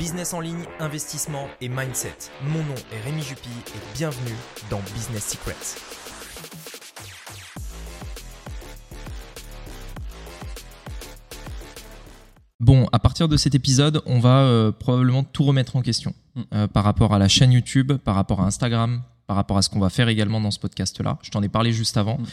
Business 0.00 0.32
en 0.32 0.40
ligne, 0.40 0.64
investissement 0.78 1.46
et 1.60 1.68
mindset. 1.68 2.16
Mon 2.48 2.60
nom 2.60 2.74
est 2.90 3.04
Rémi 3.04 3.20
Jupy 3.20 3.50
et 3.50 3.94
bienvenue 3.94 4.34
dans 4.70 4.80
Business 4.94 5.28
Secrets. 5.28 5.76
Bon, 12.60 12.88
à 12.92 12.98
partir 12.98 13.28
de 13.28 13.36
cet 13.36 13.54
épisode, 13.54 14.00
on 14.06 14.20
va 14.20 14.44
euh, 14.44 14.72
probablement 14.72 15.22
tout 15.22 15.44
remettre 15.44 15.76
en 15.76 15.82
question 15.82 16.14
Mm. 16.34 16.42
euh, 16.54 16.66
par 16.68 16.84
rapport 16.84 17.12
à 17.12 17.18
la 17.18 17.28
chaîne 17.28 17.52
YouTube, 17.52 17.92
par 18.04 18.14
rapport 18.14 18.40
à 18.40 18.44
Instagram, 18.44 19.02
par 19.30 19.36
rapport 19.36 19.58
à 19.58 19.62
ce 19.62 19.68
qu'on 19.68 19.78
va 19.78 19.90
faire 19.90 20.08
également 20.08 20.40
dans 20.40 20.50
ce 20.50 20.58
podcast-là. 20.58 21.16
Je 21.22 21.30
t'en 21.30 21.40
ai 21.40 21.48
parlé 21.48 21.72
juste 21.72 21.96
avant. 21.96 22.18
Mm. 22.18 22.24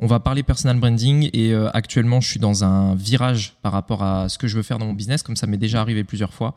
On 0.00 0.06
va 0.06 0.20
parler 0.20 0.42
personal 0.42 0.78
branding 0.78 1.30
et 1.32 1.54
euh, 1.54 1.70
actuellement, 1.72 2.20
je 2.20 2.28
suis 2.28 2.40
dans 2.40 2.62
un 2.62 2.94
virage 2.94 3.54
par 3.62 3.72
rapport 3.72 4.02
à 4.02 4.28
ce 4.28 4.36
que 4.36 4.48
je 4.48 4.58
veux 4.58 4.62
faire 4.62 4.76
dans 4.76 4.84
mon 4.84 4.92
business, 4.92 5.22
comme 5.22 5.34
ça 5.34 5.46
m'est 5.46 5.56
déjà 5.56 5.80
arrivé 5.80 6.04
plusieurs 6.04 6.34
fois. 6.34 6.54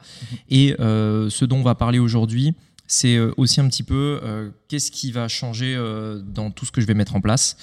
Et 0.50 0.76
euh, 0.82 1.30
ce 1.30 1.46
dont 1.46 1.60
on 1.60 1.64
va 1.64 1.76
parler 1.76 2.00
aujourd'hui, 2.00 2.56
c'est 2.88 3.16
euh, 3.16 3.32
aussi 3.38 3.62
un 3.62 3.70
petit 3.70 3.84
peu 3.84 4.20
euh, 4.22 4.50
qu'est-ce 4.68 4.92
qui 4.92 5.14
va 5.14 5.30
changer 5.30 5.82
dans 6.26 6.52
tout 6.52 6.66
ce 6.66 6.74
que 6.74 6.82
je 6.82 6.88
vais 6.88 6.94
mettre 6.94 7.16
en 7.16 7.22
place, 7.22 7.56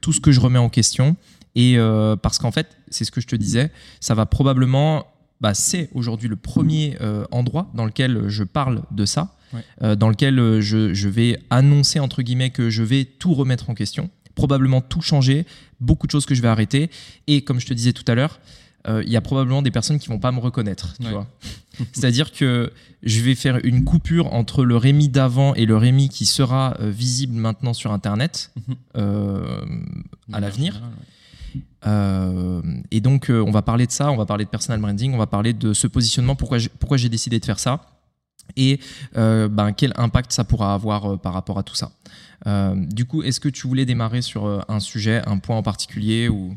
tout 0.00 0.14
ce 0.14 0.20
que 0.20 0.32
je 0.32 0.40
remets 0.40 0.58
en 0.58 0.70
question. 0.70 1.14
Et 1.56 1.76
parce 2.22 2.38
qu'en 2.38 2.52
fait, 2.52 2.68
c'est 2.88 3.04
ce 3.04 3.10
que 3.10 3.20
je 3.20 3.26
te 3.26 3.36
disais, 3.36 3.70
ça 4.00 4.14
va 4.14 4.24
probablement, 4.24 5.04
bah, 5.40 5.54
c'est 5.54 5.88
aujourd'hui 5.94 6.28
le 6.28 6.36
premier 6.36 6.96
euh, 7.00 7.24
endroit 7.30 7.70
dans 7.74 7.84
lequel 7.84 8.28
je 8.28 8.44
parle 8.44 8.82
de 8.90 9.04
ça, 9.06 9.34
Ouais. 9.52 9.64
euh, 9.82 9.96
dans 9.96 10.08
lequel 10.08 10.38
euh, 10.38 10.60
je, 10.60 10.94
je 10.94 11.08
vais 11.08 11.38
annoncer 11.50 11.98
entre 11.98 12.22
guillemets 12.22 12.50
que 12.50 12.70
je 12.70 12.82
vais 12.84 13.04
tout 13.04 13.34
remettre 13.34 13.68
en 13.70 13.74
question, 13.74 14.08
probablement 14.36 14.80
tout 14.80 15.00
changer, 15.02 15.44
beaucoup 15.80 16.06
de 16.06 16.12
choses 16.12 16.24
que 16.26 16.34
je 16.36 16.42
vais 16.42 16.48
arrêter. 16.48 16.88
Et 17.26 17.42
comme 17.42 17.58
je 17.58 17.66
te 17.66 17.74
disais 17.74 17.92
tout 17.92 18.04
à 18.06 18.14
l'heure, 18.14 18.38
euh, 18.86 19.02
il 19.04 19.10
y 19.12 19.16
a 19.16 19.20
probablement 19.20 19.60
des 19.60 19.70
personnes 19.72 19.98
qui 19.98 20.08
vont 20.08 20.18
pas 20.20 20.30
me 20.32 20.38
reconnaître, 20.38 20.94
tu 20.98 21.06
Ouais. 21.06 21.12
vois. 21.12 21.26
C'est-à-dire 21.92 22.30
que 22.32 22.72
je 23.02 23.20
vais 23.22 23.34
faire 23.34 23.58
une 23.64 23.84
coupure 23.84 24.32
entre 24.32 24.64
le 24.64 24.76
Rémi 24.76 25.08
d'avant 25.08 25.54
et 25.54 25.66
le 25.66 25.76
Rémi 25.76 26.08
qui 26.10 26.26
sera 26.26 26.76
visible 26.80 27.34
maintenant 27.34 27.72
sur 27.74 27.92
Internet 27.92 28.52
Mhm. 28.68 28.76
à 30.32 30.40
l'avenir. 30.40 30.74
ouais. 30.74 31.04
Euh, 31.86 32.62
et 32.90 33.00
donc, 33.00 33.30
euh, 33.30 33.42
on 33.46 33.50
va 33.50 33.62
parler 33.62 33.86
de 33.86 33.92
ça, 33.92 34.10
on 34.10 34.16
va 34.16 34.26
parler 34.26 34.44
de 34.44 34.50
personal 34.50 34.80
branding, 34.80 35.14
on 35.14 35.18
va 35.18 35.26
parler 35.26 35.52
de 35.52 35.72
ce 35.72 35.86
positionnement, 35.86 36.36
pourquoi 36.36 36.58
j'ai, 36.58 37.08
décidé 37.08 37.40
de 37.40 37.44
faire 37.44 37.58
ça 37.58 37.80
et 38.56 38.80
euh, 39.16 39.48
ben, 39.48 39.72
quel 39.72 39.92
impact 39.96 40.32
ça 40.32 40.42
pourra 40.42 40.74
avoir 40.74 41.20
par 41.20 41.32
rapport 41.32 41.58
à 41.58 41.62
tout 41.62 41.76
ça. 41.76 41.92
Du 42.74 43.04
coup, 43.04 43.22
est-ce 43.22 43.38
que 43.38 43.48
tu 43.48 43.68
voulais 43.68 43.84
démarrer 43.84 44.22
sur 44.22 44.64
un 44.68 44.80
sujet, 44.80 45.22
un 45.26 45.38
point 45.38 45.56
en 45.56 45.62
particulier 45.62 46.28
ou... 46.28 46.56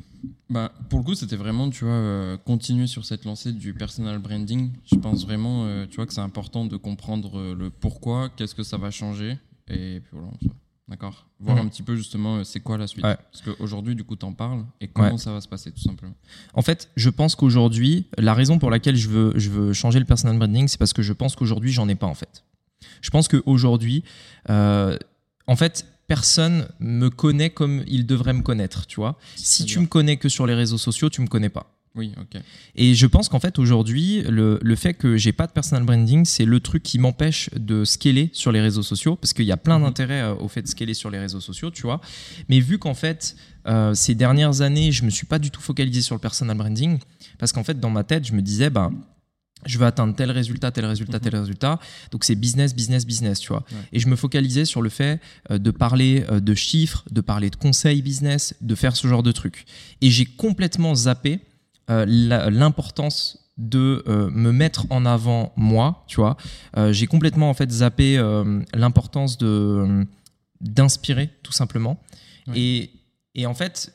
Bah, 0.50 0.72
pour 0.90 1.00
le 1.00 1.06
coup, 1.06 1.14
c'était 1.14 1.36
vraiment, 1.36 1.70
tu 1.70 1.86
vois, 1.86 2.38
continuer 2.46 2.88
sur 2.88 3.06
cette 3.06 3.26
lancée 3.26 3.52
du 3.52 3.74
personal 3.74 4.18
branding. 4.20 4.72
Je 4.86 4.96
pense 4.96 5.26
vraiment, 5.26 5.68
tu 5.88 5.98
vois, 5.98 6.08
que 6.08 6.14
c'est 6.14 6.22
important 6.22 6.66
de 6.66 6.78
comprendre 6.78 7.54
le 7.54 7.70
pourquoi, 7.70 8.30
qu'est-ce 8.30 8.56
que 8.56 8.64
ça 8.64 8.78
va 8.78 8.90
changer. 8.90 9.38
Et 9.68 10.00
puis 10.00 10.14
voilà, 10.14 10.32
d'accord 10.88 11.28
Voir 11.40 11.58
Mhm. 11.58 11.66
un 11.66 11.70
petit 11.70 11.84
peu 11.84 11.96
justement 11.96 12.38
euh, 12.38 12.44
c'est 12.44 12.60
quoi 12.60 12.78
la 12.78 12.88
suite. 12.88 13.04
Ouais. 13.06 13.18
Parce 13.32 13.42
qu'aujourd'hui, 13.44 13.96
du 13.96 14.04
coup, 14.04 14.16
t'en 14.16 14.34
parles 14.34 14.66
et 14.82 14.88
comment 14.88 15.12
Ouais. 15.14 15.18
ça 15.18 15.32
va 15.32 15.42
se 15.42 15.48
passer, 15.48 15.72
tout 15.72 15.82
simplement? 15.82 16.14
En 16.54 16.62
fait, 16.62 16.90
je 16.96 17.10
pense 17.10 17.36
qu'aujourd'hui, 17.36 18.08
la 18.18 18.34
raison 18.34 18.60
pour 18.60 18.70
laquelle 18.70 18.96
je 18.96 19.10
veux, 19.10 19.34
je 19.36 19.50
veux 19.50 19.74
changer 19.74 20.00
le 20.00 20.06
personal 20.06 20.38
branding, 20.38 20.68
c'est 20.68 20.78
parce 20.78 20.94
que 20.94 21.02
je 21.02 21.14
pense 21.14 21.36
qu'aujourd'hui, 21.36 21.72
j'en 21.72 21.88
ai 21.90 21.96
pas 21.96 22.08
en 22.08 22.14
fait. 22.16 22.44
Je 23.02 23.10
pense 23.10 23.28
qu'aujourd'hui, 23.28 24.04
euh, 24.50 24.98
en 25.48 25.56
fait, 25.56 25.86
personne 26.08 26.68
me 26.80 27.10
connaît 27.10 27.50
comme 27.50 27.84
il 27.88 28.06
devrait 28.06 28.34
me 28.34 28.42
connaître, 28.42 28.86
tu 28.88 28.98
vois. 28.98 29.18
Si 29.36 29.66
tu 29.66 29.80
me 29.80 29.88
connais 29.88 30.18
que 30.18 30.28
sur 30.30 30.46
les 30.46 30.54
réseaux 30.54 30.78
sociaux, 30.78 31.10
tu 31.10 31.22
me 31.22 31.28
connais 31.28 31.50
pas. 31.50 31.70
Oui, 31.96 32.12
ok. 32.20 32.42
Et 32.76 32.96
je 32.96 33.06
pense 33.06 33.30
qu'en 33.30 33.40
fait, 33.40 33.60
aujourd'hui, 33.60 34.24
le, 34.24 34.58
le 34.64 34.76
fait 34.76 34.96
que 34.96 35.16
j'ai 35.16 35.32
pas 35.32 35.46
de 35.46 35.52
personal 35.52 35.84
branding, 35.84 36.26
c'est 36.26 36.46
le 36.46 36.60
truc 36.60 36.82
qui 36.82 36.98
m'empêche 36.98 37.52
de 37.56 37.86
scaler 37.86 38.32
sur 38.34 38.52
les 38.52 38.62
réseaux 38.62 38.82
sociaux, 38.82 39.16
parce 39.16 39.32
qu'il 39.34 39.46
y 39.46 39.52
a 39.52 39.58
plein 39.58 39.78
Mhm. 39.78 39.86
d'intérêts 39.86 40.22
euh, 40.22 40.34
au 40.36 40.48
fait 40.48 40.64
de 40.64 40.68
scaler 40.68 40.96
sur 40.96 41.12
les 41.12 41.20
réseaux 41.20 41.40
sociaux, 41.42 41.70
tu 41.70 41.84
vois. 41.84 42.02
Mais 42.50 42.60
vu 42.60 42.80
qu'en 42.80 42.96
fait, 42.96 43.36
euh, 43.68 43.94
ces 43.94 44.16
dernières 44.16 44.62
années, 44.62 44.92
je 44.92 45.04
me 45.06 45.12
suis 45.12 45.28
pas 45.28 45.38
du 45.38 45.52
tout 45.52 45.62
focalisé 45.62 46.02
sur 46.02 46.16
le 46.16 46.20
personal 46.20 46.58
branding, 46.58 46.98
parce 47.38 47.52
qu'en 47.52 47.64
fait, 47.64 47.80
dans 47.80 47.92
ma 47.92 48.04
tête, 48.04 48.26
je 48.26 48.34
me 48.34 48.42
disais, 48.42 48.72
bah, 48.72 48.90
je 49.68 49.78
veux 49.78 49.86
atteindre 49.86 50.16
tel 50.16 50.32
résultat, 50.32 50.72
tel 50.72 50.86
résultat, 50.86 51.20
tel 51.20 51.36
résultat. 51.36 51.80
Donc 52.12 52.24
c'est 52.24 52.36
business, 52.36 52.74
business, 52.76 53.06
business, 53.06 53.40
tu 53.40 53.50
vois. 53.50 53.64
Ouais. 53.72 53.78
Et 53.94 54.00
je 54.00 54.08
me 54.08 54.16
focalisais 54.16 54.66
sur 54.66 54.82
le 54.82 54.90
fait 54.90 55.22
euh, 55.52 55.60
de 55.60 55.70
parler 55.70 56.26
de 56.32 56.54
chiffres, 56.56 57.06
de 57.12 57.22
parler 57.22 57.52
de 57.52 57.56
conseils 57.56 58.02
business, 58.02 58.56
de 58.62 58.74
faire 58.76 58.96
ce 58.96 59.08
genre 59.08 59.22
de 59.24 59.32
trucs. 59.32 59.66
Et 60.02 60.10
j'ai 60.10 60.26
complètement 60.26 60.96
zappé 60.96 61.40
euh, 61.90 62.06
l'importance 62.50 63.40
de 63.58 64.04
euh, 64.08 64.30
me 64.32 64.52
mettre 64.52 64.86
en 64.90 65.06
avant 65.06 65.54
moi, 65.56 66.04
tu 66.08 66.16
vois. 66.18 66.38
Euh, 66.78 66.92
j'ai 66.92 67.06
complètement 67.08 67.50
en 67.50 67.54
fait 67.54 67.70
zappé 67.72 68.18
l'importance 68.74 69.38
de 69.38 70.06
d'inspirer 70.62 71.30
tout 71.44 71.52
simplement. 71.52 72.00
Ouais. 72.48 72.58
Et, 72.60 72.92
et 73.36 73.46
en 73.46 73.54
fait, 73.54 73.94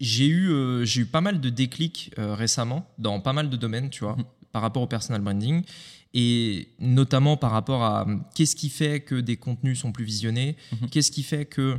j'ai 0.00 0.26
eu 0.28 0.50
j'ai 0.84 1.02
eu 1.02 1.06
pas 1.06 1.20
mal 1.20 1.40
de 1.40 1.50
déclics 1.50 2.12
récemment 2.16 2.86
dans 2.98 3.20
pas 3.20 3.32
mal 3.32 3.50
de 3.50 3.56
domaines, 3.56 3.90
tu 3.90 4.02
vois, 4.04 4.16
Mhm. 4.16 4.24
par 4.52 4.62
rapport 4.62 4.82
au 4.82 4.86
personal 4.86 5.20
branding 5.20 5.62
et 6.14 6.68
notamment 6.80 7.36
par 7.36 7.50
rapport 7.50 7.82
à 7.84 8.06
qu'est-ce 8.34 8.56
qui 8.56 8.70
fait 8.70 9.00
que 9.00 9.16
des 9.16 9.36
contenus 9.36 9.78
sont 9.78 9.92
plus 9.92 10.04
visionnés, 10.04 10.56
Mhm. 10.72 10.88
qu'est-ce 10.90 11.10
qui 11.12 11.22
fait 11.22 11.44
que 11.44 11.78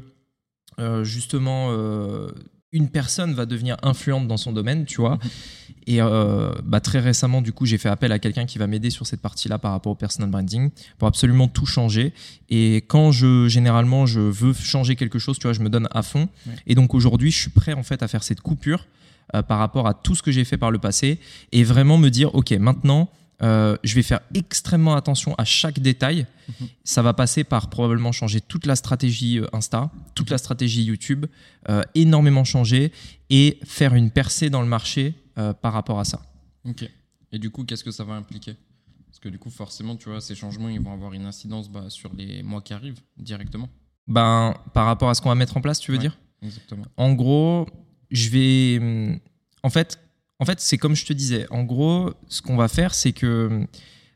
euh, 0.79 1.03
justement 1.03 1.69
euh, 1.71 2.29
une 2.73 2.89
personne 2.89 3.33
va 3.33 3.45
devenir 3.45 3.77
influente 3.81 4.27
dans 4.27 4.37
son 4.37 4.51
domaine, 4.51 4.85
tu 4.85 4.99
vois. 4.99 5.19
Et 5.85 6.01
euh, 6.01 6.51
bah, 6.63 6.81
très 6.81 6.99
récemment, 6.99 7.41
du 7.41 7.53
coup, 7.53 7.65
j'ai 7.65 7.77
fait 7.77 7.87
appel 7.87 8.11
à 8.11 8.19
quelqu'un 8.19 8.45
qui 8.45 8.57
va 8.57 8.67
m'aider 8.67 8.89
sur 8.89 9.07
cette 9.07 9.21
partie-là 9.21 9.57
par 9.57 9.71
rapport 9.71 9.93
au 9.93 9.95
personal 9.95 10.29
branding 10.29 10.69
pour 10.97 11.07
absolument 11.07 11.47
tout 11.47 11.65
changer. 11.65 12.13
Et 12.49 12.77
quand 12.87 13.11
je, 13.11 13.47
généralement, 13.47 14.05
je 14.05 14.19
veux 14.19 14.53
changer 14.53 14.97
quelque 14.97 15.17
chose, 15.17 15.39
tu 15.39 15.43
vois, 15.43 15.53
je 15.53 15.61
me 15.61 15.69
donne 15.69 15.87
à 15.91 16.03
fond. 16.03 16.27
Ouais. 16.45 16.53
Et 16.67 16.75
donc 16.75 16.93
aujourd'hui, 16.93 17.31
je 17.31 17.37
suis 17.37 17.51
prêt 17.51 17.73
en 17.73 17.83
fait 17.83 18.03
à 18.03 18.09
faire 18.09 18.23
cette 18.23 18.41
coupure 18.41 18.85
euh, 19.33 19.41
par 19.41 19.59
rapport 19.59 19.87
à 19.87 19.93
tout 19.93 20.15
ce 20.15 20.21
que 20.21 20.31
j'ai 20.31 20.43
fait 20.43 20.57
par 20.57 20.71
le 20.71 20.77
passé 20.77 21.19
et 21.53 21.63
vraiment 21.63 21.97
me 21.97 22.09
dire, 22.09 22.35
ok, 22.35 22.51
maintenant, 22.51 23.09
euh, 23.43 23.77
je 23.83 23.93
vais 23.95 24.01
faire 24.03 24.19
extrêmement 24.33 24.95
attention 24.95 25.35
à 25.37 25.45
chaque 25.45 25.79
détail. 25.79 26.25
Mhm. 26.47 26.67
Ça 26.83 27.01
va 27.01 27.13
passer 27.13 27.43
par 27.43 27.69
probablement 27.69 28.11
changer 28.11 28.41
toute 28.41 28.65
la 28.65 28.75
stratégie 28.75 29.39
euh, 29.39 29.45
Insta, 29.53 29.91
toute 30.15 30.29
la 30.29 30.37
stratégie 30.37 30.83
YouTube, 30.83 31.25
euh, 31.69 31.83
énormément 31.95 32.43
changer 32.43 32.91
et 33.29 33.59
faire 33.63 33.93
une 33.95 34.09
percée 34.11 34.49
dans 34.49 34.61
le 34.61 34.67
marché 34.67 35.13
euh, 35.37 35.53
par 35.53 35.73
rapport 35.73 35.99
à 35.99 36.05
ça. 36.05 36.21
Ok. 36.65 36.89
Et 37.31 37.39
du 37.39 37.49
coup, 37.49 37.63
qu'est-ce 37.65 37.83
que 37.83 37.91
ça 37.91 38.03
va 38.03 38.13
impliquer? 38.13 38.55
Parce 39.07 39.19
que 39.19 39.29
du 39.29 39.37
coup, 39.39 39.49
forcément, 39.49 39.95
tu 39.95 40.09
vois, 40.09 40.21
ces 40.21 40.35
changements, 40.35 40.69
ils 40.69 40.79
vont 40.79 40.93
avoir 40.93 41.13
une 41.13 41.25
incidence 41.25 41.69
bah, 41.69 41.85
sur 41.89 42.11
les 42.13 42.43
mois 42.43 42.61
qui 42.61 42.73
arrivent 42.73 42.99
directement. 43.17 43.69
Ben, 44.07 44.53
par 44.73 44.85
rapport 44.85 45.09
à 45.09 45.13
ce 45.13 45.21
qu'on 45.21 45.29
va 45.29 45.35
mettre 45.35 45.57
en 45.57 45.61
place, 45.61 45.79
tu 45.79 45.91
veux 45.91 45.97
Ouais. 45.97 46.01
dire? 46.01 46.17
Exactement. 46.41 46.85
En 46.97 47.13
gros, 47.13 47.67
je 48.11 48.29
vais. 48.29 48.77
hum, 48.79 49.19
En 49.63 49.69
fait, 49.69 49.99
en 50.39 50.45
fait 50.45 50.59
c'est 50.59 50.77
comme 50.77 50.95
je 50.95 51.05
te 51.05 51.13
disais. 51.13 51.47
En 51.49 51.63
gros, 51.63 52.13
ce 52.27 52.41
qu'on 52.41 52.57
va 52.57 52.67
faire, 52.67 52.93
c'est 52.93 53.11
que. 53.11 53.65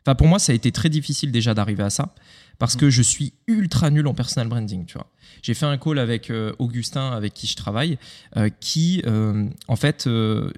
Enfin, 0.05 0.15
pour 0.15 0.27
moi, 0.27 0.39
ça 0.39 0.51
a 0.51 0.55
été 0.55 0.71
très 0.71 0.89
difficile 0.89 1.31
déjà 1.31 1.53
d'arriver 1.53 1.83
à 1.83 1.91
ça. 1.91 2.15
Parce 2.61 2.75
que 2.75 2.89
je 2.91 3.01
suis 3.01 3.33
ultra 3.47 3.89
nul 3.89 4.05
en 4.07 4.13
personal 4.13 4.47
branding, 4.47 4.85
tu 4.85 4.93
vois. 4.93 5.07
J'ai 5.41 5.53
fait 5.55 5.65
un 5.65 5.77
call 5.79 5.97
avec 5.97 6.29
euh, 6.29 6.53
Augustin, 6.59 7.09
avec 7.11 7.33
qui 7.33 7.47
je 7.47 7.55
travaille, 7.55 7.97
euh, 8.37 8.49
qui, 8.59 9.01
euh, 9.07 9.47
en 9.67 9.75
fait, 9.75 10.07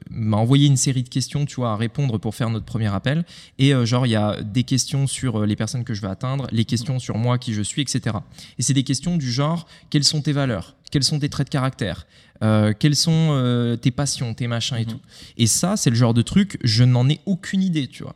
m'a 0.09 0.35
envoyé 0.37 0.67
une 0.67 0.75
série 0.77 1.03
de 1.03 1.09
questions, 1.09 1.45
tu 1.45 1.55
vois, 1.55 1.71
à 1.71 1.75
répondre 1.77 2.17
pour 2.17 2.35
faire 2.35 2.49
notre 2.49 2.65
premier 2.65 2.93
appel. 2.93 3.23
Et 3.57 3.71
genre, 3.85 4.05
il 4.05 4.09
y 4.09 4.15
a 4.17 4.41
des 4.41 4.63
questions 4.63 5.07
sur 5.07 5.45
les 5.45 5.55
personnes 5.55 5.85
que 5.85 5.93
je 5.93 6.01
veux 6.01 6.09
atteindre, 6.09 6.45
les 6.51 6.65
questions 6.65 6.99
sur 6.99 7.17
moi, 7.17 7.37
qui 7.37 7.53
je 7.53 7.61
suis, 7.61 7.81
etc. 7.81 8.17
Et 8.59 8.63
c'est 8.63 8.73
des 8.73 8.83
questions 8.83 9.15
du 9.15 9.31
genre, 9.31 9.65
quelles 9.89 10.03
sont 10.03 10.21
tes 10.21 10.33
valeurs? 10.33 10.75
Quels 10.91 11.03
sont 11.05 11.19
tes 11.19 11.29
traits 11.29 11.47
de 11.47 11.51
caractère? 11.51 12.05
Euh, 12.43 12.73
Quelles 12.77 12.97
sont 12.97 13.29
euh, 13.31 13.77
tes 13.77 13.91
passions, 13.91 14.33
tes 14.33 14.47
machins 14.47 14.75
et 14.77 14.81
Mhm. 14.85 14.91
tout? 14.91 14.99
Et 15.37 15.47
ça, 15.47 15.77
c'est 15.77 15.89
le 15.89 15.95
genre 15.95 16.13
de 16.13 16.21
truc, 16.21 16.57
je 16.65 16.83
n'en 16.83 17.07
ai 17.09 17.21
aucune 17.25 17.63
idée, 17.63 17.87
tu 17.87 18.03
vois. 18.03 18.15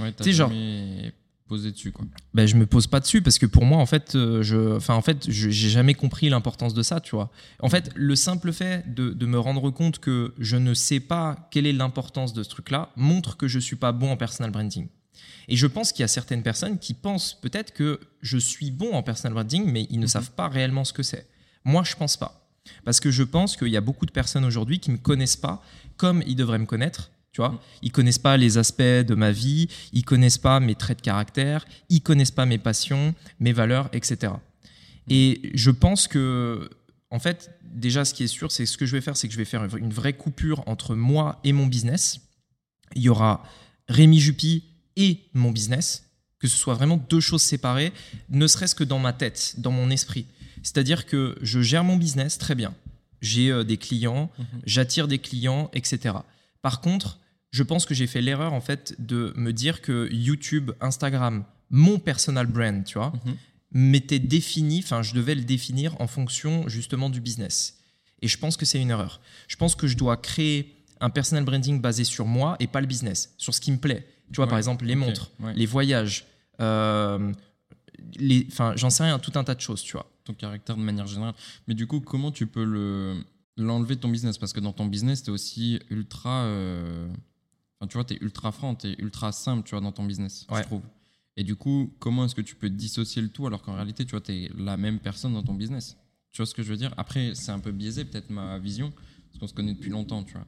Ouais, 0.00 0.12
t'as 0.12 0.24
genre- 0.30 0.50
posé 1.48 1.70
dessus, 1.70 1.92
quoi. 1.92 2.04
ben, 2.34 2.46
je 2.46 2.56
me 2.56 2.66
pose 2.66 2.86
pas 2.86 3.00
dessus 3.00 3.22
parce 3.22 3.38
que 3.38 3.46
pour 3.46 3.64
moi 3.64 3.78
en 3.78 3.86
fait 3.86 4.14
euh, 4.14 4.42
je 4.42 4.76
enfin 4.76 4.94
en 4.94 5.02
fait 5.02 5.30
j'ai 5.30 5.50
jamais 5.70 5.94
compris 5.94 6.28
l'importance 6.28 6.74
de 6.74 6.82
ça 6.82 7.00
tu 7.00 7.14
vois 7.14 7.30
en 7.60 7.68
fait 7.68 7.90
le 7.94 8.16
simple 8.16 8.52
fait 8.52 8.92
de, 8.94 9.10
de 9.10 9.26
me 9.26 9.38
rendre 9.38 9.70
compte 9.70 9.98
que 10.00 10.34
je 10.38 10.56
ne 10.56 10.74
sais 10.74 11.00
pas 11.00 11.48
quelle 11.50 11.66
est 11.66 11.72
l'importance 11.72 12.32
de 12.32 12.42
ce 12.42 12.48
truc 12.48 12.70
là 12.70 12.90
montre 12.96 13.36
que 13.36 13.46
je 13.48 13.58
suis 13.58 13.76
pas 13.76 13.92
bon 13.92 14.10
en 14.10 14.16
personal 14.16 14.50
branding 14.50 14.88
et 15.48 15.56
je 15.56 15.66
pense 15.68 15.92
qu'il 15.92 16.00
y 16.02 16.04
a 16.04 16.08
certaines 16.08 16.42
personnes 16.42 16.78
qui 16.78 16.94
pensent 16.94 17.38
peut-être 17.40 17.72
que 17.72 18.00
je 18.22 18.38
suis 18.38 18.70
bon 18.72 18.92
en 18.94 19.02
personal 19.02 19.32
branding 19.34 19.70
mais 19.70 19.86
ils 19.90 19.98
ne 20.00 20.02
Mhm. 20.06 20.08
savent 20.08 20.32
pas 20.32 20.48
réellement 20.48 20.84
ce 20.84 20.92
que 20.92 21.02
c'est 21.04 21.26
moi 21.64 21.84
je 21.84 21.94
pense 21.94 22.16
pas 22.16 22.42
parce 22.84 22.98
que 22.98 23.12
je 23.12 23.22
pense 23.22 23.56
qu'il 23.56 23.68
y 23.68 23.76
a 23.76 23.80
beaucoup 23.80 24.06
de 24.06 24.10
personnes 24.10 24.44
aujourd'hui 24.44 24.80
qui 24.80 24.90
me 24.90 24.96
connaissent 24.98 25.36
pas 25.36 25.62
comme 25.96 26.22
ils 26.26 26.34
devraient 26.36 26.58
me 26.58 26.66
connaître 26.66 27.10
tu 27.36 27.42
vois 27.42 27.50
Mhm. 27.50 27.58
ils 27.82 27.92
connaissent 27.92 28.18
pas 28.18 28.38
les 28.38 28.56
aspects 28.56 28.80
de 29.10 29.14
ma 29.14 29.30
vie 29.30 29.68
ils 29.92 30.04
connaissent 30.04 30.38
pas 30.38 30.58
mes 30.58 30.74
traits 30.74 30.98
de 30.98 31.02
caractère, 31.02 31.66
ils 31.90 32.00
connaissent 32.00 32.30
pas 32.30 32.46
mes 32.46 32.56
passions, 32.56 33.14
mes 33.40 33.52
valeurs, 33.52 33.90
etc. 33.92 34.32
Et 35.08 35.50
je 35.54 35.70
pense 35.70 36.08
que, 36.08 36.70
en 37.10 37.18
fait, 37.18 37.50
déjà, 37.62 38.04
ce 38.06 38.14
qui 38.14 38.24
est 38.24 38.26
sûr, 38.26 38.50
c'est 38.50 38.64
ce 38.66 38.76
que 38.78 38.86
je 38.86 38.92
vais 38.96 39.00
faire, 39.02 39.16
c'est 39.18 39.28
que 39.28 39.34
je 39.34 39.38
vais 39.38 39.44
faire 39.44 39.64
une 39.76 39.92
vraie 39.92 40.14
coupure 40.14 40.62
entre 40.66 40.94
moi 40.94 41.38
et 41.44 41.52
mon 41.52 41.66
business. 41.66 42.20
Il 42.94 43.02
y 43.02 43.08
aura 43.10 43.42
Rémi 43.88 44.18
Jupy 44.18 44.64
et 44.96 45.20
mon 45.34 45.50
business, 45.52 46.04
que 46.40 46.48
ce 46.48 46.56
soit 46.56 46.74
vraiment 46.74 46.96
deux 46.96 47.20
choses 47.20 47.42
séparées, 47.42 47.92
ne 48.30 48.46
serait-ce 48.46 48.74
que 48.74 48.82
dans 48.84 48.98
ma 48.98 49.12
tête, 49.12 49.54
dans 49.58 49.70
mon 49.72 49.90
esprit. 49.90 50.24
C'est-à-dire 50.62 51.04
que 51.06 51.36
je 51.42 51.60
gère 51.60 51.84
mon 51.84 51.96
business 51.96 52.38
très 52.38 52.54
bien. 52.54 52.74
J'ai 53.20 53.50
euh, 53.50 53.62
des 53.62 53.76
clients, 53.76 54.30
Mhm. 54.38 54.46
j'attire 54.64 55.06
des 55.06 55.18
clients, 55.18 55.70
etc. 55.72 56.16
Par 56.62 56.80
contre, 56.80 57.18
je 57.56 57.62
pense 57.70 57.84
que 57.86 57.94
j'ai 57.98 58.06
fait 58.06 58.20
l'erreur 58.20 58.52
en 58.52 58.60
fait 58.68 58.82
de 58.98 59.32
me 59.36 59.52
dire 59.52 59.76
que 59.86 60.08
YouTube, 60.12 60.72
Instagram, 60.80 61.44
mon 61.70 61.98
personal 61.98 62.46
brand, 62.46 62.84
tu 62.84 62.98
vois, 62.98 63.12
Mhm. 63.24 63.34
m'était 63.72 64.18
défini, 64.36 64.78
enfin 64.84 65.00
je 65.02 65.14
devais 65.14 65.34
le 65.34 65.44
définir 65.44 65.88
en 66.00 66.06
fonction 66.06 66.68
justement 66.68 67.08
du 67.10 67.20
business. 67.28 67.78
Et 68.22 68.28
je 68.28 68.38
pense 68.38 68.56
que 68.56 68.64
c'est 68.70 68.80
une 68.80 68.90
erreur. 68.90 69.20
Je 69.48 69.56
pense 69.56 69.74
que 69.74 69.86
je 69.86 69.96
dois 69.96 70.16
créer 70.16 70.58
un 71.00 71.10
personal 71.10 71.44
branding 71.44 71.80
basé 71.80 72.04
sur 72.04 72.26
moi 72.26 72.56
et 72.60 72.66
pas 72.66 72.80
le 72.80 72.86
business, 72.86 73.34
sur 73.38 73.52
ce 73.54 73.60
qui 73.60 73.70
me 73.72 73.78
plaît. 73.78 74.06
Tu 74.32 74.36
vois, 74.36 74.44
Ouais, 74.46 74.50
par 74.50 74.58
exemple, 74.58 74.84
les 74.86 74.94
montres, 74.96 75.30
ouais. 75.40 75.52
les 75.54 75.66
voyages, 75.66 76.26
euh, 76.60 77.32
les, 78.18 78.46
enfin, 78.50 78.72
j'en 78.76 78.90
sais 78.90 79.02
rien, 79.04 79.18
tout 79.18 79.32
un 79.36 79.44
tas 79.44 79.54
de 79.54 79.60
choses, 79.60 79.82
tu 79.82 79.92
vois. 79.92 80.06
ton 80.24 80.34
caractère 80.34 80.76
de 80.76 80.82
manière 80.82 81.06
générale. 81.06 81.34
Mais 81.68 81.74
du 81.74 81.86
coup, 81.86 82.00
comment 82.00 82.32
tu 82.32 82.46
peux 82.48 82.64
le 82.64 83.14
l'enlever 83.56 83.94
de 83.94 84.00
ton 84.00 84.08
business? 84.08 84.36
Parce 84.38 84.52
que 84.52 84.58
dans 84.60 84.72
ton 84.72 84.86
business, 84.86 85.22
tu 85.22 85.30
es 85.30 85.32
aussi 85.32 85.78
ultra. 85.90 86.42
euh, 86.46 87.06
Enfin, 87.80 87.88
tu 87.88 87.94
vois, 87.94 88.04
tu 88.04 88.14
es 88.14 88.18
ultra 88.20 88.52
franc, 88.52 88.74
tu 88.74 88.88
es 88.88 88.94
ultra 88.98 89.32
simple, 89.32 89.62
tu 89.64 89.70
vois, 89.72 89.80
dans 89.80 89.92
ton 89.92 90.04
business, 90.04 90.46
Ouais. 90.50 90.58
je 90.62 90.66
trouve. 90.66 90.82
Et 91.36 91.44
du 91.44 91.54
coup, 91.56 91.92
comment 91.98 92.24
est-ce 92.24 92.34
que 92.34 92.40
tu 92.40 92.54
peux 92.54 92.70
dissocier 92.70 93.20
le 93.20 93.28
tout 93.28 93.46
alors 93.46 93.62
qu'en 93.62 93.74
réalité, 93.74 94.04
tu 94.06 94.12
vois, 94.12 94.20
tu 94.22 94.32
es 94.32 94.50
la 94.56 94.76
même 94.78 94.98
personne 94.98 95.34
dans 95.34 95.42
ton 95.42 95.52
business? 95.54 95.96
Tu 96.32 96.38
vois 96.38 96.46
ce 96.46 96.54
que 96.54 96.62
je 96.62 96.70
veux 96.70 96.76
dire? 96.78 96.94
Après, 96.96 97.34
c'est 97.34 97.52
un 97.52 97.58
peu 97.58 97.72
biaisé, 97.72 98.04
peut-être 98.06 98.30
ma 98.30 98.58
vision, 98.58 98.90
parce 99.28 99.38
qu'on 99.40 99.46
se 99.46 99.52
connaît 99.54 99.74
depuis 99.74 99.90
longtemps, 99.90 100.22
tu 100.24 100.32
vois. 100.32 100.46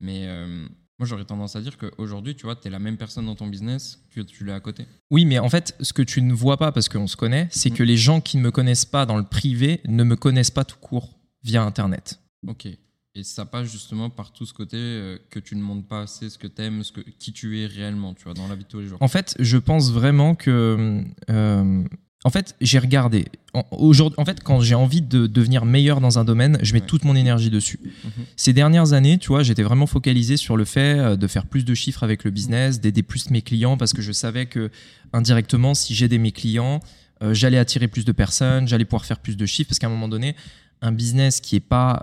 Mais 0.00 0.26
euh, 0.28 0.66
moi, 0.98 1.06
j'aurais 1.06 1.26
tendance 1.26 1.54
à 1.56 1.60
dire 1.60 1.76
qu'aujourd'hui, 1.76 2.34
tu 2.34 2.44
vois, 2.44 2.56
tu 2.56 2.68
es 2.68 2.70
la 2.70 2.78
même 2.78 2.96
personne 2.96 3.26
dans 3.26 3.34
ton 3.34 3.46
business 3.46 4.02
que 4.10 4.22
tu 4.22 4.44
l'es 4.44 4.52
à 4.52 4.60
côté. 4.60 4.86
Oui, 5.10 5.26
mais 5.26 5.38
en 5.38 5.50
fait, 5.50 5.76
ce 5.80 5.92
que 5.92 6.02
tu 6.02 6.22
ne 6.22 6.32
vois 6.32 6.56
pas 6.56 6.72
parce 6.72 6.88
qu'on 6.88 7.06
se 7.06 7.16
connaît, 7.16 7.48
c'est 7.50 7.70
Mm. 7.70 7.74
que 7.76 7.82
les 7.82 7.96
gens 7.98 8.20
qui 8.22 8.38
ne 8.38 8.42
me 8.42 8.50
connaissent 8.50 8.86
pas 8.86 9.04
dans 9.04 9.18
le 9.18 9.24
privé 9.24 9.80
ne 9.86 10.02
me 10.04 10.16
connaissent 10.16 10.50
pas 10.50 10.64
tout 10.64 10.78
court 10.78 11.18
via 11.42 11.62
Internet. 11.62 12.20
Ok. 12.46 12.68
Et 13.14 13.24
ça 13.24 13.44
passe 13.44 13.70
justement 13.70 14.08
par 14.08 14.32
tout 14.32 14.46
ce 14.46 14.54
côté 14.54 14.78
euh, 14.78 15.18
que 15.28 15.38
tu 15.38 15.54
ne 15.54 15.60
montres 15.62 15.86
pas 15.86 16.02
assez 16.02 16.30
ce 16.30 16.38
que 16.38 16.46
t'aimes, 16.46 16.82
ce 16.82 16.92
que, 16.92 17.02
qui 17.18 17.32
tu 17.32 17.60
es 17.60 17.66
réellement, 17.66 18.14
tu 18.14 18.24
vois, 18.24 18.32
dans 18.32 18.48
la 18.48 18.54
vie 18.54 18.64
de 18.64 18.68
tous 18.68 18.80
les 18.80 18.86
jours. 18.86 18.96
En 19.02 19.08
fait, 19.08 19.36
je 19.38 19.58
pense 19.58 19.92
vraiment 19.92 20.34
que. 20.34 21.02
euh, 21.28 21.84
en 22.24 22.30
fait, 22.30 22.54
j'ai 22.62 22.78
regardé. 22.78 23.26
En, 23.52 23.64
aujourd'hui- 23.72 24.14
en 24.18 24.24
fait, 24.24 24.42
quand 24.42 24.60
j'ai 24.60 24.76
envie 24.76 25.02
de 25.02 25.26
devenir 25.26 25.66
meilleur 25.66 26.00
dans 26.00 26.18
un 26.20 26.24
domaine, 26.24 26.56
je 26.62 26.72
mets 26.72 26.80
Ouais. 26.80 26.86
toute 26.86 27.04
mon 27.04 27.14
énergie 27.16 27.50
dessus. 27.50 27.80
Mhm. 27.84 28.10
Ces 28.36 28.52
dernières 28.54 28.92
années, 28.94 29.18
tu 29.18 29.28
vois, 29.28 29.42
j'étais 29.42 29.64
vraiment 29.64 29.86
focalisé 29.88 30.36
sur 30.38 30.56
le 30.56 30.64
fait 30.64 30.98
euh, 30.98 31.16
de 31.16 31.26
faire 31.26 31.44
plus 31.46 31.64
de 31.66 31.74
chiffres 31.74 32.04
avec 32.04 32.24
le 32.24 32.30
business, 32.30 32.80
d'aider 32.80 33.02
plus 33.02 33.28
mes 33.28 33.42
clients, 33.42 33.76
parce 33.76 33.92
que 33.92 34.00
je 34.00 34.12
savais 34.12 34.46
que 34.46 34.70
indirectement, 35.12 35.74
si 35.74 35.94
j'aidais 35.94 36.16
mes 36.18 36.32
clients, 36.32 36.80
euh, 37.22 37.34
j'allais 37.34 37.58
attirer 37.58 37.88
plus 37.88 38.06
de 38.06 38.12
personnes, 38.12 38.68
j'allais 38.68 38.86
pouvoir 38.86 39.04
faire 39.04 39.18
plus 39.18 39.36
de 39.36 39.44
chiffres, 39.44 39.68
parce 39.68 39.78
qu'à 39.80 39.88
un 39.88 39.90
moment 39.90 40.08
donné, 40.08 40.34
un 40.80 40.92
business 40.92 41.40
qui 41.40 41.56
est 41.56 41.60
pas, 41.60 42.02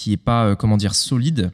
qui 0.00 0.12
est 0.14 0.16
pas, 0.16 0.46
euh, 0.46 0.54
comment 0.56 0.78
dire, 0.78 0.94
solide, 0.94 1.50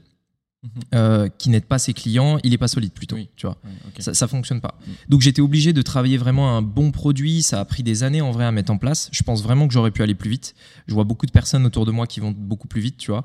Mhm. 0.63 0.71
euh, 0.95 1.29
qui 1.39 1.49
n'aide 1.51 1.65
pas 1.65 1.79
ses 1.79 1.93
clients, 1.93 2.39
il 2.45 2.53
est 2.55 2.59
pas 2.59 2.69
solide 2.69 2.93
plutôt, 2.93 3.17
Oui. 3.17 3.29
tu 3.37 3.47
vois. 3.47 3.57
Ça, 3.99 4.15
ça 4.15 4.27
fonctionne 4.29 4.61
pas. 4.61 4.75
Mm. 4.81 4.91
Donc 5.11 5.21
j'étais 5.21 5.41
obligé 5.43 5.73
de 5.73 5.83
travailler 5.83 6.17
vraiment 6.17 6.57
un 6.57 6.63
bon 6.63 6.91
produit. 6.93 7.43
Ça 7.43 7.61
a 7.61 7.65
pris 7.65 7.83
des 7.83 8.03
années 8.05 8.21
en 8.21 8.31
vrai 8.31 8.45
à 8.45 8.53
mettre 8.53 8.73
en 8.73 8.79
place. 8.79 9.09
Je 9.13 9.23
pense 9.25 9.43
vraiment 9.43 9.67
que 9.69 9.75
j'aurais 9.75 9.91
pu 9.93 10.03
aller 10.03 10.15
plus 10.15 10.31
vite. 10.31 10.55
Je 10.89 10.95
vois 10.95 11.05
beaucoup 11.05 11.27
de 11.27 11.31
personnes 11.33 11.67
autour 11.67 11.87
de 11.87 11.93
moi 11.93 12.07
qui 12.07 12.21
vont 12.21 12.33
beaucoup 12.37 12.69
plus 12.69 12.81
vite, 12.81 12.97
tu 12.99 13.11
vois. 13.11 13.25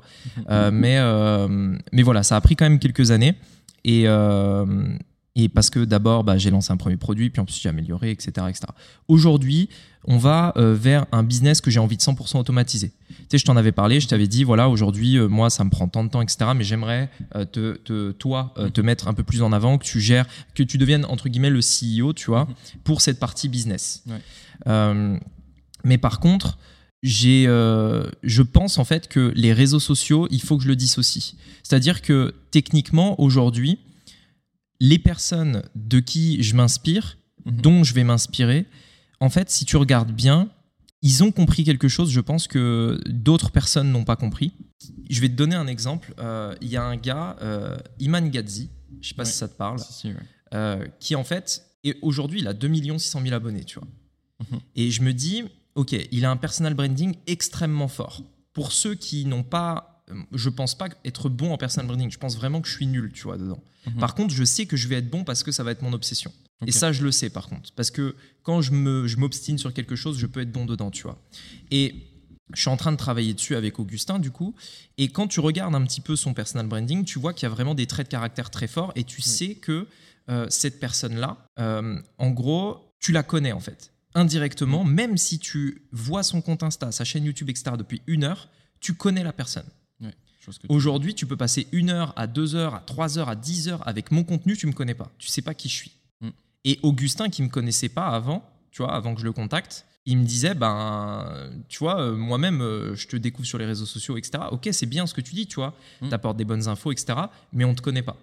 Euh, 0.50 0.70
mais, 0.72 0.98
euh, 0.98 1.76
mais 1.92 2.02
voilà, 2.02 2.22
ça 2.24 2.36
a 2.36 2.40
pris 2.40 2.54
quand 2.56 2.64
même 2.64 2.78
quelques 2.80 3.10
années. 3.12 3.34
Et, 3.84 4.04
et 5.34 5.48
parce 5.48 5.70
que 5.70 5.84
d'abord, 5.84 6.24
bah, 6.24 6.36
j'ai 6.38 6.50
lancé 6.50 6.72
un 6.72 6.76
premier 6.76 6.96
produit, 6.96 7.30
puis 7.30 7.40
ensuite 7.40 7.62
j'ai 7.62 7.68
amélioré, 7.68 8.10
etc. 8.10 8.30
etc. 8.48 8.60
Aujourd'hui, 9.08 9.68
on 10.04 10.18
va 10.18 10.52
euh, 10.56 10.74
vers 10.74 11.06
un 11.12 11.22
business 11.22 11.60
que 11.60 11.70
j'ai 11.70 11.78
envie 11.78 11.96
de 11.96 12.02
100% 12.02 12.38
automatiser. 12.38 12.92
Tu 13.08 13.14
sais, 13.30 13.38
je 13.38 13.44
t'en 13.44 13.56
avais 13.56 13.72
parlé, 13.72 14.00
je 14.00 14.08
t'avais 14.08 14.26
dit, 14.26 14.44
voilà, 14.44 14.68
aujourd'hui, 14.68 15.16
euh, 15.16 15.28
moi, 15.28 15.48
ça 15.48 15.64
me 15.64 15.70
prend 15.70 15.88
tant 15.88 16.04
de 16.04 16.10
temps, 16.10 16.20
etc. 16.20 16.50
Mais 16.56 16.64
j'aimerais 16.64 17.08
euh, 17.34 17.44
te, 17.44 17.76
te- 17.76 18.10
toi, 18.12 18.52
te 18.74 18.80
mettre 18.80 19.08
un 19.08 19.14
peu 19.14 19.22
plus 19.22 19.42
en 19.42 19.52
avant, 19.52 19.78
que 19.78 19.84
tu 19.84 20.00
gères, 20.00 20.26
que 20.54 20.62
tu 20.62 20.76
deviennes, 20.76 21.06
entre 21.06 21.28
guillemets, 21.28 21.50
le 21.50 21.60
CEO, 21.60 22.12
tu 22.12 22.26
vois, 22.26 22.46
pour 22.84 23.00
cette 23.00 23.18
partie 23.18 23.48
business. 23.48 24.02
Ouais. 24.06 25.18
Mais 25.84 25.98
par 25.98 26.20
contre, 26.20 26.58
j'ai, 27.02 27.46
euh, 27.48 28.08
je 28.22 28.42
pense 28.42 28.78
en 28.78 28.84
fait 28.84 29.08
que 29.08 29.32
les 29.34 29.52
réseaux 29.52 29.80
sociaux, 29.80 30.28
il 30.30 30.40
faut 30.40 30.56
que 30.56 30.62
je 30.62 30.68
le 30.68 30.76
dissocie. 30.76 31.34
C'est-à-dire 31.62 32.02
que 32.02 32.34
techniquement, 32.50 33.20
aujourd'hui, 33.20 33.78
les 34.90 34.98
personnes 34.98 35.62
de 35.76 36.00
qui 36.00 36.42
je 36.42 36.56
m'inspire, 36.56 37.16
Mhm. 37.44 37.60
dont 37.60 37.84
je 37.84 37.94
vais 37.94 38.02
m'inspirer, 38.04 38.66
en 39.20 39.30
fait, 39.30 39.48
si 39.48 39.64
tu 39.64 39.76
regardes 39.76 40.10
bien, 40.12 40.50
ils 41.02 41.22
ont 41.24 41.30
compris 41.32 41.62
quelque 41.64 41.88
chose, 41.88 42.10
je 42.10 42.20
pense 42.20 42.46
que 42.48 43.00
d'autres 43.08 43.50
personnes 43.52 43.90
n'ont 43.92 44.04
pas 44.04 44.16
compris. 44.16 44.52
Je 45.08 45.20
vais 45.20 45.28
te 45.28 45.34
donner 45.34 45.54
un 45.56 45.66
exemple. 45.68 46.14
Euh, 46.18 46.54
Il 46.60 46.68
y 46.68 46.76
a 46.76 46.82
un 46.84 46.96
gars, 46.96 47.36
euh, 47.42 47.76
Iman 48.00 48.28
Gadzi, 48.28 48.70
je 49.00 49.08
sais 49.08 49.14
pas 49.14 49.22
Ouais. 49.22 49.30
si 49.30 49.36
ça 49.38 49.48
te 49.48 49.56
parle, 49.56 49.78
Si, 49.78 49.92
si, 49.92 50.08
ouais. 50.08 50.14
euh, 50.54 50.84
qui 51.00 51.14
en 51.16 51.24
fait, 51.24 51.64
et 51.84 51.96
aujourd'hui, 52.02 52.40
il 52.40 52.48
a 52.48 52.52
2 52.54 52.98
600 52.98 53.20
000 53.22 53.34
abonnés, 53.34 53.64
tu 53.64 53.78
vois. 53.78 53.88
Mhm. 54.50 54.60
Et 54.76 54.90
je 54.90 55.02
me 55.02 55.12
dis, 55.12 55.44
ok, 55.76 55.94
il 56.10 56.24
a 56.24 56.30
un 56.30 56.36
personal 56.36 56.74
branding 56.74 57.14
extrêmement 57.28 57.88
fort. 57.88 58.22
Pour 58.52 58.72
ceux 58.72 58.94
qui 58.96 59.24
n'ont 59.26 59.44
pas, 59.44 59.91
je 60.32 60.48
pense 60.48 60.76
pas 60.76 60.88
être 61.04 61.28
bon 61.28 61.52
en 61.52 61.58
personal 61.58 61.86
branding. 61.86 62.10
Je 62.10 62.18
pense 62.18 62.36
vraiment 62.36 62.60
que 62.60 62.68
je 62.68 62.74
suis 62.74 62.86
nul, 62.86 63.12
tu 63.12 63.24
vois, 63.24 63.38
dedans. 63.38 63.62
Mhm. 63.86 63.98
Par 63.98 64.14
contre, 64.14 64.34
je 64.34 64.44
sais 64.44 64.66
que 64.66 64.76
je 64.76 64.88
vais 64.88 64.96
être 64.96 65.10
bon 65.10 65.24
parce 65.24 65.42
que 65.42 65.52
ça 65.52 65.64
va 65.64 65.70
être 65.70 65.82
mon 65.82 65.92
obsession. 65.92 66.32
Et 66.66 66.72
ça, 66.72 66.92
je 66.92 67.02
le 67.02 67.10
sais 67.10 67.30
par 67.30 67.48
contre. 67.48 67.72
Parce 67.72 67.90
que 67.90 68.14
quand 68.42 68.60
je 68.60 68.72
me, 68.72 69.06
je 69.08 69.16
m'obstine 69.16 69.58
sur 69.58 69.72
quelque 69.74 69.96
chose, 69.96 70.18
je 70.18 70.26
peux 70.26 70.40
être 70.40 70.52
bon 70.52 70.64
dedans, 70.64 70.90
tu 70.90 71.02
vois. 71.02 71.20
Et 71.70 71.94
je 72.54 72.60
suis 72.60 72.70
en 72.70 72.76
train 72.76 72.92
de 72.92 72.96
travailler 72.96 73.34
dessus 73.34 73.56
avec 73.56 73.78
Augustin, 73.78 74.18
du 74.18 74.30
coup. 74.30 74.54
Et 74.98 75.08
quand 75.08 75.26
tu 75.26 75.40
regardes 75.40 75.74
un 75.74 75.84
petit 75.84 76.00
peu 76.00 76.16
son 76.16 76.34
personal 76.34 76.66
branding, 76.66 77.04
tu 77.04 77.18
vois 77.18 77.32
qu'il 77.32 77.48
y 77.48 77.50
a 77.50 77.54
vraiment 77.54 77.74
des 77.74 77.86
traits 77.86 78.06
de 78.06 78.10
caractère 78.10 78.50
très 78.50 78.68
forts 78.68 78.92
et 78.94 79.04
tu 79.04 79.22
sais 79.22 79.54
que 79.54 79.88
euh, 80.28 80.46
cette 80.50 80.78
personne-là, 80.78 81.38
euh, 81.58 82.00
en 82.18 82.30
gros, 82.30 82.94
tu 83.00 83.12
la 83.12 83.22
connais 83.22 83.52
en 83.52 83.60
fait. 83.60 83.92
Indirectement, 84.14 84.84
même 84.84 85.16
si 85.16 85.38
tu 85.38 85.88
vois 85.90 86.22
son 86.22 86.42
compte 86.42 86.62
Insta, 86.62 86.92
sa 86.92 87.04
chaîne 87.04 87.24
YouTube, 87.24 87.48
etc. 87.48 87.72
depuis 87.78 88.02
une 88.06 88.24
heure, 88.24 88.48
tu 88.80 88.94
connais 88.94 89.24
la 89.24 89.32
personne. 89.32 89.66
Aujourd'hui, 90.68 91.14
tu 91.14 91.26
peux 91.26 91.36
passer 91.36 91.66
une 91.72 91.90
heure 91.90 92.12
à 92.16 92.26
deux 92.26 92.54
heures, 92.54 92.74
à 92.74 92.80
trois 92.80 93.18
heures, 93.18 93.28
à 93.28 93.36
dix 93.36 93.68
heures 93.68 93.86
avec 93.86 94.10
mon 94.10 94.24
contenu, 94.24 94.56
tu 94.56 94.66
me 94.66 94.72
connais 94.72 94.94
pas. 94.94 95.10
Tu 95.18 95.28
sais 95.28 95.42
pas 95.42 95.54
qui 95.54 95.68
je 95.68 95.74
suis. 95.74 95.92
Mm. 96.20 96.28
Et 96.64 96.78
Augustin, 96.82 97.28
qui 97.28 97.42
me 97.42 97.48
connaissait 97.48 97.88
pas 97.88 98.06
avant, 98.08 98.44
tu 98.70 98.82
vois, 98.82 98.94
avant 98.94 99.14
que 99.14 99.20
je 99.20 99.24
le 99.24 99.32
contacte, 99.32 99.84
il 100.04 100.18
me 100.18 100.24
disait, 100.24 100.54
ben, 100.54 101.50
tu 101.68 101.78
vois, 101.78 102.00
euh, 102.00 102.16
moi-même, 102.16 102.60
euh, 102.60 102.94
je 102.96 103.06
te 103.06 103.16
découvre 103.16 103.46
sur 103.46 103.58
les 103.58 103.66
réseaux 103.66 103.86
sociaux, 103.86 104.16
etc. 104.16 104.44
Ok, 104.50 104.68
c'est 104.72 104.86
bien 104.86 105.06
ce 105.06 105.14
que 105.14 105.20
tu 105.20 105.34
dis, 105.34 105.46
tu 105.46 105.56
vois, 105.56 105.74
Mm. 106.00 106.08
t'apportes 106.08 106.36
des 106.36 106.44
bonnes 106.44 106.66
infos, 106.68 106.90
etc. 106.90 107.18
Mais 107.52 107.64
on 107.64 107.74
te 107.74 107.82
connaît 107.82 108.02
pas. 108.02 108.16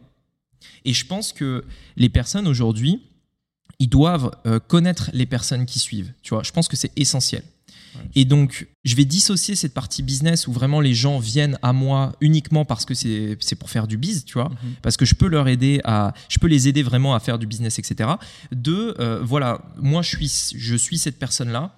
Et 0.83 0.91
je 0.91 1.05
pense 1.05 1.31
que 1.31 1.63
les 1.95 2.09
personnes 2.09 2.47
aujourd'hui, 2.47 3.01
ils 3.79 3.87
doivent 3.87 4.31
euh, 4.45 4.59
connaître 4.59 5.09
les 5.13 5.25
personnes 5.25 5.65
qui 5.65 5.79
suivent. 5.79 6.11
Tu 6.21 6.33
vois, 6.33 6.43
je 6.43 6.51
pense 6.51 6.67
que 6.67 6.75
c'est 6.75 6.91
essentiel. 6.97 7.43
Ouais. 7.95 8.01
Et 8.15 8.25
donc, 8.25 8.67
je 8.83 8.95
vais 8.95 9.05
dissocier 9.05 9.55
cette 9.55 9.73
partie 9.73 10.03
business 10.03 10.47
où 10.47 10.51
vraiment 10.53 10.79
les 10.81 10.93
gens 10.93 11.19
viennent 11.19 11.57
à 11.61 11.73
moi 11.73 12.13
uniquement 12.21 12.65
parce 12.65 12.85
que 12.85 12.93
c'est 12.93 13.37
pour 13.59 13.69
faire 13.69 13.87
du 13.87 13.97
biz, 13.97 14.25
tu 14.25 14.33
vois, 14.33 14.49
Mhm. 14.49 14.73
parce 14.81 14.97
que 14.97 15.05
je 15.05 15.15
peux 15.15 15.27
leur 15.27 15.47
aider 15.47 15.81
à, 15.83 16.13
je 16.29 16.37
peux 16.39 16.47
les 16.47 16.67
aider 16.67 16.83
vraiment 16.83 17.13
à 17.15 17.19
faire 17.19 17.39
du 17.39 17.47
business, 17.47 17.79
etc. 17.79 18.09
De, 18.51 18.95
euh, 18.99 19.19
voilà, 19.23 19.61
moi 19.77 20.01
je 20.01 20.09
suis, 20.15 20.31
je 20.57 20.75
suis 20.75 20.97
cette 20.97 21.19
personne-là. 21.19 21.75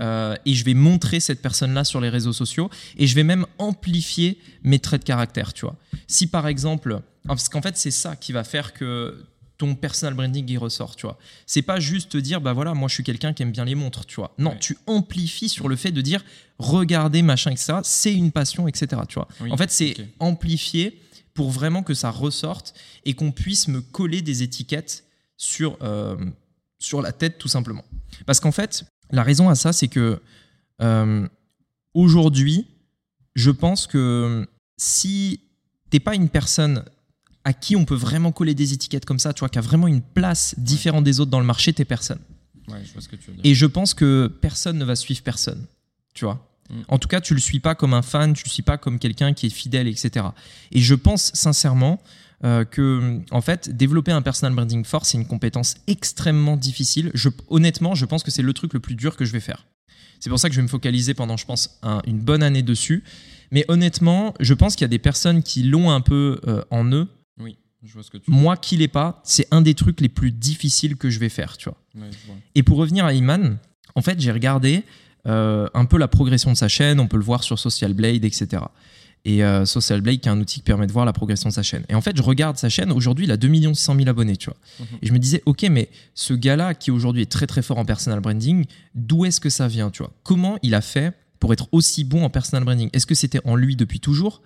euh, 0.00 0.34
et 0.46 0.54
je 0.54 0.64
vais 0.64 0.72
montrer 0.72 1.20
cette 1.20 1.42
personne-là 1.42 1.84
sur 1.84 2.00
les 2.00 2.08
réseaux 2.08 2.32
sociaux 2.32 2.70
et 2.96 3.06
je 3.06 3.14
vais 3.14 3.22
même 3.24 3.44
amplifier 3.58 4.38
mes 4.62 4.78
traits 4.78 5.02
de 5.02 5.04
caractère, 5.06 5.52
tu 5.52 5.66
vois. 5.66 5.76
Si 6.06 6.26
par 6.26 6.46
exemple, 6.46 7.00
parce 7.26 7.50
qu'en 7.50 7.60
fait 7.60 7.76
c'est 7.76 7.90
ça 7.90 8.16
qui 8.16 8.32
va 8.32 8.44
faire 8.44 8.72
que 8.72 9.26
ton 9.58 9.74
personal 9.76 10.14
branding 10.14 10.44
il 10.50 10.58
ressort, 10.58 10.96
tu 10.96 11.06
vois. 11.06 11.16
C'est 11.46 11.62
pas 11.62 11.78
juste 11.80 12.10
te 12.12 12.18
dire 12.18 12.40
bah 12.40 12.52
voilà, 12.52 12.74
moi 12.74 12.88
je 12.88 12.94
suis 12.94 13.04
quelqu'un 13.04 13.32
qui 13.32 13.42
aime 13.42 13.52
bien 13.52 13.64
les 13.64 13.74
montres, 13.76 14.04
tu 14.06 14.16
vois. 14.16 14.34
Non, 14.38 14.50
Ouais. 14.50 14.58
tu 14.58 14.76
amplifies 14.86 15.48
sur 15.48 15.68
le 15.68 15.76
fait 15.76 15.92
de 15.92 16.00
dire 16.00 16.24
regardez 16.58 17.22
machin 17.22 17.50
etc. 17.52 17.74
C'est 17.84 18.12
une 18.14 18.32
passion 18.32 18.66
etc. 18.68 19.02
Tu 19.08 19.14
vois. 19.14 19.28
Oui, 19.40 19.50
en 19.52 19.56
fait 19.56 19.70
c'est 19.70 19.92
ok. 20.00 20.06
amplifié 20.20 21.00
pour 21.34 21.50
vraiment 21.50 21.82
que 21.82 21.94
ça 21.94 22.10
ressorte 22.10 22.74
et 23.04 23.14
qu'on 23.14 23.32
puisse 23.32 23.68
me 23.68 23.80
coller 23.80 24.22
des 24.22 24.42
étiquettes 24.42 25.04
sur 25.36 25.76
euh, 25.82 26.16
sur 26.78 27.00
la 27.02 27.12
tête 27.12 27.38
tout 27.38 27.48
simplement. 27.48 27.84
Parce 28.26 28.40
qu'en 28.40 28.52
fait 28.52 28.84
la 29.10 29.22
raison 29.22 29.48
à 29.48 29.54
ça 29.54 29.72
c'est 29.72 29.88
que 29.88 30.20
euh, 30.82 31.28
aujourd'hui 31.94 32.66
je 33.34 33.50
pense 33.50 33.86
que 33.86 34.46
si 34.76 35.40
t'es 35.90 36.00
pas 36.00 36.14
une 36.14 36.28
personne 36.28 36.84
à 37.44 37.52
qui 37.52 37.76
on 37.76 37.84
peut 37.84 37.94
vraiment 37.94 38.32
coller 38.32 38.54
des 38.54 38.72
étiquettes 38.72 39.04
comme 39.04 39.18
ça, 39.18 39.32
tu 39.32 39.40
vois, 39.40 39.48
qui 39.48 39.58
a 39.58 39.62
vraiment 39.62 39.86
une 39.86 40.00
place 40.00 40.54
différente 40.58 41.04
des 41.04 41.20
autres 41.20 41.30
dans 41.30 41.40
le 41.40 41.46
marché, 41.46 41.72
t'es 41.72 41.84
personne. 41.84 42.18
Ouais, 42.68 42.78
je 42.84 42.92
vois 42.92 43.02
ce 43.02 43.08
que 43.08 43.16
tu 43.16 43.30
veux 43.30 43.36
dire. 43.36 43.42
Et 43.44 43.54
je 43.54 43.66
pense 43.66 43.92
que 43.94 44.32
personne 44.40 44.78
ne 44.78 44.84
va 44.84 44.96
suivre 44.96 45.22
personne, 45.22 45.66
tu 46.14 46.24
vois. 46.24 46.48
Mm. 46.70 46.74
En 46.88 46.98
tout 46.98 47.08
cas, 47.08 47.20
tu 47.20 47.34
le 47.34 47.40
suis 47.40 47.60
pas 47.60 47.74
comme 47.74 47.92
un 47.92 48.00
fan, 48.02 48.32
tu 48.32 48.44
le 48.44 48.50
suis 48.50 48.62
pas 48.62 48.78
comme 48.78 48.98
quelqu'un 48.98 49.34
qui 49.34 49.46
est 49.46 49.50
fidèle, 49.50 49.86
etc. 49.88 50.26
Et 50.72 50.80
je 50.80 50.94
pense 50.94 51.30
sincèrement 51.34 52.00
euh, 52.44 52.64
que, 52.64 53.20
en 53.30 53.40
fait, 53.42 53.68
développer 53.76 54.12
un 54.12 54.22
personal 54.22 54.54
branding 54.54 54.84
fort, 54.84 55.04
c'est 55.04 55.18
une 55.18 55.26
compétence 55.26 55.76
extrêmement 55.86 56.56
difficile. 56.56 57.10
Je, 57.14 57.28
honnêtement, 57.48 57.94
je 57.94 58.06
pense 58.06 58.22
que 58.22 58.30
c'est 58.30 58.42
le 58.42 58.52
truc 58.54 58.72
le 58.72 58.80
plus 58.80 58.94
dur 58.94 59.16
que 59.16 59.24
je 59.26 59.32
vais 59.32 59.40
faire. 59.40 59.66
C'est 60.20 60.30
pour 60.30 60.38
ça 60.38 60.48
que 60.48 60.54
je 60.54 60.60
vais 60.60 60.64
me 60.64 60.68
focaliser 60.68 61.12
pendant, 61.12 61.36
je 61.36 61.44
pense, 61.44 61.78
un- 61.82 62.00
une 62.06 62.18
bonne 62.20 62.42
année 62.42 62.62
dessus. 62.62 63.04
Mais 63.50 63.66
honnêtement, 63.68 64.32
je 64.40 64.54
pense 64.54 64.74
qu'il 64.74 64.82
y 64.82 64.86
a 64.86 64.88
des 64.88 64.98
personnes 64.98 65.42
qui 65.42 65.62
l'ont 65.64 65.90
un 65.90 66.00
peu 66.00 66.40
euh, 66.46 66.62
en 66.70 66.84
eux. 66.92 67.08
Oui, 67.84 67.88
je 67.90 67.94
vois 67.94 68.02
ce 68.02 68.10
que 68.10 68.16
tu 68.16 68.30
veux 68.30 68.36
Moi 68.36 68.56
qui 68.56 68.78
l'ai 68.78 68.88
pas, 68.88 69.20
c'est 69.24 69.46
un 69.50 69.60
des 69.60 69.74
trucs 69.74 70.00
les 70.00 70.08
plus 70.08 70.32
difficiles 70.32 70.96
que 70.96 71.10
je 71.10 71.18
vais 71.18 71.28
faire, 71.28 71.58
tu 71.58 71.68
vois. 71.68 71.78
Ouais, 71.94 72.10
je 72.10 72.26
vois. 72.26 72.36
Et 72.54 72.62
pour 72.62 72.78
revenir 72.78 73.04
à 73.04 73.12
Iman, 73.12 73.58
en 73.94 74.00
fait, 74.00 74.18
j'ai 74.18 74.32
regardé 74.32 74.82
euh, 75.26 75.68
un 75.74 75.84
peu 75.84 75.98
la 75.98 76.08
progression 76.08 76.50
de 76.50 76.56
sa 76.56 76.68
chaîne. 76.68 76.98
On 76.98 77.06
peut 77.06 77.18
le 77.18 77.22
voir 77.22 77.44
sur 77.44 77.58
Social 77.58 77.92
Blade, 77.92 78.24
etc. 78.24 78.62
Et 79.26 79.44
euh, 79.44 79.66
Social 79.66 80.00
Blade, 80.00 80.20
qui 80.20 80.28
est 80.28 80.32
un 80.32 80.40
outil 80.40 80.56
qui 80.56 80.62
permet 80.62 80.86
de 80.86 80.92
voir 80.92 81.04
la 81.04 81.12
progression 81.12 81.50
de 81.50 81.54
sa 81.54 81.62
chaîne. 81.62 81.84
Et 81.90 81.94
en 81.94 82.00
fait, 82.00 82.16
je 82.16 82.22
regarde 82.22 82.56
sa 82.56 82.70
chaîne. 82.70 82.90
Aujourd'hui, 82.90 83.26
il 83.26 83.32
a 83.32 83.36
2 83.36 83.74
600 83.74 83.96
000 83.96 84.08
abonnés, 84.08 84.36
tu 84.36 84.46
vois. 84.46 84.56
Mhm. 84.80 84.98
Et 85.02 85.06
je 85.06 85.12
me 85.12 85.18
disais, 85.18 85.42
ok, 85.44 85.62
mais 85.70 85.90
ce 86.14 86.34
gars-là, 86.34 86.74
qui 86.74 86.90
aujourd'hui 86.90 87.22
est 87.22 87.30
très 87.30 87.46
très 87.46 87.62
fort 87.62 87.78
en 87.78 87.84
personal 87.84 88.20
branding, 88.20 88.64
d'où 88.94 89.24
est-ce 89.24 89.40
que 89.40 89.50
ça 89.50 89.68
vient, 89.68 89.90
tu 89.90 90.02
vois? 90.02 90.12
Comment 90.22 90.58
il 90.62 90.74
a 90.74 90.80
fait 90.80 91.14
pour 91.38 91.52
être 91.52 91.68
aussi 91.72 92.04
bon 92.04 92.24
en 92.24 92.30
personal 92.30 92.64
branding? 92.64 92.90
Est-ce 92.92 93.06
que 93.06 93.14
c'était 93.14 93.40
en 93.44 93.56
lui 93.56 93.76
depuis 93.76 94.00
toujours? 94.00 94.42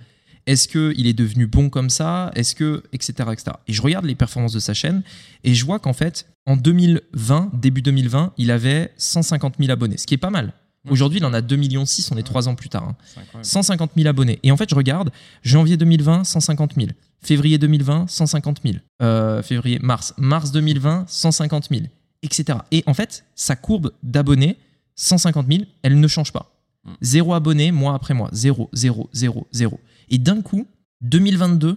Est-ce 0.48 0.66
qu'il 0.66 1.06
est 1.06 1.12
devenu 1.12 1.46
bon 1.46 1.68
comme 1.70 1.90
ça? 1.90 2.30
Est-ce 2.34 2.54
que. 2.54 2.82
etc., 2.92 3.12
etc. 3.32 3.56
Et 3.68 3.72
je 3.72 3.82
regarde 3.82 4.04
les 4.06 4.14
performances 4.14 4.52
de 4.54 4.60
sa 4.60 4.74
chaîne 4.74 5.02
et 5.44 5.54
je 5.54 5.64
vois 5.64 5.78
qu'en 5.78 5.92
fait, 5.92 6.26
en 6.46 6.56
2020, 6.56 7.50
début 7.54 7.82
2020, 7.82 8.32
il 8.38 8.50
avait 8.50 8.92
150 8.96 9.54
000 9.60 9.70
abonnés, 9.70 9.96
ce 9.98 10.06
qui 10.06 10.14
est 10.14 10.18
pas 10.18 10.30
mal. 10.30 10.52
Aujourd'hui, 10.88 11.18
il 11.18 11.24
en 11.26 11.34
a 11.34 11.42
2,6 11.42 11.56
millions, 11.58 11.82
on 11.82 12.14
est 12.14 12.16
Ouais. 12.16 12.22
trois 12.22 12.48
ans 12.48 12.54
plus 12.54 12.70
tard. 12.70 12.84
hein. 12.84 12.96
C'est 13.04 13.20
incroyable. 13.20 13.44
150 13.44 13.90
000 13.96 14.08
abonnés. 14.08 14.38
Et 14.42 14.50
en 14.50 14.56
fait, 14.56 14.70
je 14.70 14.74
regarde, 14.74 15.10
janvier 15.42 15.76
2020, 15.76 16.24
150 16.24 16.74
000. 16.76 16.88
Février 17.20 17.58
2020, 17.58 18.06
150 18.08 18.60
000. 18.64 18.76
Euh, 19.02 19.42
février, 19.42 19.78
mars. 19.82 20.14
Mars 20.16 20.50
2020, 20.52 21.04
150 21.08 21.68
000. 21.70 21.82
Etc. 22.22 22.58
Et 22.70 22.84
en 22.86 22.94
fait, 22.94 23.24
sa 23.34 23.54
courbe 23.54 23.90
d'abonnés, 24.02 24.56
150 24.94 25.46
000, 25.50 25.64
elle 25.82 26.00
ne 26.00 26.08
change 26.08 26.32
pas. 26.32 26.54
Mm. 26.84 26.90
Zéro 27.02 27.34
abonné, 27.34 27.70
mois 27.70 27.94
après 27.94 28.14
mois. 28.14 28.30
Zéro, 28.32 28.70
zéro, 28.72 29.10
zéro, 29.12 29.46
zéro. 29.52 29.78
Et 30.10 30.18
d'un 30.18 30.42
coup, 30.42 30.66
2022, 31.02 31.76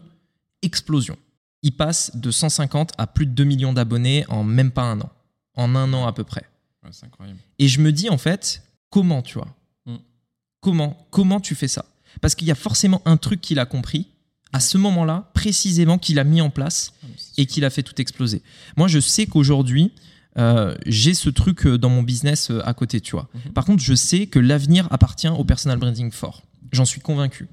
explosion. 0.61 1.17
Il 1.63 1.71
passe 1.73 2.15
de 2.15 2.31
150 2.31 2.93
à 2.97 3.07
plus 3.07 3.25
de 3.25 3.31
2 3.31 3.43
millions 3.43 3.73
d'abonnés 3.73 4.25
en 4.29 4.43
même 4.43 4.71
pas 4.71 4.83
un 4.83 4.99
an. 5.01 5.09
En 5.55 5.75
un 5.75 5.93
an 5.93 6.07
à 6.07 6.13
peu 6.13 6.23
près. 6.23 6.45
Ouais, 6.83 6.89
c'est 6.91 7.05
incroyable. 7.05 7.39
Et 7.59 7.67
je 7.67 7.79
me 7.81 7.91
dis 7.91 8.09
en 8.09 8.17
fait, 8.17 8.63
comment 8.89 9.21
tu 9.21 9.35
vois? 9.35 9.55
Mm. 9.85 9.97
Comment 10.59 11.07
Comment 11.11 11.39
tu 11.39 11.55
fais 11.55 11.67
ça? 11.67 11.85
Parce 12.19 12.35
qu'il 12.35 12.47
y 12.47 12.51
a 12.51 12.55
forcément 12.55 13.01
un 13.05 13.17
truc 13.17 13.41
qu'il 13.41 13.59
a 13.59 13.65
compris 13.65 14.07
à 14.53 14.59
ce 14.59 14.77
moment-là, 14.77 15.29
précisément, 15.33 15.97
qu'il 15.97 16.19
a 16.19 16.23
mis 16.23 16.41
en 16.41 16.49
place 16.49 16.93
Ah, 17.03 17.07
et 17.37 17.45
qu'il 17.45 17.63
a 17.63 17.69
fait 17.69 17.83
tout 17.83 17.99
exploser. 18.01 18.41
Moi, 18.75 18.87
je 18.87 18.99
sais 18.99 19.25
qu'aujourd'hui, 19.25 19.93
euh, 20.37 20.75
j'ai 20.85 21.13
ce 21.13 21.29
truc 21.29 21.65
euh, 21.65 21.77
dans 21.77 21.89
mon 21.89 22.03
business 22.03 22.51
euh, 22.51 22.61
à 22.65 22.73
côté, 22.73 23.01
tu 23.01 23.11
vois. 23.11 23.29
Mhm. 23.33 23.53
Par 23.53 23.65
contre, 23.65 23.83
je 23.83 23.93
sais 23.93 24.27
que 24.27 24.39
l'avenir 24.39 24.87
appartient 24.91 25.27
au 25.27 25.43
personal 25.43 25.77
branding 25.77 26.11
fort. 26.11 26.43
J'en 26.71 26.85
suis 26.85 27.01
convaincu. 27.01 27.47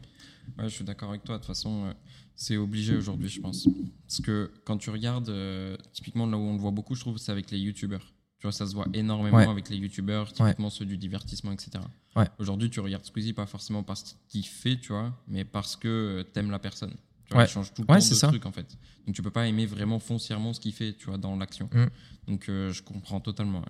Ouais, 0.58 0.68
je 0.68 0.74
suis 0.74 0.84
d'accord 0.84 1.10
avec 1.10 1.24
toi. 1.24 1.36
De 1.36 1.40
toute 1.40 1.46
façon, 1.46 1.86
euh, 1.86 1.92
c'est 2.34 2.56
obligé 2.56 2.96
aujourd'hui, 2.96 3.28
je 3.28 3.40
pense. 3.40 3.68
Parce 4.06 4.20
que 4.20 4.50
quand 4.64 4.76
tu 4.78 4.90
regardes, 4.90 5.28
euh, 5.28 5.76
typiquement 5.92 6.26
là 6.26 6.36
où 6.36 6.40
on 6.40 6.52
le 6.54 6.58
voit 6.58 6.70
beaucoup, 6.70 6.94
je 6.94 7.00
trouve, 7.00 7.18
c'est 7.18 7.32
avec 7.32 7.50
les 7.50 7.58
youtubeurs. 7.58 8.12
Tu 8.38 8.42
vois, 8.46 8.52
ça 8.52 8.66
se 8.66 8.74
voit 8.74 8.86
énormément 8.92 9.36
Ouais. 9.36 9.48
avec 9.48 9.68
les 9.68 9.76
youtubeurs, 9.76 10.32
typiquement 10.32 10.70
ceux 10.70 10.84
du 10.86 10.96
divertissement, 10.96 11.50
etc. 11.52 11.70
Ouais. 12.14 12.28
Aujourd'hui, 12.38 12.70
tu 12.70 12.78
regardes 12.80 13.04
Squeezie 13.04 13.32
pas 13.32 13.46
forcément 13.46 13.82
parce 13.82 14.16
qu'il 14.28 14.46
fait, 14.46 14.78
tu 14.78 14.92
vois, 14.92 15.12
mais 15.26 15.44
parce 15.44 15.74
que 15.76 15.88
euh, 15.88 16.22
t'aimes 16.22 16.50
la 16.52 16.58
personne. 16.60 16.94
Tu 17.26 17.34
vois, 17.34 17.44
il 17.44 17.48
change 17.48 17.74
tout 17.74 17.82
le 17.82 17.86
temps 17.88 18.00
c'est 18.00 18.10
de 18.10 18.14
ça. 18.14 18.28
trucs 18.28 18.46
en 18.46 18.52
fait. 18.52 18.78
Donc 19.06 19.14
tu 19.14 19.22
peux 19.22 19.30
pas 19.30 19.46
aimer 19.48 19.66
vraiment 19.66 19.98
foncièrement 19.98 20.52
ce 20.52 20.60
qu'il 20.60 20.72
fait, 20.72 20.94
tu 20.94 21.06
vois, 21.06 21.18
dans 21.18 21.36
l'action. 21.36 21.68
Mm. 21.72 21.86
Donc 22.28 22.48
euh, 22.48 22.72
je 22.72 22.82
comprends 22.82 23.20
totalement. 23.20 23.62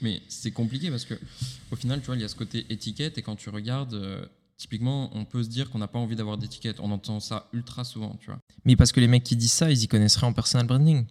Mais 0.00 0.22
c'est 0.28 0.50
compliqué 0.50 0.90
parce 0.90 1.04
que 1.04 1.14
au 1.70 1.76
final, 1.76 2.00
tu 2.00 2.06
vois, 2.06 2.16
il 2.16 2.22
y 2.22 2.24
a 2.24 2.28
ce 2.28 2.34
côté 2.34 2.64
étiquette 2.70 3.18
et 3.18 3.22
quand 3.22 3.36
tu 3.36 3.50
regardes, 3.50 3.94
euh, 3.94 4.24
typiquement, 4.56 5.10
on 5.14 5.24
peut 5.24 5.42
se 5.42 5.48
dire 5.48 5.70
qu'on 5.70 5.78
n'a 5.78 5.88
pas 5.88 5.98
envie 5.98 6.16
d'avoir 6.16 6.38
d'étiquette. 6.38 6.80
On 6.80 6.90
entend 6.90 7.20
ça 7.20 7.48
ultra 7.52 7.84
souvent, 7.84 8.16
tu 8.20 8.26
vois. 8.26 8.38
Mais 8.64 8.76
parce 8.76 8.92
que 8.92 9.00
les 9.00 9.08
mecs 9.08 9.24
qui 9.24 9.36
disent 9.36 9.52
ça, 9.52 9.70
ils 9.70 9.82
y 9.82 9.88
connaissent 9.88 10.16
rien 10.16 10.28
en 10.28 10.32
personal 10.32 10.66
branding. 10.66 11.06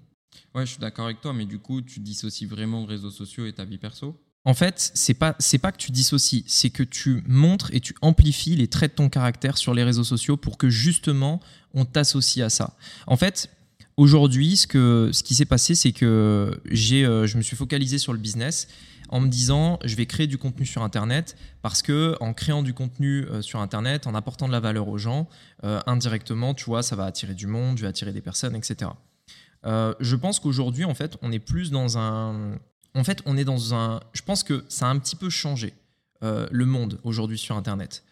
Ouais, 0.55 0.65
je 0.65 0.71
suis 0.71 0.79
d'accord 0.79 1.05
avec 1.05 1.21
toi, 1.21 1.33
mais 1.33 1.45
du 1.45 1.59
coup, 1.59 1.81
tu 1.81 1.99
dissocies 1.99 2.47
vraiment 2.47 2.85
réseaux 2.85 3.11
sociaux 3.11 3.45
et 3.45 3.53
ta 3.53 3.65
vie 3.65 3.77
perso. 3.77 4.19
En 4.45 4.53
fait, 4.53 4.91
c'est 4.93 5.13
pas 5.13 5.35
c'est 5.39 5.57
pas 5.57 5.71
que 5.71 5.77
tu 5.77 5.91
dissocies, 5.91 6.43
c'est 6.47 6.69
que 6.69 6.83
tu 6.83 7.23
montres 7.27 7.69
et 7.73 7.79
tu 7.79 7.95
amplifies 8.01 8.57
les 8.57 8.67
traits 8.67 8.91
de 8.91 8.95
ton 8.95 9.09
caractère 9.09 9.57
sur 9.57 9.73
les 9.73 9.83
réseaux 9.83 10.03
sociaux 10.03 10.35
pour 10.35 10.57
que 10.57 10.69
justement 10.69 11.39
on 11.73 11.85
t'associe 11.85 12.45
à 12.45 12.49
ça. 12.49 12.75
En 13.07 13.15
fait, 13.15 13.49
aujourd'hui, 13.95 14.57
ce 14.57 14.67
que 14.67 15.11
ce 15.13 15.23
qui 15.23 15.33
s'est 15.33 15.45
passé, 15.45 15.75
c'est 15.75 15.93
que 15.93 16.59
j'ai 16.69 17.05
euh, 17.05 17.25
je 17.25 17.37
me 17.37 17.41
suis 17.41 17.55
focalisé 17.55 17.97
sur 17.97 18.11
le 18.11 18.19
business 18.19 18.67
en 19.13 19.19
me 19.19 19.27
disant 19.27 19.77
je 19.85 19.95
vais 19.95 20.07
créer 20.07 20.25
du 20.25 20.39
contenu 20.39 20.65
sur 20.65 20.81
internet 20.81 21.37
parce 21.61 21.83
que 21.83 22.17
en 22.19 22.33
créant 22.33 22.63
du 22.63 22.73
contenu 22.73 23.25
euh, 23.25 23.43
sur 23.43 23.59
internet, 23.59 24.07
en 24.07 24.15
apportant 24.15 24.47
de 24.47 24.51
la 24.51 24.59
valeur 24.59 24.87
aux 24.87 24.97
gens, 24.97 25.29
euh, 25.63 25.79
indirectement, 25.85 26.55
tu 26.55 26.65
vois, 26.65 26.81
ça 26.81 26.95
va 26.95 27.05
attirer 27.05 27.35
du 27.35 27.45
monde, 27.45 27.77
je 27.77 27.83
vais 27.83 27.87
attirer 27.87 28.11
des 28.11 28.21
personnes, 28.21 28.55
etc. 28.55 28.89
Euh, 29.65 29.93
je 29.99 30.15
pense 30.15 30.39
qu'aujourd'hui, 30.39 30.83
en 30.83 30.95
fait, 30.95 31.15
on 31.21 31.31
est 31.31 31.39
plus 31.39 31.69
dans 31.69 31.99
un 31.99 32.57
en 32.95 33.03
fait, 33.03 33.21
on 33.25 33.37
est 33.37 33.45
dans 33.45 33.75
un. 33.75 33.99
Je 34.13 34.23
pense 34.23 34.41
que 34.43 34.65
ça 34.67 34.87
a 34.87 34.89
un 34.89 34.97
petit 34.97 35.15
peu 35.15 35.29
changé 35.29 35.73
le 36.21 36.65
monde 36.65 37.01
aujourd'hui 37.03 37.37
sur 37.37 37.57
Internet. 37.57 38.05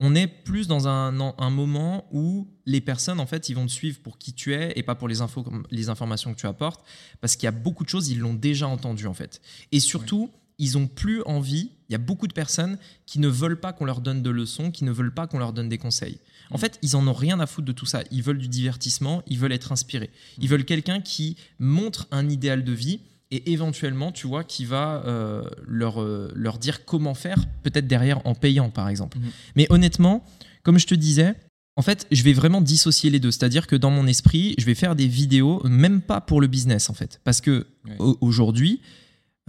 On 0.00 0.16
est 0.16 0.26
plus 0.26 0.66
dans 0.66 0.88
un, 0.88 1.20
un 1.20 1.50
moment 1.50 2.08
où 2.10 2.48
les 2.66 2.80
personnes, 2.80 3.20
en 3.20 3.26
fait, 3.26 3.48
ils 3.48 3.54
vont 3.54 3.66
te 3.66 3.70
suivre 3.70 4.00
pour 4.00 4.18
qui 4.18 4.32
tu 4.32 4.52
es 4.52 4.72
et 4.74 4.82
pas 4.82 4.96
pour 4.96 5.06
les, 5.06 5.20
infos, 5.20 5.44
les 5.70 5.90
informations 5.90 6.34
que 6.34 6.40
tu 6.40 6.46
apportes, 6.48 6.84
parce 7.20 7.36
qu'il 7.36 7.44
y 7.44 7.48
a 7.48 7.52
beaucoup 7.52 7.84
de 7.84 7.88
choses, 7.88 8.08
ils 8.08 8.18
l'ont 8.18 8.34
déjà 8.34 8.66
entendu, 8.66 9.06
en 9.06 9.14
fait. 9.14 9.40
Et 9.70 9.78
surtout, 9.78 10.32
ils 10.58 10.78
ont 10.78 10.86
plus 10.86 11.22
envie. 11.22 11.70
Il 11.88 11.92
y 11.92 11.94
a 11.94 11.98
beaucoup 11.98 12.26
de 12.26 12.32
personnes 12.32 12.78
qui 13.06 13.18
ne 13.18 13.28
veulent 13.28 13.60
pas 13.60 13.72
qu'on 13.72 13.84
leur 13.84 14.00
donne 14.00 14.22
de 14.22 14.30
leçons, 14.30 14.70
qui 14.70 14.84
ne 14.84 14.92
veulent 14.92 15.14
pas 15.14 15.26
qu'on 15.26 15.38
leur 15.38 15.52
donne 15.52 15.68
des 15.68 15.78
conseils. 15.78 16.18
En 16.50 16.58
fait, 16.58 16.78
ils 16.82 16.96
en 16.96 17.06
ont 17.06 17.12
rien 17.12 17.40
à 17.40 17.46
foutre 17.46 17.66
de 17.66 17.72
tout 17.72 17.86
ça. 17.86 18.02
Ils 18.10 18.22
veulent 18.22 18.38
du 18.38 18.48
divertissement, 18.48 19.22
ils 19.26 19.38
veulent 19.38 19.52
être 19.52 19.72
inspirés. 19.72 20.10
Ils 20.38 20.48
veulent 20.48 20.64
quelqu'un 20.64 21.00
qui 21.00 21.36
montre 21.58 22.06
un 22.10 22.28
idéal 22.28 22.64
de 22.64 22.72
vie 22.72 23.00
et 23.30 23.52
éventuellement, 23.52 24.12
tu 24.12 24.26
vois, 24.26 24.44
qui 24.44 24.66
va 24.66 25.02
euh, 25.06 25.42
leur, 25.66 26.02
euh, 26.02 26.30
leur 26.34 26.58
dire 26.58 26.84
comment 26.84 27.14
faire, 27.14 27.38
peut-être 27.62 27.86
derrière 27.86 28.24
en 28.26 28.34
payant, 28.34 28.68
par 28.68 28.88
exemple. 28.88 29.18
Mhm. 29.18 29.30
Mais 29.56 29.66
honnêtement, 29.70 30.24
comme 30.62 30.78
je 30.78 30.86
te 30.86 30.94
disais, 30.94 31.34
en 31.76 31.82
fait, 31.82 32.06
je 32.10 32.22
vais 32.22 32.34
vraiment 32.34 32.60
dissocier 32.60 33.08
les 33.08 33.18
deux. 33.18 33.30
C'est-à-dire 33.30 33.66
que 33.66 33.76
dans 33.76 33.90
mon 33.90 34.06
esprit, 34.06 34.54
je 34.58 34.66
vais 34.66 34.74
faire 34.74 34.94
des 34.94 35.06
vidéos, 35.06 35.62
même 35.64 36.02
pas 36.02 36.20
pour 36.20 36.42
le 36.42 36.46
business, 36.46 36.90
en 36.90 36.94
fait. 36.94 37.20
Parce 37.24 37.40
que 37.40 37.66
aujourd'hui, 37.98 38.80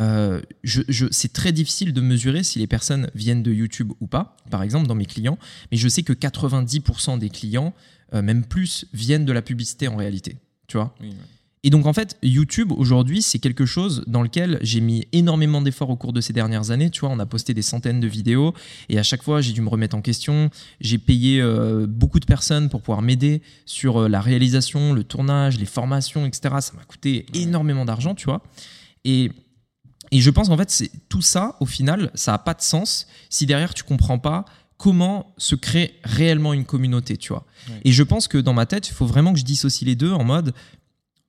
euh, 0.02 0.42
je, 0.64 0.82
je- 0.90 1.06
c'est 1.12 1.34
très 1.34 1.52
difficile 1.52 1.94
de 1.94 2.02
mesurer 2.02 2.44
si 2.44 2.60
les 2.60 2.68
personnes 2.68 3.10
viennent 3.16 3.44
de 3.44 3.52
YouTube 3.54 3.92
ou 4.00 4.08
pas, 4.08 4.36
par 4.50 4.64
exemple, 4.64 4.88
dans 4.88 4.96
mes 4.96 5.06
clients. 5.06 5.38
Mais 5.72 5.78
je 5.78 5.88
sais 5.88 6.04
que 6.04 6.14
90% 6.14 7.18
des 7.20 7.30
clients, 7.30 7.74
euh, 8.14 8.22
même 8.22 8.44
plus, 8.46 8.86
viennent 8.94 9.26
de 9.26 9.34
la 9.34 9.42
publicité 9.42 9.88
en 9.88 9.96
réalité. 9.96 10.38
Tu 10.68 10.78
vois 10.78 10.96
Oui, 11.02 11.10
ouais. 11.10 11.16
et 11.64 11.70
donc 11.70 11.86
en 11.86 11.94
fait, 11.94 12.18
YouTube 12.24 12.72
aujourd'hui, 12.72 13.22
c'est 13.22 13.38
quelque 13.38 13.66
chose 13.66 14.04
dans 14.08 14.24
lequel 14.24 14.58
j'ai 14.62 14.82
mis 14.82 15.06
énormément 15.12 15.62
d'efforts 15.62 15.90
au 15.92 15.96
cours 15.96 16.14
de 16.14 16.22
ces 16.22 16.34
dernières 16.34 16.72
années. 16.72 16.90
Tu 16.90 17.02
vois, 17.02 17.10
on 17.10 17.20
a 17.20 17.26
posté 17.28 17.54
des 17.54 17.62
centaines 17.62 18.00
de 18.00 18.08
vidéos 18.08 18.54
et 18.90 18.98
à 18.98 19.04
chaque 19.04 19.22
fois, 19.22 19.42
j'ai 19.42 19.54
dû 19.54 19.62
me 19.62 19.70
remettre 19.70 19.96
en 19.96 20.02
question. 20.02 20.50
J'ai 20.82 20.98
payé 20.98 21.40
euh, 21.42 21.86
beaucoup 21.88 22.20
de 22.20 22.26
personnes 22.26 22.70
pour 22.70 22.82
pouvoir 22.82 23.02
m'aider 23.04 23.42
sur 23.66 23.98
euh, 24.04 24.08
la 24.10 24.22
réalisation, 24.22 24.94
le 24.94 25.04
tournage, 25.04 25.60
les 25.60 25.66
formations, 25.68 26.26
etc. 26.26 26.56
Ça 26.62 26.74
m'a 26.76 26.84
coûté 26.86 27.26
énormément 27.36 27.86
d'argent, 27.86 28.16
tu 28.16 28.26
vois. 28.26 28.42
Et 29.06 29.32
et 30.16 30.22
je 30.22 30.30
pense 30.30 30.48
qu'en 30.50 30.58
fait, 30.58 30.70
c'est 30.70 30.92
tout 31.10 31.22
ça, 31.22 31.56
au 31.60 31.66
final, 31.66 32.12
ça 32.16 32.32
n'a 32.34 32.38
pas 32.38 32.54
de 32.54 32.62
sens 32.62 33.08
si 33.30 33.46
derrière 33.46 33.74
tu 33.74 33.84
comprends 33.84 34.20
pas 34.20 34.46
comment 34.78 35.34
se 35.38 35.56
crée 35.56 36.00
réellement 36.04 36.54
une 36.54 36.66
communauté, 36.66 37.16
tu 37.18 37.30
vois. 37.30 37.46
Ouais. 37.70 37.80
Et 37.86 37.92
je 37.92 38.04
pense 38.04 38.28
que 38.28 38.38
dans 38.38 38.54
ma 38.54 38.66
tête, 38.66 38.88
il 38.90 38.94
faut 38.94 39.06
vraiment 39.06 39.32
que 39.34 39.40
je 39.40 39.46
dissocie 39.46 39.86
les 39.88 39.96
deux 39.96 40.12
en 40.12 40.24
mode, 40.24 40.54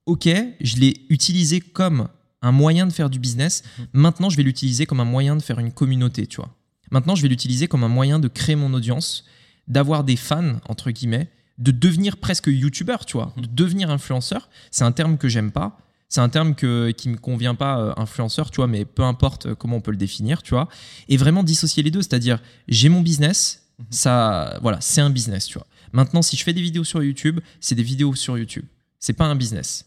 ok, 0.06 0.28
je 0.60 0.76
l'ai 0.76 1.06
utilisé 1.08 1.60
comme 1.60 2.08
un 2.42 2.52
moyen 2.52 2.86
de 2.86 2.92
faire 2.92 3.08
du 3.10 3.18
business, 3.18 3.62
Mhm. 3.78 3.86
maintenant 3.94 4.28
je 4.30 4.36
vais 4.36 4.42
l'utiliser 4.42 4.86
comme 4.86 5.00
un 5.00 5.04
moyen 5.06 5.36
de 5.36 5.42
faire 5.42 5.58
une 5.58 5.72
communauté, 5.72 6.26
tu 6.26 6.36
vois. 6.36 6.54
Maintenant, 6.90 7.14
je 7.16 7.22
vais 7.22 7.28
l'utiliser 7.28 7.66
comme 7.66 7.82
un 7.82 7.88
moyen 7.88 8.18
de 8.20 8.28
créer 8.28 8.54
mon 8.56 8.72
audience, 8.74 9.24
d'avoir 9.66 10.04
des 10.04 10.16
fans, 10.16 10.60
entre 10.68 10.90
guillemets, 10.90 11.28
de 11.58 11.70
devenir 11.72 12.18
presque 12.18 12.46
youtubeur, 12.48 13.06
tu 13.06 13.16
vois, 13.16 13.32
de 13.36 13.46
devenir 13.46 13.90
influenceur. 13.90 14.48
C'est 14.70 14.84
un 14.84 14.92
terme 14.92 15.16
que 15.16 15.28
j'aime 15.28 15.50
pas. 15.50 15.78
C'est 16.08 16.20
un 16.20 16.28
terme 16.28 16.54
que, 16.54 16.90
qui 16.92 17.08
me 17.08 17.16
convient 17.16 17.54
pas, 17.54 17.80
euh, 17.80 17.92
influenceur, 17.96 18.50
tu 18.50 18.56
vois, 18.56 18.66
mais 18.68 18.84
peu 18.84 19.02
importe 19.02 19.46
euh, 19.46 19.54
comment 19.54 19.76
on 19.76 19.80
peut 19.80 19.90
le 19.90 19.96
définir, 19.96 20.42
tu 20.42 20.50
vois. 20.50 20.68
Et 21.08 21.16
vraiment 21.16 21.42
dissocier 21.42 21.82
les 21.82 21.90
deux, 21.90 22.02
c'est-à-dire, 22.02 22.40
j'ai 22.68 22.88
mon 22.88 23.00
business, 23.00 23.64
Mhm. 23.78 23.86
ça, 23.90 24.58
voilà, 24.62 24.80
c'est 24.80 25.00
un 25.00 25.10
business, 25.10 25.46
tu 25.46 25.54
vois. 25.54 25.66
Maintenant, 25.92 26.22
si 26.22 26.36
je 26.36 26.44
fais 26.44 26.52
des 26.52 26.62
vidéos 26.62 26.84
sur 26.84 27.02
YouTube, 27.02 27.40
c'est 27.60 27.74
des 27.74 27.82
vidéos 27.82 28.14
sur 28.14 28.38
YouTube. 28.38 28.64
C'est 28.98 29.12
pas 29.12 29.24
un 29.24 29.36
business. 29.36 29.86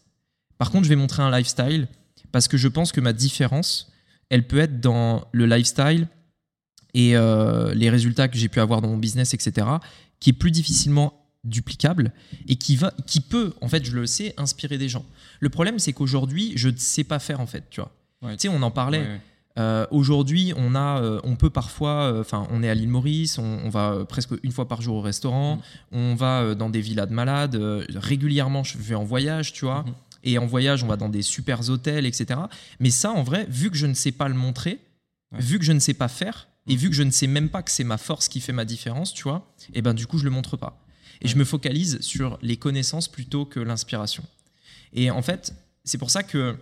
Par 0.58 0.70
contre, 0.70 0.84
je 0.84 0.88
vais 0.88 0.96
montrer 0.96 1.22
un 1.22 1.30
lifestyle 1.30 1.88
parce 2.32 2.48
que 2.48 2.56
je 2.56 2.68
pense 2.68 2.92
que 2.92 3.00
ma 3.00 3.12
différence, 3.12 3.90
elle 4.30 4.46
peut 4.46 4.58
être 4.58 4.80
dans 4.80 5.26
le 5.32 5.46
lifestyle 5.46 6.08
et 6.94 7.16
euh, 7.16 7.74
les 7.74 7.90
résultats 7.90 8.28
que 8.28 8.36
j'ai 8.36 8.48
pu 8.48 8.60
avoir 8.60 8.80
dans 8.80 8.88
mon 8.88 8.96
business, 8.96 9.34
etc., 9.34 9.66
qui 10.20 10.30
est 10.30 10.34
plus 10.34 10.50
difficilement 10.50 11.17
duplicable 11.44 12.12
et 12.48 12.56
qui, 12.56 12.76
va, 12.76 12.92
qui 13.06 13.20
peut, 13.20 13.54
en 13.60 13.68
fait, 13.68 13.84
je 13.84 13.92
le 13.92 14.06
sais, 14.06 14.34
inspirer 14.36 14.78
des 14.78 14.88
gens. 14.88 15.04
Le 15.40 15.48
problème, 15.48 15.78
c'est 15.78 15.92
qu'aujourd'hui, 15.92 16.52
je 16.56 16.68
ne 16.68 16.76
sais 16.76 17.04
pas 17.04 17.18
faire, 17.18 17.40
en 17.40 17.46
fait, 17.46 17.64
tu 17.70 17.80
vois. 17.80 17.92
Ouais. 18.22 18.36
Tu 18.36 18.42
sais, 18.42 18.48
on 18.48 18.62
en 18.62 18.70
parlait. 18.70 18.98
Ouais, 19.00 19.06
ouais. 19.06 19.20
Euh, 19.58 19.86
Aujourd'hui, 19.90 20.52
on 20.56 20.74
a, 20.76 21.00
euh, 21.02 21.20
on 21.24 21.34
peut 21.34 21.50
parfois, 21.50 22.02
euh, 22.12 22.20
enfin, 22.20 22.46
on 22.50 22.62
est 22.62 22.68
à 22.68 22.74
l'île 22.74 22.88
Maurice, 22.88 23.38
on, 23.38 23.60
on 23.64 23.68
va 23.70 24.04
presque 24.08 24.30
une 24.44 24.52
fois 24.52 24.68
par 24.68 24.82
jour 24.82 24.96
au 24.96 25.00
restaurant, 25.00 25.56
Mm. 25.56 25.60
on 25.92 26.14
va 26.14 26.54
dans 26.54 26.70
des 26.70 26.80
villas 26.80 27.06
de 27.06 27.14
malades. 27.14 27.56
régulièrement, 27.96 28.62
je 28.64 28.78
vais 28.78 28.94
en 28.94 29.04
voyage, 29.04 29.52
tu 29.52 29.64
vois. 29.64 29.82
Mhm. 29.82 29.94
Et 30.24 30.38
en 30.38 30.46
voyage, 30.46 30.82
on 30.84 30.86
va 30.88 30.96
dans 30.96 31.08
des 31.08 31.22
super 31.22 31.68
hôtels, 31.70 32.04
etc. 32.06 32.40
Mais 32.80 32.90
ça, 32.90 33.10
en 33.12 33.22
vrai, 33.22 33.46
vu 33.48 33.70
que 33.70 33.76
je 33.76 33.86
ne 33.86 33.94
sais 33.94 34.12
pas 34.12 34.28
le 34.28 34.34
montrer, 34.34 34.78
vu 35.32 35.58
que 35.58 35.64
je 35.64 35.72
ne 35.72 35.78
sais 35.80 35.94
pas 35.94 36.08
faire, 36.08 36.48
et 36.68 36.72
Mhm. 36.74 36.78
vu 36.78 36.88
que 36.90 36.94
je 36.94 37.02
ne 37.04 37.10
sais 37.10 37.26
même 37.28 37.48
pas 37.48 37.62
que 37.62 37.70
c'est 37.70 37.84
ma 37.84 37.98
force 37.98 38.28
qui 38.28 38.40
fait 38.40 38.52
ma 38.52 38.64
différence, 38.64 39.12
tu 39.14 39.22
vois, 39.24 39.48
et 39.74 39.82
ben 39.82 39.94
du 39.94 40.06
coup, 40.06 40.18
je 40.18 40.24
le 40.24 40.30
montre 40.30 40.56
pas. 40.56 40.84
Et 41.22 41.28
je 41.28 41.36
me 41.36 41.44
focalise 41.44 42.00
sur 42.00 42.38
les 42.42 42.56
connaissances 42.56 43.08
plutôt 43.08 43.44
que 43.44 43.60
l'inspiration. 43.60 44.24
Et 44.92 45.10
en 45.10 45.22
fait, 45.22 45.54
c'est 45.84 45.98
pour 45.98 46.10
ça 46.10 46.22
que 46.22 46.56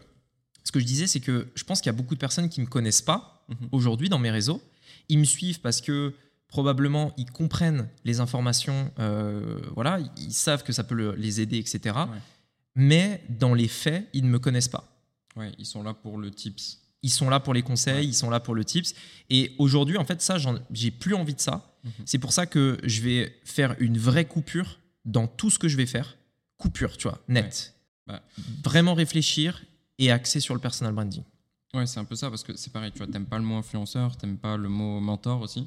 ce 0.65 0.73
que 0.73 0.81
je 0.81 0.85
disais, 0.85 1.07
c'est 1.07 1.21
que 1.21 1.49
je 1.55 1.65
pense 1.65 1.81
qu'il 1.81 1.87
y 1.87 1.95
a 1.95 1.97
beaucoup 1.97 2.15
de 2.15 2.21
personnes 2.21 2.49
qui 2.49 2.61
me 2.61 2.67
connaissent 2.67 3.03
pas 3.03 3.45
Mhm. 3.49 3.69
aujourd'hui 3.73 4.09
dans 4.09 4.19
mes 4.19 4.31
réseaux. 4.31 4.61
Ils 5.09 5.19
me 5.19 5.25
suivent 5.25 5.61
parce 5.61 5.81
que 5.81 6.15
probablement 6.49 7.13
ils 7.17 7.31
comprennent 7.31 7.89
les 8.05 8.19
informations, 8.21 8.91
euh, 8.99 9.61
voilà, 9.75 10.01
ils 10.17 10.33
savent 10.33 10.65
que 10.65 10.73
ça 10.73 10.83
peut 10.85 10.95
le- 10.95 11.15
les 11.15 11.41
aider, 11.41 11.59
etc. 11.59 11.95
Ouais. 11.97 12.19
Mais 12.75 13.23
dans 13.29 13.55
les 13.55 13.69
faits, 13.69 14.09
ils 14.13 14.25
ne 14.25 14.29
me 14.31 14.39
connaissent 14.39 14.69
pas. 14.69 14.85
Ouais, 15.37 15.53
ils 15.59 15.67
sont 15.67 15.83
là 15.83 15.93
pour 15.95 16.19
le 16.19 16.31
tips. 16.31 16.81
Ils 17.07 17.11
sont 17.11 17.31
là 17.31 17.39
pour 17.39 17.55
les 17.55 17.63
conseils, 17.63 17.95
Ouais. 17.99 18.05
ils 18.07 18.15
sont 18.15 18.31
là 18.31 18.41
pour 18.41 18.57
le 18.57 18.65
tips. 18.65 18.93
Et 19.31 19.55
aujourd'hui, 19.59 19.97
en 19.97 20.05
fait, 20.05 20.21
ça, 20.21 20.39
j'ai 20.73 20.91
plus 20.91 21.15
envie 21.15 21.35
de 21.35 21.41
ça. 21.41 21.73
Mhm. 21.85 21.93
C'est 22.05 22.19
pour 22.19 22.33
ça 22.33 22.47
que 22.47 22.79
je 22.83 23.01
vais 23.01 23.33
faire 23.45 23.77
une 23.79 23.97
vraie 23.97 24.25
coupure 24.25 24.81
dans 25.05 25.29
tout 25.29 25.51
ce 25.51 25.59
que 25.61 25.69
je 25.69 25.77
vais 25.77 25.87
faire. 25.87 26.17
Coupure, 26.59 26.97
tu 26.97 27.07
vois, 27.09 27.21
net. 27.29 27.75
Bah. 28.09 28.23
Vraiment 28.65 28.95
réfléchir 28.95 29.63
et 29.99 30.11
axer 30.11 30.41
sur 30.41 30.53
le 30.55 30.61
personal 30.61 30.93
branding. 30.93 31.23
Ouais, 31.75 31.87
c'est 31.87 32.01
un 32.01 32.05
peu 32.05 32.17
ça 32.17 32.29
parce 32.29 32.43
que 32.43 32.57
c'est 32.57 32.73
pareil, 32.73 32.91
tu 32.91 32.99
vois, 32.99 33.07
t'aimes 33.07 33.27
pas 33.27 33.39
le 33.39 33.45
mot 33.45 33.55
influenceur, 33.57 34.17
t'aimes 34.17 34.39
pas 34.39 34.57
le 34.57 34.69
mot 34.69 34.99
mentor 34.99 35.41
aussi. 35.43 35.61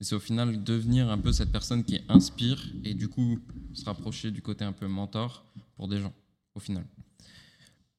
Et 0.00 0.04
c'est 0.04 0.14
au 0.16 0.20
final 0.20 0.62
devenir 0.64 1.08
un 1.08 1.16
peu 1.18 1.32
cette 1.32 1.50
personne 1.52 1.82
qui 1.82 2.00
inspire 2.10 2.62
et 2.84 2.92
du 2.92 3.08
coup 3.08 3.38
se 3.72 3.84
rapprocher 3.86 4.30
du 4.30 4.42
côté 4.42 4.64
un 4.66 4.72
peu 4.72 4.86
mentor 4.86 5.44
pour 5.76 5.88
des 5.88 6.00
gens, 6.00 6.12
au 6.54 6.60
final. 6.60 6.84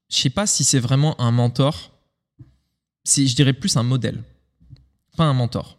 Je 0.09 0.17
sais 0.17 0.29
pas 0.29 0.45
si 0.45 0.63
c'est 0.63 0.79
vraiment 0.79 1.19
un 1.19 1.31
mentor. 1.31 1.91
C'est, 3.05 3.25
je 3.27 3.35
dirais 3.35 3.53
plus 3.53 3.77
un 3.77 3.83
modèle, 3.83 4.21
pas 5.15 5.23
un 5.23 5.33
mentor. 5.33 5.77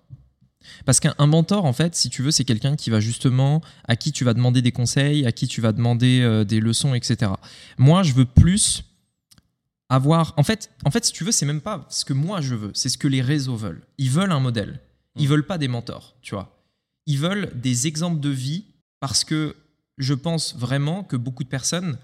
Parce 0.85 0.99
qu'un 1.00 1.14
un 1.18 1.26
mentor, 1.26 1.64
en 1.64 1.73
fait, 1.73 1.95
si 1.95 2.09
tu 2.09 2.23
veux, 2.23 2.30
c'est 2.30 2.45
quelqu'un 2.45 2.75
qui 2.76 2.88
va 2.90 3.00
justement, 3.00 3.61
à 3.87 3.97
qui 3.97 4.11
tu 4.12 4.25
vas 4.25 4.33
demander 4.35 4.62
des 4.62 4.73
conseils, 4.73 5.26
à 5.26 5.33
qui 5.33 5.47
tu 5.47 5.61
vas 5.61 5.73
demander 5.73 6.21
euh, 6.23 6.45
des 6.45 6.61
leçons, 6.61 6.95
etc. 6.95 7.33
Moi, 7.78 8.02
je 8.02 8.14
veux 8.14 8.25
plus 8.25 8.83
avoir. 9.88 10.35
En 10.37 10.42
fait, 10.42 10.71
en 10.85 10.90
fait, 10.90 11.04
si 11.04 11.12
tu 11.12 11.25
veux, 11.25 11.33
c'est 11.33 11.47
même 11.47 11.61
pas 11.61 11.87
ce 11.90 12.04
que 12.04 12.12
moi 12.12 12.40
je 12.40 12.54
veux, 12.54 12.71
c'est 12.75 12.88
ce 12.88 12.99
que 12.99 13.09
les 13.09 13.23
réseaux 13.23 13.56
veulent. 13.56 13.83
Ils 13.99 14.11
veulent 14.11 14.33
un 14.33 14.40
modèle. 14.40 14.80
Ils 15.16 15.26
Mm. 15.26 15.30
veulent 15.30 15.47
pas 15.47 15.59
des 15.59 15.68
mentors, 15.68 16.16
tu 16.23 16.35
vois. 16.35 16.62
Ils 17.06 17.18
veulent 17.18 17.52
des 17.54 17.87
exemples 17.87 18.21
de 18.21 18.28
vie 18.30 18.64
parce 19.00 19.25
que 19.25 19.54
je 19.99 20.14
pense 20.14 20.54
vraiment 20.56 21.04
que 21.04 21.16
beaucoup 21.16 21.45
de 21.45 21.49
personnes 21.49 21.99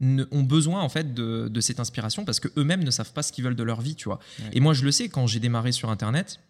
ne- 0.00 0.26
ont 0.32 0.42
besoin 0.42 0.80
en 0.82 0.88
fait 0.88 1.14
de, 1.14 1.48
de 1.48 1.60
cette 1.60 1.80
inspiration 1.80 2.24
parce 2.24 2.40
que 2.40 2.48
eux-mêmes 2.56 2.84
ne 2.84 2.90
savent 2.90 3.12
pas 3.12 3.22
ce 3.22 3.32
qu'ils 3.32 3.44
veulent 3.44 3.56
de 3.56 3.62
leur 3.62 3.80
vie, 3.80 3.94
tu 3.94 4.04
vois. 4.08 4.18
Ouais. 4.40 4.50
Et 4.54 4.60
moi, 4.60 4.72
je 4.74 4.84
le 4.84 4.90
sais 4.92 5.08
quand 5.08 5.26
j'ai 5.26 5.40
démarré 5.40 5.72
sur 5.72 5.90
Internet, 5.90 6.40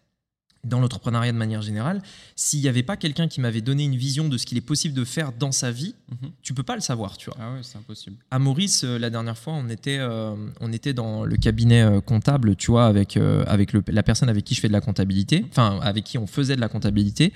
dans 0.63 0.79
l'entrepreneuriat 0.79 1.31
de 1.31 1.37
manière 1.37 1.61
générale, 1.61 2.01
s'il 2.35 2.59
n'y 2.59 2.67
avait 2.67 2.81
pas 2.81 2.97
quelqu'un 2.97 3.27
qui 3.27 3.39
m'avait 3.39 3.61
donné 3.61 3.83
une 3.83 3.95
vision 3.95 4.27
de 4.27 4.35
ce 4.35 4.47
qu'il 4.47 4.57
est 4.57 4.61
possible 4.61 4.95
de 4.95 5.03
faire 5.05 5.31
dans 5.31 5.51
sa 5.51 5.69
vie, 5.69 5.93
Mhm. 6.09 6.31
tu 6.41 6.55
peux 6.55 6.63
pas 6.63 6.73
le 6.73 6.81
savoir, 6.81 7.17
tu 7.17 7.29
vois. 7.29 7.37
Ah 7.39 7.53
ouais, 7.53 7.59
c'est 7.61 7.77
impossible. 7.77 8.15
À 8.31 8.39
Maurice, 8.39 8.83
euh, 8.83 8.97
la 8.97 9.11
dernière 9.11 9.37
fois, 9.37 9.53
on 9.53 9.69
était, 9.69 9.99
euh, 9.99 10.33
on 10.61 10.73
était 10.73 10.93
dans 10.95 11.23
le 11.23 11.37
cabinet 11.37 11.83
euh, 11.83 12.01
comptable, 12.01 12.55
tu 12.55 12.71
vois, 12.71 12.87
avec, 12.87 13.15
euh, 13.15 13.43
avec 13.45 13.73
le- 13.73 13.83
la 13.89 14.01
personne 14.01 14.27
avec 14.27 14.43
qui 14.43 14.55
je 14.55 14.59
fais 14.61 14.67
de 14.67 14.73
la 14.73 14.81
comptabilité, 14.81 15.45
enfin, 15.51 15.79
avec 15.83 16.03
qui 16.03 16.17
on 16.17 16.25
faisait 16.25 16.55
de 16.55 16.61
la 16.61 16.67
comptabilité. 16.69 17.31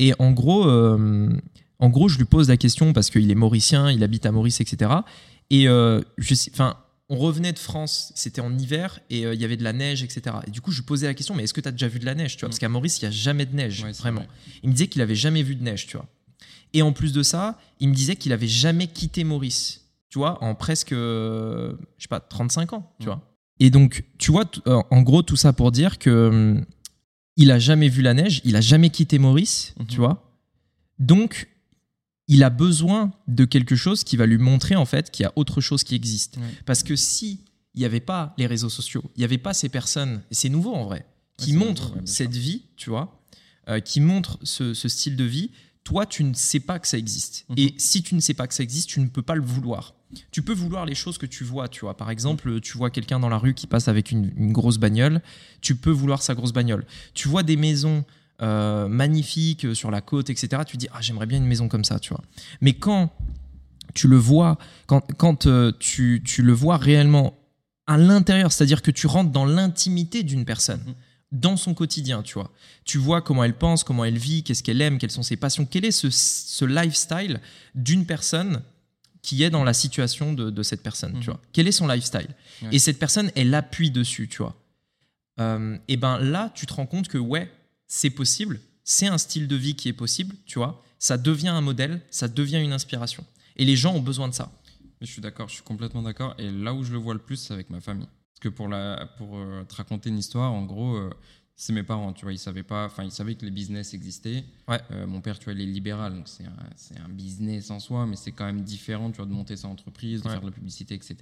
Et 0.00 0.12
en 0.18 0.32
gros, 0.32 0.66
euh, 0.68 1.28
en 1.78 1.88
gros, 1.88 2.08
je 2.08 2.18
lui 2.18 2.24
pose 2.24 2.48
la 2.48 2.56
question 2.56 2.92
parce 2.92 3.10
qu'il 3.10 3.30
est 3.30 3.34
mauricien, 3.36 3.92
il 3.92 4.02
habite 4.02 4.26
à 4.26 4.32
Maurice, 4.32 4.60
etc. 4.60 4.90
Et 5.50 5.68
euh, 5.68 6.00
je 6.18 6.34
sais, 6.34 6.50
enfin, 6.52 6.76
on 7.08 7.16
revenait 7.18 7.52
de 7.52 7.58
France, 7.58 8.12
c'était 8.16 8.40
en 8.40 8.56
hiver 8.58 8.98
et 9.10 9.24
euh, 9.26 9.34
il 9.34 9.40
y 9.40 9.44
avait 9.44 9.56
de 9.56 9.62
la 9.64 9.72
neige, 9.72 10.02
etc. 10.02 10.36
Et 10.46 10.50
du 10.50 10.60
coup, 10.60 10.72
je 10.72 10.82
posais 10.82 11.06
la 11.06 11.14
question, 11.14 11.34
mais 11.34 11.44
est-ce 11.44 11.54
que 11.54 11.60
tu 11.60 11.68
as 11.68 11.72
déjà 11.72 11.86
vu 11.88 11.98
de 12.00 12.04
la 12.04 12.14
neige, 12.14 12.36
tu 12.36 12.40
vois? 12.40 12.48
Parce 12.48 12.58
qu'à 12.58 12.68
Maurice, 12.68 12.98
il 13.00 13.04
n'y 13.04 13.08
a 13.08 13.12
jamais 13.12 13.46
de 13.46 13.54
neige, 13.54 13.82
Ouais, 13.84 13.92
vraiment. 13.92 14.22
vrai. 14.22 14.28
Il 14.62 14.68
me 14.70 14.74
disait 14.74 14.88
qu'il 14.88 15.02
avait 15.02 15.14
jamais 15.14 15.42
vu 15.42 15.54
de 15.54 15.62
neige, 15.62 15.86
tu 15.86 15.96
vois. 15.96 16.06
Et 16.72 16.82
en 16.82 16.92
plus 16.92 17.12
de 17.12 17.22
ça, 17.22 17.58
il 17.80 17.88
me 17.88 17.94
disait 17.94 18.16
qu'il 18.16 18.32
avait 18.32 18.48
jamais 18.48 18.88
quitté 18.88 19.22
Maurice, 19.22 19.82
tu 20.10 20.18
vois, 20.18 20.42
en 20.42 20.54
presque, 20.56 20.92
euh, 20.92 21.74
je 21.96 22.02
sais 22.02 22.08
pas, 22.08 22.20
35 22.20 22.72
ans, 22.72 22.92
tu 22.98 23.06
Mhm. 23.06 23.14
vois. 23.14 23.22
Et 23.60 23.70
donc, 23.70 24.04
tu 24.18 24.32
vois, 24.32 24.44
en 24.66 25.00
gros, 25.02 25.22
tout 25.22 25.36
ça 25.36 25.52
pour 25.52 25.70
dire 25.70 25.98
que 25.98 26.28
hum, 26.28 26.64
il 27.36 27.50
a 27.52 27.58
jamais 27.58 27.88
vu 27.88 28.02
la 28.02 28.14
neige, 28.14 28.40
il 28.44 28.56
a 28.56 28.60
jamais 28.60 28.90
quitté 28.90 29.18
Maurice, 29.18 29.74
Mhm. 29.78 29.86
tu 29.86 29.96
vois. 29.98 30.32
Donc, 30.98 31.48
il 32.28 32.42
a 32.42 32.50
besoin 32.50 33.12
de 33.28 33.44
quelque 33.44 33.76
chose 33.76 34.04
qui 34.04 34.16
va 34.16 34.26
lui 34.26 34.38
montrer 34.38 34.76
en 34.76 34.84
fait 34.84 35.10
qu'il 35.10 35.22
y 35.22 35.26
a 35.26 35.32
autre 35.36 35.60
chose 35.60 35.84
qui 35.84 35.94
existe. 35.94 36.36
Ouais. 36.36 36.42
Parce 36.64 36.82
que 36.82 36.96
si 36.96 37.40
il 37.74 37.80
n'y 37.80 37.84
avait 37.84 38.00
pas 38.00 38.34
les 38.38 38.46
réseaux 38.46 38.70
sociaux, 38.70 39.04
il 39.16 39.18
n'y 39.20 39.24
avait 39.24 39.38
pas 39.38 39.52
ces 39.52 39.68
personnes, 39.68 40.22
et 40.30 40.34
c'est 40.34 40.48
nouveau 40.48 40.74
en 40.74 40.84
vrai, 40.84 41.06
qui 41.36 41.52
nouveau, 41.52 41.66
montrent 41.66 41.94
ouais, 41.94 42.02
cette 42.06 42.34
vie, 42.34 42.62
tu 42.76 42.90
vois, 42.90 43.20
euh, 43.68 43.80
qui 43.80 44.00
montrent 44.00 44.38
ce, 44.42 44.72
ce 44.72 44.88
style 44.88 45.14
de 45.14 45.24
vie, 45.24 45.50
toi, 45.84 46.04
tu 46.04 46.24
ne 46.24 46.34
sais 46.34 46.58
pas 46.58 46.78
que 46.78 46.88
ça 46.88 46.98
existe. 46.98 47.44
Mhm. 47.48 47.58
Et 47.58 47.74
si 47.76 48.02
tu 48.02 48.14
ne 48.14 48.20
sais 48.20 48.34
pas 48.34 48.46
que 48.48 48.54
ça 48.54 48.62
existe, 48.62 48.88
tu 48.88 48.98
ne 48.98 49.06
peux 49.06 49.22
pas 49.22 49.36
le 49.36 49.42
vouloir. 49.42 49.94
Tu 50.30 50.42
peux 50.42 50.52
vouloir 50.52 50.86
les 50.86 50.94
choses 50.94 51.18
que 51.18 51.26
tu 51.26 51.44
vois, 51.44 51.68
tu 51.68 51.80
vois. 51.80 51.96
Par 51.96 52.10
exemple, 52.10 52.60
tu 52.60 52.78
vois 52.78 52.90
quelqu'un 52.90 53.20
dans 53.20 53.28
la 53.28 53.38
rue 53.38 53.54
qui 53.54 53.66
passe 53.66 53.88
avec 53.88 54.10
une, 54.10 54.32
une 54.36 54.52
grosse 54.52 54.78
bagnole, 54.78 55.20
tu 55.60 55.76
peux 55.76 55.90
vouloir 55.90 56.22
sa 56.22 56.34
grosse 56.34 56.52
bagnole. 56.52 56.86
Tu 57.12 57.28
vois 57.28 57.42
des 57.42 57.56
maisons 57.56 58.04
euh, 58.42 58.88
magnifiques 58.88 59.64
euh, 59.64 59.74
sur 59.74 59.90
la 59.90 60.00
côte, 60.00 60.28
etc. 60.30 60.62
Tu 60.66 60.76
dis, 60.76 60.88
ah, 60.92 61.00
j'aimerais 61.00 61.26
bien 61.26 61.38
une 61.38 61.46
maison 61.46 61.68
comme 61.68 61.84
ça, 61.84 61.98
tu 61.98 62.10
vois. 62.10 62.22
Mais 62.60 62.74
quand 62.74 63.10
tu 63.94 64.08
le 64.08 64.16
vois, 64.16 64.58
quand, 64.86 65.00
quand 65.16 65.46
euh, 65.46 65.72
tu, 65.78 66.22
tu 66.24 66.42
le 66.42 66.52
vois 66.52 66.76
réellement 66.76 67.38
à 67.86 67.96
l'intérieur, 67.96 68.52
c'est-à-dire 68.52 68.82
que 68.82 68.90
tu 68.90 69.06
rentres 69.06 69.30
dans 69.30 69.46
l'intimité 69.46 70.22
d'une 70.22 70.44
personne, 70.44 70.82
Mhm. 70.86 70.94
dans 71.32 71.56
son 71.56 71.72
quotidien, 71.74 72.22
tu 72.22 72.34
vois. 72.34 72.50
Tu 72.84 72.98
vois 72.98 73.22
comment 73.22 73.42
elle 73.44 73.56
pense, 73.56 73.84
comment 73.84 74.04
elle 74.04 74.18
vit, 74.18 74.42
qu'est-ce 74.42 74.62
qu'elle 74.62 74.80
aime, 74.82 74.98
quelles 74.98 75.10
sont 75.10 75.22
ses 75.22 75.36
passions, 75.36 75.64
quel 75.64 75.84
est 75.84 75.90
ce, 75.92 76.10
ce 76.10 76.64
lifestyle 76.64 77.40
d'une 77.74 78.04
personne 78.06 78.62
qui 79.22 79.42
est 79.42 79.50
dans 79.50 79.64
la 79.64 79.72
situation 79.72 80.32
de, 80.34 80.50
de 80.50 80.62
cette 80.62 80.82
personne, 80.82 81.12
tu 81.14 81.18
Mhm. 81.18 81.24
vois. 81.24 81.40
Quel 81.52 81.66
est 81.68 81.72
son 81.72 81.86
lifestyle 81.88 82.28
Ouais. 82.62 82.68
Et 82.72 82.78
cette 82.78 82.98
personne, 82.98 83.30
elle 83.34 83.54
appuie 83.54 83.90
dessus, 83.90 84.28
tu 84.28 84.38
vois. 84.38 84.54
Euh, 85.40 85.76
et 85.88 85.96
ben 85.96 86.18
là, 86.18 86.50
tu 86.54 86.66
te 86.66 86.72
rends 86.74 86.86
compte 86.86 87.08
que 87.08 87.18
ouais, 87.18 87.50
c'est 87.86 88.10
possible, 88.10 88.60
c'est 88.84 89.06
un 89.06 89.18
style 89.18 89.48
de 89.48 89.56
vie 89.56 89.74
qui 89.74 89.88
est 89.88 89.92
possible, 89.92 90.34
tu 90.46 90.58
vois. 90.58 90.82
Ça 90.98 91.18
devient 91.18 91.48
un 91.48 91.60
modèle, 91.60 92.00
ça 92.10 92.28
devient 92.28 92.62
une 92.62 92.72
inspiration. 92.72 93.24
Et 93.56 93.64
les 93.64 93.76
gens 93.76 93.94
ont 93.94 94.00
besoin 94.00 94.28
de 94.28 94.34
ça. 94.34 94.52
Je 95.00 95.06
suis 95.06 95.20
d'accord, 95.20 95.48
je 95.48 95.54
suis 95.54 95.62
complètement 95.62 96.02
d'accord. 96.02 96.34
Et 96.38 96.50
là 96.50 96.72
où 96.74 96.82
je 96.82 96.92
le 96.92 96.98
vois 96.98 97.14
le 97.14 97.20
plus, 97.20 97.36
c'est 97.36 97.52
avec 97.52 97.70
ma 97.70 97.80
famille. 97.80 98.08
Parce 98.32 98.40
que 98.40 98.48
pour, 98.48 98.68
la, 98.68 99.08
pour 99.18 99.36
euh, 99.38 99.64
te 99.64 99.74
raconter 99.74 100.10
une 100.10 100.18
histoire, 100.18 100.52
en 100.52 100.64
gros, 100.64 100.96
euh, 100.96 101.10
c'est 101.54 101.72
mes 101.72 101.82
parents, 101.82 102.12
tu 102.12 102.24
vois, 102.24 102.32
ils 102.32 102.38
savaient 102.38 102.62
pas, 102.62 102.84
enfin, 102.86 103.02
ils 103.04 103.10
savaient 103.10 103.34
que 103.34 103.44
les 103.44 103.50
business 103.50 103.94
existaient. 103.94 104.44
Ouais. 104.68 104.80
Euh, 104.90 105.06
mon 105.06 105.20
père, 105.20 105.38
tu 105.38 105.44
vois, 105.46 105.54
il 105.54 105.60
est 105.60 105.66
libéral, 105.66 106.14
donc 106.14 106.28
c'est 106.28 106.44
un, 106.44 107.08
business 107.08 107.70
en 107.70 107.80
soi, 107.80 108.06
mais 108.06 108.16
c'est 108.16 108.32
quand 108.32 108.44
même 108.44 108.62
différent, 108.62 109.10
tu 109.10 109.16
vois, 109.16 109.26
de 109.26 109.32
monter 109.32 109.56
sa 109.56 109.68
entreprise, 109.68 110.20
de 110.20 110.26
Ouais. 110.26 110.32
faire 110.32 110.42
de 110.42 110.46
la 110.46 110.52
publicité, 110.52 110.94
etc. 110.94 111.16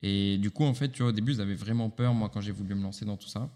Et 0.00 0.38
du 0.38 0.50
coup, 0.50 0.64
en 0.64 0.74
fait, 0.74 0.90
tu 0.90 1.02
vois, 1.02 1.10
au 1.10 1.12
début, 1.14 1.32
ils 1.32 1.40
avaient 1.40 1.54
vraiment 1.54 1.90
peur, 1.90 2.14
moi, 2.14 2.28
quand 2.28 2.40
j'ai 2.40 2.52
voulu 2.52 2.74
me 2.74 2.82
lancer 2.82 3.04
dans 3.04 3.16
tout 3.16 3.28
ça. 3.28 3.50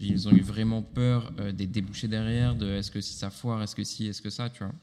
Ils 0.00 0.28
ont 0.28 0.32
eu 0.32 0.40
vraiment 0.40 0.82
peur 0.82 1.32
euh, 1.38 1.52
des 1.52 1.66
débouchés 1.66 2.08
derrière, 2.08 2.56
de 2.56 2.66
est-ce 2.66 2.90
que 2.90 3.00
si 3.00 3.14
ça 3.14 3.30
foire, 3.30 3.62
est-ce 3.62 3.76
que 3.76 3.84
si, 3.84 4.06
est-ce 4.06 4.20
que 4.20 4.30
ça, 4.30 4.50
tu 4.50 4.64
vois. 4.64 4.74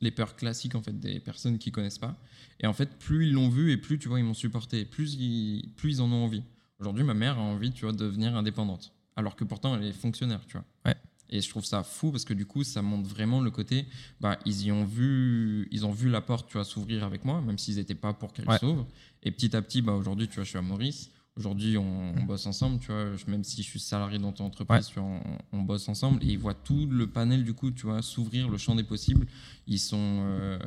Les 0.00 0.10
peurs 0.10 0.36
classiques, 0.36 0.74
en 0.74 0.82
fait, 0.82 0.98
des 0.98 1.18
personnes 1.20 1.58
qui 1.58 1.70
connaissent 1.72 1.98
pas. 1.98 2.16
Et 2.60 2.66
en 2.66 2.72
fait, 2.74 2.90
plus 2.98 3.28
ils 3.28 3.32
l'ont 3.32 3.48
vu 3.48 3.72
et 3.72 3.76
plus, 3.78 3.98
tu 3.98 4.08
vois, 4.08 4.18
ils 4.18 4.24
m'ont 4.24 4.34
supporté, 4.34 4.84
plus 4.84 5.14
ils, 5.14 5.70
plus 5.76 5.92
ils 5.92 6.02
en 6.02 6.12
ont 6.12 6.24
envie. 6.24 6.42
Aujourd'hui, 6.78 7.04
ma 7.04 7.14
mère 7.14 7.38
a 7.38 7.42
envie, 7.42 7.72
tu 7.72 7.82
vois, 7.84 7.92
de 7.92 7.98
devenir 7.98 8.36
indépendante. 8.36 8.92
Alors 9.16 9.34
que 9.36 9.44
pourtant, 9.44 9.76
elle 9.76 9.84
est 9.84 9.92
fonctionnaire, 9.92 10.40
tu 10.46 10.58
vois. 10.58 10.64
Ouais. 10.84 10.96
Et 11.30 11.40
je 11.40 11.48
trouve 11.48 11.64
ça 11.64 11.82
fou 11.82 12.10
parce 12.10 12.24
que 12.24 12.34
du 12.34 12.44
coup, 12.44 12.64
ça 12.64 12.82
montre 12.82 13.08
vraiment 13.08 13.40
le 13.40 13.50
côté, 13.50 13.86
bah, 14.20 14.38
ils 14.44 14.64
y 14.66 14.72
ont 14.72 14.84
vu, 14.84 15.68
ils 15.70 15.86
ont 15.86 15.90
vu 15.92 16.10
la 16.10 16.20
porte, 16.20 16.48
tu 16.48 16.54
vois, 16.54 16.64
s'ouvrir 16.64 17.02
avec 17.04 17.24
moi, 17.24 17.40
même 17.40 17.56
s'ils 17.56 17.76
n'étaient 17.76 17.94
pas 17.94 18.12
pour 18.12 18.32
qu'elle 18.32 18.48
Ouais. 18.48 18.58
s'ouvre. 18.58 18.86
Et 19.22 19.30
petit 19.30 19.56
à 19.56 19.62
petit, 19.62 19.80
bah, 19.80 19.92
aujourd'hui, 19.92 20.28
tu 20.28 20.34
vois, 20.34 20.44
je 20.44 20.50
suis 20.50 20.58
à 20.58 20.62
Maurice. 20.62 21.10
Aujourd'hui, 21.36 21.76
on, 21.76 22.14
on 22.16 22.22
bosse 22.22 22.46
ensemble, 22.46 22.78
tu 22.78 22.92
vois. 22.92 23.16
je- 23.16 23.28
Même 23.28 23.42
si 23.42 23.56
je 23.62 23.68
suis 23.68 23.80
salarié 23.80 24.20
dans 24.20 24.30
ton 24.30 24.44
entreprise, 24.44 24.86
tu 24.86 25.00
vois, 25.00 25.08
on, 25.08 25.20
on 25.58 25.62
bosse 25.62 25.88
ensemble 25.88 26.22
et 26.22 26.28
ils 26.28 26.38
voient 26.38 26.54
tout 26.54 26.86
le 26.86 27.08
panel 27.08 27.42
du 27.42 27.54
coup, 27.54 27.72
tu 27.72 27.86
vois, 27.86 28.02
s'ouvrir, 28.02 28.48
le 28.48 28.56
champ 28.56 28.76
des 28.76 28.84
possibles. 28.84 29.26
Ils 29.66 29.80
sont 29.80 29.96
euh, 29.98 30.58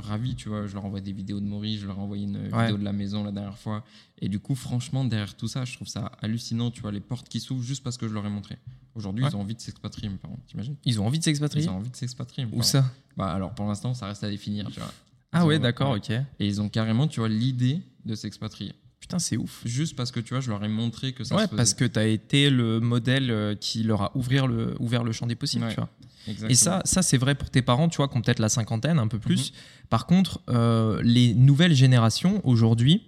ravis, 0.00 0.36
tu 0.36 0.48
vois. 0.48 0.68
Je 0.68 0.74
leur 0.74 0.84
envoie 0.84 1.00
des 1.00 1.12
vidéos 1.12 1.40
de 1.40 1.44
Maurice, 1.46 1.80
je 1.80 1.86
leur 1.88 1.96
ai 1.98 2.00
envoyé 2.00 2.24
une 2.24 2.36
Ouais. 2.52 2.62
vidéo 2.66 2.78
de 2.78 2.84
la 2.84 2.92
maison 2.92 3.24
la 3.24 3.32
dernière 3.32 3.58
fois. 3.58 3.84
Et 4.20 4.28
du 4.28 4.38
coup, 4.38 4.54
franchement, 4.54 5.04
derrière 5.04 5.36
tout 5.36 5.48
ça, 5.48 5.64
je 5.64 5.74
trouve 5.74 5.88
ça 5.88 6.12
hallucinant, 6.20 6.70
tu 6.70 6.82
vois, 6.82 6.92
les 6.92 7.00
portes 7.00 7.28
qui 7.28 7.40
s'ouvrent 7.40 7.64
juste 7.64 7.82
parce 7.82 7.96
que 7.98 8.06
je 8.06 8.14
leur 8.14 8.24
ai 8.24 8.30
montré. 8.30 8.58
Aujourd'hui, 8.94 9.24
Ouais. 9.24 9.30
ils 9.32 9.36
ont 9.36 9.40
envie 9.40 9.56
de 9.56 9.60
s'expatrier, 9.60 10.08
mes 10.08 10.18
parents, 10.18 10.38
t'imagines? 10.46 10.76
Ils 10.84 11.00
ont 11.00 11.06
envie 11.06 11.18
de 11.18 11.24
s'expatrier? 11.24 11.64
Ils 11.66 11.70
ont 11.70 11.76
envie 11.78 11.90
de 11.90 11.96
s'expatrier. 11.96 12.46
Où 12.52 12.62
ça? 12.62 12.84
Bah 13.16 13.32
alors 13.32 13.54
pour 13.54 13.66
l'instant, 13.66 13.92
ça 13.94 14.06
reste 14.06 14.22
à 14.22 14.30
définir, 14.30 14.68
tu 14.70 14.78
vois. 14.78 14.92
Ah 15.32 15.46
ouais, 15.46 15.58
d'accord, 15.58 15.96
ok. 15.96 16.10
Et 16.10 16.24
ils 16.46 16.60
ont 16.60 16.68
carrément, 16.68 17.08
tu 17.08 17.18
vois, 17.18 17.28
l'idée 17.28 17.80
de 18.04 18.14
s'expatrier. 18.14 18.74
Putain, 19.12 19.18
c'est 19.18 19.36
ouf. 19.36 19.60
Juste 19.64 19.94
parce 19.96 20.10
que, 20.10 20.20
tu 20.20 20.30
vois, 20.34 20.40
je 20.40 20.50
leur 20.50 20.62
ai 20.64 20.68
montré 20.68 21.12
que 21.12 21.22
ça 21.24 21.34
Ouais, 21.34 21.42
se 21.42 21.46
faisait. 21.48 21.56
parce 21.56 21.74
que 21.74 21.84
tu 21.84 21.98
as 21.98 22.06
été 22.06 22.48
le 22.50 22.80
modèle 22.80 23.30
euh, 23.30 23.54
qui 23.54 23.82
leur 23.82 24.02
a 24.02 24.16
ouvert 24.16 24.46
le, 24.46 24.74
ouvert 24.80 25.04
le 25.04 25.12
champ 25.12 25.26
des 25.26 25.34
possibles, 25.34 25.64
Ouais, 25.64 25.70
tu 25.74 25.76
vois. 25.80 25.90
Exactement. 26.28 26.50
Et 26.50 26.54
ça, 26.54 26.82
ça 26.84 27.02
c'est 27.02 27.18
vrai 27.18 27.34
pour 27.34 27.50
tes 27.50 27.62
parents, 27.62 27.88
tu 27.88 27.96
vois, 27.98 28.08
qui 28.08 28.16
ont 28.16 28.22
peut-être 28.22 28.38
la 28.38 28.48
cinquantaine, 28.48 28.98
un 28.98 29.08
peu 29.08 29.18
plus. 29.18 29.50
Mhm. 29.50 29.56
Par 29.90 30.06
contre, 30.06 30.40
euh, 30.48 31.00
les 31.04 31.34
nouvelles 31.34 31.74
générations 31.74 32.40
aujourd'hui, 32.44 33.02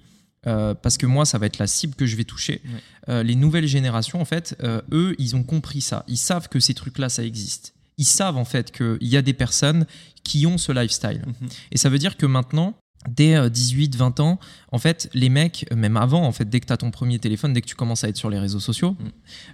euh, 0.46 0.74
parce 0.74 0.98
que 0.98 1.06
moi, 1.06 1.24
ça 1.24 1.38
va 1.38 1.46
être 1.46 1.58
la 1.58 1.66
cible 1.66 1.94
que 1.94 2.04
je 2.06 2.16
vais 2.16 2.24
toucher, 2.24 2.60
Ouais. 2.64 2.70
euh, 3.08 3.22
les 3.22 3.34
nouvelles 3.36 3.66
générations, 3.66 4.20
en 4.20 4.24
fait, 4.26 4.56
eux, 4.92 5.14
ils 5.18 5.36
ont 5.36 5.42
compris 5.44 5.80
ça. 5.80 6.04
Ils 6.08 6.18
savent 6.18 6.48
que 6.48 6.60
ces 6.60 6.74
trucs-là, 6.74 7.08
ça 7.08 7.24
existe. 7.24 7.72
Ils 7.96 8.04
savent, 8.04 8.36
en 8.36 8.44
fait, 8.44 8.72
qu'il 8.72 8.98
y 9.08 9.16
a 9.16 9.22
des 9.22 9.32
personnes 9.32 9.86
qui 10.24 10.46
ont 10.46 10.58
ce 10.58 10.72
lifestyle. 10.72 11.22
Mhm. 11.40 11.48
Et 11.72 11.78
ça 11.78 11.88
veut 11.88 11.98
dire 11.98 12.16
que 12.16 12.26
maintenant, 12.26 12.76
dès 13.08 13.36
euh, 13.36 13.48
18, 13.48 13.96
20 13.96 14.20
ans, 14.20 14.38
en 14.72 14.78
fait, 14.78 15.10
les 15.14 15.28
mecs, 15.28 15.66
euh, 15.72 15.76
même 15.76 15.96
avant, 15.96 16.24
en 16.24 16.32
fait, 16.32 16.48
dès 16.48 16.60
que 16.60 16.66
tu 16.66 16.72
as 16.72 16.76
ton 16.76 16.90
premier 16.90 17.18
téléphone, 17.18 17.52
dès 17.52 17.60
que 17.60 17.66
tu 17.66 17.74
commences 17.74 18.04
à 18.04 18.08
être 18.08 18.16
sur 18.16 18.30
les 18.30 18.38
réseaux 18.38 18.60
sociaux, 18.60 18.96
Mm. 18.98 19.04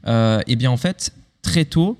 euh, 0.08 0.40
eh 0.46 0.56
bien, 0.56 0.70
en 0.70 0.76
fait, 0.76 1.12
très 1.42 1.64
tôt, 1.64 1.98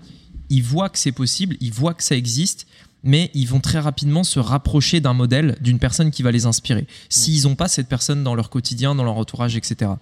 ils 0.48 0.62
voient 0.62 0.88
que 0.88 0.98
c'est 0.98 1.12
possible, 1.12 1.56
ils 1.60 1.72
voient 1.72 1.94
que 1.94 2.02
ça 2.02 2.16
existe, 2.16 2.66
mais 3.02 3.30
ils 3.34 3.46
vont 3.46 3.60
très 3.60 3.78
rapidement 3.78 4.24
se 4.24 4.38
rapprocher 4.38 5.00
d'un 5.00 5.14
modèle, 5.14 5.56
d'une 5.60 5.78
personne 5.78 6.10
qui 6.10 6.22
va 6.22 6.30
les 6.30 6.46
inspirer. 6.46 6.86
S'ils 7.08 7.44
n'ont 7.44 7.54
pas 7.54 7.68
cette 7.68 7.88
personne 7.88 8.22
dans 8.22 8.34
leur 8.34 8.50
quotidien, 8.50 8.94
dans 8.94 9.04
leur 9.04 9.16
entourage, 9.16 9.56
etc. 9.56 9.92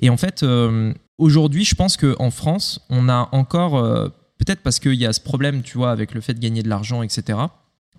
Et 0.00 0.10
en 0.10 0.16
fait, 0.16 0.42
euh, 0.42 0.94
aujourd'hui, 1.16 1.64
je 1.64 1.74
pense 1.74 1.96
qu'en 1.96 2.30
France, 2.30 2.80
on 2.90 3.08
a 3.08 3.28
encore, 3.32 3.76
euh, 3.76 4.08
peut-être 4.38 4.60
parce 4.62 4.78
qu'il 4.78 4.94
y 4.94 5.06
a 5.06 5.12
ce 5.12 5.20
problème, 5.20 5.62
tu 5.62 5.78
vois, 5.78 5.90
avec 5.90 6.14
le 6.14 6.20
fait 6.20 6.34
de 6.34 6.38
gagner 6.38 6.62
de 6.62 6.68
l'argent, 6.68 7.02
etc. 7.02 7.38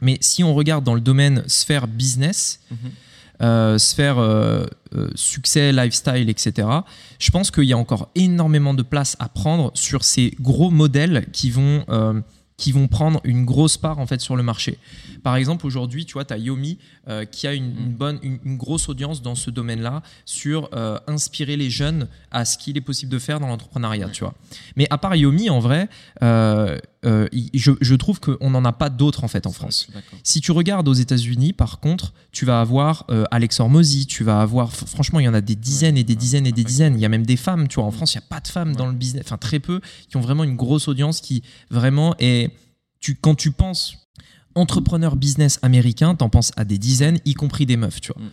Mais 0.02 0.18
si 0.22 0.44
on 0.44 0.54
regarde 0.54 0.84
dans 0.84 0.96
le 0.96 1.02
domaine 1.02 1.44
sphère 1.48 1.88
business, 1.88 2.60
Mhm. 2.72 2.78
euh, 3.42 3.78
sphère 3.78 4.18
euh, 4.18 4.66
euh, 4.96 5.10
succès, 5.16 5.72
lifestyle, 5.72 6.30
etc., 6.30 6.68
je 7.20 7.32
pense 7.32 7.52
qu'il 7.52 7.64
y 7.66 7.74
a 7.74 7.78
encore 7.78 8.10
énormément 8.16 8.74
de 8.74 8.84
place 8.84 9.16
à 9.20 9.30
prendre 9.30 9.72
sur 9.76 10.04
ces 10.04 10.34
gros 10.42 10.70
modèles 10.72 11.26
qui 11.32 11.50
vont, 11.52 11.86
qui 12.58 12.74
vont 12.74 12.88
prendre 12.90 13.22
une 13.24 13.46
grosse 13.46 13.78
part 13.78 14.00
en 14.00 14.06
fait 14.08 14.20
sur 14.20 14.36
le 14.36 14.44
marché. 14.44 14.78
Par 15.24 15.36
exemple, 15.38 15.66
aujourd'hui, 15.66 16.06
tu 16.06 16.14
vois, 16.14 16.26
tu 16.26 16.34
as 16.34 16.38
Yomi 16.38 16.78
qui 17.32 17.48
a 17.48 17.54
une, 17.54 17.74
une 17.78 17.94
bonne, 17.94 18.20
une, 18.22 18.40
une 18.44 18.58
grosse 18.58 18.90
audience 18.90 19.22
dans 19.22 19.36
ce 19.36 19.50
domaine-là 19.50 20.02
sur 20.26 20.70
inspirer 21.08 21.56
les 21.56 21.70
jeunes 21.70 22.08
à 22.32 22.44
ce 22.46 22.58
qu'il 22.58 22.76
est 22.78 22.82
possible 22.82 23.12
de 23.12 23.20
faire 23.20 23.40
dans 23.40 23.48
l'entrepreneuriat, 23.48 24.10
tu 24.10 24.24
vois. 24.26 24.34
Mais 24.76 24.88
à 24.90 24.98
part 24.98 25.16
Yomi, 25.16 25.50
en 25.50 25.60
vrai, 25.60 25.88
euh, 27.06 27.28
je, 27.54 27.72
je 27.80 27.96
trouve 27.96 28.20
qu'on 28.20 28.50
n'en 28.50 28.66
a 28.66 28.74
pas 28.74 28.90
d'autres 28.90 29.24
en 29.24 29.28
fait 29.30 29.48
en 29.48 29.52
France. 29.52 29.88
Si 30.24 30.42
tu 30.42 30.52
regardes 30.52 30.88
aux 30.88 30.94
États-Unis, 30.94 31.54
par 31.54 31.80
contre, 31.80 32.14
tu 32.32 32.46
vas 32.46 32.60
avoir 32.60 33.06
euh, 33.10 33.24
Alex 33.32 33.60
Hormozy, 33.60 34.06
tu 34.06 34.24
vas 34.24 34.42
avoir, 34.42 34.74
franchement, 34.74 35.20
il 35.20 35.24
y 35.24 35.30
en 35.30 35.34
a 35.34 35.42
des 35.42 35.56
dizaines 35.56 35.98
et 35.98 36.04
des 36.04 36.14
ouais, 36.14 36.20
dizaines 36.20 36.46
et 36.46 36.52
des 36.52 36.62
ouais. 36.62 36.68
dizaines. 36.68 36.96
Il 36.96 37.02
y 37.02 37.06
a 37.06 37.10
même 37.10 37.26
des 37.26 37.38
femmes, 37.38 37.68
tu 37.68 37.76
vois. 37.76 37.86
En 37.86 37.90
Mm. 37.92 37.94
France, 37.94 38.14
il 38.14 38.18
n'y 38.18 38.24
a 38.24 38.28
pas 38.28 38.40
de 38.42 38.48
femmes 38.48 38.76
dans 38.76 38.88
le 38.88 38.94
business, 38.94 39.24
enfin 39.26 39.38
très 39.38 39.60
peu, 39.60 39.80
qui 40.10 40.18
ont 40.18 40.22
vraiment 40.22 40.44
une 40.44 40.56
grosse 40.56 40.88
audience 40.88 41.22
qui 41.22 41.42
vraiment 41.70 42.16
est. 42.20 42.52
Tu, 43.00 43.16
quand 43.16 43.36
tu 43.36 43.52
penses 43.52 44.10
entrepreneur 44.56 45.16
business 45.16 45.58
américain, 45.62 46.16
t'en 46.16 46.28
penses 46.30 46.52
à 46.58 46.66
des 46.66 46.78
dizaines, 46.78 47.20
y 47.24 47.34
compris 47.34 47.66
des 47.66 47.78
meufs, 47.78 48.02
tu 48.02 48.12
vois. 48.14 48.22
Mm. 48.22 48.30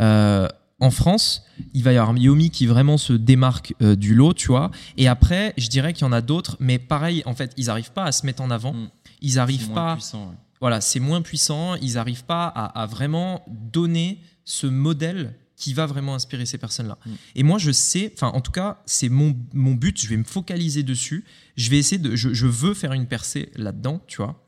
Euh, 0.00 0.48
en 0.78 0.90
France, 0.90 1.44
il 1.72 1.82
va 1.82 1.92
y 1.92 1.96
avoir 1.96 2.16
Yomi 2.16 2.50
qui 2.50 2.66
vraiment 2.66 2.98
se 2.98 3.14
démarque 3.14 3.74
euh, 3.82 3.96
du 3.96 4.14
lot, 4.14 4.34
tu 4.34 4.48
vois. 4.48 4.70
Et 4.98 5.08
après, 5.08 5.54
je 5.56 5.68
dirais 5.68 5.92
qu'il 5.94 6.02
y 6.04 6.08
en 6.08 6.12
a 6.12 6.20
d'autres, 6.20 6.56
mais 6.60 6.78
pareil, 6.78 7.22
en 7.24 7.34
fait, 7.34 7.52
ils 7.56 7.66
n'arrivent 7.66 7.92
pas 7.92 8.04
à 8.04 8.12
se 8.12 8.26
mettre 8.26 8.42
en 8.42 8.50
avant. 8.50 8.74
Mm. 8.74 8.90
Ils 9.22 9.30
C'est 9.30 9.36
n'arrivent 9.36 9.66
moins 9.70 9.74
pas 9.74 9.94
puissant, 9.94 10.28
ouais. 10.28 10.34
voilà, 10.60 10.80
c'est 10.82 11.00
moins 11.00 11.22
puissant, 11.22 11.76
ils 11.76 11.94
n'arrivent 11.94 12.24
pas 12.24 12.46
à, 12.46 12.82
à 12.82 12.86
vraiment 12.86 13.42
donner 13.48 14.20
ce 14.44 14.66
modèle 14.66 15.34
qui 15.56 15.72
va 15.72 15.86
vraiment 15.86 16.14
inspirer 16.14 16.44
ces 16.44 16.58
personnes-là. 16.58 16.98
Mm. 17.06 17.10
Et 17.36 17.42
moi, 17.42 17.58
je 17.58 17.70
sais, 17.70 18.12
enfin, 18.14 18.28
en 18.28 18.42
tout 18.42 18.52
cas, 18.52 18.82
c'est 18.84 19.08
mon, 19.08 19.34
mon 19.54 19.72
but, 19.72 19.98
je 19.98 20.06
vais 20.08 20.18
me 20.18 20.24
focaliser 20.24 20.82
dessus, 20.82 21.24
je 21.56 21.70
vais 21.70 21.78
essayer 21.78 21.98
de, 21.98 22.14
je, 22.14 22.34
je 22.34 22.46
veux 22.46 22.74
faire 22.74 22.92
une 22.92 23.06
percée 23.06 23.50
là-dedans, 23.56 24.02
tu 24.06 24.18
vois. 24.18 24.45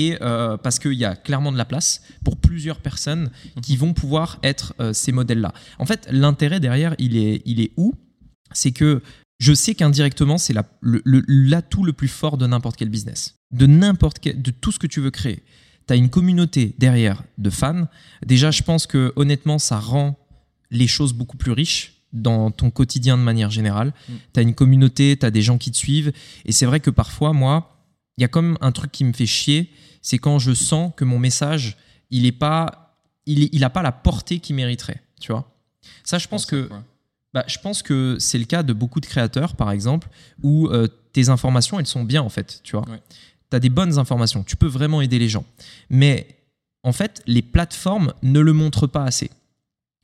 Et 0.00 0.16
euh, 0.22 0.56
parce 0.56 0.78
qu'il 0.78 0.92
y 0.94 1.04
a 1.04 1.16
clairement 1.16 1.50
de 1.50 1.58
la 1.58 1.64
place 1.64 2.02
pour 2.24 2.36
plusieurs 2.36 2.78
personnes 2.80 3.30
qui 3.62 3.76
vont 3.76 3.92
pouvoir 3.94 4.38
être 4.42 4.74
euh, 4.80 4.92
ces 4.92 5.10
modèles-là. 5.12 5.52
En 5.80 5.86
fait, 5.86 6.06
l'intérêt 6.10 6.60
derrière, 6.60 6.94
il 6.98 7.16
est, 7.16 7.42
il 7.44 7.60
est 7.60 7.72
où? 7.76 7.94
C'est 8.52 8.70
que 8.72 9.02
je 9.40 9.52
sais 9.52 9.74
qu'indirectement, 9.74 10.38
c'est 10.38 10.52
la- 10.52 10.68
le- 10.80 11.02
le- 11.04 11.24
l'atout 11.26 11.84
le, 11.84 11.92
plus 11.92 12.08
fort 12.08 12.38
de 12.38 12.46
n'importe 12.46 12.76
quel 12.76 12.90
business, 12.90 13.34
de 13.52 13.66
n'importe 13.66 14.18
quel, 14.20 14.40
de 14.40 14.50
tout 14.52 14.72
ce 14.72 14.78
que 14.78 14.86
tu 14.86 15.00
veux 15.00 15.10
créer. 15.10 15.42
Tu 15.86 15.92
as 15.94 15.96
une 15.96 16.10
communauté 16.10 16.74
derrière 16.78 17.24
de 17.38 17.50
fans. 17.50 17.88
Déjà, 18.24 18.50
je 18.52 18.62
pense 18.62 18.86
que 18.86 19.12
honnêtement, 19.16 19.58
ça 19.58 19.78
rend 19.80 20.16
les 20.70 20.86
choses 20.86 21.12
beaucoup 21.12 21.36
plus 21.38 21.52
riches 21.52 21.94
dans 22.12 22.50
ton 22.50 22.70
quotidien 22.70 23.18
de 23.18 23.22
manière 23.22 23.50
générale. 23.50 23.88
Mm. 24.08 24.12
Tu 24.34 24.40
as 24.40 24.42
une 24.42 24.54
communauté, 24.54 25.16
tu 25.18 25.26
as 25.26 25.30
des 25.30 25.42
gens 25.42 25.58
qui 25.58 25.70
te 25.70 25.76
suivent. 25.76 26.12
Et 26.44 26.52
c'est 26.52 26.66
vrai 26.66 26.80
que 26.80 26.90
parfois, 26.90 27.32
moi, 27.32 27.74
il 28.16 28.22
y 28.22 28.24
a 28.24 28.28
comme 28.28 28.58
un 28.60 28.72
truc 28.72 28.90
qui 28.92 29.04
me 29.04 29.12
fait 29.12 29.26
chier, 29.26 29.70
c'est 30.02 30.18
quand 30.18 30.38
je 30.38 30.52
sens 30.52 30.92
que 30.96 31.04
mon 31.04 31.18
message, 31.18 31.76
il 32.10 32.26
est 32.26 32.32
pas, 32.32 32.96
il, 33.26 33.42
est- 33.44 33.48
il 33.52 33.64
a 33.64 33.70
pas 33.70 33.82
la 33.82 33.92
portée 33.92 34.38
qu'il 34.40 34.56
mériterait. 34.56 35.02
Tu 35.20 35.32
vois 35.32 35.50
Ça, 36.04 36.18
je 36.18 36.28
pense 36.28 36.46
que 36.46 36.68
bah, 37.34 37.44
je 37.46 37.58
pense 37.58 37.82
que 37.82 38.16
c'est 38.18 38.38
le 38.38 38.46
cas 38.46 38.62
de 38.62 38.72
beaucoup 38.72 39.00
de 39.00 39.06
créateurs, 39.06 39.54
par 39.54 39.70
exemple, 39.70 40.08
où 40.42 40.68
euh, 40.68 40.86
tes 41.12 41.28
informations, 41.28 41.78
elles 41.78 41.86
sont 41.86 42.04
bien, 42.04 42.22
en 42.22 42.28
fait, 42.30 42.60
tu 42.64 42.72
vois. 42.76 42.88
Ouais. 42.88 43.02
Tu 43.50 43.56
as 43.56 43.60
des 43.60 43.68
bonnes 43.68 43.98
informations, 43.98 44.42
tu 44.44 44.56
peux 44.56 44.66
vraiment 44.66 45.00
aider 45.02 45.18
les 45.18 45.28
gens. 45.28 45.44
Mais 45.90 46.26
en 46.84 46.92
fait, 46.92 47.22
les 47.26 47.42
plateformes 47.42 48.14
ne 48.22 48.40
le 48.40 48.52
montrent 48.54 48.86
pas 48.86 49.04
assez. 49.04 49.28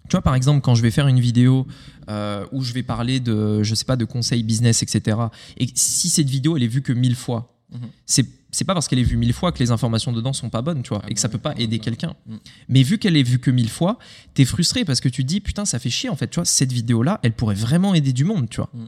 Tu 0.08 0.10
vois, 0.12 0.20
par 0.22 0.34
exemple, 0.34 0.60
quand 0.60 0.74
je 0.74 0.82
vais 0.82 0.90
faire 0.90 1.08
une 1.08 1.20
vidéo 1.20 1.66
euh, 2.10 2.44
où 2.52 2.62
je 2.62 2.74
vais 2.74 2.82
parler 2.82 3.20
de, 3.20 3.62
je 3.62 3.74
sais 3.74 3.86
pas, 3.86 3.96
de 3.96 4.04
conseils 4.04 4.42
business, 4.42 4.82
etc., 4.82 5.16
et 5.56 5.66
si 5.74 6.10
cette 6.10 6.28
vidéo, 6.28 6.58
elle 6.58 6.62
est 6.62 6.68
vue 6.68 6.82
que 6.82 6.92
mille 6.92 7.16
fois, 7.16 7.50
Mhm. 7.72 7.88
c'est 8.04 8.26
c'est 8.54 8.64
pas 8.64 8.72
parce 8.74 8.88
qu'elle 8.88 8.98
est 8.98 9.02
vue 9.04 9.16
mille 9.16 9.32
fois 9.32 9.52
que 9.52 9.58
les 9.58 9.70
informations 9.70 10.12
dedans 10.12 10.32
sont 10.32 10.48
pas 10.50 10.62
bonnes, 10.62 10.82
tu 10.82 10.90
vois, 10.90 11.00
Ah 11.02 11.06
et 11.10 11.14
que 11.14 11.18
bah 11.18 11.20
ça 11.22 11.28
peut 11.28 11.36
oui, 11.36 11.42
pas 11.42 11.54
aider 11.60 11.78
pas. 11.78 11.84
quelqu'un. 11.84 12.14
Mm. 12.26 12.36
Mais 12.68 12.82
vu 12.82 12.98
qu'elle 12.98 13.16
est 13.16 13.22
vue 13.22 13.38
que 13.38 13.50
mille 13.50 13.68
fois, 13.70 13.98
t'es 14.34 14.44
frustré 14.44 14.84
parce 14.84 15.00
que 15.00 15.08
tu 15.08 15.22
te 15.22 15.28
dis 15.28 15.40
putain 15.40 15.64
ça 15.64 15.78
fait 15.78 15.90
chier 15.90 16.08
en 16.08 16.16
fait, 16.16 16.28
tu 16.28 16.36
vois, 16.36 16.44
cette 16.44 16.72
vidéo 16.72 17.02
là, 17.02 17.20
elle 17.22 17.32
pourrait 17.32 17.54
vraiment 17.54 17.94
aider 17.94 18.12
du 18.12 18.24
monde, 18.24 18.48
tu 18.48 18.56
vois. 18.56 18.70
Mm. 18.72 18.86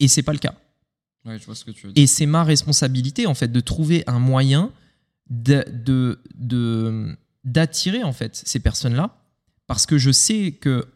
Et 0.00 0.08
c'est 0.08 0.22
pas 0.22 0.32
le 0.32 0.38
cas. 0.38 0.54
Ouais, 1.24 1.38
je 1.38 1.44
vois 1.44 1.54
ce 1.54 1.64
que 1.64 1.70
tu 1.70 1.86
veux 1.86 1.92
dire. 1.92 2.02
Et 2.02 2.06
c'est 2.06 2.26
ma 2.26 2.44
responsabilité 2.44 3.26
en 3.26 3.34
fait 3.34 3.50
de 3.52 3.60
trouver 3.60 4.04
un 4.06 4.18
moyen 4.18 4.70
de 5.28 5.64
de- 5.72 6.18
de- 6.34 7.16
d'attirer 7.44 8.02
en 8.02 8.12
fait 8.12 8.40
ces 8.44 8.58
personnes 8.60 8.94
là 8.94 9.16
parce 9.66 9.86
que 9.86 9.98
je 9.98 10.10
sais 10.10 10.52
que 10.52 10.86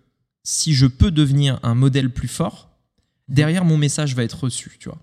si 0.43 0.75
je 0.75 0.87
peux 0.87 1.11
devenir 1.11 1.59
un 1.63 1.75
modèle 1.75 2.11
plus 2.11 2.29
fort, 2.29 2.71
derrière 3.29 3.65
mon 3.65 3.79
message 3.79 4.15
va 4.15 4.25
être 4.25 4.45
reçu, 4.45 4.77
tu 4.79 4.89
vois. 4.89 4.99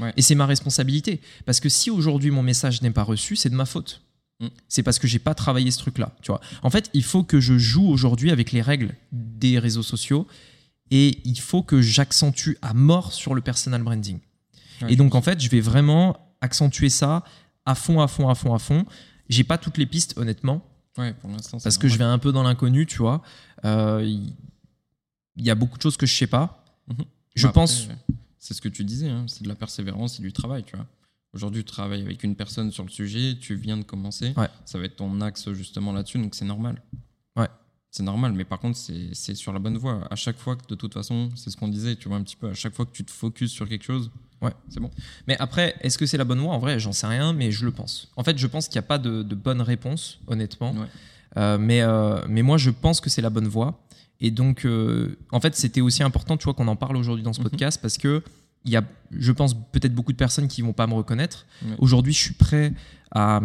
Ouais. 0.00 0.12
Et 0.16 0.22
c'est 0.22 0.34
ma 0.34 0.46
responsabilité 0.46 1.20
parce 1.44 1.60
que 1.60 1.68
si 1.68 1.90
aujourd'hui 1.90 2.30
mon 2.30 2.42
message 2.42 2.82
n'est 2.82 2.90
pas 2.90 3.02
reçu, 3.04 3.36
c'est 3.36 3.50
de 3.50 3.54
ma 3.54 3.66
faute. 3.66 4.02
Mm. 4.40 4.46
C'est 4.68 4.82
parce 4.82 4.98
que 4.98 5.06
j'ai 5.06 5.18
pas 5.18 5.34
travaillé 5.34 5.70
ce 5.70 5.78
truc-là, 5.78 6.14
tu 6.22 6.30
vois. 6.32 6.40
En 6.62 6.70
fait, 6.70 6.90
il 6.94 7.04
faut 7.04 7.22
que 7.24 7.40
je 7.40 7.58
joue 7.58 7.86
aujourd'hui 7.88 8.30
avec 8.30 8.52
les 8.52 8.62
règles 8.62 8.94
des 9.12 9.58
réseaux 9.58 9.82
sociaux 9.82 10.26
et 10.90 11.18
il 11.24 11.38
faut 11.38 11.62
que 11.62 11.80
j'accentue 11.80 12.52
à 12.62 12.74
mort 12.74 13.12
sur 13.12 13.34
le 13.34 13.40
personal 13.40 13.82
branding. 13.82 14.18
Ouais, 14.82 14.92
et 14.92 14.96
donc 14.96 15.14
en 15.14 15.22
fait, 15.22 15.40
je 15.40 15.48
vais 15.48 15.60
vraiment 15.60 16.16
accentuer 16.40 16.88
ça 16.90 17.22
à 17.64 17.74
fond, 17.74 18.00
à 18.00 18.08
fond, 18.08 18.28
à 18.28 18.34
fond, 18.34 18.54
à 18.54 18.58
fond. 18.58 18.84
J'ai 19.28 19.44
pas 19.44 19.56
toutes 19.58 19.78
les 19.78 19.86
pistes, 19.86 20.14
honnêtement, 20.18 20.66
Ouais, 20.98 21.14
pour 21.14 21.30
l'instant, 21.30 21.58
parce 21.62 21.78
que 21.78 21.88
je 21.88 21.96
vais 21.96 22.04
un 22.04 22.18
peu 22.18 22.32
dans 22.32 22.42
l'inconnu, 22.42 22.84
tu 22.86 22.98
vois. 22.98 23.22
Euh, 23.64 24.02
Il 25.36 25.44
y 25.46 25.48
a 25.50 25.54
beaucoup 25.54 25.78
de 25.78 25.82
choses 25.82 25.96
que 25.96 26.04
je 26.04 26.14
sais 26.14 26.26
pas. 26.26 26.62
Mhm. 26.88 27.04
Je 27.34 27.46
Bah, 27.46 27.52
pense. 27.54 27.84
après, 27.84 27.96
C'est 28.44 28.54
ce 28.54 28.60
que 28.60 28.68
tu 28.68 28.82
disais, 28.82 29.08
hein, 29.08 29.24
c'est 29.28 29.44
de 29.44 29.48
la 29.48 29.54
persévérance 29.54 30.18
et 30.18 30.22
du 30.22 30.32
travail, 30.32 30.64
tu 30.64 30.74
vois. 30.74 30.86
Aujourd'hui, 31.32 31.62
tu 31.64 31.70
travailles 31.70 32.02
avec 32.02 32.24
une 32.24 32.34
personne 32.34 32.72
sur 32.72 32.82
le 32.82 32.90
sujet, 32.90 33.36
tu 33.40 33.54
viens 33.54 33.76
de 33.76 33.84
commencer, 33.84 34.34
Ouais. 34.36 34.48
ça 34.64 34.78
va 34.80 34.84
être 34.86 34.96
ton 34.96 35.20
axe 35.20 35.50
justement 35.52 35.92
là-dessus, 35.92 36.18
donc 36.18 36.34
c'est 36.34 36.44
normal. 36.44 36.82
Ouais. 37.36 37.46
C'est 37.92 38.02
normal, 38.02 38.32
mais 38.32 38.44
par 38.44 38.58
contre, 38.58 38.76
c'est 38.76 39.10
c'est 39.14 39.36
sur 39.36 39.52
la 39.52 39.60
bonne 39.60 39.76
voie. 39.78 40.08
À 40.10 40.16
chaque 40.16 40.38
fois 40.38 40.56
que, 40.56 40.66
de 40.66 40.74
toute 40.74 40.92
façon, 40.92 41.28
c'est 41.36 41.50
ce 41.50 41.56
qu'on 41.56 41.68
disait, 41.68 41.94
tu 41.94 42.08
vois, 42.08 42.16
un 42.16 42.22
petit 42.24 42.34
peu, 42.34 42.48
à 42.48 42.54
chaque 42.54 42.74
fois 42.74 42.84
que 42.84 42.90
tu 42.92 43.04
te 43.04 43.12
focuses 43.12 43.52
sur 43.52 43.68
quelque 43.68 43.84
chose, 43.84 44.10
Ouais. 44.40 44.52
c'est 44.68 44.80
bon. 44.80 44.90
Mais 45.28 45.36
après, 45.38 45.76
est-ce 45.82 45.96
que 45.96 46.04
c'est 46.06 46.16
la 46.18 46.24
bonne 46.24 46.40
voie? 46.40 46.52
En 46.52 46.58
vrai, 46.58 46.80
j'en 46.80 46.92
sais 46.92 47.06
rien, 47.06 47.32
mais 47.32 47.52
je 47.52 47.64
le 47.64 47.70
pense. 47.70 48.10
En 48.16 48.24
fait, 48.24 48.36
je 48.38 48.46
pense 48.48 48.66
qu'il 48.66 48.74
n'y 48.74 48.84
a 48.84 48.88
pas 48.88 48.98
de, 48.98 49.22
de 49.22 49.34
bonne 49.36 49.60
réponse, 49.60 50.18
honnêtement. 50.26 50.72
Ouais. 50.72 50.88
Euh, 51.36 51.58
mais, 51.58 51.80
euh, 51.82 52.20
mais 52.28 52.42
moi, 52.42 52.58
je 52.58 52.70
pense 52.70 53.00
que 53.00 53.08
c'est 53.08 53.22
la 53.22 53.30
bonne 53.30 53.46
voie. 53.46 53.78
Et 54.22 54.30
donc, 54.30 54.64
euh, 54.64 55.18
en 55.32 55.40
fait, 55.40 55.54
c'était 55.56 55.80
aussi 55.82 56.02
important, 56.02 56.36
tu 56.38 56.44
vois, 56.44 56.54
qu'on 56.54 56.68
en 56.68 56.76
parle 56.76 56.96
aujourd'hui 56.96 57.22
dans 57.24 57.32
ce 57.34 57.40
Mhm. 57.40 57.50
podcast 57.50 57.78
parce 57.82 57.98
que 57.98 58.22
il 58.64 58.70
y 58.70 58.76
a, 58.76 58.84
je 59.10 59.32
pense, 59.32 59.54
peut-être 59.72 59.92
beaucoup 59.94 60.12
de 60.12 60.16
personnes 60.16 60.46
qui 60.46 60.62
vont 60.62 60.72
pas 60.72 60.86
me 60.86 60.94
reconnaître. 60.94 61.46
Aujourd'hui, 61.78 62.12
je 62.12 62.20
suis 62.20 62.34
prêt 62.34 62.72
à, 63.10 63.40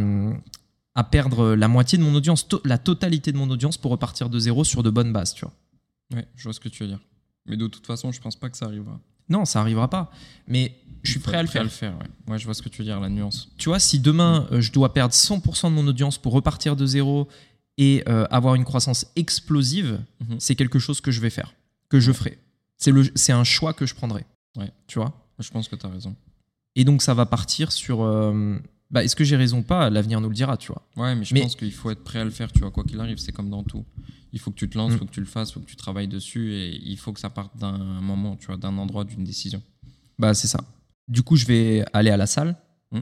à 0.93 1.03
perdre 1.03 1.55
la 1.55 1.67
moitié 1.67 1.97
de 1.97 2.03
mon 2.03 2.13
audience, 2.13 2.47
to- 2.47 2.61
la 2.65 2.77
totalité 2.77 3.31
de 3.31 3.37
mon 3.37 3.49
audience 3.49 3.77
pour 3.77 3.89
repartir 3.91 4.29
de 4.29 4.37
zéro 4.37 4.63
sur 4.63 4.83
de 4.83 4.91
bonnes 4.91 5.11
bases, 5.11 5.33
tu 5.33 5.43
vois. 5.45 5.53
Ouais, 6.13 6.27
je 6.35 6.43
vois 6.43 6.53
ce 6.53 6.59
que 6.59 6.69
tu 6.69 6.83
veux 6.83 6.89
dire. 6.89 6.99
Mais 7.47 7.57
de 7.57 7.65
toute 7.67 7.87
façon, 7.87 8.11
je 8.11 8.21
pense 8.21 8.35
pas 8.35 8.49
que 8.51 8.57
ça 8.57 8.65
arrivera. 8.65 8.99
Non, 9.29 9.43
ça 9.45 9.59
arrivera 9.59 9.89
pas. 9.89 10.11
Mais 10.47 10.75
je 11.01 11.09
suis 11.11 11.19
prêt 11.19 11.37
à 11.37 11.41
le 11.41 11.47
faire. 11.47 11.63
le 11.63 11.69
faire, 11.69 11.93
ouais. 11.97 12.31
Ouais, 12.33 12.37
je 12.37 12.45
vois 12.45 12.53
ce 12.53 12.61
que 12.61 12.69
tu 12.69 12.77
veux 12.83 12.85
dire, 12.85 12.99
la 12.99 13.09
nuance. 13.09 13.49
Tu 13.57 13.69
vois, 13.69 13.79
si 13.79 13.99
demain 13.99 14.47
euh, 14.51 14.61
je 14.61 14.71
dois 14.71 14.93
perdre 14.93 15.13
100% 15.15 15.69
de 15.69 15.73
mon 15.73 15.87
audience 15.87 16.17
pour 16.19 16.33
repartir 16.33 16.75
de 16.75 16.85
zéro 16.85 17.27
et 17.77 18.03
euh, 18.07 18.25
avoir 18.31 18.55
une 18.55 18.63
croissance 18.65 19.05
explosive, 19.15 19.99
Mhm. 20.21 20.39
c'est 20.39 20.55
quelque 20.55 20.79
chose 20.79 21.01
que 21.01 21.11
je 21.11 21.21
vais 21.21 21.29
faire, 21.29 21.53
que 21.89 21.99
je 21.99 22.11
ferai. 22.11 22.37
C'est 22.77 23.31
un 23.33 23.43
choix 23.43 23.73
que 23.73 23.85
je 23.85 23.95
prendrai. 23.95 24.25
Ouais. 24.55 24.71
Tu 24.87 24.99
vois? 24.99 25.13
Je 25.39 25.49
pense 25.51 25.67
que 25.67 25.75
tu 25.75 25.85
as 25.85 25.89
raison. 25.89 26.15
Et 26.75 26.83
donc 26.83 27.01
ça 27.01 27.13
va 27.13 27.25
partir 27.25 27.71
sur. 27.71 28.01
euh, 28.03 28.57
bah, 28.89 29.03
est-ce 29.03 29.15
que 29.15 29.23
j'ai 29.23 29.35
raison 29.35 29.59
ou 29.59 29.63
pas? 29.63 29.89
L'avenir 29.89 30.21
nous 30.21 30.29
le 30.29 30.35
dira, 30.35 30.57
tu 30.57 30.71
vois. 30.71 30.81
Ouais, 30.95 31.13
mais 31.15 31.25
je 31.25 31.33
Mais- 31.33 31.41
pense 31.41 31.55
qu'il 31.55 31.71
faut 31.73 31.89
être 31.91 32.03
prêt 32.03 32.19
à 32.19 32.23
le 32.23 32.29
faire, 32.31 32.51
tu 32.51 32.59
vois, 32.59 32.71
quoi 32.71 32.83
qu'il 32.83 32.99
arrive, 32.99 33.17
c'est 33.17 33.31
comme 33.31 33.49
dans 33.49 33.63
tout. 33.63 33.85
Il 34.33 34.39
faut 34.39 34.51
que 34.51 34.55
tu 34.57 34.69
te 34.69 34.77
lances, 34.77 34.91
il 34.91 34.95
Mm. 34.95 34.99
faut 34.99 35.05
que 35.05 35.11
tu 35.11 35.19
le 35.19 35.25
fasses, 35.25 35.49
il 35.49 35.53
faut 35.53 35.59
que 35.59 35.65
tu 35.69 35.75
travailles 35.75 36.07
dessus 36.07 36.53
et 36.53 36.75
il 36.85 36.97
faut 36.97 37.11
que 37.13 37.19
ça 37.19 37.29
parte 37.29 37.57
d'un 37.57 37.77
moment, 38.01 38.35
tu 38.35 38.47
vois, 38.47 38.57
d'un 38.57 38.77
endroit, 38.77 39.03
d'une 39.03 39.23
décision. 39.23 39.61
Bah 40.19 40.33
c'est 40.33 40.47
ça. 40.47 40.59
Du 41.07 41.21
coup, 41.23 41.35
je 41.35 41.45
vais 41.45 41.83
aller 41.93 42.09
à 42.09 42.17
la 42.17 42.27
salle. 42.27 42.55
Mm. 42.91 42.99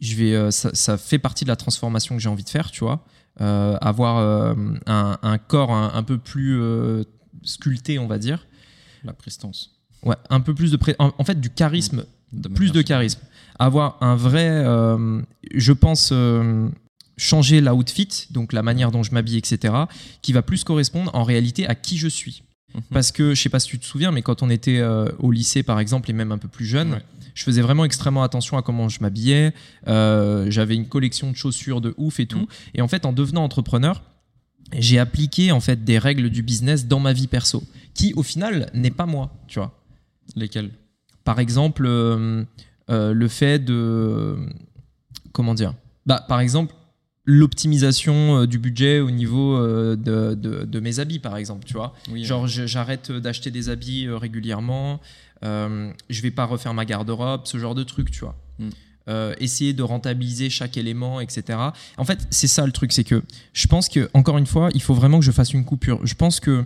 Je 0.00 0.14
vais, 0.16 0.34
euh, 0.34 0.50
ça, 0.50 0.74
ça 0.74 0.98
fait 0.98 1.18
partie 1.18 1.44
de 1.44 1.48
la 1.48 1.56
transformation 1.56 2.16
que 2.16 2.20
j'ai 2.20 2.28
envie 2.28 2.44
de 2.44 2.48
faire, 2.50 2.70
tu 2.70 2.80
vois. 2.80 3.04
Euh, 3.40 3.76
avoir 3.80 4.18
euh, 4.18 4.54
un, 4.86 5.18
un 5.22 5.38
corps 5.38 5.72
un, 5.72 5.92
un 5.94 6.02
peu 6.02 6.18
plus 6.18 6.60
euh, 6.60 7.02
sculpté, 7.42 7.98
on 7.98 8.06
va 8.06 8.18
dire. 8.18 8.46
La 9.04 9.12
prestance. 9.14 9.70
Ouais, 10.02 10.16
un 10.30 10.40
peu 10.40 10.54
plus 10.54 10.70
de 10.70 10.76
pré- 10.76 10.96
en, 10.98 11.12
en 11.16 11.24
fait 11.24 11.40
du 11.40 11.48
charisme, 11.50 12.04
De 12.32 12.48
plus 12.48 12.72
de 12.72 12.82
charisme. 12.82 13.20
Avoir 13.58 13.96
un 14.02 14.16
vrai, 14.16 14.48
euh, 14.48 15.22
je 15.54 15.72
pense, 15.72 16.10
euh, 16.12 16.68
changer 17.16 17.60
l'outfit, 17.60 18.26
donc 18.30 18.52
la 18.52 18.62
manière 18.62 18.90
dont 18.90 19.02
je 19.02 19.12
m'habille, 19.12 19.38
etc., 19.38 19.74
qui 20.22 20.32
va 20.32 20.42
plus 20.42 20.64
correspondre 20.64 21.10
en 21.14 21.22
réalité 21.24 21.66
à 21.66 21.74
qui 21.74 21.96
je 21.98 22.08
suis. 22.08 22.42
Mhm. 22.74 22.82
Parce 22.92 23.12
que 23.12 23.34
je 23.34 23.40
sais 23.42 23.48
pas 23.48 23.60
si 23.60 23.68
tu 23.68 23.78
te 23.78 23.84
souviens, 23.84 24.10
mais 24.12 24.22
quand 24.22 24.42
on 24.42 24.50
était 24.50 24.78
euh, 24.78 25.10
au 25.18 25.30
lycée 25.30 25.62
par 25.62 25.78
exemple 25.80 26.08
et 26.10 26.12
même 26.12 26.32
un 26.32 26.38
peu 26.38 26.48
plus 26.48 26.64
jeune, 26.66 26.92
Ouais. 26.94 27.02
je 27.34 27.42
faisais 27.44 27.60
vraiment 27.62 27.84
extrêmement 27.84 28.22
attention 28.22 28.56
à 28.56 28.62
comment 28.62 28.88
je 28.88 29.00
m'habillais. 29.00 29.52
Euh, 29.88 30.46
J'avais 30.50 30.74
une 30.74 30.86
collection 30.88 31.30
de 31.30 31.36
chaussures 31.36 31.80
de 31.80 31.94
ouf 31.96 32.20
et 32.20 32.26
tout. 32.26 32.38
Mhm. 32.38 32.46
Et 32.74 32.82
en 32.82 32.88
fait, 32.88 33.04
en 33.06 33.12
devenant 33.12 33.44
entrepreneur, 33.44 34.02
j'ai 34.78 34.98
appliqué 34.98 35.52
en 35.52 35.60
fait 35.60 35.84
des 35.84 35.98
règles 35.98 36.30
du 36.30 36.42
business 36.42 36.86
dans 36.86 37.00
ma 37.00 37.12
vie 37.12 37.26
perso, 37.26 37.62
qui 37.94 38.14
au 38.14 38.22
final 38.22 38.70
n'est 38.74 38.90
pas 38.90 39.04
moi, 39.06 39.30
tu 39.48 39.58
vois. 39.58 39.78
Lesquels 40.36 40.70
Par 41.24 41.40
exemple, 41.40 41.84
euh, 41.86 42.44
le 42.88 43.28
fait 43.28 43.58
de 43.58 44.36
comment 45.32 45.54
dire? 45.54 45.74
Bah, 46.06 46.24
par 46.26 46.40
exemple, 46.40 46.74
l'optimisation 47.24 48.40
euh, 48.42 48.46
du 48.46 48.58
budget 48.58 49.00
au 49.00 49.10
niveau 49.10 49.56
euh, 49.56 49.96
de, 49.96 50.34
de- 50.34 50.64
de 50.64 50.80
mes 50.80 50.98
habits, 50.98 51.18
par 51.18 51.36
exemple, 51.36 51.64
tu 51.66 51.74
vois. 51.74 51.94
Oui, 52.10 52.24
Genre, 52.24 52.46
je- 52.46 52.66
j'arrête 52.66 53.10
d'acheter 53.12 53.50
des 53.50 53.68
habits 53.68 54.06
euh, 54.06 54.16
régulièrement. 54.18 55.00
Euh, 55.44 55.90
je 56.10 56.22
vais 56.22 56.30
pas 56.30 56.44
refaire 56.44 56.74
ma 56.74 56.84
garde-robe, 56.84 57.42
ce 57.44 57.58
genre 57.58 57.74
de 57.74 57.82
truc, 57.84 58.10
tu 58.10 58.20
vois. 58.20 58.36
Mm. 58.58 58.68
Euh, 59.08 59.34
essayer 59.40 59.72
de 59.72 59.82
rentabiliser 59.82 60.48
chaque 60.50 60.76
élément, 60.76 61.20
etc. 61.20 61.58
En 61.96 62.04
fait, 62.04 62.20
c'est 62.30 62.46
ça 62.46 62.64
le 62.66 62.70
truc, 62.72 62.92
c'est 62.92 63.02
que 63.02 63.22
je 63.52 63.66
pense 63.66 63.88
que 63.88 64.08
encore 64.14 64.38
une 64.38 64.46
fois, 64.46 64.68
il 64.74 64.82
faut 64.82 64.94
vraiment 64.94 65.18
que 65.18 65.24
je 65.24 65.32
fasse 65.32 65.52
une 65.52 65.64
coupure. 65.64 65.98
Je 66.04 66.14
pense 66.14 66.38
que 66.38 66.64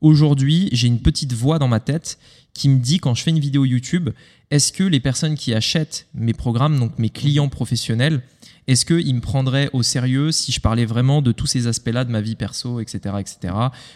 aujourd'hui, 0.00 0.70
j'ai 0.72 0.86
une 0.88 1.00
petite 1.00 1.34
voix 1.34 1.58
dans 1.58 1.68
ma 1.68 1.80
tête 1.80 2.18
qui 2.54 2.68
me 2.70 2.78
dit 2.78 2.98
quand 3.00 3.14
je 3.14 3.22
fais 3.22 3.30
une 3.30 3.38
vidéo 3.40 3.64
YouTube, 3.66 4.10
est-ce 4.50 4.72
que 4.72 4.84
les 4.84 5.00
personnes 5.00 5.34
qui 5.34 5.52
achètent 5.52 6.06
mes 6.14 6.32
programmes, 6.32 6.78
donc 6.78 6.98
mes 6.98 7.10
clients 7.10 7.48
professionnels, 7.50 8.22
est-ce 8.66 8.86
qu'ils 8.86 9.14
me 9.14 9.20
prendraient 9.20 9.70
au 9.72 9.82
sérieux 9.82 10.32
si 10.32 10.52
je 10.52 10.60
parlais 10.60 10.84
vraiment 10.84 11.22
de 11.22 11.32
tous 11.32 11.46
ces 11.46 11.66
aspects-là 11.66 12.04
de 12.04 12.10
ma 12.10 12.20
vie 12.20 12.36
perso, 12.36 12.80
etc., 12.80 13.16
etc., 13.18 13.54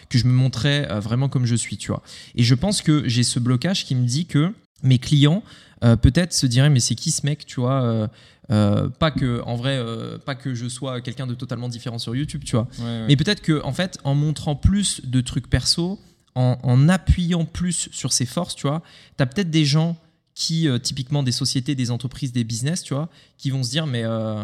que 0.09 0.17
je 0.17 0.25
me 0.25 0.31
montrais 0.31 0.89
euh, 0.91 0.99
vraiment 0.99 1.29
comme 1.29 1.45
je 1.45 1.55
suis, 1.55 1.77
tu 1.77 1.91
vois. 1.91 2.03
Et 2.35 2.43
je 2.43 2.55
pense 2.55 2.81
que 2.81 3.07
j'ai 3.07 3.23
ce 3.23 3.39
blocage 3.39 3.85
qui 3.85 3.95
me 3.95 4.05
dit 4.05 4.25
que 4.25 4.53
mes 4.83 4.99
clients 4.99 5.43
euh, 5.83 5.95
peut-être 5.95 6.33
se 6.33 6.45
diraient 6.45 6.69
mais 6.69 6.79
c'est 6.79 6.95
qui 6.95 7.11
ce 7.11 7.25
mec, 7.25 7.45
tu 7.45 7.61
vois 7.61 7.83
euh, 7.83 8.07
euh, 8.51 8.89
pas 8.89 9.11
que 9.11 9.41
en 9.45 9.55
vrai, 9.55 9.81
pas 10.25 10.35
que 10.35 10.53
je 10.53 10.67
sois 10.67 11.01
quelqu'un 11.01 11.27
de 11.27 11.35
totalement 11.35 11.69
différent 11.69 11.99
sur 11.99 12.15
YouTube, 12.15 12.43
tu 12.43 12.55
vois. 12.55 12.67
Ouais, 12.79 12.85
ouais. 12.85 13.05
Mais 13.07 13.15
peut-être 13.15 13.41
que 13.41 13.61
en 13.63 13.73
fait, 13.73 13.99
en 14.03 14.15
montrant 14.15 14.55
plus 14.55 15.01
de 15.05 15.21
trucs 15.21 15.49
perso, 15.49 15.99
en, 16.35 16.57
en 16.63 16.89
appuyant 16.89 17.45
plus 17.45 17.89
sur 17.91 18.11
ses 18.11 18.25
forces, 18.25 18.55
tu 18.55 18.67
vois, 18.67 18.81
t'as 19.17 19.25
peut-être 19.25 19.51
des 19.51 19.65
gens 19.65 19.97
qui, 20.39 20.69
euh, 20.69 20.79
typiquement 20.79 21.21
des 21.21 21.33
sociétés, 21.33 21.75
des 21.75 21.91
entreprises, 21.91 22.31
des 22.31 22.45
business, 22.45 22.81
tu 22.81 22.93
vois, 22.93 23.09
qui 23.37 23.49
vont 23.49 23.61
se 23.61 23.71
dire 23.71 23.85
mais 23.85 24.03
euh, 24.05 24.41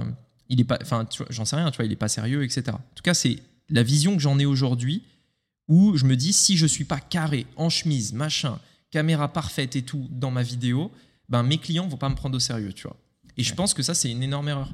il 0.50 0.60
est 0.60 0.66
pas, 0.66 0.78
enfin, 0.82 1.08
j'en 1.30 1.46
sais 1.46 1.56
rien, 1.56 1.72
tu 1.72 1.78
vois, 1.78 1.86
il 1.86 1.92
est 1.92 1.96
pas 1.96 2.10
sérieux, 2.10 2.44
etc. 2.44 2.64
En 2.72 2.96
tout 2.96 3.02
cas, 3.02 3.14
c'est 3.14 3.38
la 3.70 3.82
vision 3.82 4.14
que 4.14 4.22
j'en 4.22 4.38
ai 4.38 4.46
aujourd'hui, 4.46 5.04
où 5.70 5.96
je 5.96 6.04
me 6.04 6.18
dis 6.18 6.34
si 6.34 6.58
je 6.58 6.66
suis 6.66 6.84
pas 6.84 7.00
carré, 7.00 7.48
en 7.56 7.70
chemise, 7.70 8.12
machin, 8.12 8.60
caméra 8.92 9.32
parfaite 9.32 9.78
et 9.78 9.84
tout 9.84 10.10
dans 10.12 10.32
ma 10.32 10.44
vidéo, 10.44 10.92
ben 11.30 11.44
mes 11.44 11.60
clients 11.60 11.88
vont 11.88 11.96
pas 11.96 12.10
me 12.10 12.16
prendre 12.16 12.36
au 12.36 12.42
sérieux, 12.42 12.74
tu 12.74 12.88
vois. 12.90 12.98
Et 13.38 13.44
je 13.44 13.56
pense 13.56 13.74
que 13.74 13.82
ça 13.82 13.94
c'est 13.94 14.12
une 14.12 14.22
énorme 14.22 14.50
erreur. 14.50 14.74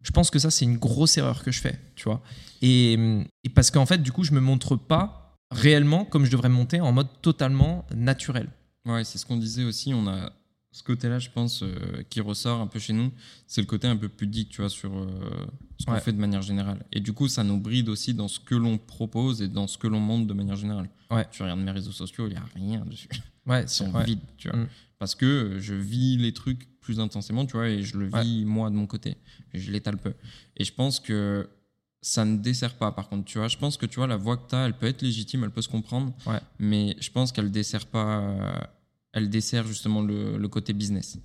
Je 0.00 0.12
pense 0.12 0.30
que 0.30 0.38
ça 0.38 0.50
c'est 0.50 0.64
une 0.64 0.78
grosse 0.78 1.18
erreur 1.18 1.44
que 1.44 1.50
je 1.52 1.60
fais, 1.60 1.78
tu 1.94 2.04
vois. 2.04 2.22
Et, 2.62 2.94
et 3.44 3.50
parce 3.50 3.70
qu'en 3.70 3.84
fait, 3.84 3.98
du 3.98 4.12
coup, 4.12 4.24
je 4.24 4.32
me 4.32 4.40
montre 4.40 4.76
pas 4.76 5.36
réellement 5.50 6.06
comme 6.06 6.24
je 6.24 6.30
devrais 6.30 6.48
me 6.48 6.54
monter 6.54 6.80
en 6.80 6.92
mode 6.92 7.08
totalement 7.20 7.84
naturel. 7.94 8.48
Ouais, 8.88 9.04
c'est 9.04 9.18
ce 9.18 9.26
qu'on 9.26 9.36
disait 9.36 9.64
aussi. 9.64 9.92
On 9.94 10.06
a 10.08 10.32
ce 10.72 10.82
côté-là, 10.82 11.18
je 11.18 11.30
pense, 11.30 11.62
euh, 11.62 12.02
qui 12.10 12.20
ressort 12.20 12.60
un 12.60 12.66
peu 12.66 12.78
chez 12.78 12.92
nous. 12.92 13.10
C'est 13.46 13.60
le 13.60 13.66
côté 13.66 13.86
un 13.86 13.96
peu 13.96 14.08
pudique, 14.08 14.48
tu 14.50 14.60
vois, 14.60 14.68
sur 14.70 14.96
euh, 14.96 15.06
ce 15.78 15.86
qu'on 15.86 15.92
Ouais. 15.92 16.00
fait 16.00 16.12
de 16.12 16.18
manière 16.20 16.42
générale. 16.42 16.84
Et 16.92 17.00
du 17.00 17.12
coup, 17.12 17.26
ça 17.28 17.42
nous 17.44 17.58
bride 17.58 17.88
aussi 17.88 18.14
dans 18.14 18.28
ce 18.28 18.38
que 18.40 18.54
l'on 18.54 18.78
propose 18.78 19.42
et 19.42 19.48
dans 19.48 19.66
ce 19.66 19.78
que 19.78 19.86
l'on 19.86 20.00
montre 20.00 20.26
de 20.26 20.34
manière 20.34 20.56
générale. 20.56 20.88
Ouais. 21.10 21.26
Tu 21.30 21.42
regardes 21.42 21.60
mes 21.60 21.70
réseaux 21.70 21.92
sociaux, 21.92 22.26
il 22.26 22.30
n'y 22.32 22.36
a 22.36 22.44
rien 22.54 22.84
dessus. 22.84 23.08
Ouais, 23.46 23.62
Ils 23.62 23.68
sont 23.68 23.90
ouais. 23.92 24.04
vides, 24.04 24.20
tu 24.36 24.48
vois. 24.50 24.58
Mm. 24.58 24.68
Parce 24.98 25.14
que 25.14 25.24
euh, 25.26 25.60
je 25.60 25.74
vis 25.74 26.16
les 26.18 26.32
trucs 26.32 26.68
plus 26.80 27.00
intensément, 27.00 27.46
tu 27.46 27.52
vois, 27.56 27.68
et 27.68 27.82
je 27.82 27.96
le 27.96 28.08
vis 28.22 28.44
moi 28.44 28.68
de 28.70 28.74
mon 28.74 28.86
côté. 28.86 29.16
Et 29.54 29.58
je 29.58 29.70
l'étale 29.72 29.96
peu. 29.96 30.12
Et 30.56 30.64
je 30.64 30.72
pense 30.72 31.00
que 31.00 31.48
ça 32.02 32.24
ne 32.24 32.36
dessert 32.36 32.76
pas, 32.76 32.92
par 32.92 33.08
contre, 33.08 33.24
tu 33.24 33.38
vois. 33.38 33.48
Je 33.48 33.56
pense 33.56 33.76
que, 33.76 33.86
tu 33.86 33.96
vois, 33.96 34.06
la 34.06 34.16
voix 34.16 34.36
que 34.36 34.48
tu 34.50 34.54
as, 34.54 34.66
elle 34.66 34.74
peut 34.76 34.86
être 34.86 35.02
légitime, 35.02 35.44
elle 35.44 35.50
peut 35.50 35.62
se 35.62 35.68
comprendre. 35.68 36.12
Ouais. 36.26 36.40
Mais 36.58 36.94
je 37.00 37.10
pense 37.10 37.32
qu'elle 37.32 37.50
dessert 37.50 37.86
pas. 37.86 38.70
Elle 39.12 39.28
dessert 39.30 39.66
justement 39.66 40.02
le, 40.02 40.36
le 40.38 40.48
côté 40.48 40.72
business. 40.72 41.18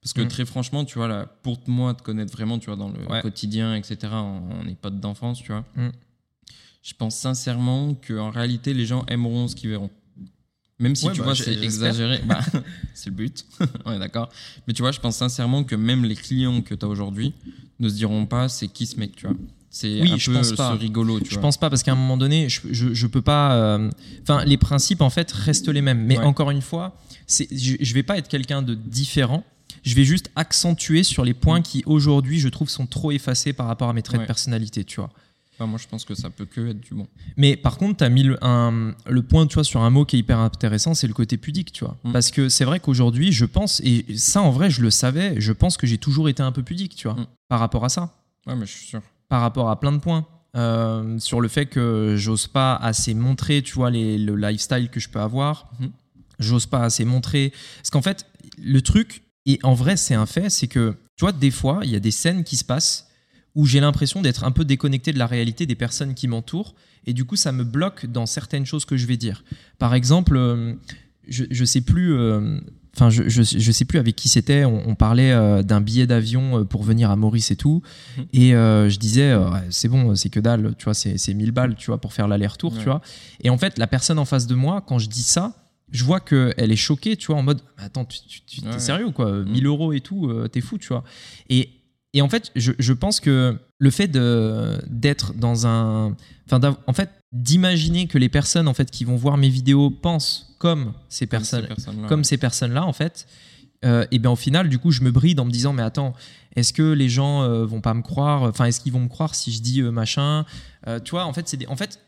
Parce 0.00 0.12
que 0.12 0.22
Mm. 0.22 0.28
très 0.28 0.44
franchement, 0.46 0.84
tu 0.84 0.94
vois, 0.98 1.08
là, 1.08 1.26
pour 1.42 1.58
moi 1.66 1.92
te 1.94 2.02
connaître 2.02 2.32
vraiment, 2.32 2.58
tu 2.58 2.66
vois, 2.66 2.76
dans 2.76 2.88
le 2.90 3.04
Ouais. 3.08 3.20
quotidien, 3.20 3.74
etc., 3.74 3.96
on 4.14 4.64
n'est 4.64 4.74
pas 4.76 4.90
d'enfance, 4.90 5.38
tu 5.42 5.48
vois. 5.52 5.64
Mm. 5.74 5.88
Je 6.82 6.94
pense 6.94 7.16
sincèrement 7.16 7.94
qu'en 7.94 8.30
réalité, 8.30 8.72
les 8.74 8.86
gens 8.86 9.04
aimeront 9.06 9.48
ce 9.48 9.56
qu'ils 9.56 9.70
verront. 9.70 9.90
Même 10.78 10.94
si 10.94 11.06
Ouais, 11.06 11.12
tu 11.12 11.18
bah, 11.18 11.24
vois, 11.24 11.34
c'est 11.34 11.52
exagéré. 11.60 12.20
Bah, 12.26 12.40
c'est 12.94 13.10
le 13.10 13.16
but. 13.16 13.44
on 13.84 13.92
est 13.92 13.98
d'accord. 13.98 14.28
Mais 14.66 14.72
tu 14.72 14.82
vois, 14.82 14.92
je 14.92 15.00
pense 15.00 15.16
sincèrement 15.16 15.64
que 15.64 15.74
même 15.74 16.04
les 16.04 16.14
clients 16.14 16.62
que 16.62 16.74
tu 16.74 16.84
as 16.86 16.88
aujourd'hui 16.88 17.34
ne 17.80 17.88
se 17.88 17.94
diront 17.94 18.26
pas 18.26 18.48
c'est 18.48 18.68
qui 18.68 18.86
ce 18.86 18.96
mec, 18.98 19.16
tu 19.16 19.26
vois. 19.26 19.36
C'est 19.70 20.00
Oui, 20.00 20.12
un 20.12 20.16
je 20.16 20.30
peu 20.30 20.36
pense 20.38 20.52
pas. 20.52 20.72
ce 20.74 20.78
rigolo, 20.78 21.20
tu 21.20 21.26
Je 21.28 21.34
vois. 21.34 21.42
pense 21.42 21.56
pas 21.58 21.68
parce 21.70 21.82
qu'à 21.82 21.92
un 21.92 21.96
moment 21.96 22.16
donné, 22.16 22.48
je, 22.48 22.60
je, 22.70 22.94
je 22.94 23.06
peux 23.06 23.20
pas. 23.22 23.54
euh, 23.54 23.90
Enfin, 24.22 24.44
les 24.44 24.56
principes 24.56 25.02
en 25.02 25.10
fait 25.10 25.30
restent 25.30 25.68
les 25.68 25.82
mêmes. 25.82 26.04
Mais 26.06 26.18
Ouais. 26.18 26.24
encore 26.24 26.50
une 26.50 26.62
fois, 26.62 26.96
je, 27.28 27.44
je 27.80 27.94
vais 27.94 28.02
pas 28.02 28.16
être 28.18 28.28
quelqu'un 28.28 28.62
de 28.62 28.74
différent. 28.74 29.44
Je 29.84 29.94
vais 29.94 30.04
juste 30.04 30.30
accentuer 30.36 31.02
sur 31.02 31.24
les 31.24 31.34
points 31.34 31.60
qui 31.62 31.82
aujourd'hui 31.86 32.40
je 32.40 32.48
trouve 32.48 32.68
sont 32.68 32.86
trop 32.86 33.12
effacés 33.12 33.52
par 33.52 33.66
rapport 33.66 33.88
à 33.88 33.92
mes 33.92 34.02
traits 34.02 34.18
Ouais. 34.20 34.24
de 34.24 34.26
personnalité, 34.26 34.84
tu 34.84 34.96
vois. 34.96 35.10
Enfin, 35.54 35.66
moi, 35.66 35.78
je 35.82 35.88
pense 35.88 36.04
que 36.04 36.14
ça 36.14 36.30
peut 36.30 36.44
que 36.46 36.70
être 36.70 36.80
du 36.80 36.94
bon. 36.94 37.06
Mais 37.36 37.56
par 37.56 37.78
contre, 37.78 37.98
tu 37.98 38.04
as 38.04 38.08
mis 38.08 38.22
le, 38.22 38.38
un- 38.44 38.94
le 39.08 39.22
point 39.22 39.46
tu 39.46 39.54
vois, 39.54 39.64
sur 39.64 39.82
un 39.82 39.90
mot 39.90 40.04
qui 40.04 40.16
est 40.16 40.20
hyper 40.20 40.38
intéressant, 40.38 40.94
c'est 40.94 41.08
le 41.08 41.14
côté 41.14 41.36
pudique. 41.36 41.72
Tu 41.72 41.84
vois. 41.84 41.96
Mm. 42.04 42.12
Parce 42.12 42.30
que 42.30 42.48
c'est 42.48 42.64
vrai 42.64 42.78
qu'aujourd'hui, 42.80 43.32
je 43.32 43.44
pense, 43.44 43.80
et 43.84 44.06
ça 44.16 44.40
en 44.40 44.50
vrai, 44.50 44.70
je 44.70 44.80
le 44.82 44.90
savais, 44.90 45.34
je 45.40 45.52
pense 45.52 45.76
que 45.76 45.86
j'ai 45.86 45.98
toujours 45.98 46.28
été 46.28 46.42
un 46.42 46.52
peu 46.52 46.62
pudique 46.62 46.94
tu 46.96 47.08
vois, 47.08 47.20
Mm. 47.20 47.26
par 47.48 47.60
rapport 47.60 47.84
à 47.84 47.88
ça. 47.88 48.14
Ouais, 48.46 48.54
mais 48.56 48.66
je 48.66 48.72
suis 48.72 48.86
sûr. 48.86 49.02
Par 49.28 49.40
rapport 49.40 49.70
à 49.70 49.78
plein 49.80 49.92
de 49.92 49.98
points. 49.98 50.26
Euh, 50.56 51.18
sur 51.18 51.40
le 51.40 51.48
fait 51.48 51.66
que 51.66 52.14
j'ose 52.16 52.46
pas 52.46 52.74
assez 52.74 53.14
montrer, 53.14 53.62
tu 53.62 53.74
vois, 53.74 53.90
les, 53.90 54.16
le 54.18 54.34
lifestyle 54.34 54.88
que 54.88 54.98
je 54.98 55.08
peux 55.08 55.20
avoir. 55.20 55.70
Mhm. 55.78 55.90
J'ose 56.38 56.66
pas 56.66 56.82
assez 56.82 57.04
montrer. 57.04 57.52
Parce 57.76 57.90
qu'en 57.90 58.02
fait, 58.02 58.26
le 58.62 58.80
truc, 58.80 59.22
et 59.46 59.58
en 59.62 59.74
vrai, 59.74 59.96
c'est 59.96 60.14
un 60.14 60.26
fait, 60.26 60.48
c'est 60.50 60.66
que, 60.68 60.96
tu 61.16 61.24
vois, 61.24 61.32
des 61.32 61.50
fois, 61.50 61.80
il 61.84 61.90
y 61.90 61.96
a 61.96 62.00
des 62.00 62.10
scènes 62.10 62.44
qui 62.44 62.56
se 62.56 62.64
passent 62.64 63.08
où 63.54 63.66
j'ai 63.66 63.80
l'impression 63.80 64.22
d'être 64.22 64.44
un 64.44 64.50
peu 64.50 64.64
déconnecté 64.64 65.12
de 65.12 65.18
la 65.18 65.26
réalité 65.26 65.66
des 65.66 65.74
personnes 65.74 66.14
qui 66.14 66.28
m'entourent. 66.28 66.74
Et 67.06 67.12
du 67.12 67.24
coup, 67.24 67.36
ça 67.36 67.52
me 67.52 67.64
bloque 67.64 68.06
dans 68.06 68.26
certaines 68.26 68.66
choses 68.66 68.84
que 68.84 68.96
je 68.96 69.06
vais 69.06 69.16
dire. 69.16 69.44
Par 69.78 69.94
exemple, 69.94 70.36
euh, 70.36 70.74
je, 71.28 71.44
je 71.50 71.64
sais 71.64 71.80
plus. 71.80 72.14
euh, 72.14 72.60
Enfin, 72.98 73.10
je, 73.10 73.28
je, 73.28 73.42
je 73.42 73.72
sais 73.72 73.84
plus 73.84 74.00
avec 74.00 74.16
qui 74.16 74.28
c'était. 74.28 74.64
On, 74.64 74.82
on 74.88 74.94
parlait 74.96 75.30
euh, 75.30 75.62
d'un 75.62 75.80
billet 75.80 76.08
d'avion 76.08 76.60
euh, 76.60 76.64
pour 76.64 76.82
venir 76.82 77.12
à 77.12 77.16
Maurice 77.16 77.52
et 77.52 77.56
tout. 77.56 77.80
Mhm. 78.16 78.24
Et 78.32 78.54
euh, 78.56 78.88
je 78.90 78.98
disais, 78.98 79.30
euh, 79.30 79.44
c'est 79.70 79.86
bon, 79.86 80.16
c'est 80.16 80.30
que 80.30 80.40
dalle, 80.40 80.74
tu 80.76 80.84
vois, 80.84 80.94
c'est 80.94 81.16
c'est 81.16 81.32
1000 81.32 81.52
balles, 81.52 81.76
tu 81.76 81.86
vois, 81.86 82.00
pour 82.00 82.12
faire 82.12 82.26
l'aller-retour, 82.26 82.72
Ouais. 82.72 82.78
tu 82.78 82.84
vois. 82.86 83.00
Et 83.40 83.50
en 83.50 83.58
fait, 83.58 83.78
la 83.78 83.86
personne 83.86 84.18
en 84.18 84.24
face 84.24 84.48
de 84.48 84.56
moi, 84.56 84.82
quand 84.84 84.98
je 84.98 85.08
dis 85.08 85.22
ça, 85.22 85.54
je 85.92 86.02
vois 86.04 86.18
qu'elle 86.18 86.72
est 86.72 86.76
choquée, 86.76 87.16
tu 87.16 87.28
vois, 87.28 87.36
en 87.36 87.42
mode, 87.42 87.60
attends, 87.76 88.04
tu, 88.04 88.18
tu, 88.28 88.40
tu- 88.42 88.66
Ouais. 88.66 88.78
sérieux, 88.80 89.10
quoi, 89.10 89.30
Mhm. 89.30 89.48
1000 89.52 89.66
euros 89.66 89.92
et 89.92 90.00
tout, 90.00 90.30
t'es 90.50 90.60
fou, 90.60 90.76
tu 90.76 90.88
vois. 90.88 91.04
Et, 91.48 91.70
et 92.14 92.20
en 92.22 92.28
fait, 92.28 92.50
je, 92.56 92.72
je 92.78 92.92
pense 92.92 93.20
que 93.20 93.56
le 93.78 93.90
fait 93.90 94.08
d'être 94.08 95.34
dans 95.34 95.66
un. 95.66 96.16
Enfin, 96.50 96.76
en 96.86 96.92
fait, 96.92 97.10
d'imaginer 97.32 98.06
que 98.06 98.18
les 98.18 98.28
personnes 98.28 98.68
en 98.68 98.74
fait 98.74 98.90
qui 98.90 99.04
vont 99.04 99.16
voir 99.16 99.36
mes 99.36 99.48
vidéos 99.50 99.90
pensent 99.90 100.54
comme 100.58 100.94
ces 101.08 101.26
personnes, 101.26 101.66
personnes-là. 101.66 102.08
comme 102.08 102.24
ces 102.24 102.38
personnes-là 102.38 102.84
en 102.86 102.92
fait. 102.92 103.26
euh, 103.84 104.06
et 104.10 104.18
bien 104.18 104.30
au 104.30 104.36
final, 104.36 104.68
du 104.68 104.78
coup, 104.78 104.90
je 104.90 105.02
me 105.02 105.10
bride 105.10 105.38
en 105.40 105.44
me 105.44 105.50
disant 105.50 105.72
mais 105.72 105.82
attends, 105.82 106.14
est-ce 106.56 106.72
que 106.72 106.82
les 106.92 107.08
gens 107.08 107.42
euh, 107.42 107.64
vont 107.66 107.80
pas 107.80 107.94
me 107.94 108.02
croire 108.02 108.42
Enfin, 108.42 108.64
est-ce 108.64 108.80
qu'ils 108.80 108.92
vont 108.92 109.00
me 109.00 109.08
croire 109.08 109.34
si 109.34 109.52
je 109.52 109.60
dis 109.62 109.80
euh, 109.82 109.90
machin 109.90 110.44
Euh, 110.86 110.98
Tu 111.00 111.10
vois, 111.12 111.24
en 111.26 111.32
fait, 111.32 111.48
c'est 111.48 111.56
des- 111.58 111.66
en 111.68 111.76
fait, 111.76 112.00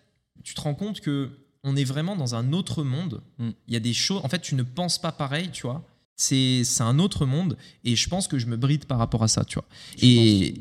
tu 0.42 0.54
te 0.54 0.60
rends 0.60 0.74
compte 0.74 1.00
que 1.00 1.30
on 1.62 1.76
est 1.76 1.84
vraiment 1.84 2.16
dans 2.16 2.34
un 2.34 2.52
autre 2.54 2.82
monde. 2.82 3.20
Mm. 3.38 3.50
Il 3.68 3.74
y 3.74 3.76
a 3.76 3.80
des 3.80 3.92
choses. 3.92 4.22
En 4.24 4.28
fait, 4.30 4.40
tu 4.40 4.54
ne 4.54 4.62
penses 4.62 4.98
pas 4.98 5.12
pareil, 5.12 5.50
tu 5.52 5.62
vois. 5.66 5.84
C'est 6.16 6.64
c'est 6.64 6.82
un 6.82 6.98
autre 6.98 7.24
monde 7.26 7.56
et 7.84 7.94
je 7.96 8.08
pense 8.08 8.26
que 8.28 8.38
je 8.38 8.46
me 8.46 8.56
bride 8.56 8.86
par 8.86 8.98
rapport 8.98 9.22
à 9.22 9.28
ça, 9.28 9.44
tu 9.44 9.54
vois. 9.56 9.66
Je 9.98 10.06
Et, 10.06 10.54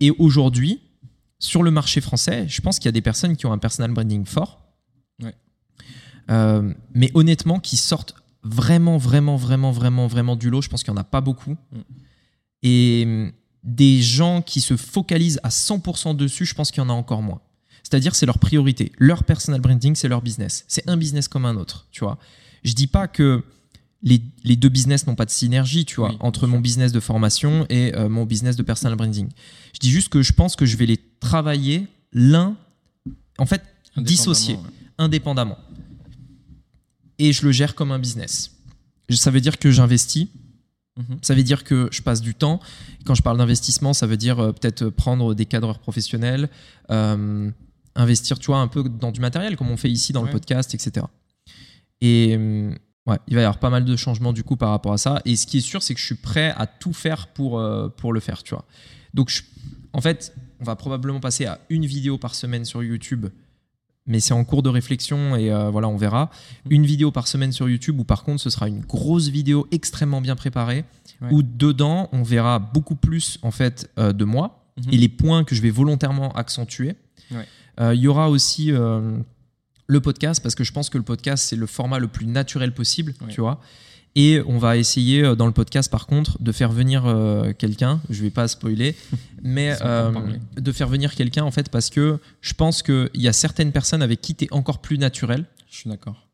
et 0.00 0.10
aujourd'hui, 0.12 0.80
sur 1.44 1.62
le 1.62 1.70
marché 1.70 2.00
français, 2.00 2.46
je 2.48 2.60
pense 2.62 2.78
qu'il 2.78 2.86
y 2.86 2.88
a 2.88 2.92
des 2.92 3.02
personnes 3.02 3.36
qui 3.36 3.44
ont 3.44 3.52
un 3.52 3.58
personal 3.58 3.92
branding 3.92 4.24
fort. 4.24 4.62
Ouais. 5.22 5.34
Euh, 6.30 6.72
mais 6.94 7.10
honnêtement, 7.14 7.60
qui 7.60 7.76
sortent 7.76 8.14
vraiment, 8.42 8.96
vraiment, 8.96 9.36
vraiment, 9.36 9.70
vraiment, 9.70 10.06
vraiment 10.06 10.36
du 10.36 10.48
lot. 10.48 10.62
Je 10.62 10.70
pense 10.70 10.82
qu'il 10.82 10.92
n'y 10.92 10.98
en 10.98 11.02
a 11.02 11.04
pas 11.04 11.20
beaucoup. 11.20 11.56
Mm. 11.70 11.80
Et 12.62 13.02
hum, 13.04 13.32
des 13.62 14.00
gens 14.00 14.40
qui 14.40 14.60
se 14.60 14.76
focalisent 14.76 15.40
à 15.42 15.50
100% 15.50 16.16
dessus, 16.16 16.46
je 16.46 16.54
pense 16.54 16.70
qu'il 16.70 16.82
y 16.82 16.86
en 16.86 16.88
a 16.88 16.94
encore 16.94 17.22
moins. 17.22 17.42
C'est-à-dire, 17.82 18.14
c'est 18.14 18.26
leur 18.26 18.38
priorité. 18.38 18.92
Leur 18.98 19.24
personal 19.24 19.60
branding, 19.60 19.94
c'est 19.94 20.08
leur 20.08 20.22
business. 20.22 20.64
C'est 20.66 20.88
un 20.88 20.96
business 20.96 21.28
comme 21.28 21.44
un 21.44 21.56
autre, 21.56 21.86
tu 21.90 22.04
vois. 22.04 22.18
Je 22.62 22.72
dis 22.72 22.86
pas 22.86 23.06
que 23.06 23.44
les, 24.04 24.22
les 24.44 24.54
deux 24.56 24.68
business 24.68 25.06
n'ont 25.06 25.14
pas 25.16 25.24
de 25.24 25.30
synergie, 25.30 25.84
tu 25.84 25.96
vois, 25.96 26.10
Oui, 26.10 26.16
entre 26.20 26.46
mon 26.46 26.60
business 26.60 26.92
de 26.92 27.00
formation 27.00 27.66
et 27.70 27.92
euh, 27.96 28.08
mon 28.08 28.24
business 28.26 28.54
de 28.54 28.62
personal 28.62 28.96
branding. 28.96 29.28
Je 29.72 29.78
dis 29.80 29.90
juste 29.90 30.10
que 30.10 30.22
je 30.22 30.32
pense 30.32 30.54
que 30.56 30.66
je 30.66 30.76
vais 30.76 30.86
les 30.86 30.98
travailler 31.20 31.86
l'un, 32.12 32.56
en 33.38 33.46
fait, 33.46 33.62
dissociés, 33.96 34.54
Indépendamment, 34.98 35.56
ouais. 35.56 35.58
indépendamment. 35.58 35.58
Et 37.18 37.32
je 37.32 37.44
le 37.46 37.52
gère 37.52 37.74
comme 37.74 37.92
un 37.92 37.98
business. 37.98 38.50
Ça 39.10 39.30
veut 39.30 39.40
dire 39.40 39.58
que 39.58 39.70
j'investis, 39.70 40.28
Mhm. 40.96 41.18
ça 41.22 41.34
veut 41.34 41.42
dire 41.42 41.64
que 41.64 41.88
je 41.90 42.02
passe 42.02 42.20
du 42.20 42.34
temps. 42.36 42.60
Quand 43.04 43.16
je 43.16 43.22
parle 43.22 43.38
d'investissement, 43.38 43.92
ça 43.94 44.06
veut 44.06 44.16
dire 44.16 44.38
euh, 44.38 44.52
peut-être 44.52 44.90
prendre 44.90 45.34
des 45.34 45.44
cadreurs 45.44 45.80
professionnels, 45.80 46.48
euh, 46.90 47.50
investir, 47.96 48.38
tu 48.38 48.46
vois, 48.46 48.58
un 48.58 48.68
peu 48.68 48.84
dans 48.88 49.10
du 49.10 49.20
matériel, 49.20 49.56
comme 49.56 49.70
on 49.70 49.76
fait 49.76 49.90
ici 49.90 50.12
dans 50.12 50.22
le 50.22 50.30
podcast, 50.30 50.72
etc. 50.72 51.06
Et 52.00 52.36
euh, 52.38 52.72
ouais, 53.06 53.18
il 53.28 53.34
va 53.34 53.40
y 53.42 53.44
avoir 53.44 53.58
pas 53.58 53.70
mal 53.70 53.84
de 53.84 53.96
changements 53.96 54.32
du 54.32 54.42
coup 54.44 54.56
par 54.56 54.70
rapport 54.70 54.92
à 54.92 54.98
ça. 54.98 55.20
Et 55.24 55.36
ce 55.36 55.46
qui 55.46 55.58
est 55.58 55.62
sûr, 55.62 55.82
c'est 55.82 55.94
que 55.94 56.00
je 56.00 56.06
suis 56.06 56.14
prêt 56.14 56.52
à 56.56 56.66
tout 56.66 56.92
faire 56.92 57.26
pour, 57.28 57.58
euh, 57.58 57.88
pour 57.88 58.12
le 58.12 58.20
faire, 58.20 58.42
tu 58.42 58.54
vois. 58.54 58.64
Donc, 59.14 59.30
je- 59.30 59.42
en 59.92 60.00
fait, 60.00 60.34
on 60.60 60.64
va 60.64 60.76
probablement 60.76 61.20
passer 61.20 61.46
à 61.46 61.60
une 61.70 61.86
vidéo 61.86 62.18
par 62.18 62.34
semaine 62.34 62.64
sur 62.64 62.82
YouTube. 62.82 63.26
Mais 64.06 64.20
c'est 64.20 64.34
en 64.34 64.44
cours 64.44 64.62
de 64.62 64.68
réflexion 64.68 65.34
et 65.34 65.50
euh, 65.50 65.70
voilà, 65.70 65.88
on 65.88 65.96
verra. 65.96 66.28
Une 66.68 66.84
vidéo 66.84 67.10
par 67.10 67.26
semaine 67.26 67.52
sur 67.52 67.68
YouTube 67.70 67.98
où 68.00 68.04
par 68.04 68.22
contre 68.22 68.42
ce 68.42 68.50
sera 68.50 68.68
une 68.68 68.80
grosse 68.80 69.28
vidéo 69.28 69.66
extrêmement 69.70 70.20
bien 70.20 70.36
préparée 70.36 70.84
Ouais. 71.22 71.28
où 71.32 71.42
dedans 71.42 72.08
on 72.12 72.22
verra 72.22 72.58
beaucoup 72.58 72.96
plus 72.96 73.38
en 73.42 73.50
fait 73.52 73.88
euh, 73.98 74.12
de 74.12 74.24
moi 74.26 74.66
Mhm. 74.76 74.92
et 74.92 74.96
les 74.98 75.08
points 75.08 75.44
que 75.44 75.54
je 75.54 75.62
vais 75.62 75.70
volontairement 75.70 76.32
accentuer. 76.32 76.96
Ouais. 77.30 77.46
Il 77.94 78.00
y 78.00 78.06
aura 78.08 78.28
aussi 78.28 78.72
le 79.86 80.00
podcast 80.00 80.42
parce 80.42 80.54
que 80.54 80.64
je 80.64 80.72
pense 80.72 80.88
que 80.90 80.98
le 80.98 81.04
podcast 81.04 81.44
c'est 81.44 81.56
le 81.56 81.66
format 81.66 81.98
le 81.98 82.08
plus 82.08 82.26
naturel 82.26 82.72
possible, 82.72 83.14
Ouais. 83.20 83.28
tu 83.32 83.40
vois. 83.40 83.60
Et 84.16 84.40
on 84.46 84.58
va 84.58 84.76
essayer 84.76 85.24
euh, 85.24 85.34
dans 85.34 85.46
le 85.46 85.52
podcast 85.52 85.90
par 85.90 86.06
contre 86.06 86.40
de 86.40 86.52
faire 86.52 86.70
venir 86.70 87.04
euh, 87.06 87.52
quelqu'un, 87.52 88.00
je 88.10 88.22
vais 88.22 88.30
pas 88.30 88.46
spoiler, 88.46 88.94
mais 89.42 89.76
euh, 89.82 90.12
de 90.56 90.72
faire 90.72 90.86
venir 90.88 91.14
quelqu'un 91.16 91.42
en 91.42 91.50
fait 91.50 91.68
parce 91.68 91.90
que 91.90 92.18
je 92.40 92.54
pense 92.54 92.82
qu'il 92.82 93.10
y 93.14 93.26
a 93.28 93.32
certaines 93.32 93.72
personnes 93.72 94.02
avec 94.02 94.20
qui 94.20 94.34
tu 94.36 94.44
es 94.44 94.52
encore 94.52 94.80
plus 94.80 94.98
naturel 94.98 95.44
Je 95.70 95.76
suis 95.78 95.90
d'accord. 95.90 96.28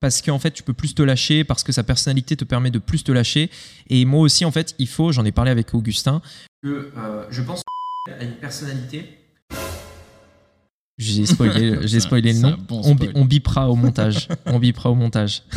parce 0.00 0.20
qu'en 0.22 0.38
fait 0.38 0.50
tu 0.50 0.62
peux 0.62 0.74
plus 0.74 0.94
te 0.94 1.02
lâcher 1.02 1.44
parce 1.44 1.62
que 1.62 1.72
sa 1.72 1.82
personnalité 1.82 2.36
te 2.36 2.44
permet 2.44 2.70
de 2.70 2.78
plus 2.78 3.04
te 3.04 3.12
lâcher 3.12 3.50
et 3.88 4.04
moi 4.04 4.20
aussi 4.20 4.44
en 4.44 4.50
fait 4.50 4.74
il 4.78 4.86
faut 4.88 5.12
j'en 5.12 5.24
ai 5.24 5.32
parlé 5.32 5.50
avec 5.50 5.72
Augustin 5.72 6.20
que 6.62 6.92
euh, 6.96 7.24
je 7.30 7.40
pense 7.40 7.62
a 8.20 8.22
une 8.22 8.32
personnalité 8.36 9.18
j'ai 10.98 11.26
spoilé 11.26 11.78
j'ai 11.86 12.00
spoilé 12.00 12.32
le 12.32 12.38
nom. 12.40 12.56
bon 12.68 12.80
on, 12.84 12.94
bi- 12.94 13.06
spoil. 13.06 13.12
on 13.22 13.24
bipera 13.24 13.70
au 13.70 13.76
montage. 13.76 14.28
On 14.46 14.58
bipera 14.58 14.90
au 14.90 14.94
montage. 14.94 15.42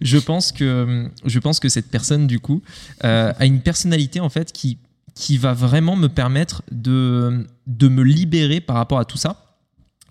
Je 0.00 0.18
pense 0.18 0.50
que 0.50 1.08
je 1.24 1.38
pense 1.38 1.60
que 1.60 1.68
cette 1.68 1.88
personne 1.88 2.26
du 2.26 2.40
coup 2.40 2.60
euh, 3.04 3.32
a 3.38 3.46
une 3.46 3.60
personnalité 3.60 4.18
en 4.18 4.28
fait 4.30 4.50
qui 4.52 4.78
qui 5.14 5.36
va 5.38 5.52
vraiment 5.52 5.94
me 5.94 6.08
permettre 6.08 6.62
de 6.72 7.46
de 7.68 7.86
me 7.88 8.02
libérer 8.02 8.60
par 8.60 8.76
rapport 8.76 8.98
à 8.98 9.04
tout 9.04 9.16
ça 9.18 9.56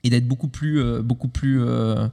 et 0.04 0.10
d'être 0.10 0.28
beaucoup 0.28 0.48
plus 0.48 0.80
euh, 0.80 1.02
beaucoup 1.02 1.28
plus 1.28 1.62
euh, 1.62 2.08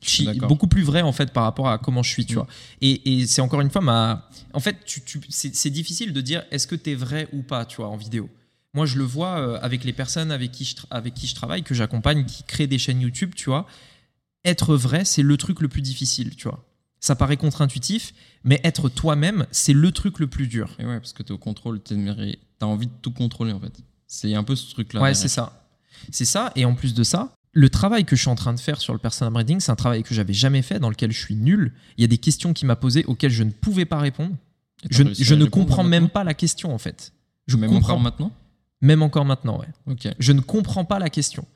chi- 0.00 0.38
beaucoup 0.46 0.68
plus 0.68 0.82
vrai 0.82 1.02
en 1.02 1.10
fait 1.10 1.32
par 1.32 1.42
rapport 1.42 1.68
à 1.68 1.78
comment 1.78 2.04
je 2.04 2.10
suis 2.10 2.24
tu 2.24 2.34
Mm. 2.34 2.36
vois. 2.36 2.46
Et, 2.82 3.18
et 3.22 3.26
c'est 3.26 3.40
encore 3.40 3.62
une 3.62 3.70
fois 3.70 3.80
ma 3.82 4.28
en 4.52 4.60
fait 4.60 4.76
tu, 4.86 5.00
tu- 5.02 5.20
c'est 5.28 5.56
c'est 5.56 5.70
difficile 5.70 6.12
de 6.12 6.20
dire 6.20 6.44
est-ce 6.52 6.68
que 6.68 6.76
tu 6.76 6.90
es 6.92 6.94
vrai 6.94 7.26
ou 7.32 7.42
pas 7.42 7.64
tu 7.64 7.78
vois 7.78 7.88
en 7.88 7.96
vidéo 7.96 8.28
moi 8.74 8.84
je 8.86 8.98
le 8.98 9.04
vois 9.04 9.38
euh, 9.38 9.58
avec 9.62 9.84
les 9.84 9.92
personnes 9.92 10.30
avec 10.30 10.52
qui 10.52 10.64
je, 10.64 10.76
tra- 10.76 10.86
avec 10.90 11.14
qui 11.14 11.26
je 11.26 11.34
travaille 11.34 11.62
que 11.62 11.74
j'accompagne 11.74 12.24
qui 12.26 12.42
créent 12.42 12.66
des 12.66 12.78
chaînes 12.78 13.00
YouTube 13.00 13.32
tu 13.34 13.46
vois 13.48 13.66
être 14.44 14.76
vrai 14.76 15.04
c'est 15.04 15.22
le 15.22 15.36
truc 15.36 15.60
le 15.60 15.68
plus 15.68 15.82
difficile 15.82 16.36
tu 16.36 16.48
vois 16.48 16.64
ça 17.00 17.16
paraît 17.16 17.36
contre-intuitif 17.36 18.12
mais 18.44 18.60
être 18.64 18.88
toi-même 18.88 19.46
c'est 19.50 19.72
le 19.72 19.90
truc 19.92 20.18
le 20.18 20.26
plus 20.26 20.46
dur 20.48 20.74
Et 20.78 20.84
ouais, 20.84 20.98
parce 20.98 21.12
que 21.12 21.22
tu 21.22 21.30
es 21.30 21.34
au 21.34 21.38
contrôle, 21.38 21.82
tu 21.82 21.94
as 21.94 22.66
envie 22.66 22.86
de 22.86 22.92
tout 23.02 23.10
contrôler 23.10 23.52
en 23.52 23.60
fait. 23.60 23.72
C'est 24.06 24.34
un 24.34 24.44
peu 24.44 24.54
ce 24.54 24.70
truc-là. 24.70 25.00
Ouais, 25.02 25.14
c'est 25.14 25.28
ça. 25.28 25.66
C'est 26.10 26.24
ça. 26.26 26.52
Et 26.56 26.64
en 26.64 26.74
plus 26.74 26.94
de 26.94 27.02
ça, 27.04 27.32
le 27.52 27.68
travail 27.68 28.04
que 28.04 28.16
je 28.16 28.20
suis 28.22 28.30
en 28.30 28.34
train 28.34 28.52
de 28.54 28.60
faire 28.60 28.80
sur 28.80 28.92
le 28.92 28.98
personal 28.98 29.32
branding, 29.32 29.60
c'est 29.60 29.72
un 29.72 29.76
travail 29.76 30.02
que 30.02 30.14
j'avais 30.14 30.34
jamais 30.34 30.62
fait, 30.62 30.78
dans 30.78 30.90
lequel 30.90 31.10
je 31.12 31.18
suis 31.18 31.36
nul. 31.36 31.72
Il 31.96 32.02
y 32.02 32.04
a 32.04 32.08
des 32.08 32.18
questions 32.18 32.52
qui 32.52 32.66
m'a 32.66 32.76
posées 32.76 33.04
auxquelles 33.06 33.30
je 33.30 33.42
ne 33.42 33.50
pouvais 33.50 33.86
pas 33.86 33.98
répondre. 33.98 34.34
Je, 34.90 35.02
ne 35.34 35.44
comprends 35.46 35.84
même 35.84 36.08
pas 36.10 36.24
la 36.24 36.34
question 36.34 36.74
en 36.74 36.78
fait. 36.78 37.12
Je 37.46 37.56
Même 37.56 37.70
comprends 37.70 37.98
maintenant? 37.98 38.32
Même 38.84 39.02
encore 39.02 39.24
maintenant, 39.24 39.58
ouais. 39.58 39.68
Ok. 39.86 40.08
Je 40.18 40.32
ne 40.32 40.40
comprends 40.40 40.84
pas 40.84 40.98
la 40.98 41.10
question. 41.10 41.46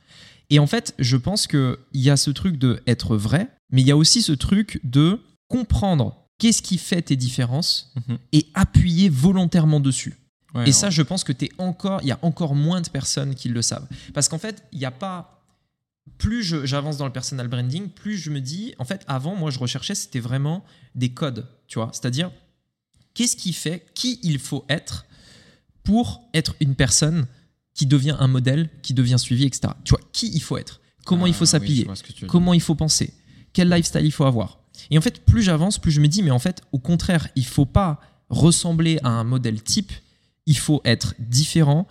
Et 0.50 0.58
en 0.58 0.66
fait, 0.66 0.94
je 0.98 1.16
pense 1.16 1.46
que 1.46 1.78
il 1.92 2.00
y 2.00 2.10
a 2.10 2.16
ce 2.16 2.30
truc 2.30 2.56
de 2.56 2.82
être 2.86 3.16
vrai, 3.16 3.48
mais 3.70 3.82
il 3.82 3.86
y 3.86 3.90
a 3.90 3.96
aussi 3.96 4.22
ce 4.22 4.32
truc 4.32 4.80
de 4.82 5.20
comprendre 5.48 6.24
qu'est-ce 6.38 6.62
qui 6.62 6.78
fait 6.78 7.02
tes 7.02 7.16
différences 7.16 7.92
Mhm. 8.08 8.18
et 8.32 8.46
appuyer 8.54 9.08
volontairement 9.08 9.80
dessus. 9.80 10.16
Ouais, 10.54 10.68
Et 10.68 10.72
ça, 10.72 10.88
je 10.88 11.02
pense 11.02 11.24
que 11.24 11.32
t'es 11.32 11.50
encore, 11.58 12.00
il 12.02 12.08
y 12.08 12.12
a 12.12 12.18
encore 12.22 12.54
moins 12.54 12.80
de 12.80 12.88
personnes 12.88 13.34
qui 13.34 13.50
le 13.50 13.60
savent. 13.60 13.86
Parce 14.14 14.28
qu'en 14.30 14.38
fait, 14.38 14.64
il 14.72 14.78
n'y 14.78 14.86
a 14.86 14.90
pas. 14.90 15.34
Plus 16.16 16.42
j'avance 16.66 16.96
dans 16.96 17.04
le 17.04 17.12
personal 17.12 17.48
branding, 17.48 17.90
plus 17.90 18.16
je 18.16 18.30
me 18.30 18.40
dis. 18.40 18.74
En 18.78 18.84
fait, 18.86 19.04
avant, 19.06 19.36
moi, 19.36 19.50
je 19.50 19.58
recherchais, 19.58 19.94
c'était 19.94 20.20
vraiment 20.20 20.64
des 20.94 21.10
codes, 21.10 21.46
tu 21.66 21.78
vois. 21.78 21.90
C'est-à-dire, 21.92 22.30
qu'est-ce 23.12 23.36
qui 23.36 23.52
fait, 23.52 23.84
qui 23.94 24.18
il 24.22 24.38
faut 24.38 24.64
être 24.70 25.04
pour 25.88 26.28
être 26.34 26.54
une 26.60 26.74
personne 26.74 27.26
qui 27.72 27.86
devient 27.86 28.14
un 28.20 28.28
modèle, 28.28 28.68
qui 28.82 28.92
devient 28.92 29.18
suivi, 29.18 29.46
etc. 29.46 29.72
Tu 29.84 29.92
vois, 29.92 30.00
qui 30.12 30.30
il 30.34 30.42
faut 30.42 30.58
être, 30.58 30.82
comment 31.06 31.24
il 31.26 31.30
Ah, 31.30 31.32
faut 31.32 31.44
oui, 31.44 31.48
s'habiller, 31.48 31.84
veux 31.84 31.94
dire. 31.94 32.28
comment 32.28 32.52
il 32.52 32.60
faut 32.60 32.74
penser, 32.74 33.14
quel 33.54 33.70
lifestyle 33.70 34.04
il 34.04 34.12
faut 34.12 34.24
avoir? 34.26 34.58
Et 34.90 34.98
en 34.98 35.00
fait, 35.00 35.24
plus 35.24 35.40
j'avance, 35.42 35.78
plus 35.78 35.90
je 35.90 36.02
me 36.02 36.06
dis, 36.06 36.22
mais 36.22 36.30
en 36.30 36.38
fait, 36.38 36.60
au 36.72 36.78
contraire, 36.78 37.28
il 37.36 37.46
faut 37.46 37.64
pas 37.64 38.02
ressembler 38.28 38.98
à 39.02 39.08
un 39.08 39.24
modèle 39.24 39.62
type, 39.62 39.90
il 40.44 40.58
faut 40.58 40.82
être 40.84 41.14
différent, 41.18 41.88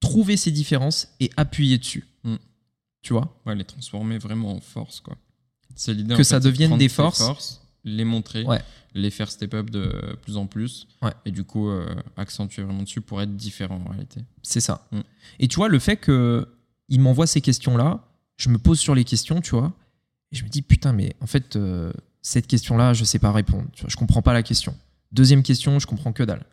trouver 0.00 0.38
ses 0.38 0.50
différences 0.50 1.08
et 1.20 1.30
appuyer 1.36 1.76
dessus. 1.76 2.06
Mm. 2.24 2.36
Tu 3.02 3.12
vois? 3.12 3.38
Ouais, 3.44 3.54
les 3.54 3.64
transformer 3.64 4.16
vraiment 4.16 4.52
en 4.52 4.60
force, 4.62 5.00
quoi. 5.00 5.18
C'est 5.76 5.92
l'idée. 5.92 6.14
Que 6.14 6.22
en 6.22 6.24
ça 6.24 6.40
fait, 6.40 6.46
devienne 6.46 6.78
des 6.78 6.86
tes 6.86 6.88
forces. 6.88 7.60
Les 7.96 8.04
montrer, 8.04 8.44
Ouais. 8.44 8.60
les 8.94 9.10
faire 9.10 9.30
step 9.30 9.54
up 9.54 9.70
de 9.70 10.16
plus 10.22 10.36
en 10.36 10.46
plus, 10.46 10.86
Ouais. 11.02 11.12
et 11.24 11.30
du 11.30 11.44
coup 11.44 11.68
euh, 11.68 11.86
accentuer 12.16 12.62
vraiment 12.62 12.82
dessus 12.82 13.00
pour 13.00 13.20
être 13.22 13.34
différent 13.36 13.82
en 13.86 13.90
réalité. 13.90 14.20
C'est 14.42 14.60
ça. 14.60 14.86
Mm. 14.92 15.00
Et 15.40 15.48
tu 15.48 15.56
vois, 15.56 15.68
le 15.68 15.78
fait 15.78 15.96
que 15.96 16.46
il 16.88 17.00
m'envoie 17.00 17.26
ces 17.26 17.40
questions-là, 17.40 18.04
je 18.36 18.48
me 18.48 18.58
pose 18.58 18.78
sur 18.78 18.94
les 18.94 19.04
questions, 19.04 19.40
tu 19.40 19.50
vois, 19.50 19.72
et 20.32 20.36
je 20.36 20.44
me 20.44 20.48
dis, 20.48 20.62
putain, 20.62 20.92
mais 20.92 21.14
en 21.20 21.26
fait, 21.26 21.56
euh, 21.56 21.92
cette 22.22 22.46
question-là, 22.46 22.94
je 22.94 23.04
sais 23.04 23.18
pas 23.18 23.32
répondre. 23.32 23.66
Tu 23.72 23.82
vois, 23.82 23.90
je 23.90 23.96
comprends 23.96 24.22
pas 24.22 24.32
la 24.32 24.42
question. 24.42 24.74
Deuxième 25.12 25.42
question, 25.42 25.78
je 25.78 25.86
comprends 25.86 26.12
que 26.12 26.22
dalle. 26.22 26.44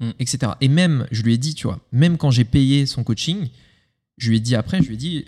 Mm. 0.00 0.10
Etc. 0.18 0.52
Et 0.60 0.68
même, 0.68 1.06
je 1.10 1.22
lui 1.22 1.34
ai 1.34 1.38
dit, 1.38 1.54
tu 1.54 1.66
vois, 1.66 1.80
même 1.92 2.16
quand 2.16 2.30
j'ai 2.30 2.44
payé 2.44 2.86
son 2.86 3.02
coaching, 3.04 3.48
je 4.18 4.30
lui 4.30 4.36
ai 4.36 4.40
dit 4.40 4.54
après, 4.56 4.82
je 4.82 4.86
lui 4.88 4.94
ai 4.94 4.98
dit, 4.98 5.24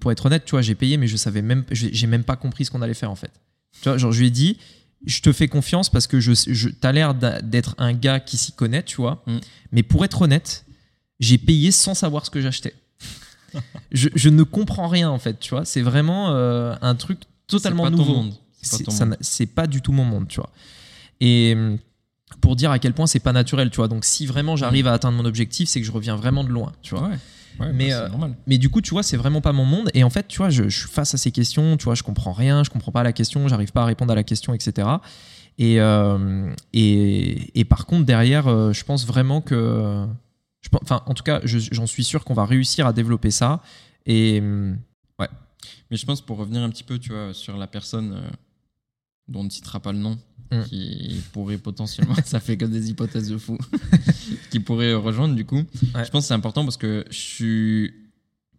pour 0.00 0.12
être 0.12 0.26
honnête, 0.26 0.44
tu 0.44 0.52
vois, 0.52 0.62
j'ai 0.62 0.74
payé, 0.74 0.96
mais 0.96 1.06
je 1.06 1.16
savais 1.16 1.42
même, 1.42 1.64
j'ai 1.70 1.92
j'ai 1.92 2.06
même 2.06 2.24
pas 2.24 2.36
compris 2.36 2.64
ce 2.64 2.70
qu'on 2.70 2.82
allait 2.82 2.94
faire 2.94 3.10
en 3.10 3.16
fait. 3.16 3.32
Tu 3.80 3.88
vois, 3.88 3.98
genre, 3.98 4.12
je 4.12 4.20
lui 4.20 4.28
ai 4.28 4.30
dit, 4.30 4.58
je 5.06 5.20
te 5.20 5.32
fais 5.32 5.48
confiance 5.48 5.90
parce 5.90 6.06
que 6.06 6.20
je, 6.20 6.32
je 6.34 6.68
t'as 6.68 6.92
l'air 6.92 7.14
d'être 7.14 7.74
un 7.78 7.92
gars 7.92 8.20
qui 8.20 8.36
s'y 8.36 8.52
connaît, 8.52 8.82
tu 8.82 8.96
vois. 8.96 9.22
Mm. 9.26 9.38
Mais 9.72 9.82
pour 9.82 10.04
être 10.04 10.22
honnête, 10.22 10.64
j'ai 11.20 11.38
payé 11.38 11.70
sans 11.70 11.94
savoir 11.94 12.24
ce 12.24 12.30
que 12.30 12.40
j'achetais. 12.40 12.74
je, 13.92 14.08
je 14.14 14.28
ne 14.28 14.42
comprends 14.42 14.88
rien 14.88 15.10
en 15.10 15.18
fait, 15.18 15.38
tu 15.38 15.50
vois. 15.50 15.64
C'est 15.64 15.82
vraiment 15.82 16.30
euh, 16.30 16.74
un 16.80 16.94
truc 16.94 17.20
totalement 17.46 17.90
nouveau. 17.90 18.24
C'est 18.62 19.46
pas 19.46 19.62
pas 19.62 19.66
du 19.66 19.82
tout 19.82 19.92
mon 19.92 20.04
monde, 20.04 20.26
tu 20.28 20.40
vois. 20.40 20.50
Et 21.20 21.54
hum, 21.54 21.78
pour 22.40 22.56
dire 22.56 22.70
à 22.70 22.78
quel 22.78 22.94
point 22.94 23.06
c'est 23.06 23.20
pas 23.20 23.32
naturel, 23.32 23.70
tu 23.70 23.76
vois. 23.76 23.88
Donc 23.88 24.04
si 24.04 24.26
vraiment 24.26 24.56
j'arrive 24.56 24.86
à 24.86 24.92
atteindre 24.92 25.16
mon 25.16 25.24
objectif, 25.24 25.68
c'est 25.68 25.80
que 25.80 25.86
je 25.86 25.92
reviens 25.92 26.16
vraiment 26.16 26.44
de 26.44 26.48
loin, 26.48 26.72
tu 26.82 26.94
vois. 26.94 27.08
Ouais. 27.08 27.18
Ouais, 27.60 27.72
Mais, 27.72 27.90
bah, 27.90 28.10
euh. 28.12 28.28
Mais 28.46 28.58
du 28.58 28.68
coup, 28.68 28.80
tu 28.80 28.90
vois, 28.90 29.02
c'est 29.02 29.16
vraiment 29.16 29.40
pas 29.40 29.52
mon 29.52 29.64
monde. 29.64 29.90
Et 29.94 30.02
en 30.04 30.10
fait, 30.10 30.26
tu 30.28 30.38
vois, 30.38 30.50
je, 30.50 30.68
je 30.68 30.78
suis 30.80 30.88
face 30.88 31.14
à 31.14 31.18
ces 31.18 31.30
questions, 31.30 31.76
tu 31.76 31.84
vois, 31.84 31.94
je 31.94 32.02
comprends 32.02 32.32
rien, 32.32 32.64
je 32.64 32.70
comprends 32.70 32.92
pas 32.92 33.02
la 33.02 33.12
question, 33.12 33.46
j'arrive 33.48 33.72
pas 33.72 33.82
à 33.82 33.86
répondre 33.86 34.12
à 34.12 34.14
la 34.14 34.24
question, 34.24 34.54
etc. 34.54 34.88
Et, 35.58 35.80
euh, 35.80 36.52
et, 36.72 37.58
et 37.60 37.64
par 37.64 37.86
contre, 37.86 38.04
derrière, 38.04 38.48
euh, 38.48 38.72
je 38.72 38.84
pense 38.84 39.06
vraiment 39.06 39.40
que. 39.40 40.04
je 40.62 40.68
Enfin, 40.82 41.02
en 41.06 41.14
tout 41.14 41.22
cas, 41.22 41.40
je- 41.44 41.58
j'en 41.72 41.86
suis 41.86 42.02
sûr 42.04 42.24
qu'on 42.24 42.34
va 42.34 42.44
réussir 42.44 42.86
à 42.86 42.92
développer 42.92 43.30
ça. 43.30 43.60
Et 44.06 44.40
hum, 44.40 44.78
Mais 45.90 45.96
je 45.96 46.04
pense 46.06 46.20
pour 46.20 46.38
revenir 46.38 46.62
un 46.62 46.70
petit 46.70 46.82
peu, 46.84 46.98
tu 46.98 47.12
vois, 47.12 47.32
sur 47.32 47.56
la 47.56 47.66
personne 47.66 48.22
dont 49.28 49.40
on 49.40 49.44
ne 49.44 49.50
citera 49.50 49.80
pas 49.80 49.92
le 49.92 49.98
nom, 49.98 50.18
Mm. 50.52 50.62
qui 50.64 51.20
pourrait 51.32 51.58
potentiellement, 51.58 52.14
ça 52.24 52.38
fait 52.40 52.56
que 52.56 52.64
des 52.66 52.90
hypothèses 52.90 53.28
de 53.30 53.38
fou, 53.38 53.58
qui 54.50 54.60
pourrait 54.60 54.94
rejoindre 54.94 55.34
du 55.34 55.44
coup. 55.44 55.56
Ouais. 55.94 56.04
Je 56.04 56.10
pense 56.10 56.24
que 56.24 56.28
c'est 56.28 56.34
important 56.34 56.64
parce 56.64 56.76
que 56.76 57.04
je 57.10 57.16
suis 57.18 57.94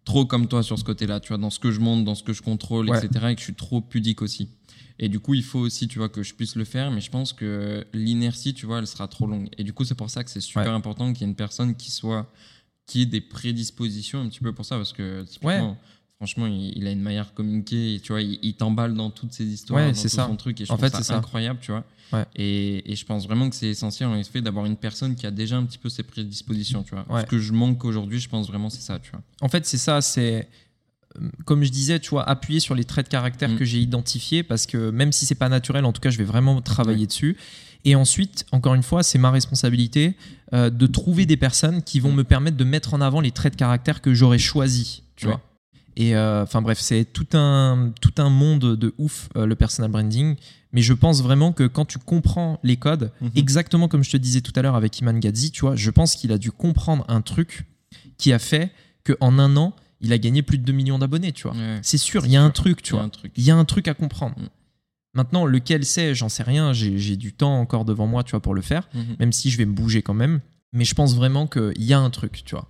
trop 0.04 0.24
comme 0.26 0.46
toi 0.48 0.62
sur 0.62 0.78
ce 0.78 0.84
côté-là, 0.84 1.20
tu 1.20 1.28
vois, 1.28 1.38
dans 1.38 1.50
ce 1.50 1.58
que 1.58 1.70
je 1.70 1.80
monte, 1.80 2.04
dans 2.04 2.14
ce 2.14 2.22
que 2.22 2.32
je 2.32 2.42
contrôle, 2.42 2.90
Ouais. 2.90 2.98
etc. 3.04 3.26
Et 3.30 3.34
que 3.34 3.40
je 3.40 3.44
suis 3.44 3.54
trop 3.54 3.80
pudique 3.80 4.22
aussi. 4.22 4.48
Et 4.98 5.08
du 5.08 5.20
coup, 5.20 5.34
il 5.34 5.42
faut 5.42 5.58
aussi, 5.60 5.88
tu 5.88 5.98
vois, 5.98 6.08
que 6.08 6.22
je 6.22 6.34
puisse 6.34 6.56
le 6.56 6.64
faire, 6.64 6.90
mais 6.90 7.00
je 7.00 7.10
pense 7.10 7.32
que 7.32 7.84
l'inertie, 7.92 8.54
tu 8.54 8.66
vois, 8.66 8.78
elle 8.78 8.86
sera 8.86 9.08
trop 9.08 9.26
longue. 9.26 9.48
Et 9.58 9.64
du 9.64 9.72
coup, 9.72 9.84
c'est 9.84 9.94
pour 9.94 10.08
ça 10.10 10.24
que 10.24 10.30
c'est 10.30 10.40
super 10.40 10.64
Ouais. 10.64 10.68
important 10.70 11.12
qu'il 11.12 11.22
y 11.22 11.24
ait 11.24 11.30
une 11.30 11.36
personne 11.36 11.74
qui 11.74 11.90
soit, 11.90 12.30
qui 12.86 13.02
ait 13.02 13.06
des 13.06 13.20
prédispositions 13.20 14.20
un 14.20 14.28
petit 14.28 14.40
peu 14.40 14.52
pour 14.52 14.64
ça, 14.64 14.76
parce 14.76 14.92
que 14.92 15.22
typiquement, 15.24 15.76
franchement, 16.16 16.46
il, 16.46 16.72
il 16.76 16.86
a 16.86 16.90
une 16.90 17.00
manière 17.00 17.26
de 17.26 17.30
communiquer, 17.32 18.00
tu 18.02 18.12
vois, 18.12 18.22
il, 18.22 18.38
il 18.42 18.54
t'emballe 18.54 18.94
dans 18.94 19.10
toutes 19.10 19.32
ses 19.32 19.44
histoires, 19.44 19.80
Ouais, 19.84 19.92
dans 19.92 20.00
tout 20.02 20.08
ça. 20.08 20.26
son 20.26 20.36
truc, 20.36 20.60
et 20.60 20.64
je 20.64 20.72
En 20.72 20.76
trouve 20.76 20.88
fait, 20.90 21.02
ça, 21.02 21.16
incroyable, 21.16 21.58
tu 21.60 21.70
vois. 21.72 21.84
Ouais. 22.12 22.24
Et, 22.36 22.92
et 22.92 22.96
je 22.96 23.04
pense 23.04 23.26
vraiment 23.26 23.50
que 23.50 23.56
c'est 23.56 23.68
essentiel, 23.68 24.08
en 24.08 24.16
effet, 24.16 24.40
d'avoir 24.40 24.64
une 24.66 24.76
personne 24.76 25.14
qui 25.16 25.26
a 25.26 25.30
déjà 25.30 25.56
un 25.56 25.64
petit 25.64 25.78
peu 25.78 25.88
ses 25.88 26.02
prédispositions, 26.04 26.82
tu 26.84 26.94
vois. 26.94 27.04
Ouais. 27.10 27.22
Ce 27.22 27.26
que 27.26 27.38
je 27.38 27.52
manque 27.52 27.84
aujourd'hui, 27.84 28.20
je 28.20 28.28
pense 28.28 28.46
vraiment, 28.48 28.70
c'est 28.70 28.80
ça, 28.82 28.98
tu 28.98 29.10
vois. 29.10 29.20
en 29.40 29.48
fait, 29.48 29.66
c'est 29.66 29.78
ça, 29.78 30.00
c'est. 30.00 30.48
euh, 31.20 31.28
Comme 31.44 31.64
je 31.64 31.70
disais, 31.70 31.98
tu 31.98 32.10
vois, 32.10 32.22
appuyer 32.28 32.60
sur 32.60 32.74
les 32.74 32.84
traits 32.84 33.06
de 33.06 33.10
caractère 33.10 33.50
Mm. 33.50 33.56
que 33.56 33.64
j'ai 33.64 33.80
identifiés, 33.80 34.42
parce 34.42 34.66
que 34.66 34.90
même 34.90 35.12
si 35.12 35.26
c'est 35.26 35.34
pas 35.34 35.48
naturel, 35.48 35.84
en 35.84 35.92
tout 35.92 36.00
cas, 36.00 36.10
je 36.10 36.18
vais 36.18 36.24
vraiment 36.24 36.60
travailler 36.62 37.06
dessus. 37.06 37.36
Et 37.84 37.94
ensuite, 37.94 38.46
encore 38.52 38.74
une 38.74 38.82
fois, 38.82 39.02
c'est 39.02 39.18
ma 39.18 39.30
responsabilité 39.30 40.14
euh, 40.52 40.70
de 40.70 40.86
trouver 40.86 41.24
des 41.26 41.36
personnes 41.36 41.82
qui 41.82 42.00
vont 42.00 42.12
Mm. 42.12 42.16
me 42.16 42.24
permettre 42.24 42.56
de 42.56 42.64
mettre 42.64 42.94
en 42.94 43.00
avant 43.00 43.20
les 43.20 43.32
traits 43.32 43.52
de 43.54 43.58
caractère 43.58 44.00
que 44.00 44.14
j'aurais 44.14 44.38
choisis, 44.38 45.02
tu 45.16 45.26
Ouais. 45.26 45.32
vois. 45.32 45.42
Et 45.96 46.14
euh, 46.14 46.42
enfin 46.42 46.60
bref, 46.62 46.78
c'est 46.78 47.04
tout 47.04 47.26
un, 47.34 47.92
tout 48.00 48.12
un 48.18 48.28
monde 48.28 48.76
de 48.76 48.94
ouf, 48.98 49.28
euh, 49.36 49.46
le 49.46 49.54
personal 49.54 49.90
branding. 49.90 50.36
Mais 50.72 50.82
je 50.82 50.92
pense 50.92 51.22
vraiment 51.22 51.52
que 51.52 51.66
quand 51.66 51.86
tu 51.86 51.98
comprends 51.98 52.60
les 52.62 52.76
codes, 52.76 53.10
Mhm. 53.22 53.30
exactement 53.34 53.88
comme 53.88 54.04
je 54.04 54.10
te 54.10 54.16
disais 54.18 54.42
tout 54.42 54.52
à 54.56 54.62
l'heure 54.62 54.74
avec 54.76 54.98
Iman 55.00 55.18
Gadzi, 55.18 55.50
tu 55.50 55.62
vois, 55.62 55.74
je 55.76 55.90
pense 55.90 56.14
qu'il 56.14 56.32
a 56.32 56.38
dû 56.38 56.50
comprendre 56.52 57.04
un 57.08 57.22
truc 57.22 57.64
qui 58.18 58.32
a 58.32 58.38
fait 58.38 58.72
qu'en 59.06 59.38
un 59.38 59.56
an, 59.56 59.74
il 60.02 60.12
a 60.12 60.18
gagné 60.18 60.42
plus 60.42 60.58
de 60.58 60.64
2 60.64 60.72
millions 60.74 60.98
d'abonnés, 60.98 61.32
tu 61.32 61.44
vois. 61.48 61.56
Ouais. 61.56 61.78
C'est 61.82 61.96
sûr, 61.96 62.26
il 62.26 62.32
y 62.32 62.36
a 62.36 62.42
un 62.42 62.50
truc, 62.50 62.82
tu 62.82 62.92
vois. 62.92 63.02
un 63.02 63.08
truc. 63.08 63.32
Il 63.36 63.44
y 63.44 63.50
a 63.50 63.56
un 63.56 63.64
truc 63.64 63.88
à 63.88 63.94
comprendre. 63.94 64.34
Mm. 64.38 64.48
Maintenant, 65.14 65.46
lequel 65.46 65.86
c'est, 65.86 66.14
j'en 66.14 66.28
sais 66.28 66.42
rien. 66.42 66.74
J'ai 66.74 67.16
du 67.16 67.32
temps 67.32 67.58
encore 67.58 67.86
devant 67.86 68.06
moi, 68.06 68.22
tu 68.22 68.32
vois, 68.32 68.40
pour 68.40 68.54
le 68.54 68.60
faire, 68.60 68.90
Mhm. 68.92 69.16
même 69.18 69.32
si 69.32 69.48
je 69.48 69.56
vais 69.56 69.64
me 69.64 69.72
bouger 69.72 70.02
quand 70.02 70.12
même. 70.12 70.40
Mais 70.74 70.84
je 70.84 70.94
pense 70.94 71.14
vraiment 71.16 71.46
qu'il 71.46 71.72
y 71.82 71.94
a 71.94 71.98
un 71.98 72.10
truc, 72.10 72.42
tu 72.44 72.54
vois. 72.54 72.68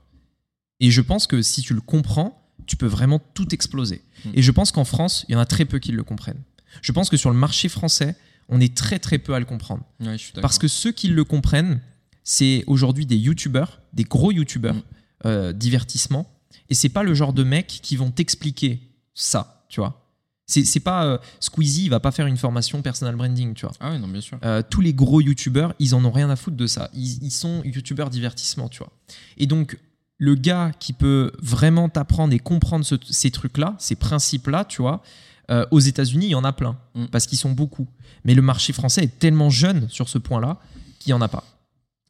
Et 0.79 0.93
je 0.93 1.01
pense 1.01 1.27
que 1.27 1.43
si 1.43 1.62
tu 1.62 1.74
le 1.74 1.81
comprends, 1.81 2.41
tu 2.67 2.77
peux 2.77 2.87
vraiment 2.87 3.21
tout 3.35 3.55
exploser. 3.55 4.03
Mm. 4.25 4.31
Et 4.35 4.43
je 4.43 4.51
pense 4.51 4.73
qu'en 4.73 4.85
France, 4.85 5.25
il 5.29 5.33
y 5.33 5.37
en 5.37 5.41
a 5.41 5.47
très 5.47 5.64
peu 5.64 5.79
qui 5.79 5.93
le 5.93 6.03
comprennent. 6.05 6.43
Je 6.83 6.93
pense 6.93 7.09
que 7.09 7.17
sur 7.17 7.31
le 7.31 7.37
marché 7.37 7.69
français, 7.69 8.17
on 8.49 8.61
est 8.61 8.77
très 8.77 8.99
très 8.99 9.19
peu 9.19 9.35
à 9.35 9.39
le 9.39 9.45
comprendre. 9.45 9.83
Ouais, 10.01 10.12
je 10.12 10.17
suis 10.19 10.29
d'accord. 10.31 10.43
Parce 10.43 10.59
que 10.59 10.69
ceux 10.69 10.93
qui 10.93 11.09
le 11.09 11.25
comprennent, 11.25 11.81
c'est 12.25 12.64
aujourd'hui 12.67 13.07
des 13.07 13.17
youtubeurs, 13.17 13.81
des 13.93 14.05
gros 14.05 14.33
youtubeurs, 14.33 14.75
Mm. 14.75 14.83
euh, 15.27 15.53
divertissement. 15.53 16.31
Et 16.69 16.75
c'est 16.75 16.89
pas 16.89 17.03
le 17.03 17.14
genre 17.14 17.33
de 17.33 17.45
mecs 17.45 17.67
qui 17.83 17.97
vont 17.97 18.11
t'expliquer 18.11 18.81
ça, 19.14 19.64
tu 19.69 19.81
vois. 19.81 20.03
C'est 20.49 20.79
pas 20.81 21.05
euh, 21.07 21.19
Squeezie, 21.41 21.85
il 21.87 21.89
va 21.91 21.99
pas 21.99 22.12
faire 22.12 22.27
une 22.29 22.37
formation 22.37 22.81
personal 22.81 23.17
branding, 23.17 23.53
tu 23.55 23.67
vois. 23.67 23.75
Ah 23.81 23.91
ouais, 23.91 23.99
non, 23.99 24.07
bien 24.07 24.21
sûr. 24.21 24.39
Euh, 24.45 24.62
tous 24.69 24.81
les 24.81 24.95
gros 24.95 25.21
youtubeurs, 25.21 25.75
ils 25.81 25.93
en 25.97 26.05
ont 26.05 26.12
rien 26.12 26.31
à 26.31 26.37
foutre 26.37 26.57
de 26.57 26.69
ça. 26.69 26.89
Ils, 26.95 27.21
ils 27.25 27.33
sont 27.33 27.62
youtubeurs 27.64 28.11
divertissement, 28.11 28.69
tu 28.69 28.79
vois. 28.79 28.93
Et 29.39 29.47
donc, 29.49 29.77
le 30.19 30.35
gars 30.35 30.73
qui 30.79 30.93
peut 30.93 31.33
vraiment 31.41 31.89
t'apprendre 31.89 32.33
et 32.33 32.39
comprendre 32.39 32.85
ce- 32.85 32.95
ces 33.11 33.31
trucs-là, 33.31 33.75
ces 33.79 33.97
principes-là, 33.97 34.64
tu 34.64 34.81
vois, 34.83 35.03
euh, 35.51 35.67
aux 35.71 35.81
États-Unis, 35.81 36.27
il 36.27 36.31
y 36.31 36.35
en 36.35 36.45
a 36.45 36.53
plein, 36.53 36.77
Mm. 36.95 37.07
parce 37.07 37.27
qu'ils 37.27 37.39
sont 37.39 37.53
beaucoup. 37.53 37.87
Mais 38.25 38.35
le 38.35 38.43
marché 38.43 38.73
français 38.73 39.05
est 39.05 39.19
tellement 39.19 39.51
jeune 39.51 39.89
sur 39.89 40.09
ce 40.09 40.19
point-là 40.19 40.59
qu'il 40.99 41.11
n'y 41.11 41.14
en 41.14 41.21
a 41.23 41.29
pas. 41.29 41.45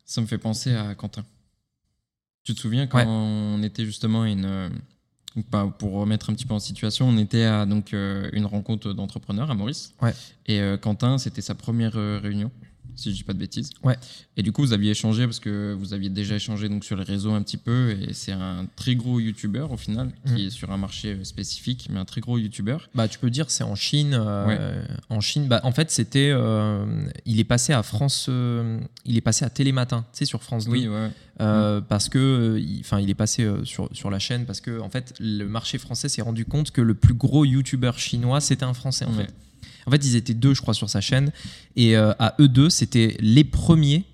Ça 0.04 0.20
me 0.20 0.26
fait 0.26 0.38
penser 0.38 0.74
à 0.74 0.94
Quentin. 0.94 1.24
Tu 2.44 2.54
te 2.54 2.60
souviens 2.60 2.86
quand 2.86 2.98
Ouais. 2.98 3.04
on 3.06 3.62
était 3.62 3.84
justement 3.84 4.22
à 4.22 4.28
une. 4.28 4.44
euh, 4.44 4.68
pas- 5.50 5.66
pour 5.66 5.92
remettre 5.92 6.30
un 6.30 6.34
petit 6.34 6.46
peu 6.46 6.54
en 6.54 6.58
situation, 6.60 7.06
on 7.08 7.18
était 7.18 7.44
à 7.44 7.66
donc, 7.66 7.92
euh, 7.92 8.30
une 8.32 8.46
rencontre 8.46 8.92
d'entrepreneurs 8.94 9.50
à 9.50 9.54
Maurice. 9.54 9.92
Ouais. 10.00 10.14
Et 10.46 10.60
euh, 10.60 10.78
Quentin, 10.78 11.18
c'était 11.18 11.42
sa 11.42 11.54
première 11.54 11.92
réunion, 11.92 12.50
si 12.94 13.10
je 13.10 13.16
dis 13.16 13.24
pas 13.24 13.32
de 13.32 13.38
bêtises. 13.38 13.70
Ouais. 13.82 13.96
Et 14.36 14.42
du 14.42 14.52
coup, 14.52 14.62
vous 14.62 14.72
aviez 14.72 14.92
échangé 14.92 15.24
parce 15.24 15.40
que 15.40 15.74
vous 15.78 15.92
aviez 15.94 16.08
déjà 16.10 16.36
échangé 16.36 16.68
donc, 16.68 16.84
sur 16.84 16.96
les 16.96 17.02
réseaux 17.02 17.32
un 17.32 17.42
petit 17.42 17.56
peu. 17.56 17.90
Et 17.90 18.12
c'est 18.12 18.32
un 18.32 18.66
très 18.76 18.94
gros 18.94 19.18
youtubeur 19.20 19.72
au 19.72 19.76
final, 19.76 20.12
qui 20.26 20.32
Mm. 20.34 20.46
est 20.46 20.50
sur 20.50 20.70
un 20.70 20.76
marché 20.76 21.12
euh, 21.14 21.24
spécifique, 21.24 21.88
mais 21.90 21.98
un 21.98 22.04
très 22.04 22.20
gros 22.20 22.38
youtubeur. 22.38 22.88
Bah, 22.94 23.08
tu 23.08 23.18
peux 23.18 23.30
dire, 23.30 23.50
c'est 23.50 23.64
en 23.64 23.74
Chine. 23.74 24.14
euh, 24.18 24.84
En 25.10 25.20
Chine, 25.20 25.48
bah, 25.48 25.60
en 25.64 25.72
fait, 25.72 25.90
c'était. 25.90 26.30
euh, 26.32 26.86
il 27.24 27.40
est 27.40 27.44
passé 27.44 27.72
à 27.72 27.82
France. 27.82 28.26
euh, 28.28 28.78
il 29.04 29.16
est 29.16 29.20
passé 29.22 29.44
à 29.44 29.50
Télématin, 29.50 30.02
tu 30.12 30.18
sais, 30.18 30.24
sur 30.24 30.42
France 30.42 30.66
2. 30.66 30.70
Oui, 30.70 30.88
ouais. 30.88 31.10
Parce 31.88 32.08
que 32.08 32.56
il, 32.58 32.80
enfin 32.80 32.98
il 33.00 33.10
est 33.10 33.14
passé 33.14 33.46
sur, 33.64 33.88
sur 33.92 34.10
la 34.10 34.18
chaîne 34.18 34.46
parce 34.46 34.60
que 34.62 34.80
en 34.80 34.88
fait 34.88 35.12
le 35.20 35.44
marché 35.44 35.76
français 35.78 36.08
s'est 36.08 36.22
rendu 36.22 36.46
compte 36.46 36.70
que 36.70 36.80
le 36.80 36.94
plus 36.94 37.12
gros 37.14 37.44
youtubeur 37.44 37.98
chinois 37.98 38.40
c'était 38.40 38.64
un 38.64 38.72
français 38.72 39.04
en 39.04 39.10
Ouais. 39.14 39.24
fait 39.24 39.34
en 39.86 39.90
fait 39.90 40.04
ils 40.04 40.16
étaient 40.16 40.34
deux 40.34 40.54
je 40.54 40.60
crois 40.62 40.74
sur 40.74 40.90
sa 40.90 41.00
chaîne 41.00 41.32
et 41.76 41.96
euh, 41.96 42.12
à 42.18 42.34
eux 42.40 42.48
deux 42.48 42.70
c'était 42.70 43.16
les 43.20 43.44
premiers 43.44 44.04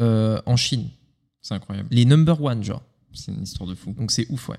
euh, 0.00 0.40
en 0.46 0.56
Chine 0.56 0.88
C'est 1.40 1.54
incroyable. 1.54 1.88
les 1.90 2.04
number 2.04 2.40
one 2.42 2.62
genre 2.62 2.82
C'est 3.12 3.32
une 3.32 3.42
histoire 3.42 3.68
de 3.68 3.74
fou. 3.74 3.94
donc 3.98 4.10
c'est 4.12 4.26
ouf 4.30 4.48
ouais 4.50 4.58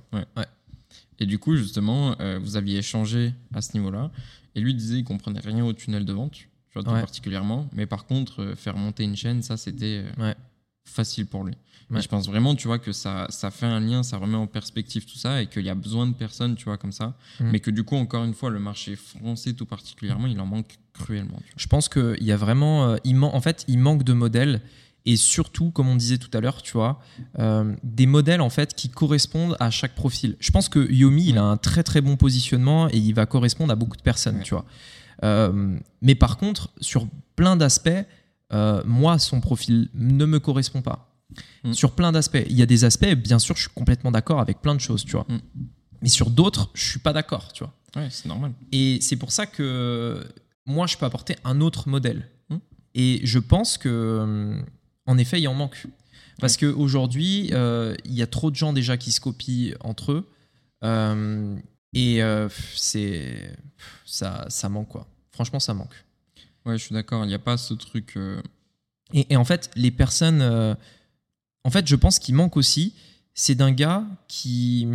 Et 1.20 1.26
du 1.26 1.38
coup, 1.38 1.56
justement, 1.58 2.16
euh, 2.22 2.40
vous 2.42 2.56
aviez 2.56 2.78
échangé 2.78 3.34
à 3.54 3.62
ce 3.62 3.74
niveau-là. 3.78 4.10
Et 4.56 4.62
lui 4.62 4.74
disait 4.74 4.96
qu'il 4.96 5.04
comprenait 5.04 5.42
rien 5.42 5.64
au 5.66 5.74
tunnel 5.74 6.06
de 6.06 6.14
vente, 6.14 6.32
tu 6.32 6.48
vois, 6.74 6.84
Ouais. 6.94 7.02
particulièrement. 7.02 7.68
Mais 7.74 7.86
par 7.86 8.06
contre, 8.06 8.54
faire 8.56 8.78
monter 8.78 9.04
une 9.04 9.18
chaîne, 9.18 9.42
ça, 9.44 9.58
c'était 9.58 10.06
Ouais. 10.18 10.36
Facile 10.86 11.26
pour 11.28 11.44
lui. 11.44 11.54
Ouais. 11.92 12.00
Et 12.00 12.02
je 12.04 12.08
pense 12.08 12.28
vraiment, 12.28 12.54
tu 12.56 12.68
vois, 12.68 12.78
que 12.78 12.92
ça, 12.92 13.26
ça 13.30 13.50
fait 13.50 13.66
un 13.66 13.80
lien, 13.80 14.04
ça 14.04 14.18
remet 14.18 14.36
en 14.38 14.46
perspective 14.46 15.06
tout 15.06 15.18
ça 15.18 15.42
et 15.42 15.48
qu'il 15.48 15.66
y 15.66 15.70
a 15.70 15.76
besoin 15.76 16.06
de 16.06 16.14
personnes, 16.14 16.56
tu 16.56 16.66
vois, 16.66 16.78
comme 16.78 16.92
ça. 16.92 17.16
Mm. 17.40 17.50
Mais 17.52 17.60
que 17.60 17.72
du 17.72 17.84
coup, 17.84 17.96
encore 17.96 18.24
une 18.26 18.36
fois, 18.36 18.52
le 18.52 18.60
marché 18.60 18.96
français 18.96 19.54
tout 19.54 19.66
particulièrement, 19.66 20.28
il 20.28 20.40
en 20.40 20.46
manque 20.46 20.78
cruellement. 20.94 21.40
je 21.56 21.66
pense 21.68 21.88
qu'il 21.90 22.22
y 22.24 22.32
a 22.32 22.36
vraiment 22.38 22.90
euh, 22.90 22.98
il 23.06 23.16
man- 23.16 23.32
en 23.34 23.40
fait 23.40 23.64
il 23.70 23.80
manque 23.80 24.04
de 24.04 24.12
modèles 24.12 24.60
et 25.06 25.16
surtout 25.16 25.72
comme 25.72 25.88
on 25.88 25.96
disait 25.96 26.18
tout 26.18 26.30
à 26.38 26.42
l'heure 26.42 26.62
tu 26.62 26.74
vois 26.74 27.00
euh, 27.40 27.74
des 27.84 28.06
modèles 28.06 28.42
en 28.42 28.50
fait 28.50 28.76
qui 28.76 28.90
correspondent 28.90 29.56
à 29.62 29.70
chaque 29.72 29.96
profil 29.96 30.36
je 30.42 30.52
pense 30.52 30.68
que 30.68 30.92
Yomi 30.92 31.30
il 31.30 31.38
a 31.38 31.44
un 31.44 31.56
très 31.56 31.84
très 31.84 32.02
bon 32.02 32.18
positionnement 32.18 32.90
et 32.90 32.98
il 32.98 33.14
va 33.14 33.26
correspondre 33.26 33.72
à 33.72 33.78
beaucoup 33.78 33.96
de 33.96 34.02
personnes 34.02 34.38
Ouais. 34.40 34.44
tu 34.44 34.54
vois 34.54 34.66
Euh, 35.24 35.78
mais 36.02 36.16
par 36.16 36.36
contre 36.38 36.70
sur 36.82 37.08
plein 37.38 37.56
d'aspects 37.56 38.06
euh, 38.54 38.82
moi 38.86 39.20
son 39.20 39.42
profil 39.42 39.90
ne 39.94 40.26
me 40.26 40.40
correspond 40.40 40.82
pas 40.82 41.06
Mm. 41.64 41.74
sur 41.74 41.92
plein 41.92 42.12
d'aspects 42.12 42.44
il 42.50 42.56
y 42.58 42.64
a 42.64 42.66
des 42.66 42.86
aspects 42.86 43.14
bien 43.14 43.38
sûr 43.38 43.56
je 43.56 43.62
suis 43.62 43.70
complètement 43.76 44.10
d'accord 44.12 44.40
avec 44.40 44.62
plein 44.64 44.74
de 44.74 44.80
choses 44.80 45.06
tu 45.06 45.12
vois 45.12 45.28
Mm. 45.30 45.38
mais 46.02 46.10
sur 46.10 46.32
d'autres 46.32 46.72
je 46.74 46.84
suis 46.84 47.00
pas 47.00 47.14
d'accord 47.14 47.54
tu 47.54 47.64
vois 47.64 47.74
Ouais, 47.96 48.08
c'est 48.10 48.28
normal. 48.28 48.52
et 48.72 48.98
c'est 49.02 49.16
pour 49.16 49.32
ça 49.32 49.46
que 49.48 50.24
moi, 50.66 50.86
je 50.86 50.96
peux 50.98 51.06
apporter 51.08 51.36
un 51.44 51.60
autre 51.62 51.90
modèle. 51.90 52.28
Hmm. 52.50 52.58
Et 52.94 53.22
je 53.24 53.40
pense 53.40 53.80
que, 53.80 54.62
en 55.08 55.18
effet, 55.18 55.42
il 55.42 55.48
en 55.48 55.56
manque. 55.56 55.88
Parce 56.40 56.56
qu'aujourd'hui, 56.58 57.50
euh, 57.54 57.96
il 58.06 58.14
y 58.14 58.22
a 58.22 58.28
trop 58.28 58.52
de 58.52 58.56
gens 58.56 58.72
déjà 58.74 58.96
qui 58.98 59.12
se 59.12 59.20
copient 59.20 59.74
entre 59.82 60.12
eux. 60.12 60.30
Euh, 60.84 61.56
et 61.94 62.22
euh, 62.22 62.48
c'est 62.76 63.52
ça, 64.06 64.46
ça 64.50 64.70
manque, 64.70 64.90
quoi. 64.90 65.08
Franchement, 65.32 65.60
ça 65.60 65.74
manque. 65.74 66.06
Ouais, 66.70 66.78
je 66.78 66.84
suis 66.86 66.94
d'accord. 66.94 67.24
Il 67.26 67.28
n'y 67.28 67.34
a 67.34 67.40
pas 67.40 67.58
ce 67.58 67.74
truc. 67.74 68.14
euh, 68.18 68.42
Et, 69.14 69.28
et 69.34 69.36
en 69.38 69.46
fait, 69.46 69.70
les 69.76 69.92
personnes. 69.92 70.42
euh, 70.42 70.76
en 71.64 71.70
fait, 71.72 71.88
je 71.88 71.96
pense 71.96 72.20
qu'il 72.20 72.36
manque 72.36 72.58
aussi, 72.58 72.94
c'est 73.34 73.56
d'un 73.56 73.72
gars 73.72 74.04
qui, 74.28 74.88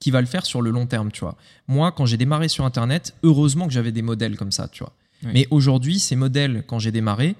qui 0.00 0.10
va 0.10 0.20
le 0.20 0.26
faire 0.26 0.44
sur 0.46 0.62
le 0.62 0.70
long 0.70 0.86
terme, 0.86 1.10
tu 1.12 1.20
vois. 1.20 1.36
Moi, 1.68 1.92
quand 1.92 2.06
j'ai 2.06 2.16
démarré 2.16 2.48
sur 2.48 2.64
Internet, 2.64 3.14
heureusement 3.22 3.66
que 3.66 3.72
j'avais 3.72 3.92
des 3.92 4.02
modèles 4.02 4.36
comme 4.36 4.52
ça, 4.52 4.68
tu 4.68 4.80
vois. 4.82 4.92
Mais 5.22 5.46
aujourd'hui, 5.50 5.98
ces 5.98 6.14
modèles, 6.16 6.62
quand 6.66 6.78
j'ai 6.78 6.92
démarré, 6.92 7.34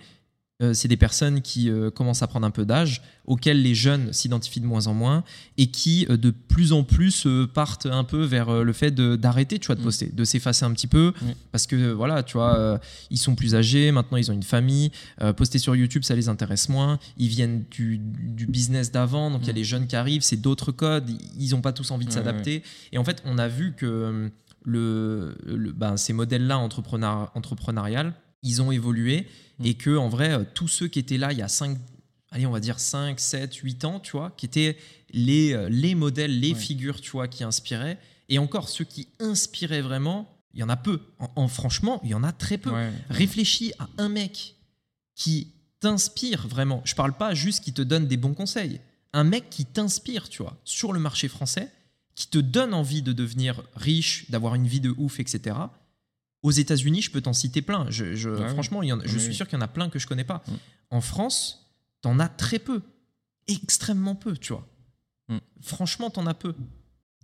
euh, 0.61 0.75
c'est 0.75 0.89
des 0.89 0.97
personnes 0.97 1.41
qui 1.41 1.71
euh, 1.71 1.91
commencent 1.91 2.23
à 2.23 2.27
prendre 2.27 2.45
un 2.47 2.51
peu 2.51 2.65
d'âge, 2.65 3.01
auxquelles 3.27 3.63
les 3.63 3.75
jeunes 3.77 4.13
s'identifient 4.13 4.61
de 4.61 4.67
moins 4.67 4.87
en 4.89 4.95
moins 4.95 5.23
et 5.57 5.69
qui 5.69 6.07
euh, 6.11 6.17
de 6.17 6.31
plus 6.31 6.73
en 6.73 6.83
plus 6.83 7.27
partent 7.55 7.87
un 7.87 8.03
peu 8.05 8.25
vers 8.25 8.65
le 8.65 8.73
fait 8.73 8.91
d'arrêter, 8.95 9.59
tu 9.59 9.67
vois, 9.69 9.77
de 9.77 9.81
Mm. 9.81 9.85
poster, 9.85 10.07
de 10.13 10.25
s'effacer 10.25 10.65
un 10.65 10.73
petit 10.73 10.87
peu 10.89 11.13
Oui. 11.23 11.33
parce 11.53 11.67
que 11.67 11.93
voilà, 11.93 12.23
tu 12.25 12.39
vois, 12.39 12.81
ils 13.11 13.19
sont 13.19 13.35
plus 13.37 13.55
âgés, 13.55 13.93
maintenant 13.93 14.17
ils 14.17 14.31
ont 14.31 14.35
une 14.35 14.43
famille, 14.43 14.91
poster 15.37 15.59
sur 15.59 15.77
YouTube 15.77 16.03
ça 16.03 16.15
les 16.17 16.29
intéresse 16.29 16.69
moins, 16.69 16.99
ils 17.19 17.29
viennent 17.29 17.65
du, 17.71 17.99
du 17.99 18.47
business 18.47 18.91
d'avant, 18.91 19.31
donc 19.31 19.43
il 19.43 19.47
y 19.47 19.51
a 19.51 19.53
Mm. 19.53 19.57
les 19.57 19.65
jeunes 19.65 19.87
qui 19.87 19.95
arrivent, 19.97 20.23
c'est 20.23 20.41
d'autres 20.41 20.73
codes, 20.73 21.09
ils 21.39 21.51
n'ont 21.51 21.61
pas 21.61 21.73
tous 21.73 21.91
envie 21.93 22.07
de 22.07 22.13
s'adapter 22.13 22.63
et 22.93 22.99
en 22.99 23.05
fait 23.05 23.23
on 23.25 23.39
a 23.39 23.47
vu 23.49 23.75
que 23.77 24.31
le, 24.65 25.37
le- 25.47 25.73
ben, 25.73 25.97
ces 25.97 26.13
modèles-là 26.13 26.59
entrepreneur, 26.59 27.31
entrepreneurial, 27.35 28.15
ils 28.43 28.61
ont 28.63 28.71
évolué 28.73 29.27
Et 29.65 29.75
que 29.75 29.97
en 29.97 30.09
vrai, 30.09 30.31
euh, 30.35 30.45
tous 30.55 30.69
ceux 30.69 30.89
qui 30.89 30.99
étaient 30.99 31.19
là 31.19 31.33
il 31.33 31.39
y 31.39 31.43
a 31.43 31.49
5, 31.49 31.77
allez, 32.31 32.47
on 32.47 32.51
va 32.53 32.61
dire 32.61 32.79
5, 32.79 33.19
7, 33.19 33.55
8 33.55 33.85
ans, 33.85 34.01
tu 34.01 34.13
vois, 34.13 34.33
qui 34.37 34.47
étaient 34.47 34.77
les, 35.11 35.53
euh, 35.53 35.69
les 35.69 35.95
modèles, 35.95 36.39
les 36.39 36.53
Ouais. 36.53 36.59
figures, 36.59 37.01
tu 37.01 37.11
vois, 37.11 37.27
qui 37.29 37.43
inspiraient, 37.45 37.99
et 38.29 38.39
encore 38.39 38.69
ceux 38.69 38.85
qui 38.85 39.09
inspiraient 39.21 39.81
vraiment, 39.81 40.33
il 40.55 40.61
y 40.61 40.63
en 40.63 40.69
a 40.69 40.77
peu. 40.77 41.01
En, 41.19 41.31
en- 41.37 41.49
franchement, 41.49 42.01
il 42.05 42.11
y 42.11 42.15
en 42.15 42.23
a 42.23 42.33
très 42.33 42.59
peu. 42.59 42.71
Ouais. 42.71 42.93
Réfléchis 43.11 43.73
à 43.79 43.89
un 43.99 44.09
mec 44.09 44.55
qui 45.15 45.49
t'inspire 45.81 46.47
vraiment. 46.47 46.83
Je 46.85 46.95
parle 46.95 47.17
pas 47.17 47.35
juste 47.35 47.63
qui 47.65 47.73
te 47.73 47.83
donne 47.83 48.07
des 48.07 48.17
bons 48.17 48.35
conseils. 48.35 48.81
Un 49.13 49.25
mec 49.25 49.49
qui 49.51 49.65
t'inspire, 49.65 50.29
tu 50.29 50.43
vois, 50.43 50.57
sur 50.65 50.93
le 50.93 51.01
marché 51.01 51.29
français, 51.29 51.71
qui 52.15 52.29
te 52.29 52.39
donne 52.39 52.75
envie 52.75 53.01
de 53.03 53.13
devenir 53.13 53.63
riche, 53.77 54.29
d'avoir 54.31 54.55
une 54.57 54.67
vie 54.67 54.81
de 54.81 54.93
ouf, 54.99 55.21
etc. 55.21 55.57
Aux 56.43 56.51
États-Unis, 56.53 57.03
je 57.03 57.11
peux 57.11 57.21
t'en 57.21 57.33
citer 57.33 57.63
plein. 57.63 57.87
Je, 57.91 58.15
je- 58.15 58.31
Ouais, 58.31 58.49
franchement, 58.51 58.83
il 58.83 58.89
y 58.89 58.93
en 58.93 59.01
a- 59.01 59.07
je 59.07 59.15
Oui, 59.15 59.21
suis 59.21 59.29
oui. 59.31 59.35
sûr 59.35 59.47
qu'il 59.49 59.59
y 59.59 59.61
en 59.61 59.65
a 59.65 59.69
plein 59.69 59.89
que 59.91 59.99
je 59.99 60.07
connais 60.07 60.25
pas. 60.25 60.43
Mm. 60.47 60.53
En 60.91 61.01
France, 61.01 61.67
t'en 62.01 62.19
as 62.21 62.29
très 62.29 62.59
peu. 62.59 62.81
Extrêmement 63.47 64.15
peu, 64.15 64.37
tu 64.37 64.53
vois. 64.53 64.67
Mm. 65.29 65.39
Franchement, 65.63 66.11
t'en 66.11 66.27
as 66.27 66.35
peu. 66.35 66.55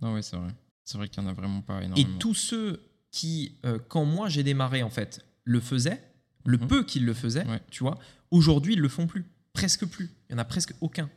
Non, 0.01 0.13
ouais, 0.13 0.21
c'est 0.21 0.35
vrai. 0.35 0.49
C'est 0.83 0.97
vrai 0.97 1.07
qu'il 1.07 1.21
n'y 1.23 1.29
en 1.29 1.31
a 1.31 1.33
vraiment 1.33 1.61
pas 1.61 1.81
Et 1.81 1.85
énormément. 1.85 2.17
tous 2.19 2.33
ceux 2.33 2.81
qui, 3.11 3.55
euh, 3.65 3.79
quand 3.87 4.05
moi 4.05 4.27
j'ai 4.29 4.43
démarré, 4.43 4.83
en 4.83 4.89
fait, 4.89 5.25
le 5.45 5.59
faisaient, 5.59 6.01
le 6.45 6.57
Mhm. 6.57 6.67
peu 6.67 6.83
qu'ils 6.83 7.05
le 7.05 7.13
faisaient, 7.13 7.45
Ouais. 7.47 7.61
tu 7.71 7.83
vois, 7.83 7.97
aujourd'hui 8.31 8.73
ils 8.73 8.79
le 8.81 8.89
font 8.89 9.07
plus. 9.07 9.23
Presque 9.53 9.85
plus. 9.85 10.09
Il 10.29 10.33
y 10.33 10.35
en 10.35 10.39
a 10.39 10.45
presque 10.45 10.73
aucun. 10.81 11.09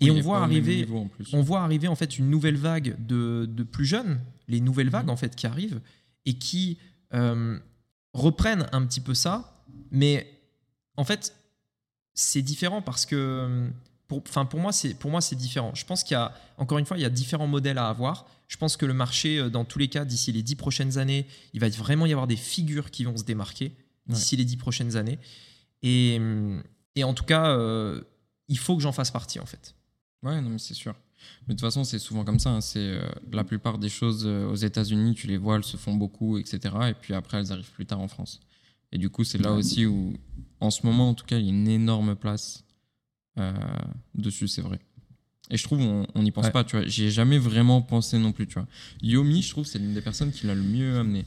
Et 0.00 0.10
Oui, 0.10 0.18
on 0.18 0.20
voit 0.22 0.38
arriver, 0.42 0.76
niveau, 0.76 1.10
on 1.32 1.42
voit 1.42 1.62
arriver 1.62 1.88
en 1.88 1.96
fait 1.96 2.18
une 2.18 2.30
nouvelle 2.30 2.56
vague 2.56 2.94
de, 3.06 3.46
de 3.50 3.62
plus 3.64 3.86
jeunes, 3.86 4.20
les 4.46 4.60
nouvelles 4.60 4.90
vagues 4.90 5.08
en 5.08 5.16
fait 5.16 5.34
qui 5.34 5.46
arrivent 5.46 5.80
et 6.26 6.34
qui 6.34 6.78
euh, 7.14 7.58
reprennent 8.12 8.66
un 8.72 8.84
petit 8.86 9.00
peu 9.00 9.14
ça, 9.14 9.62
mais 9.90 10.26
en 10.96 11.04
fait 11.04 11.34
c'est 12.14 12.42
différent 12.42 12.82
parce 12.82 13.06
que 13.06 13.68
pour, 14.08 14.22
enfin 14.26 14.46
pour 14.46 14.60
moi 14.60 14.72
c'est 14.72 14.94
pour 14.94 15.10
moi 15.10 15.20
c'est 15.20 15.36
différent. 15.36 15.74
Je 15.74 15.84
pense 15.84 16.02
qu'il 16.02 16.14
y 16.14 16.18
a 16.18 16.34
encore 16.56 16.78
une 16.78 16.86
fois 16.86 16.96
il 16.96 17.02
y 17.02 17.06
a 17.06 17.10
différents 17.10 17.46
modèles 17.46 17.78
à 17.78 17.88
avoir. 17.88 18.26
Je 18.48 18.56
pense 18.56 18.76
que 18.76 18.86
le 18.86 18.94
marché 18.94 19.38
euh, 19.38 19.50
dans 19.50 19.64
tous 19.64 19.78
les 19.78 19.88
cas 19.88 20.04
d'ici 20.04 20.32
les 20.32 20.42
dix 20.42 20.56
prochaines 20.56 20.98
années 20.98 21.26
il 21.52 21.60
va 21.60 21.68
vraiment 21.68 22.06
y 22.06 22.12
avoir 22.12 22.26
des 22.26 22.36
figures 22.36 22.90
qui 22.90 23.04
vont 23.04 23.16
se 23.16 23.24
démarquer 23.24 23.72
d'ici 24.06 24.36
les 24.36 24.44
dix 24.44 24.56
prochaines 24.56 24.96
années 24.96 25.18
et, 25.82 26.20
et 26.94 27.04
en 27.04 27.12
tout 27.12 27.24
cas 27.24 27.48
euh, 27.48 28.02
il 28.48 28.58
faut 28.58 28.76
que 28.76 28.82
j'en 28.82 28.92
fasse 28.92 29.10
partie 29.10 29.40
en 29.40 29.46
fait. 29.46 29.74
Ouais, 30.22 30.40
non, 30.40 30.50
mais 30.50 30.58
c'est 30.58 30.74
sûr. 30.74 30.94
Mais 31.46 31.54
de 31.54 31.58
toute 31.60 31.66
façon, 31.66 31.84
c'est 31.84 31.98
souvent 31.98 32.24
comme 32.24 32.38
ça. 32.38 32.50
hein. 32.50 32.60
C'est 32.60 32.78
euh, 32.80 33.02
la 33.32 33.44
plupart 33.44 33.78
des 33.78 33.88
choses 33.88 34.24
euh, 34.26 34.48
aux 34.48 34.54
États-Unis, 34.56 35.14
tu 35.14 35.26
les 35.26 35.36
vois, 35.36 35.56
elles 35.56 35.64
se 35.64 35.76
font 35.76 35.94
beaucoup, 35.94 36.38
etc. 36.38 36.58
Et 36.90 36.94
puis 36.94 37.14
après, 37.14 37.38
elles 37.38 37.52
arrivent 37.52 37.70
plus 37.70 37.86
tard 37.86 38.00
en 38.00 38.08
France. 38.08 38.40
Et 38.92 38.98
du 38.98 39.10
coup, 39.10 39.24
c'est 39.24 39.38
là 39.38 39.52
aussi 39.52 39.84
où, 39.86 40.14
en 40.60 40.70
ce 40.70 40.86
moment, 40.86 41.10
en 41.10 41.14
tout 41.14 41.26
cas, 41.26 41.38
il 41.38 41.44
y 41.44 41.48
a 41.48 41.52
une 41.52 41.68
énorme 41.68 42.14
place 42.16 42.64
euh, 43.38 43.52
dessus, 44.14 44.48
c'est 44.48 44.62
vrai. 44.62 44.78
Et 45.50 45.56
je 45.56 45.62
trouve, 45.64 45.80
on 45.80 46.22
n'y 46.22 46.32
pense 46.32 46.46
Ouais. 46.46 46.50
pas, 46.52 46.64
tu 46.64 46.76
vois. 46.76 46.86
J'y 46.86 47.04
ai 47.04 47.10
jamais 47.10 47.38
vraiment 47.38 47.80
pensé 47.82 48.18
non 48.18 48.32
plus, 48.32 48.46
tu 48.46 48.54
vois. 48.54 48.66
Yomi, 49.02 49.42
je 49.42 49.50
trouve, 49.50 49.64
c'est 49.66 49.78
l'une 49.78 49.94
des 49.94 50.00
personnes 50.00 50.32
qui 50.32 50.46
l'a 50.46 50.54
le 50.54 50.62
mieux 50.62 50.98
amené. 50.98 51.24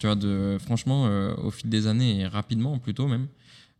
Tu 0.00 0.06
vois, 0.06 0.16
de, 0.16 0.56
franchement, 0.60 1.04
au 1.38 1.50
fil 1.52 1.70
des 1.70 1.86
années 1.86 2.20
et 2.20 2.26
rapidement 2.26 2.78
plutôt 2.78 3.06
même, 3.06 3.28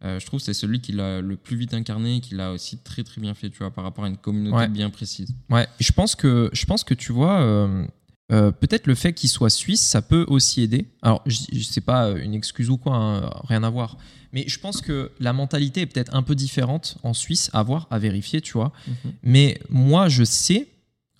euh, 0.05 0.21
je 0.21 0.27
trouve 0.27 0.41
que 0.41 0.45
c'est 0.45 0.55
celui 0.55 0.81
qui 0.81 0.93
l'a 0.93 1.21
le 1.21 1.37
plus 1.37 1.57
vite 1.57 1.73
incarné, 1.73 2.21
qui 2.21 2.35
l'a 2.35 2.53
aussi 2.53 2.79
très 2.79 3.03
très 3.05 3.21
bien 3.21 3.35
fait, 3.35 3.49
tu 3.51 3.59
vois, 3.59 3.71
par 3.71 3.85
rapport 3.85 4.05
à 4.05 4.09
une 4.09 4.19
communauté 4.19 4.57
Ouais. 4.57 4.69
bien 4.69 4.91
précise. 4.91 5.35
Ouais, 5.51 5.67
je 5.81 5.93
pense 5.93 6.15
que, 6.15 6.51
je 6.53 6.67
pense 6.67 6.85
que 6.85 6.93
tu 6.95 7.13
vois, 7.13 7.41
euh, 7.41 7.87
euh, 8.33 8.51
peut-être 8.51 8.87
le 8.87 8.95
fait 8.95 9.15
qu'il 9.15 9.31
soit 9.31 9.51
suisse, 9.51 9.81
ça 9.81 10.03
peut 10.03 10.27
aussi 10.29 10.63
aider. 10.63 10.87
Alors, 11.03 11.23
je, 11.27 11.63
sais 11.63 11.81
pas 11.81 12.11
une 12.11 12.35
excuse 12.35 12.69
ou 12.69 12.77
quoi, 12.77 12.97
hein, 12.97 13.31
rien 13.49 13.63
à 13.63 13.71
voir. 13.71 13.97
Mais 14.33 14.45
je 14.47 14.59
pense 14.59 14.81
que 14.81 15.11
la 15.21 15.33
mentalité 15.33 15.83
est 15.83 15.87
peut-être 15.87 16.15
un 16.15 16.23
peu 16.23 16.35
différente 16.35 16.99
en 17.03 17.15
Suisse, 17.15 17.49
à 17.53 17.63
voir, 17.63 17.87
à 17.91 17.99
vérifier, 17.99 18.41
tu 18.41 18.55
vois. 18.55 18.73
Mais 19.23 19.59
moi, 19.71 20.09
je 20.09 20.25
sais, 20.25 20.69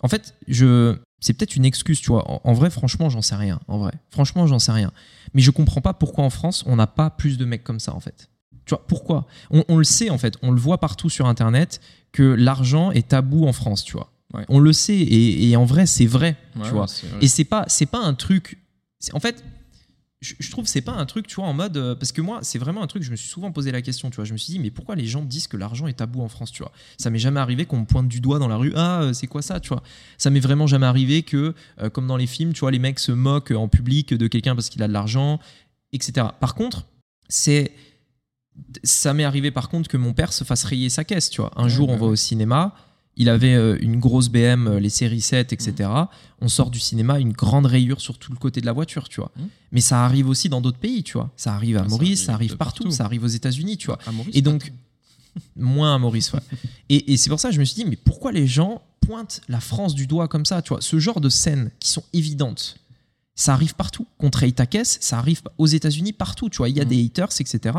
en 0.01 0.09
fait, 0.09 0.35
je, 0.47 0.97
c'est 1.21 1.33
peut-être 1.33 1.55
une 1.55 1.65
excuse, 1.65 2.01
tu 2.01 2.07
vois. 2.07 2.29
En, 2.29 2.41
en 2.43 2.53
vrai, 2.53 2.69
franchement, 2.69 3.09
j'en 3.09 3.21
sais 3.21 3.35
rien. 3.35 3.59
En 3.67 3.77
vrai, 3.77 3.93
franchement, 4.09 4.45
j'en 4.47 4.59
sais 4.59 4.73
rien. 4.73 4.91
Mais 5.33 5.41
je 5.41 5.51
comprends 5.51 5.81
pas 5.81 5.93
pourquoi 5.93 6.23
en 6.23 6.29
France, 6.29 6.63
on 6.67 6.75
n'a 6.75 6.87
pas 6.87 7.09
plus 7.09 7.37
de 7.37 7.45
mecs 7.45 7.63
comme 7.63 7.79
ça, 7.79 7.95
en 7.95 7.99
fait. 7.99 8.29
Tu 8.65 8.71
vois, 8.73 8.83
pourquoi? 8.87 9.27
On, 9.51 9.63
on 9.67 9.77
le 9.77 9.83
sait, 9.83 10.09
en 10.09 10.17
fait. 10.17 10.37
On 10.41 10.51
le 10.51 10.59
voit 10.59 10.79
partout 10.79 11.09
sur 11.09 11.27
Internet 11.27 11.81
que 12.11 12.23
l'argent 12.23 12.91
est 12.91 13.09
tabou 13.09 13.45
en 13.47 13.53
France, 13.53 13.83
tu 13.83 13.93
vois. 13.93 14.11
Ouais. 14.33 14.45
On 14.49 14.59
le 14.59 14.73
sait 14.73 14.95
et, 14.97 15.49
et 15.49 15.55
en 15.55 15.65
vrai, 15.65 15.85
c'est 15.85 16.05
vrai, 16.07 16.35
Ouais, 16.55 16.63
tu 16.65 16.71
vois. 16.71 16.85
vrai. 16.87 17.19
Et 17.21 17.27
c'est 17.27 17.43
pas, 17.45 17.65
c'est 17.67 17.85
pas 17.85 17.99
un 17.99 18.13
truc. 18.15 18.57
En 19.13 19.19
fait, 19.19 19.43
je, 20.21 20.33
je 20.39 20.49
trouve 20.49 20.63
que 20.63 20.69
c'est 20.71 20.81
pas 20.81 20.93
un 20.93 21.05
truc, 21.05 21.27
tu 21.27 21.35
vois, 21.35 21.45
en 21.45 21.53
mode. 21.53 21.77
euh, 21.77 21.93
Parce 21.93 22.11
que 22.11 22.21
moi, 22.21 22.39
c'est 22.41 22.57
vraiment 22.57 22.81
un 22.81 22.87
truc, 22.87 23.03
je 23.03 23.11
me 23.11 23.15
suis 23.15 23.29
souvent 23.29 23.51
posé 23.51 23.71
la 23.71 23.81
question, 23.83 24.09
tu 24.09 24.15
vois. 24.15 24.25
Je 24.25 24.33
me 24.33 24.37
suis 24.37 24.53
dit, 24.53 24.59
mais 24.59 24.71
pourquoi 24.71 24.95
les 24.95 25.05
gens 25.05 25.21
disent 25.21 25.47
que 25.47 25.57
l'argent 25.57 25.85
est 25.87 25.93
tabou 25.93 26.21
en 26.23 26.27
France, 26.27 26.51
tu 26.51 26.63
vois? 26.63 26.71
Ça 26.97 27.09
m'est 27.11 27.19
jamais 27.19 27.39
arrivé 27.39 27.65
qu'on 27.65 27.81
me 27.81 27.85
pointe 27.85 28.07
du 28.07 28.19
doigt 28.19 28.39
dans 28.39 28.47
la 28.47 28.57
rue. 28.57 28.73
Ah, 28.75 29.01
euh, 29.03 29.13
c'est 29.13 29.27
quoi 29.27 29.41
ça, 29.43 29.59
tu 29.59 29.69
vois 29.69 29.83
Ça 30.17 30.31
m'est 30.31 30.39
vraiment 30.39 30.65
jamais 30.67 30.87
arrivé 30.87 31.21
que, 31.21 31.53
euh, 31.81 31.89
comme 31.91 32.07
dans 32.07 32.17
les 32.17 32.27
films, 32.27 32.53
tu 32.53 32.61
vois, 32.61 32.71
les 32.71 32.79
mecs 32.79 32.99
se 32.99 33.11
moquent 33.11 33.51
en 33.51 33.67
public 33.67 34.13
de 34.15 34.27
quelqu'un 34.27 34.55
parce 34.55 34.69
qu'il 34.69 34.81
a 34.81 34.87
de 34.87 34.93
l'argent, 34.93 35.39
etc. 35.93 36.27
Par 36.39 36.55
contre, 36.55 36.87
c'est. 37.29 37.71
Ça 38.83 39.13
m'est 39.13 39.23
arrivé 39.23 39.51
par 39.51 39.69
contre 39.69 39.89
que 39.89 39.97
mon 39.97 40.13
père 40.13 40.33
se 40.33 40.43
fasse 40.43 40.63
rayer 40.63 40.89
sa 40.89 41.03
caisse, 41.03 41.29
tu 41.29 41.41
vois. 41.41 41.51
Un 41.55 41.63
Ouais, 41.63 41.69
jour, 41.69 41.89
on 41.89 41.97
va 41.97 42.05
au 42.05 42.15
cinéma, 42.15 42.73
il 43.17 43.29
avait 43.29 43.53
euh, 43.53 43.77
une 43.81 43.99
grosse 43.99 44.29
BM, 44.29 44.67
euh, 44.67 44.79
les 44.79 44.89
séries 44.89 45.21
7, 45.21 45.53
etc. 45.53 45.89
On 46.41 46.47
sort 46.47 46.69
du 46.69 46.79
cinéma, 46.79 47.19
une 47.19 47.31
grande 47.31 47.65
rayure 47.65 48.01
sur 48.01 48.17
tout 48.17 48.31
le 48.31 48.37
côté 48.37 48.61
de 48.61 48.65
la 48.65 48.73
voiture, 48.73 49.07
tu 49.09 49.21
vois. 49.21 49.31
Mhm. 49.37 49.47
Mais 49.71 49.81
ça 49.81 50.03
arrive 50.05 50.27
aussi 50.27 50.49
dans 50.49 50.61
d'autres 50.61 50.77
pays, 50.79 51.03
tu 51.03 51.13
vois. 51.13 51.31
Ça 51.37 51.53
arrive 51.53 51.77
à 51.77 51.81
Ah, 51.81 51.83
ça 51.83 51.89
Maurice, 51.89 52.07
arrive 52.19 52.25
ça 52.25 52.33
arrive 52.33 52.57
partout, 52.57 52.83
partout. 52.83 52.95
ça 52.95 53.05
arrive 53.05 53.23
aux 53.23 53.27
États-Unis, 53.27 53.77
tu 53.77 53.87
vois. 53.87 53.99
À 54.05 54.11
Maurice, 54.11 54.35
Et 54.35 54.41
donc. 54.41 54.71
Moins 55.57 55.93
à 55.95 55.97
Maurice, 55.97 56.31
ouais. 56.33 56.39
et 56.89 57.13
et 57.13 57.17
c'est 57.17 57.29
pour 57.29 57.39
ça 57.41 57.49
que 57.49 57.55
je 57.55 57.59
me 57.59 57.65
suis 57.65 57.75
dit, 57.75 57.85
mais 57.89 57.97
pourquoi 57.97 58.31
les 58.31 58.47
gens 58.47 58.81
pointent 59.01 59.41
la 59.49 59.59
France 59.59 59.93
du 59.93 60.07
doigt 60.07 60.27
comme 60.29 60.45
ça, 60.45 60.61
tu 60.61 60.69
vois? 60.69 60.81
Ce 60.81 60.97
genre 60.97 61.19
de 61.21 61.29
scènes 61.29 61.71
qui 61.79 61.89
sont 61.89 62.03
évidentes, 62.13 62.77
ça 63.35 63.53
arrive 63.53 63.75
partout. 63.75 64.07
Contre 64.17 64.43
Itakes, 64.43 64.77
ça 64.85 65.17
arrive 65.19 65.41
aux 65.57 65.67
États-Unis 65.67 66.13
partout, 66.13 66.49
tu 66.49 66.57
vois. 66.57 66.69
Il 66.69 66.77
y 66.77 66.79
a 66.79 66.83
Mhm. 66.85 66.89
des 66.89 67.05
haters, 67.05 67.29
etc. 67.41 67.77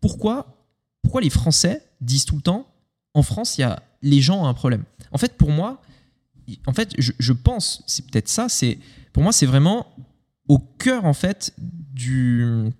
Pourquoi, 0.00 0.56
pourquoi 1.02 1.20
les 1.20 1.30
Français 1.30 1.86
disent 2.00 2.24
tout 2.24 2.36
le 2.36 2.42
temps, 2.42 2.66
en 3.14 3.22
France, 3.22 3.58
il 3.58 3.62
y 3.62 3.64
a 3.64 3.82
les 4.02 4.20
gens 4.20 4.42
ont 4.44 4.46
un 4.46 4.54
problème 4.54 4.84
En 5.12 5.18
fait, 5.18 5.36
pour 5.36 5.50
moi, 5.50 5.82
en 6.66 6.72
fait, 6.72 6.94
je, 6.98 7.12
je 7.18 7.32
pense, 7.32 7.82
c'est 7.86 8.06
peut-être 8.06 8.28
ça, 8.28 8.48
c'est 8.48 8.78
pour 9.12 9.22
moi, 9.22 9.32
c'est 9.32 9.46
vraiment 9.46 9.86
au 10.48 10.58
cœur, 10.58 11.04
en 11.04 11.12
fait, 11.14 11.52
du. 11.58 12.70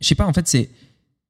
Je 0.00 0.06
sais 0.06 0.14
pas, 0.14 0.26
en 0.26 0.32
fait, 0.32 0.46
c'est 0.48 0.70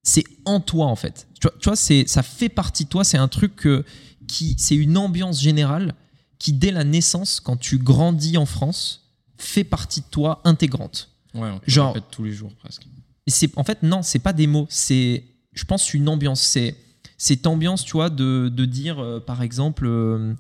c'est 0.03 0.25
en 0.45 0.61
toi, 0.61 0.87
en 0.87 0.97
fait. 0.97 1.27
Tu 1.41 1.49
vois, 1.49 1.57
tu 1.59 1.69
vois 1.69 1.77
c'est, 1.77 2.07
ça 2.07 2.23
fait 2.23 2.49
partie 2.49 2.85
de 2.85 2.89
toi, 2.91 3.03
c'est 3.05 3.19
un 3.19 3.29
truc 3.29 3.57
que, 3.57 3.85
qui. 4.29 4.55
C'est 4.59 4.77
une 4.77 4.97
ambiance 4.99 5.41
générale 5.41 5.95
qui, 6.39 6.53
dès 6.53 6.71
la 6.71 6.85
naissance, 6.85 7.41
quand 7.41 7.57
tu 7.57 7.79
grandis 7.79 8.37
en 8.37 8.47
France, 8.47 9.11
fait 9.39 9.65
partie 9.65 10.01
de 10.03 10.07
toi 10.11 10.41
intégrante. 10.45 11.11
Ouais, 11.35 11.41
on 11.43 11.53
genre- 11.53 11.61
genre... 11.67 11.95
répète 11.95 12.11
tous 12.11 12.25
les 12.25 12.33
jours 12.33 12.53
presque. 12.57 12.87
C'est 13.27 13.51
en 13.59 13.65
fait 13.65 13.83
non, 13.83 14.03
c'est 14.03 14.19
pas 14.21 14.33
des 14.33 14.47
mots, 14.47 14.67
c'est 14.71 15.25
je 15.53 15.65
pense 15.65 15.93
une 15.95 16.09
ambiance, 16.09 16.41
c'est 16.43 16.77
cette 17.19 17.47
ambiance, 17.47 17.85
tu 17.85 17.93
vois, 17.93 18.11
de, 18.11 18.49
de 18.49 18.65
dire 18.67 18.99
euh, 19.03 19.21
par 19.21 19.43
exemple, 19.43 19.87
euh, 19.87 20.35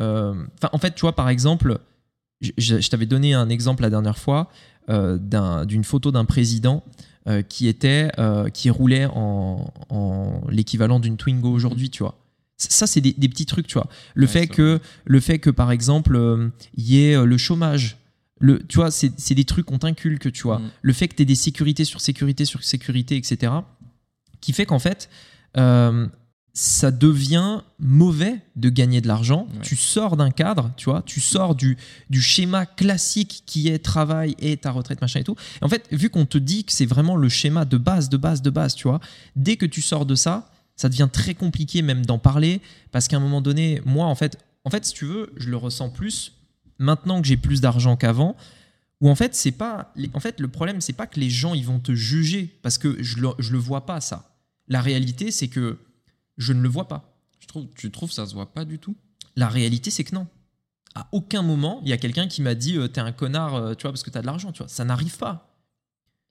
euh, 0.00 0.34
enfin 0.56 0.68
en 0.72 0.78
fait, 0.78 0.94
tu 0.94 1.00
vois 1.02 1.14
par 1.16 1.28
exemple, 1.28 1.78
je, 2.40 2.50
je- 2.58 2.80
je 2.80 2.90
t'avais 2.90 3.06
donné 3.06 3.34
un 3.34 3.48
exemple 3.48 3.82
la 3.82 3.90
dernière 3.90 4.18
fois 4.18 4.50
d'un- 4.88 5.64
d'une 5.64 5.82
photo 5.82 6.12
d'un 6.12 6.26
président 6.26 6.84
qui 7.48 7.68
était 7.68 8.10
qui 8.52 8.68
roulait 8.68 9.06
en, 9.06 9.72
en 9.88 10.42
l'équivalent 10.50 11.00
d'une 11.00 11.16
Twingo 11.16 11.50
aujourd'hui, 11.50 11.88
tu 11.88 12.02
vois. 12.02 12.18
Ça, 12.58 12.86
c'est 12.86 13.00
des, 13.00 13.14
des 13.14 13.28
petits 13.30 13.46
trucs, 13.46 13.66
tu 13.66 13.74
vois. 13.74 13.88
Le 14.14 14.26
Ouais, 14.26 14.32
fait 14.32 14.46
que 14.46 14.78
le 15.06 15.20
fait 15.20 15.38
que 15.38 15.48
par 15.50 15.72
exemple 15.72 16.16
euh, 16.16 16.50
il 16.76 16.84
y 16.84 17.02
ait 17.06 17.24
le 17.24 17.36
chômage, 17.38 17.96
le, 18.40 18.64
tu 18.66 18.76
vois, 18.76 18.90
c'est 18.90 19.34
des 19.34 19.44
trucs 19.44 19.66
qu'on 19.66 19.78
t'inculque, 19.78 20.32
tu 20.32 20.42
vois 20.42 20.58
Mm. 20.58 20.70
le 20.82 20.92
fait 20.92 21.08
que 21.08 21.14
tu 21.14 21.22
aies 21.22 21.26
des 21.26 21.34
sécurités 21.34 21.84
sur 21.84 22.00
sécurité 22.00 22.44
sur 22.44 22.62
sécurité, 22.64 23.16
etc., 23.16 23.52
qui 24.40 24.52
fait 24.52 24.66
qu'en 24.66 24.78
fait, 24.78 25.08
euh, 25.56 26.06
ça 26.52 26.90
devient 26.92 27.62
mauvais 27.78 28.40
de 28.54 28.68
gagner 28.68 29.00
de 29.00 29.08
l'argent. 29.08 29.48
Ouais. 29.54 29.60
Tu 29.62 29.74
sors 29.76 30.16
d'un 30.16 30.30
cadre, 30.30 30.72
tu 30.76 30.84
vois, 30.84 31.02
tu 31.02 31.20
sors 31.20 31.54
du, 31.54 31.76
du 32.10 32.20
schéma 32.22 32.64
classique 32.66 33.42
qui 33.46 33.68
est 33.68 33.78
travail 33.78 34.36
et 34.38 34.56
ta 34.56 34.70
retraite, 34.70 35.00
machin 35.00 35.20
et 35.20 35.24
tout. 35.24 35.34
Et 35.60 35.64
en 35.64 35.68
fait, 35.68 35.88
vu 35.90 36.10
qu'on 36.10 36.26
te 36.26 36.38
dit 36.38 36.64
que 36.64 36.72
c'est 36.72 36.86
vraiment 36.86 37.16
le 37.16 37.28
schéma 37.28 37.64
de 37.64 37.76
base, 37.76 38.08
de 38.08 38.16
base, 38.16 38.42
de 38.42 38.50
base, 38.50 38.74
tu 38.74 38.86
vois, 38.86 39.00
dès 39.34 39.56
que 39.56 39.66
tu 39.66 39.82
sors 39.82 40.06
de 40.06 40.14
ça, 40.14 40.50
ça 40.76 40.88
devient 40.88 41.08
très 41.12 41.34
compliqué 41.34 41.82
même 41.82 42.04
d'en 42.04 42.18
parler 42.18 42.60
parce 42.92 43.08
qu'à 43.08 43.16
un 43.16 43.20
moment 43.20 43.40
donné, 43.40 43.80
moi, 43.84 44.06
en 44.06 44.14
fait, 44.14 44.38
en 44.64 44.70
fait, 44.70 44.84
si 44.84 44.92
tu 44.92 45.06
veux, 45.06 45.32
je 45.36 45.50
le 45.50 45.56
ressens 45.56 45.90
plus 45.90 46.32
maintenant 46.78 47.20
que 47.20 47.26
j'ai 47.26 47.36
plus 47.36 47.60
d'argent 47.60 47.96
qu'avant. 47.96 48.36
Où 49.00 49.10
en 49.10 49.14
fait, 49.14 49.34
c'est 49.34 49.52
pas, 49.52 49.92
en 50.14 50.20
fait, 50.20 50.40
le 50.40 50.48
problème, 50.48 50.80
c'est 50.80 50.92
pas 50.92 51.06
que 51.06 51.20
les 51.20 51.28
gens 51.28 51.54
ils 51.54 51.66
vont 51.66 51.80
te 51.80 51.92
juger 51.92 52.58
parce 52.62 52.78
que 52.78 53.02
je 53.02 53.18
le, 53.18 53.30
je 53.38 53.52
le 53.52 53.58
vois 53.58 53.86
pas 53.86 54.00
ça. 54.00 54.36
La 54.68 54.80
réalité, 54.80 55.30
c'est 55.30 55.48
que 55.48 55.78
je 56.38 56.52
ne 56.52 56.62
le 56.62 56.68
vois 56.68 56.88
pas. 56.88 57.18
Je 57.40 57.46
trouve, 57.46 57.66
tu 57.76 57.90
trouves 57.90 58.12
ça 58.12 58.26
se 58.26 58.34
voit 58.34 58.52
pas 58.52 58.64
du 58.64 58.78
tout? 58.78 58.96
La 59.36 59.48
réalité, 59.48 59.90
c'est 59.90 60.04
que 60.04 60.14
non. 60.14 60.26
À 60.94 61.08
aucun 61.12 61.42
moment, 61.42 61.80
il 61.82 61.88
y 61.88 61.92
a 61.92 61.98
quelqu'un 61.98 62.28
qui 62.28 62.40
m'a 62.40 62.54
dit 62.54 62.78
euh, 62.78 62.88
T'es 62.88 63.00
un 63.00 63.12
connard, 63.12 63.54
euh, 63.54 63.74
tu 63.74 63.82
vois, 63.82 63.90
parce 63.90 64.04
que 64.04 64.10
t'as 64.10 64.20
de 64.20 64.26
l'argent, 64.26 64.52
tu 64.52 64.58
vois. 64.58 64.68
Ça 64.68 64.84
n'arrive 64.84 65.18
pas. 65.18 65.58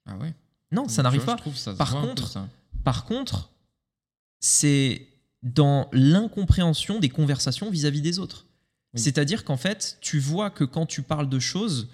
Ah 0.06 0.16
ouais 0.16 0.34
Non, 0.72 0.88
ça 0.88 1.02
n'arrive 1.02 1.24
pas. 1.24 1.36
Ça 1.54 1.74
Par 1.74 2.00
contre, 2.00 2.28
ça. 2.28 2.48
Par 2.82 3.04
contre, 3.04 3.50
c'est 4.40 5.06
dans 5.42 5.88
l'incompréhension 5.92 6.98
des 6.98 7.10
conversations 7.10 7.70
vis-à-vis 7.70 8.00
des 8.00 8.18
autres. 8.18 8.46
Oui. 8.94 9.00
C'est-à-dire 9.00 9.44
qu'en 9.44 9.56
fait, 9.56 9.98
tu 10.00 10.18
vois 10.18 10.50
que 10.50 10.64
quand 10.64 10.86
tu 10.86 11.02
parles 11.02 11.28
de 11.28 11.38
choses, 11.38 11.88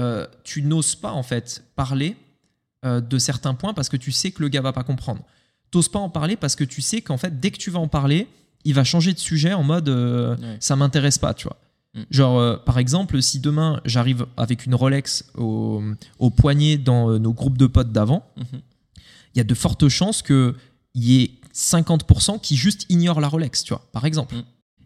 euh, 0.00 0.26
tu 0.44 0.62
n'oses 0.62 0.94
pas 0.94 1.12
en 1.12 1.22
fait 1.22 1.64
parler 1.76 2.16
euh, 2.84 3.00
de 3.00 3.18
certains 3.18 3.54
points 3.54 3.74
parce 3.74 3.88
que 3.88 3.96
tu 3.96 4.12
sais 4.12 4.30
que 4.30 4.42
le 4.42 4.48
gars 4.48 4.60
va 4.60 4.72
pas 4.72 4.84
comprendre. 4.84 5.22
T'oses 5.70 5.88
pas 5.88 5.98
en 5.98 6.10
parler 6.10 6.36
parce 6.36 6.56
que 6.56 6.64
tu 6.64 6.82
sais 6.82 7.00
qu'en 7.00 7.16
fait, 7.16 7.40
dès 7.40 7.50
que 7.50 7.58
tu 7.58 7.70
vas 7.70 7.78
en 7.80 7.88
parler, 7.88 8.28
il 8.64 8.74
va 8.74 8.84
changer 8.84 9.12
de 9.12 9.18
sujet 9.18 9.52
en 9.54 9.62
mode 9.62 9.88
euh, 9.88 10.36
Ouais. 10.36 10.56
ça 10.60 10.76
m'intéresse 10.76 11.18
pas, 11.18 11.32
tu 11.34 11.44
vois. 11.44 11.56
Mm. 11.94 12.02
Genre, 12.10 12.64
par 12.64 12.78
exemple, 12.78 13.20
si 13.22 13.38
demain 13.40 13.80
j'arrive 13.84 14.26
avec 14.36 14.66
une 14.66 14.74
Rolex 14.74 15.24
au, 15.36 15.82
au 16.18 16.30
poignet 16.30 16.76
dans 16.78 17.18
nos 17.18 17.32
groupes 17.32 17.58
de 17.58 17.66
potes 17.66 17.92
d'avant, 17.92 18.26
Mhm. 18.36 18.60
il 19.34 19.38
y 19.38 19.40
a 19.40 19.44
de 19.44 19.54
fortes 19.54 19.88
chances 19.88 20.22
qu'il 20.22 20.54
y 20.94 21.22
ait 21.22 21.30
50% 21.54 22.38
qui 22.40 22.56
juste 22.56 22.86
ignorent 22.88 23.20
la 23.20 23.28
Rolex, 23.28 23.62
tu 23.64 23.74
vois, 23.74 23.86
par 23.92 24.04
exemple. 24.06 24.36
Mm. 24.36 24.42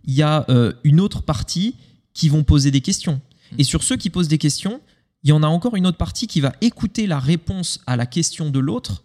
Il 0.06 0.14
y 0.14 0.22
a 0.22 0.44
euh, 0.48 0.72
une 0.84 1.00
autre 1.00 1.22
partie 1.22 1.74
qui 2.14 2.28
vont 2.28 2.44
poser 2.44 2.70
des 2.70 2.80
questions. 2.80 3.20
Mm. 3.52 3.56
Et 3.58 3.64
sur 3.64 3.82
ceux 3.82 3.96
qui 3.96 4.10
posent 4.10 4.28
des 4.28 4.38
questions, 4.38 4.80
il 5.22 5.30
y 5.30 5.32
en 5.32 5.42
a 5.42 5.46
encore 5.48 5.76
une 5.76 5.86
autre 5.86 5.98
partie 5.98 6.26
qui 6.26 6.40
va 6.40 6.52
écouter 6.60 7.06
la 7.06 7.18
réponse 7.18 7.80
à 7.86 7.96
la 7.96 8.06
question 8.06 8.50
de 8.50 8.58
l'autre 8.58 9.02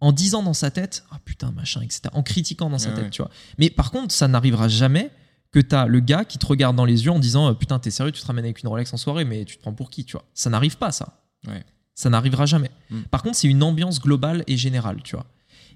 en 0.00 0.10
disant 0.12 0.42
dans 0.42 0.54
sa 0.54 0.70
tête 0.72 1.04
ah 1.12 1.18
putain 1.24 1.52
machin 1.52 1.80
etc 1.80 2.02
en 2.12 2.22
critiquant 2.24 2.68
dans 2.68 2.78
sa 2.78 2.90
tête 2.90 3.04
ouais. 3.04 3.10
tu 3.10 3.22
vois 3.22 3.30
mais 3.58 3.70
par 3.70 3.92
contre 3.92 4.12
ça 4.12 4.26
n'arrivera 4.26 4.66
jamais 4.66 5.10
que 5.52 5.60
tu 5.60 5.74
as 5.74 5.86
le 5.86 6.00
gars 6.00 6.24
qui 6.24 6.38
te 6.38 6.44
regarde 6.46 6.74
dans 6.74 6.84
les 6.84 7.04
yeux 7.04 7.12
en 7.12 7.20
disant 7.20 7.50
euh, 7.50 7.54
putain 7.54 7.78
t'es 7.78 7.92
sérieux 7.92 8.10
tu 8.10 8.20
te 8.20 8.26
ramènes 8.26 8.44
avec 8.44 8.62
une 8.62 8.68
Rolex 8.68 8.92
en 8.92 8.96
soirée 8.96 9.24
mais 9.24 9.44
tu 9.44 9.56
te 9.56 9.62
prends 9.62 9.72
pour 9.72 9.90
qui 9.90 10.04
tu 10.04 10.12
vois? 10.12 10.24
Ça 10.34 10.50
n'arrive 10.50 10.76
pas 10.76 10.90
ça 10.90 11.22
Ouais. 11.46 11.62
ça 11.94 12.10
n'arrivera 12.10 12.44
jamais 12.46 12.70
Mm. 12.90 13.02
par 13.02 13.22
contre 13.22 13.36
c'est 13.36 13.46
une 13.48 13.62
ambiance 13.62 14.00
globale 14.00 14.42
et 14.48 14.56
générale 14.56 15.00
tu 15.04 15.14
vois 15.14 15.26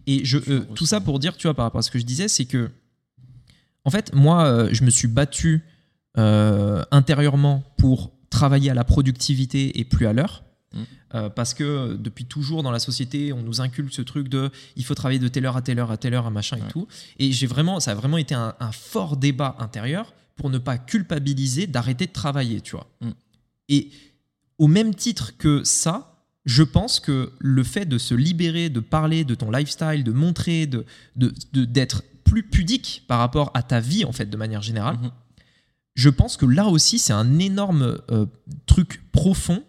et 0.08 0.24
je, 0.24 0.38
euh, 0.50 0.66
tout 0.74 0.86
ça 0.86 1.00
pour 1.00 1.20
dire 1.20 1.36
tu 1.36 1.46
vois 1.46 1.54
par 1.54 1.64
rapport 1.66 1.78
à 1.78 1.82
ce 1.82 1.90
que 1.92 2.00
je 2.00 2.04
disais 2.04 2.26
c'est 2.26 2.44
que 2.46 2.70
en 3.88 3.90
fait 3.90 4.14
moi 4.14 4.44
euh, 4.44 4.68
je 4.72 4.84
me 4.84 4.90
suis 4.90 5.08
battu 5.08 5.64
euh, 6.18 6.82
intérieurement 6.90 7.64
pour 7.78 8.12
travailler 8.30 8.70
à 8.70 8.74
la 8.74 8.84
productivité 8.84 9.78
et 9.80 9.84
plus 9.84 10.06
à 10.06 10.12
l'heure 10.12 10.44
Mm. 10.74 10.80
Euh, 11.14 11.30
parce 11.30 11.54
que 11.54 11.96
depuis 11.96 12.26
toujours 12.26 12.62
dans 12.62 12.70
la 12.70 12.78
société, 12.78 13.32
on 13.32 13.40
nous 13.42 13.62
inculque 13.62 13.94
ce 13.94 14.02
truc 14.02 14.28
de 14.28 14.50
il 14.76 14.84
faut 14.84 14.94
travailler 14.94 15.18
de 15.18 15.28
telle 15.28 15.46
heure 15.46 15.56
à 15.56 15.62
telle 15.62 15.78
heure 15.78 15.90
à 15.90 15.96
telle 15.96 16.12
heure 16.12 16.26
à 16.26 16.30
machin 16.30 16.58
et 16.58 16.70
tout. 16.70 16.86
Et 17.18 17.32
j'ai 17.32 17.46
vraiment, 17.46 17.80
ça 17.80 17.92
a 17.92 17.94
vraiment 17.94 18.18
été 18.18 18.34
un, 18.34 18.54
un 18.60 18.70
fort 18.70 19.16
débat 19.16 19.56
intérieur 19.60 20.12
pour 20.36 20.50
ne 20.50 20.58
pas 20.58 20.76
culpabiliser 20.76 21.66
d'arrêter 21.66 22.06
de 22.06 22.12
travailler, 22.12 22.60
tu 22.60 22.72
vois. 22.72 22.86
Mm. 23.00 23.10
Et 23.70 23.90
au 24.58 24.66
même 24.66 24.94
titre 24.94 25.38
que 25.38 25.64
ça, 25.64 25.94
je 26.44 26.62
pense 26.62 27.00
que 27.00 27.32
le 27.38 27.64
fait 27.64 27.86
de 27.86 27.96
se 27.96 28.14
libérer, 28.14 28.68
de 28.68 28.80
parler 28.80 29.24
de 29.24 29.34
ton 29.34 29.50
lifestyle, 29.50 30.04
de 30.04 30.12
montrer, 30.12 30.66
de 30.66 30.84
de- 31.16 31.32
de- 31.54 31.64
d'être 31.64 32.02
plus 32.28 32.42
pudique 32.42 33.04
par 33.08 33.18
rapport 33.18 33.50
à 33.54 33.62
ta 33.62 33.80
vie 33.80 34.04
en 34.04 34.12
fait 34.12 34.26
de 34.26 34.36
manière 34.36 34.62
générale, 34.62 34.96
Mhm. 35.02 35.10
je 35.94 36.08
pense 36.10 36.36
que 36.36 36.46
là 36.46 36.66
aussi, 36.66 36.98
c'est 36.98 37.12
un 37.12 37.38
énorme 37.38 37.98
euh, 38.10 38.26
truc 38.66 39.02
profond 39.12 39.62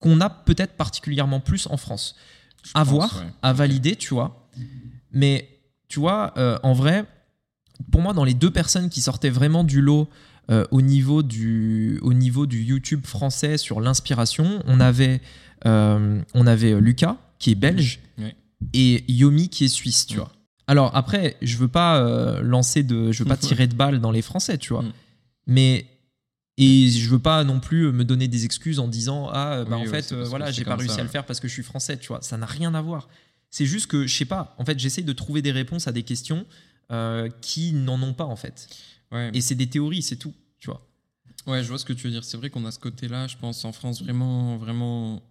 qu'on 0.00 0.20
a 0.20 0.30
peut-être 0.30 0.74
particulièrement 0.76 1.40
plus 1.40 1.66
en 1.70 1.76
France. 1.76 2.14
Je 2.62 2.70
À 2.74 2.80
pense, 2.84 2.88
voir, 2.88 3.18
ouais. 3.18 3.32
à 3.42 3.52
valider, 3.52 3.96
tu 3.96 4.14
vois. 4.14 4.48
Mais 5.12 5.48
tu 5.88 6.00
vois, 6.00 6.32
euh, 6.36 6.58
en 6.62 6.72
vrai, 6.72 7.04
pour 7.92 8.00
moi, 8.02 8.12
dans 8.12 8.24
les 8.24 8.34
deux 8.34 8.50
personnes 8.50 8.88
qui 8.88 9.00
sortaient 9.00 9.30
vraiment 9.30 9.64
du 9.64 9.80
lot 9.80 10.08
euh, 10.50 10.64
au, 10.70 10.80
niveau 10.82 11.22
du, 11.22 11.98
au 12.02 12.12
niveau 12.12 12.46
du 12.46 12.62
YouTube 12.62 13.04
français 13.06 13.56
sur 13.58 13.80
l'inspiration, 13.80 14.62
on 14.66 14.78
avait, 14.80 15.20
on 15.64 16.46
avait 16.46 16.78
Lucas, 16.80 17.16
qui 17.38 17.50
est 17.52 17.54
belge, 17.54 18.00
et 18.72 19.04
Yomi, 19.12 19.48
qui 19.48 19.64
est 19.64 19.68
suisse, 19.68 20.06
tu 20.06 20.16
vois. 20.16 20.32
Alors 20.66 20.94
après, 20.96 21.36
je 21.42 21.56
veux 21.56 21.68
pas 21.68 21.98
euh, 21.98 22.40
lancer 22.42 22.82
de, 22.82 23.12
je 23.12 23.22
veux 23.22 23.28
pas 23.28 23.36
tirer 23.48 23.66
de 23.66 23.74
balles 23.74 24.00
dans 24.00 24.10
les 24.10 24.22
Français, 24.22 24.58
tu 24.58 24.72
vois. 24.72 24.82
Mm. 24.82 24.92
Mais 25.46 25.86
et 26.56 26.88
je 26.88 27.08
veux 27.08 27.18
pas 27.18 27.42
non 27.42 27.58
plus 27.58 27.90
me 27.90 28.04
donner 28.04 28.28
des 28.28 28.44
excuses 28.44 28.78
en 28.78 28.86
disant 28.86 29.28
ah 29.32 29.64
bah 29.64 29.76
Oui, 29.76 29.88
en 29.88 29.90
fait 29.90 30.12
euh, 30.12 30.24
voilà 30.24 30.52
j'ai 30.52 30.64
pas 30.64 30.76
réussi 30.76 30.94
ça, 30.94 31.00
à 31.00 31.04
le 31.04 31.10
faire 31.10 31.26
parce 31.26 31.40
que 31.40 31.48
je 31.48 31.52
suis 31.52 31.62
français, 31.62 31.96
tu 31.98 32.08
vois. 32.08 32.22
Ça 32.22 32.36
n'a 32.36 32.46
rien 32.46 32.74
à 32.74 32.80
voir. 32.80 33.08
C'est 33.50 33.66
juste 33.66 33.88
que 33.88 34.06
je 34.06 34.16
sais 34.16 34.24
pas. 34.24 34.54
En 34.58 34.64
fait, 34.64 34.78
j'essaye 34.78 35.04
de 35.04 35.12
trouver 35.12 35.42
des 35.42 35.52
réponses 35.52 35.86
à 35.86 35.92
des 35.92 36.02
questions 36.02 36.46
euh, 36.92 37.28
qui 37.40 37.72
n'en 37.72 38.00
ont 38.02 38.14
pas 38.14 38.24
en 38.24 38.36
fait. 38.36 38.68
Ouais. 39.12 39.30
Et 39.34 39.40
c'est 39.40 39.54
des 39.54 39.68
théories, 39.68 40.02
c'est 40.02 40.16
tout, 40.16 40.34
tu 40.58 40.70
vois. 40.70 40.86
Ouais, 41.46 41.62
je 41.62 41.68
vois 41.68 41.78
ce 41.78 41.84
que 41.84 41.92
tu 41.92 42.06
veux 42.06 42.12
dire. 42.12 42.24
C'est 42.24 42.36
vrai 42.36 42.50
qu'on 42.50 42.64
a 42.64 42.70
ce 42.70 42.78
côté-là, 42.78 43.26
je 43.26 43.36
pense, 43.36 43.64
en 43.64 43.72
France, 43.72 44.02
vraiment, 44.02 44.56
vraiment 44.56 45.22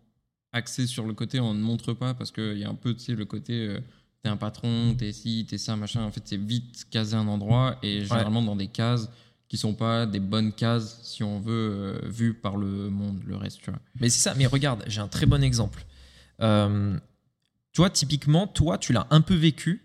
axé 0.52 0.86
sur 0.86 1.06
le 1.08 1.16
côté 1.16 1.40
on 1.40 1.56
ne 1.56 1.60
montre 1.60 1.94
pas 1.94 2.14
parce 2.14 2.32
qu'il 2.32 2.58
y 2.60 2.64
a 2.64 2.70
un 2.70 2.76
peu, 2.76 2.94
tu 2.94 3.06
sais, 3.06 3.16
le 3.16 3.26
côté 3.26 3.76
t'es 4.24 4.30
un 4.30 4.38
patron, 4.38 4.96
t'es 4.98 5.12
ci, 5.12 5.46
t'es 5.48 5.58
ça, 5.58 5.76
machin. 5.76 6.02
En 6.04 6.12
fait, 6.12 6.22
c'est 6.26 6.38
vite 6.38 6.86
casé 6.90 7.16
un 7.16 7.28
endroit 7.28 7.78
et 7.84 8.02
généralement 8.02 8.42
dans 8.42 8.56
des 8.56 8.68
cases 8.68 9.10
qui 9.50 9.58
sont 9.58 9.76
pas 9.76 10.08
des 10.08 10.20
bonnes 10.20 10.52
cases, 10.52 11.00
si 11.04 11.24
on 11.24 11.40
veut, 11.40 12.00
euh, 12.04 12.10
vues 12.10 12.34
par 12.34 12.58
le 12.58 12.90
monde, 12.90 13.22
le 13.28 13.36
reste, 13.36 13.60
tu 13.62 13.70
vois. 13.70 13.80
Mais 14.00 14.10
c'est 14.10 14.22
ça. 14.22 14.34
Mais 14.36 14.48
regarde, 14.48 14.84
j'ai 14.88 15.02
un 15.02 15.08
très 15.08 15.28
bon 15.28 15.44
exemple. 15.44 15.86
Euh, 16.42 16.98
tu 17.72 17.82
vois, 17.82 17.90
typiquement, 17.92 18.48
toi, 18.48 18.78
tu 18.78 18.94
l'as 18.94 19.06
un 19.12 19.22
peu 19.22 19.36
vécu 19.36 19.84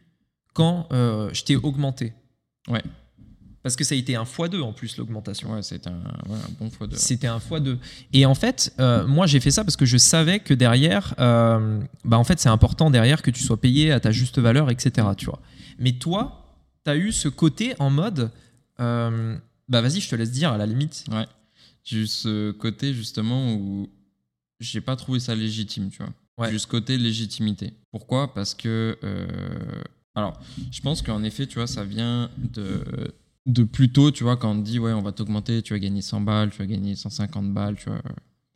quand 0.54 0.86
euh, 0.92 1.28
je 1.34 1.44
t'ai 1.44 1.56
augmenté. 1.56 2.14
Ouais. 2.68 2.82
Parce 3.62 3.74
que 3.74 3.84
ça 3.84 3.94
a 3.94 3.98
été 3.98 4.14
un 4.14 4.22
x2 4.22 4.60
en 4.60 4.72
plus 4.72 4.96
l'augmentation. 4.96 5.52
Ouais, 5.52 5.62
c'est 5.62 5.86
un, 5.86 5.98
ouais, 6.28 6.36
un 6.36 6.52
bon 6.60 6.70
fois 6.70 6.86
de. 6.86 6.94
C'était 6.94 7.26
un 7.26 7.38
x2. 7.38 7.78
Et 8.12 8.24
en 8.24 8.34
fait, 8.34 8.72
euh, 8.78 9.06
moi, 9.06 9.26
j'ai 9.26 9.40
fait 9.40 9.50
ça 9.50 9.64
parce 9.64 9.76
que 9.76 9.84
je 9.84 9.96
savais 9.96 10.38
que 10.38 10.54
derrière, 10.54 11.14
euh, 11.18 11.80
bah, 12.04 12.18
en 12.18 12.24
fait, 12.24 12.38
c'est 12.38 12.48
important 12.48 12.90
derrière 12.90 13.20
que 13.20 13.30
tu 13.30 13.42
sois 13.42 13.60
payé 13.60 13.90
à 13.90 14.00
ta 14.00 14.12
juste 14.12 14.38
valeur, 14.38 14.70
etc. 14.70 15.08
Tu 15.16 15.26
vois. 15.26 15.40
Mais 15.78 15.92
toi, 15.92 16.46
tu 16.84 16.90
as 16.90 16.96
eu 16.96 17.10
ce 17.10 17.28
côté 17.28 17.74
en 17.80 17.90
mode, 17.90 18.30
euh, 18.80 19.36
bah 19.68 19.80
vas-y, 19.80 20.00
je 20.00 20.08
te 20.08 20.14
laisse 20.14 20.30
dire 20.30 20.52
à 20.52 20.56
la 20.56 20.66
limite. 20.66 21.04
Ouais. 21.10 21.26
J'ai 21.82 21.98
eu 21.98 22.06
ce 22.06 22.52
côté 22.52 22.94
justement 22.94 23.54
où 23.54 23.88
j'ai 24.60 24.80
pas 24.80 24.94
trouvé 24.94 25.18
ça 25.18 25.34
légitime, 25.34 25.90
tu 25.90 25.98
vois. 25.98 26.12
Ouais. 26.38 26.50
J'ai 26.50 26.56
eu 26.56 26.58
ce 26.60 26.66
côté 26.68 26.96
légitimité. 26.96 27.72
Pourquoi? 27.90 28.32
Parce 28.34 28.54
que. 28.54 28.96
Alors, 30.14 30.40
je 30.70 30.80
pense 30.80 31.02
qu'en 31.02 31.22
effet, 31.22 31.46
tu 31.46 31.56
vois, 31.56 31.66
ça 31.66 31.84
vient 31.84 32.30
de. 32.38 32.84
De 33.48 33.64
plus 33.64 33.90
tôt, 33.90 34.10
tu 34.12 34.22
vois, 34.24 34.36
quand 34.36 34.52
on 34.52 34.60
te 34.60 34.64
dit, 34.64 34.78
ouais, 34.78 34.92
on 34.92 35.02
va 35.02 35.10
t'augmenter, 35.10 35.62
tu 35.62 35.72
vas 35.72 35.78
gagner 35.80 36.02
100 36.02 36.20
balles, 36.20 36.50
tu 36.50 36.58
vas 36.58 36.66
gagner 36.66 36.94
150 36.94 37.52
balles, 37.52 37.74
tu 37.76 37.88
vois. 37.88 38.00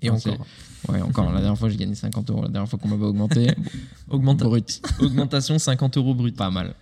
Et 0.02 0.10
Enfin, 0.10 0.32
encore, 0.32 0.46
Ouais, 0.88 1.00
encore. 1.00 1.32
La 1.32 1.40
dernière 1.40 1.58
fois, 1.58 1.68
j'ai 1.68 1.76
gagné 1.76 1.94
50 1.94 2.28
euros. 2.30 2.42
La 2.42 2.48
dernière 2.48 2.68
fois 2.68 2.78
qu'on 2.78 2.88
m'avait 2.88 3.04
augmenté, 3.06 3.46
augmenta- 4.10 4.44
brut. 4.44 4.82
augmentation 5.00 5.58
50 5.58 5.96
euros 5.96 6.14
brut. 6.14 6.36
pas 6.36 6.50
mal. 6.50 6.74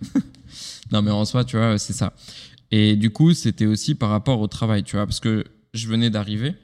non, 0.93 1.03
mais 1.03 1.11
en 1.11 1.25
soi, 1.25 1.45
tu 1.45 1.57
vois, 1.57 1.79
c'est 1.79 1.93
ça. 1.93 2.13
Et 2.73 2.97
du 2.97 3.11
coup, 3.11 3.33
c'était 3.35 3.67
aussi 3.67 3.95
par 3.95 4.11
rapport 4.11 4.41
au 4.41 4.47
travail, 4.49 4.83
tu 4.83 4.97
vois, 4.97 5.07
parce 5.07 5.21
que 5.21 5.45
je 5.75 5.87
venais 5.87 6.11
d'arriver. 6.11 6.55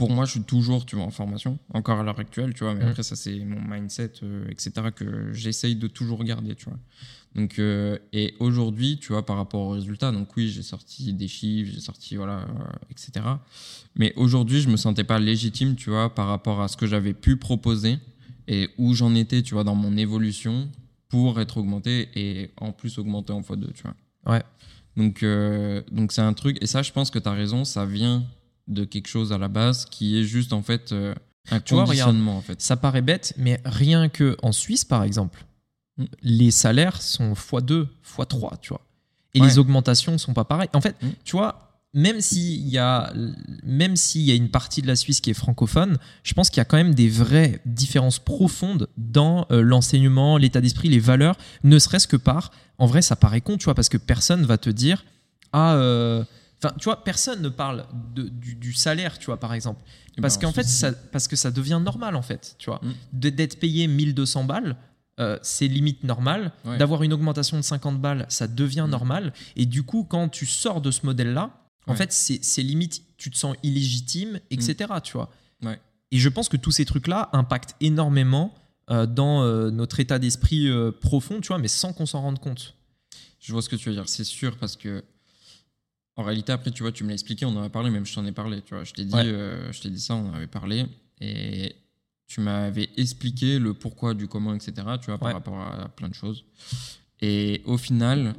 Pour 0.00 0.10
moi, 0.12 0.24
je 0.24 0.30
suis 0.32 0.42
toujours, 0.42 0.86
tu 0.86 0.96
vois, 0.96 1.04
en 1.04 1.10
formation, 1.10 1.58
encore 1.74 2.00
à 2.00 2.02
l'heure 2.02 2.18
actuelle, 2.18 2.54
tu 2.54 2.64
vois, 2.64 2.74
mais 2.74 2.84
Mm. 2.84 2.88
après, 2.88 3.02
ça, 3.02 3.16
c'est 3.16 3.38
mon 3.40 3.60
mindset, 3.60 4.12
euh, 4.22 4.44
etc., 4.50 4.70
que 4.96 5.32
j'essaye 5.32 5.76
de 5.76 5.86
toujours 5.88 6.24
garder, 6.24 6.54
tu 6.54 6.64
vois. 6.64 6.78
Donc, 7.34 7.58
euh, 7.58 7.98
et 8.12 8.34
aujourd'hui, 8.40 8.98
tu 8.98 9.12
vois, 9.12 9.24
par 9.26 9.36
rapport 9.36 9.60
aux 9.60 9.70
résultats, 9.70 10.10
donc 10.10 10.34
oui, 10.36 10.48
j'ai 10.48 10.62
sorti 10.62 11.12
des 11.12 11.28
chiffres, 11.28 11.70
j'ai 11.74 11.80
sorti, 11.80 12.16
voilà, 12.16 12.38
euh, 12.40 12.46
etc. 12.90 13.24
Mais 13.94 14.12
aujourd'hui, 14.16 14.60
je 14.62 14.68
me 14.70 14.76
sentais 14.76 15.04
pas 15.04 15.18
légitime, 15.18 15.76
tu 15.76 15.90
vois, 15.90 16.14
par 16.14 16.28
rapport 16.28 16.60
à 16.62 16.68
ce 16.68 16.76
que 16.76 16.86
j'avais 16.86 17.12
pu 17.14 17.36
proposer 17.36 17.98
et 18.48 18.70
où 18.78 18.94
j'en 18.94 19.14
étais, 19.14 19.42
tu 19.42 19.54
vois, 19.54 19.64
dans 19.64 19.76
mon 19.76 19.96
évolution 19.98 20.70
pour 21.08 21.40
être 21.40 21.58
augmenté 21.58 22.08
et 22.14 22.50
en 22.56 22.72
plus 22.72 22.98
augmenté 22.98 23.32
en 23.32 23.42
x2, 23.42 23.72
tu 23.74 23.82
vois. 23.82 23.94
Ouais. 24.34 24.42
Donc, 24.96 25.24
donc 25.92 26.12
c'est 26.12 26.20
un 26.22 26.32
truc, 26.32 26.56
et 26.62 26.66
ça, 26.66 26.82
je 26.82 26.90
pense 26.90 27.10
que 27.10 27.18
tu 27.18 27.28
as 27.28 27.32
raison, 27.32 27.64
ça 27.64 27.84
vient 27.86 28.24
de 28.68 28.84
quelque 28.84 29.08
chose 29.08 29.32
à 29.32 29.38
la 29.38 29.48
base 29.48 29.84
qui 29.86 30.18
est 30.18 30.24
juste 30.24 30.52
en 30.52 30.62
fait 30.62 30.92
euh, 30.92 31.14
un 31.50 31.60
Tu 31.60 31.74
vois, 31.74 31.84
regarde, 31.84 31.88
conditionnement 32.10 32.36
en 32.36 32.42
fait. 32.42 32.60
Ça 32.62 32.76
paraît 32.76 33.02
bête, 33.02 33.34
mais 33.36 33.60
rien 33.64 34.08
que 34.08 34.36
en 34.42 34.52
Suisse, 34.52 34.84
par 34.84 35.02
exemple, 35.04 35.44
Mm. 35.98 36.04
les 36.22 36.50
salaires 36.52 37.02
sont 37.02 37.34
x2, 37.34 37.86
x3, 38.16 38.58
tu 38.60 38.68
vois. 38.70 38.80
Et 39.34 39.40
Ouais. 39.40 39.46
les 39.48 39.58
augmentations 39.58 40.16
sont 40.18 40.32
pas 40.34 40.44
pareilles. 40.44 40.68
En 40.72 40.80
fait, 40.80 40.96
Mm. 41.02 41.08
tu 41.24 41.32
vois, 41.36 41.66
même 41.92 42.20
s'il 42.20 42.68
y 42.68 42.78
a 42.78 43.12
même 43.64 43.96
s'il 43.96 44.22
y 44.22 44.30
a 44.30 44.34
une 44.34 44.48
partie 44.50 44.80
de 44.82 44.86
la 44.86 44.94
Suisse 44.96 45.20
qui 45.20 45.30
est 45.30 45.34
francophone, 45.34 45.98
je 46.22 46.32
pense 46.34 46.48
qu'il 46.48 46.58
y 46.58 46.60
a 46.60 46.64
quand 46.64 46.76
même 46.76 46.94
des 46.94 47.08
vraies 47.08 47.60
différences 47.66 48.20
profondes 48.20 48.88
dans 48.96 49.46
euh, 49.50 49.60
l'enseignement, 49.62 50.36
l'état 50.36 50.60
d'esprit, 50.60 50.88
les 50.88 51.00
valeurs, 51.00 51.36
ne 51.64 51.78
serait-ce 51.80 52.06
que 52.06 52.16
par 52.16 52.52
en 52.78 52.86
vrai, 52.86 53.02
ça 53.02 53.16
paraît 53.16 53.40
con, 53.42 53.58
tu 53.58 53.64
vois, 53.64 53.74
parce 53.74 53.88
que 53.90 53.98
personne 53.98 54.44
va 54.46 54.56
te 54.56 54.70
dire 54.70 55.04
ah 55.52 55.74
euh, 55.74 56.24
Enfin, 56.62 56.74
tu 56.78 56.84
vois, 56.84 57.02
personne 57.04 57.40
ne 57.40 57.48
parle 57.48 57.86
de- 58.14 58.28
du, 58.28 58.54
du 58.54 58.72
salaire, 58.74 59.18
tu 59.18 59.26
vois, 59.26 59.38
par 59.40 59.54
exemple. 59.54 59.80
Parce 60.20 60.36
ben, 60.38 60.42
qu'en 60.48 60.52
fait, 60.52 60.64
ça, 60.64 60.92
parce 60.92 61.26
que 61.28 61.36
ça 61.36 61.50
devient 61.50 61.80
normal, 61.82 62.14
en 62.16 62.22
fait, 62.22 62.54
tu 62.58 62.68
vois. 62.68 62.80
Mm. 62.82 62.92
D'être 63.30 63.58
payé 63.58 63.86
1200 63.86 64.44
balles, 64.44 64.76
euh, 65.20 65.38
c'est 65.42 65.68
limite 65.68 66.04
normal. 66.04 66.52
Ouais. 66.66 66.76
D'avoir 66.76 67.02
une 67.02 67.12
augmentation 67.14 67.56
de 67.56 67.62
50 67.62 68.00
balles, 68.00 68.26
ça 68.28 68.46
devient 68.46 68.84
Mm. 68.86 68.90
normal. 68.90 69.32
Et 69.56 69.64
du 69.64 69.82
coup, 69.84 70.04
quand 70.04 70.28
tu 70.28 70.44
sors 70.44 70.80
de 70.82 70.90
ce 70.90 71.06
modèle-là, 71.06 71.50
en 71.86 71.92
Ouais. 71.92 71.96
fait, 71.96 72.12
c'est 72.12 72.62
limite, 72.62 73.02
tu 73.16 73.30
te 73.30 73.38
sens 73.38 73.56
illégitime, 73.62 74.38
etc., 74.50 74.92
tu 75.02 75.14
vois. 75.14 75.30
Ouais. 75.62 75.80
Et 76.10 76.18
je 76.18 76.28
pense 76.28 76.48
que 76.50 76.56
tous 76.58 76.72
ces 76.72 76.84
trucs-là 76.84 77.30
impactent 77.32 77.74
énormément 77.80 78.54
euh, 78.90 79.06
dans 79.06 79.42
euh, 79.44 79.70
notre 79.70 80.00
état 80.00 80.18
d'esprit 80.18 80.68
profond, 81.00 81.40
tu 81.40 81.48
vois, 81.48 81.58
mais 81.58 81.68
sans 81.68 81.92
qu'on 81.94 82.06
s'en 82.06 82.20
rende 82.20 82.38
compte. 82.40 82.74
Je 83.38 83.52
vois 83.52 83.62
ce 83.62 83.68
que 83.68 83.76
tu 83.76 83.88
veux 83.88 83.94
dire, 83.94 84.08
c'est 84.08 84.24
sûr, 84.24 84.56
parce 84.58 84.76
que 84.76 85.02
en 86.16 86.22
réalité, 86.22 86.52
après, 86.52 86.70
tu 86.70 86.82
vois, 86.82 86.92
tu 86.92 87.04
me 87.04 87.08
l'as 87.08 87.14
expliqué, 87.14 87.46
on 87.46 87.56
en 87.56 87.62
a 87.62 87.68
parlé, 87.70 87.90
même 87.90 88.04
je 88.06 88.14
t'en 88.14 88.24
ai 88.26 88.32
parlé, 88.32 88.62
tu 88.62 88.74
vois. 88.74 88.84
Je 88.84 88.92
t'ai 88.92 89.04
dit, 89.04 89.14
Ouais. 89.14 89.24
euh, 89.26 89.72
je 89.72 89.80
t'ai 89.80 89.90
dit 89.90 90.00
ça, 90.00 90.14
on 90.14 90.28
en 90.30 90.34
avait 90.34 90.46
parlé, 90.46 90.86
et 91.20 91.74
tu 92.26 92.40
m'avais 92.40 92.88
expliqué 92.96 93.58
le 93.58 93.74
pourquoi, 93.74 94.14
du 94.14 94.28
comment, 94.28 94.54
etc., 94.54 94.72
tu 95.00 95.06
vois, 95.06 95.18
par 95.18 95.28
Ouais. 95.28 95.32
rapport 95.34 95.58
à 95.60 95.88
plein 95.88 96.08
de 96.08 96.14
choses. 96.14 96.44
Et 97.20 97.62
au 97.64 97.76
final, 97.76 98.34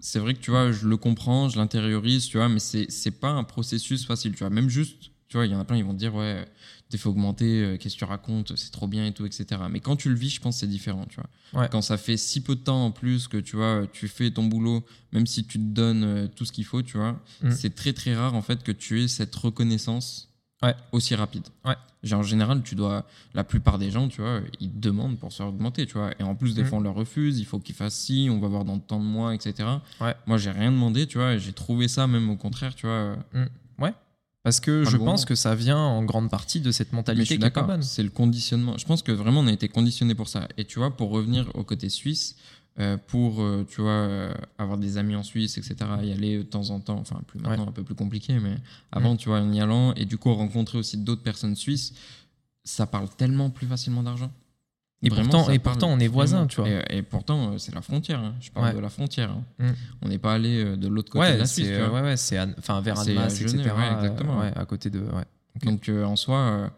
c'est 0.00 0.18
vrai 0.18 0.34
que, 0.34 0.40
tu 0.40 0.50
vois, 0.50 0.72
je 0.72 0.86
le 0.86 0.96
comprends, 0.96 1.48
je 1.48 1.56
l'intériorise, 1.58 2.26
tu 2.26 2.36
vois, 2.38 2.48
mais 2.48 2.58
c'est 2.58 2.90
c'est 2.90 3.10
pas 3.20 3.30
un 3.30 3.44
processus 3.44 4.06
facile, 4.06 4.32
tu 4.32 4.40
vois. 4.40 4.50
Même 4.50 4.68
juste, 4.68 5.10
tu 5.28 5.36
vois, 5.36 5.46
il 5.46 5.52
y 5.52 5.54
en 5.54 5.60
a 5.60 5.64
plein, 5.64 5.76
ils 5.76 5.84
vont 5.84 5.94
te 5.94 5.98
dire, 5.98 6.14
ouais, 6.14 6.44
t'es 6.88 6.98
fait 6.98 7.08
augmenter, 7.08 7.62
euh, 7.64 7.76
qu'est-ce 7.76 7.94
que 7.94 7.98
tu 8.00 8.04
racontes, 8.04 8.54
c'est 8.56 8.70
trop 8.70 8.86
bien 8.86 9.06
et 9.06 9.12
tout, 9.12 9.26
etc. 9.26 9.60
Mais 9.70 9.80
quand 9.80 9.96
tu 9.96 10.08
le 10.08 10.14
vis, 10.14 10.30
je 10.30 10.40
pense 10.40 10.54
que 10.56 10.60
c'est 10.60 10.66
différent, 10.68 11.04
tu 11.08 11.16
vois. 11.16 11.60
Ouais. 11.62 11.68
Quand 11.70 11.82
ça 11.82 11.96
fait 11.96 12.16
si 12.16 12.40
peu 12.42 12.54
de 12.54 12.60
temps 12.60 12.84
en 12.84 12.90
plus 12.92 13.26
que, 13.28 13.38
tu 13.38 13.56
vois, 13.56 13.82
tu 13.92 14.06
fais 14.08 14.30
ton 14.30 14.44
boulot, 14.44 14.84
même 15.12 15.26
si 15.26 15.44
tu 15.44 15.58
te 15.58 15.64
donnes 15.64 16.04
euh, 16.04 16.26
tout 16.28 16.44
ce 16.44 16.52
qu'il 16.52 16.64
faut, 16.64 16.82
tu 16.82 16.96
vois, 16.96 17.20
Mm. 17.42 17.50
c'est 17.50 17.74
très 17.74 17.92
très 17.92 18.14
rare, 18.14 18.34
en 18.34 18.42
fait, 18.42 18.62
que 18.62 18.72
tu 18.72 19.02
aies 19.02 19.08
cette 19.08 19.34
reconnaissance 19.34 20.28
Ouais. 20.62 20.74
aussi 20.92 21.14
rapide. 21.14 21.44
Ouais. 21.64 21.74
Genre, 22.02 22.20
en 22.20 22.22
général, 22.22 22.62
tu 22.62 22.76
dois, 22.76 23.04
la 23.34 23.42
plupart 23.42 23.78
des 23.78 23.90
gens, 23.90 24.06
tu 24.08 24.20
vois, 24.20 24.40
ils 24.60 24.70
te 24.70 24.78
demandent 24.78 25.18
pour 25.18 25.32
se 25.32 25.38
faire 25.38 25.48
augmenter, 25.48 25.86
tu 25.86 25.94
vois. 25.94 26.12
Et 26.20 26.22
en 26.22 26.34
plus, 26.36 26.54
des 26.54 26.62
Mm. 26.62 26.66
fois, 26.66 26.78
on 26.78 26.80
leur 26.82 26.94
refuse, 26.94 27.38
il 27.40 27.44
faut 27.44 27.58
qu'ils 27.58 27.74
fassent 27.74 27.94
ci, 27.98 28.28
on 28.30 28.38
va 28.38 28.46
voir 28.48 28.64
dans 28.64 28.78
tant 28.78 29.00
de 29.00 29.04
mois, 29.04 29.34
etc. 29.34 29.68
Ouais. 30.00 30.14
Moi, 30.26 30.38
j'ai 30.38 30.50
rien 30.52 30.70
demandé, 30.70 31.06
tu 31.08 31.18
vois, 31.18 31.36
j'ai 31.36 31.52
trouvé 31.52 31.88
ça 31.88 32.06
même 32.06 32.30
au 32.30 32.36
contraire, 32.36 32.74
tu 32.76 32.86
vois. 32.86 33.16
euh, 33.34 33.46
Parce 34.46 34.60
que 34.60 34.84
je 34.84 34.96
pense 34.96 35.24
que 35.24 35.34
ça 35.34 35.56
vient 35.56 35.76
en 35.76 36.04
grande 36.04 36.30
partie 36.30 36.60
de 36.60 36.70
cette 36.70 36.92
mentalité 36.92 37.26
suis 37.34 37.38
qui 37.40 37.44
est 37.44 37.50
pas 37.50 37.62
bonne. 37.62 37.82
c'est 37.82 38.04
le 38.04 38.10
conditionnement. 38.10 38.78
Je 38.78 38.86
pense 38.86 39.02
que 39.02 39.10
vraiment 39.10 39.40
on 39.40 39.48
a 39.48 39.52
été 39.52 39.66
conditionné 39.66 40.14
pour 40.14 40.28
ça. 40.28 40.46
Et 40.56 40.64
tu 40.64 40.78
vois, 40.78 40.96
pour 40.96 41.10
revenir 41.10 41.50
au 41.54 41.64
côté 41.64 41.88
suisse, 41.88 42.36
euh, 42.78 42.96
pour 43.08 43.42
euh, 43.42 43.66
tu 43.68 43.80
vois 43.80 43.90
euh, 43.90 44.32
avoir 44.56 44.78
des 44.78 44.98
amis 44.98 45.16
en 45.16 45.24
Suisse, 45.24 45.58
etc. 45.58 45.74
Y 46.00 46.12
aller 46.12 46.38
de 46.38 46.42
temps 46.44 46.70
en 46.70 46.78
temps, 46.78 46.96
enfin 46.96 47.20
plus 47.26 47.40
maintenant 47.40 47.66
un 47.66 47.72
peu 47.72 47.82
plus 47.82 47.96
compliqué, 47.96 48.38
mais 48.38 48.54
avant 48.92 49.16
tu 49.16 49.30
vois 49.30 49.40
en 49.40 49.52
y 49.52 49.60
allant 49.60 49.92
et 49.94 50.04
du 50.04 50.16
coup 50.16 50.32
rencontrer 50.32 50.78
aussi 50.78 50.96
d'autres 50.96 51.24
personnes 51.24 51.56
suisses, 51.56 51.92
ça 52.62 52.86
parle 52.86 53.08
tellement 53.08 53.50
plus 53.50 53.66
facilement 53.66 54.04
d'argent. 54.04 54.30
Et 55.02 55.08
Vraiment, 55.10 55.28
pourtant- 55.30 55.50
et 55.52 55.58
pourtant, 55.58 55.88
on 55.90 55.98
est 55.98 56.08
voisins, 56.08 56.46
tu 56.46 56.56
vois. 56.60 56.68
Et, 56.70 56.98
et 56.98 57.02
pourtant, 57.02 57.52
euh, 57.52 57.58
c'est 57.58 57.74
la 57.74 57.82
frontière. 57.82 58.18
hein. 58.20 58.34
Je 58.40 58.50
parle 58.50 58.66
Ouais. 58.68 58.74
de 58.74 58.78
la 58.78 58.88
frontière. 58.88 59.30
hein. 59.30 59.44
Mm. 59.58 59.70
On 60.02 60.08
n'est 60.08 60.18
pas 60.18 60.32
allé 60.34 60.64
euh, 60.64 60.76
de 60.76 60.88
l'autre 60.88 61.10
côté 61.12 61.26
de 61.26 61.32
Ouais, 61.32 61.38
la 61.38 61.44
Suisse. 61.46 61.68
tu 61.68 61.76
vois. 61.76 61.90
ouais, 61.90 62.00
ouais, 62.02 62.16
c'est 62.16 62.38
enfin 62.58 62.80
vers 62.80 62.98
Annemasse, 62.98 63.40
etc. 63.40 63.58
Exactement. 63.94 64.40
euh, 64.42 64.50
à 64.56 64.64
côté 64.64 64.88
de. 64.90 65.04
Donc 65.64 65.88
euh, 65.88 66.04
en 66.04 66.16
soi, 66.16 66.38
euh, 66.38 66.68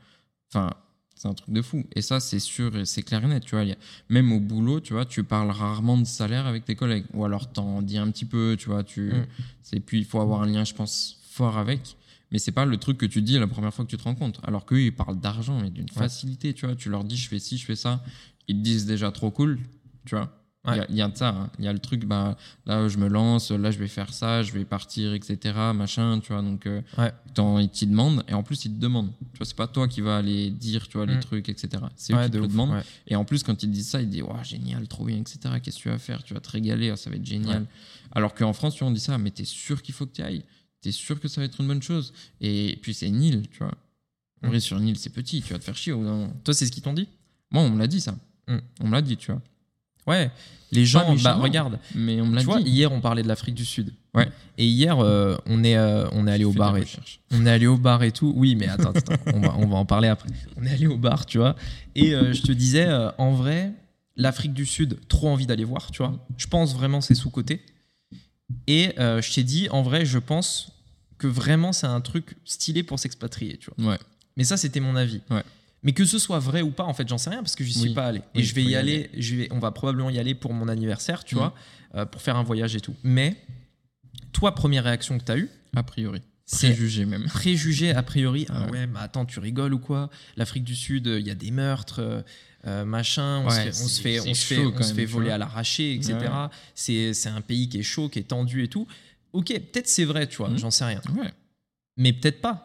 c'est 1.15 1.29
un 1.29 1.35
truc 1.35 1.51
de 1.53 1.63
fou. 1.63 1.85
Et 1.95 2.03
ça, 2.03 2.21
c'est 2.21 2.39
sûr, 2.41 2.77
et 2.77 2.85
c'est 2.85 3.03
clair 3.03 3.25
et 3.25 3.27
net. 3.29 3.45
Tu 3.45 3.55
vois, 3.57 3.65
a- 3.65 3.77
même 4.09 4.33
au 4.33 4.41
boulot, 4.41 4.81
tu 4.81 4.93
vois, 4.93 5.05
tu 5.05 5.25
parles 5.25 5.51
rarement 5.51 5.97
de 5.99 6.05
salaire 6.05 6.47
avec 6.47 6.65
tes 6.65 6.75
collègues, 6.75 7.05
ou 7.15 7.25
alors 7.25 7.51
t'en 7.53 7.83
dis 7.83 7.99
un 7.99 8.11
petit 8.11 8.25
peu, 8.25 8.57
tu 8.59 8.69
vois. 8.69 8.83
Tu, 8.85 9.13
Mm. 9.13 9.27
c'est 9.63 9.81
puis 9.81 9.99
il 9.99 10.05
faut 10.05 10.21
avoir 10.21 10.43
un 10.43 10.47
lien, 10.47 10.65
je 10.65 10.75
pense, 10.75 11.19
fort 11.31 11.57
avec. 11.59 11.97
Mais 12.31 12.39
c'est 12.39 12.53
pas 12.53 12.65
le 12.67 12.77
truc 12.77 12.99
que 12.99 13.07
tu 13.07 13.23
dis 13.23 13.39
la 13.39 13.47
première 13.47 13.73
fois 13.73 13.85
que 13.85 13.91
tu 13.91 13.97
te 13.97 14.03
rends 14.03 14.15
compte. 14.15 14.39
Alors 14.43 14.67
qu'eux, 14.67 14.83
ils 14.83 14.95
parlent 14.95 15.19
d'argent, 15.19 15.61
mais 15.61 15.71
d'une 15.71 15.89
facilité, 15.89 16.53
tu 16.55 16.67
vois. 16.67 16.75
Tu 16.77 16.91
leur 16.91 17.05
dis, 17.05 17.17
je 17.17 17.29
fais 17.29 17.39
ci, 17.39 17.57
je 17.57 17.65
fais 17.65 17.77
ça. 17.77 18.03
Ils 18.49 18.57
te 18.57 18.63
disent 18.63 18.87
déjà 18.87 19.11
trop 19.11 19.31
cool, 19.31 19.59
tu 20.05 20.15
vois. 20.15 20.35
Il 20.67 20.71
y 20.71 20.75
a- 20.75 20.81
Ouais. 20.81 20.87
il 20.91 20.97
y, 20.97 21.03
a 21.03 21.09
de 21.09 21.17
ça. 21.17 21.29
hein. 21.29 21.51
Il 21.59 21.65
y 21.65 21.69
a 21.69 21.73
le 21.73 21.79
truc, 21.79 22.05
bah, 22.05 22.37
là, 22.67 22.89
je 22.89 22.99
me 22.99 23.09
lance, 23.09 23.51
là, 23.53 23.71
je 23.71 23.79
vais 23.79 23.89
faire 23.89 24.13
ça, 24.13 24.43
je 24.43 24.53
vais 24.53 24.67
partir, 24.67 25.15
etc. 25.15 25.73
Machin, 25.73 26.21
tu 26.21 26.33
vois. 26.33 26.43
Donc, 26.43 26.67
euh, 26.67 26.83
Ouais. 26.99 27.13
Ils 27.63 27.69
t'y 27.71 27.87
demandent 27.87 28.25
et 28.29 28.35
en 28.35 28.43
plus 28.43 28.65
ils 28.65 28.75
te 28.75 28.81
demandent. 28.81 29.13
Tu 29.33 29.39
vois, 29.39 29.47
c'est 29.47 29.55
pas 29.57 29.69
toi 29.69 29.87
qui 29.87 30.01
vas 30.01 30.17
aller 30.19 30.51
dire, 30.51 30.89
tu 30.89 30.97
vois, 30.99 31.07
les 31.07 31.15
Mm. 31.17 31.21
trucs, 31.21 31.49
etc. 31.49 31.85
C'est 31.95 32.13
eux 32.13 32.17
qui 32.25 32.31
de 32.31 32.37
te 32.39 32.43
le 32.43 32.49
demandent. 32.49 32.83
Et 33.07 33.15
en 33.17 33.25
plus, 33.25 33.45
quand 33.45 33.53
ils 33.63 33.69
te 33.69 33.73
disent 33.73 33.89
ça, 33.91 34.03
ils 34.03 34.07
te 34.09 34.11
disent, 34.13 34.23
ouais, 34.23 34.45
génial, 34.45 34.87
trop 34.89 35.05
bien, 35.05 35.17
etc. 35.19 35.39
Qu'est-ce 35.63 35.77
que 35.79 35.83
tu 35.83 35.89
vas 35.89 35.99
faire? 35.99 36.23
Tu 36.25 36.35
vas 36.35 36.41
te 36.41 36.51
régaler, 36.51 36.91
ah, 36.91 36.97
ça 36.97 37.09
va 37.11 37.17
être 37.17 37.25
génial. 37.25 37.65
Alors 38.11 38.35
qu'en 38.35 38.53
France, 38.53 38.75
tu 38.75 38.81
vois, 38.81 38.89
on 38.89 38.93
dit 38.93 38.99
ça, 39.01 39.17
mais 39.19 39.31
t'es 39.31 39.45
sûr 39.45 39.81
qu'il 39.83 39.95
faut 39.95 40.05
que 40.07 40.13
tu 40.15 40.23
ailles? 40.23 40.43
T'es 40.81 40.93
sûr 40.93 41.19
que 41.21 41.29
ça 41.29 41.41
va 41.41 41.45
être 41.47 41.61
une 41.61 41.67
bonne 41.69 41.83
chose 41.83 42.13
Et 42.41 42.79
puis 42.83 42.95
c'est 42.95 43.11
Nil, 43.11 43.43
tu 43.51 43.59
vois. 43.59 43.75
En 44.43 44.47
Mm. 44.47 44.51
vrai, 44.51 44.61
sur 44.61 44.79
Nil, 44.79 44.97
c'est 44.99 45.11
petit, 45.13 45.43
tu 45.43 45.53
vas 45.53 45.59
te 45.59 45.65
faire 45.65 45.77
chier. 45.77 45.93
d'un 45.93 45.99
moment. 45.99 46.33
Toi, 46.45 46.55
c'est 46.55 46.67
ce 46.67 46.71
qu'ils 46.73 46.83
t'ont 46.83 46.93
dit? 46.93 47.09
Moi, 47.51 47.63
on 47.63 47.71
me 47.71 47.79
l'a 47.79 47.87
dit 47.89 48.01
ça. 48.01 48.17
Mm. 48.47 48.59
On 48.81 48.87
me 48.87 48.93
l'a 48.93 49.03
dit, 49.03 49.17
tu 49.17 49.33
vois. 49.33 49.43
Ouais. 50.07 50.31
Les 50.71 50.87
gens, 50.87 51.15
bah 51.23 51.35
regarde, 51.35 51.79
Mais 51.95 52.21
on 52.21 52.27
me 52.27 52.37
l'a 52.37 52.43
vois, 52.43 52.63
dit. 52.63 52.71
hier 52.71 52.93
on 52.93 53.01
parlait 53.01 53.23
de 53.23 53.29
l'Afrique 53.29 53.55
du 53.55 53.65
Sud. 53.65 53.93
Ouais. 54.15 54.29
Et 54.59 54.67
hier 54.67 54.99
euh, 54.99 55.37
on 55.47 55.65
est 55.65 55.77
euh, 55.77 56.07
on 56.13 56.27
est 56.27 56.31
allé 56.33 56.45
au 56.45 56.53
bar 56.53 56.77
et 56.77 56.85
on 57.31 57.45
est 57.47 57.51
allé 57.51 57.67
au 57.67 57.77
bar 57.79 58.03
et 58.03 58.13
tout. 58.13 58.33
Oui, 58.37 58.55
mais 58.55 58.69
attends, 58.69 58.91
attends, 58.91 59.15
on 59.35 59.41
va 59.41 59.55
on 59.57 59.67
va 59.67 59.77
en 59.77 59.85
parler 59.87 60.09
après. 60.09 60.29
On 60.57 60.65
est 60.65 60.71
allé 60.71 60.87
au 60.87 60.97
bar, 60.99 61.25
tu 61.27 61.39
vois. 61.39 61.57
Et 61.95 62.15
euh, 62.15 62.33
je 62.35 62.43
te 62.43 62.53
disais, 62.53 62.87
en 63.19 63.33
vrai, 63.33 63.73
l'Afrique 64.17 64.53
du 64.55 64.67
Sud, 64.67 64.99
trop 65.09 65.29
envie 65.29 65.47
d'aller 65.47 65.65
voir, 65.65 65.91
tu 65.91 65.99
vois. 66.03 66.27
Je 66.39 66.47
pense 66.47 66.75
vraiment 66.75 67.01
c'est 67.01 67.15
sous 67.15 67.31
côté. 67.31 67.63
Et 68.67 68.99
euh, 68.99 69.21
je 69.23 69.33
t'ai 69.33 69.45
dit, 69.45 69.69
en 69.71 69.83
vrai, 69.83 70.05
je 70.07 70.19
pense 70.19 70.73
que 71.19 71.27
vraiment 71.27 71.73
c'est 71.73 71.87
un 71.87 72.01
truc 72.01 72.37
stylé 72.45 72.83
pour 72.83 72.99
s'expatrier, 72.99 73.59
tu 73.59 73.71
vois. 73.77 73.93
Ouais. 73.93 73.99
Mais 74.37 74.45
ça, 74.45 74.57
c'était 74.57 74.81
mon 74.81 74.97
avis. 74.97 75.21
Ouais. 75.31 75.43
Mais 75.83 75.93
que 75.93 76.05
ce 76.05 76.19
soit 76.19 76.39
vrai 76.39 76.63
ou 76.63 76.71
pas, 76.71 76.85
en 76.85 76.95
fait, 76.95 77.09
j'en 77.09 77.19
sais 77.19 77.31
rien 77.31 77.41
parce 77.43 77.55
que 77.57 77.65
j'y 77.65 77.73
suis 77.75 77.89
Oui. 77.91 77.95
pas 77.95 78.07
allé. 78.07 78.19
Et 78.35 78.39
Oui, 78.39 78.45
je 78.45 78.55
vais 78.55 78.63
y 78.65 78.71
y 78.71 78.77
aller. 78.77 79.11
Je 79.17 79.37
vais, 79.37 79.49
on 79.53 79.59
va 79.59 79.71
probablement 79.71 80.11
y 80.11 80.19
aller 80.19 80.35
pour 80.35 80.53
mon 80.53 80.69
anniversaire, 80.69 81.25
tu 81.25 81.35
Mhm. 81.35 81.41
vois, 81.41 81.55
euh, 81.95 82.05
pour 82.07 82.21
faire 82.23 82.37
un 82.37 82.43
voyage 82.43 82.75
et 82.77 82.81
tout. 82.81 82.95
Mais 83.03 83.37
toi, 84.33 84.55
première 84.55 84.85
réaction 84.85 85.19
que 85.19 85.25
tu 85.25 85.33
as 85.33 85.39
eue, 85.39 85.51
A 85.77 85.83
priori. 85.83 86.21
Préjugé 86.51 87.05
même. 87.05 87.25
préjugé 87.27 87.91
a 87.93 88.03
priori. 88.03 88.47
Ah 88.49 88.65
Ouais. 88.65 88.71
ouais, 88.71 88.87
mais 88.87 88.99
attends, 89.01 89.27
tu 89.27 89.39
rigoles 89.39 89.75
ou 89.75 89.79
quoi? 89.79 90.09
L'Afrique 90.37 90.65
du 90.65 90.75
Sud, 90.75 91.07
il 91.07 91.27
y 91.27 91.31
a 91.31 91.35
des 91.35 91.51
meurtres. 91.51 92.25
Euh, 92.67 92.85
machin, 92.85 93.43
on 93.45 93.51
se 93.51 93.57
Ouais, 93.57 93.63
fait, 93.65 93.69
on 93.69 93.73
se 93.73 93.89
c'est- 93.89 94.03
fait, 94.03 94.19
c'est 94.21 94.29
on 94.31 94.35
se 94.35 94.45
fait, 94.47 94.55
chaud 94.57 94.63
on 94.69 94.71
quand 94.73 94.83
se 94.83 94.89
même, 94.89 94.97
fait 94.97 95.07
tu 95.07 95.13
voler 95.13 95.31
à 95.31 95.39
l'arraché, 95.39 95.95
etc. 95.95 96.15
Ouais. 96.21 96.29
C'est, 96.75 97.15
c'est 97.15 97.29
un 97.29 97.41
pays 97.41 97.69
qui 97.69 97.79
est 97.79 97.83
chaud, 97.83 98.09
qui 98.09 98.19
est 98.19 98.25
tendu 98.29 98.63
et 98.65 98.69
tout. 98.69 98.87
Ok, 99.33 99.47
peut-être 99.49 99.89
c'est 99.89 100.05
vrai, 100.05 100.27
tu 100.27 100.39
vois, 100.39 100.49
Mhm. 100.49 100.59
j'en 100.59 100.71
sais 100.71 100.85
rien. 100.85 101.01
Ouais. 101.17 101.33
Mais 101.97 102.13
peut-être 102.13 102.41
pas. 102.41 102.65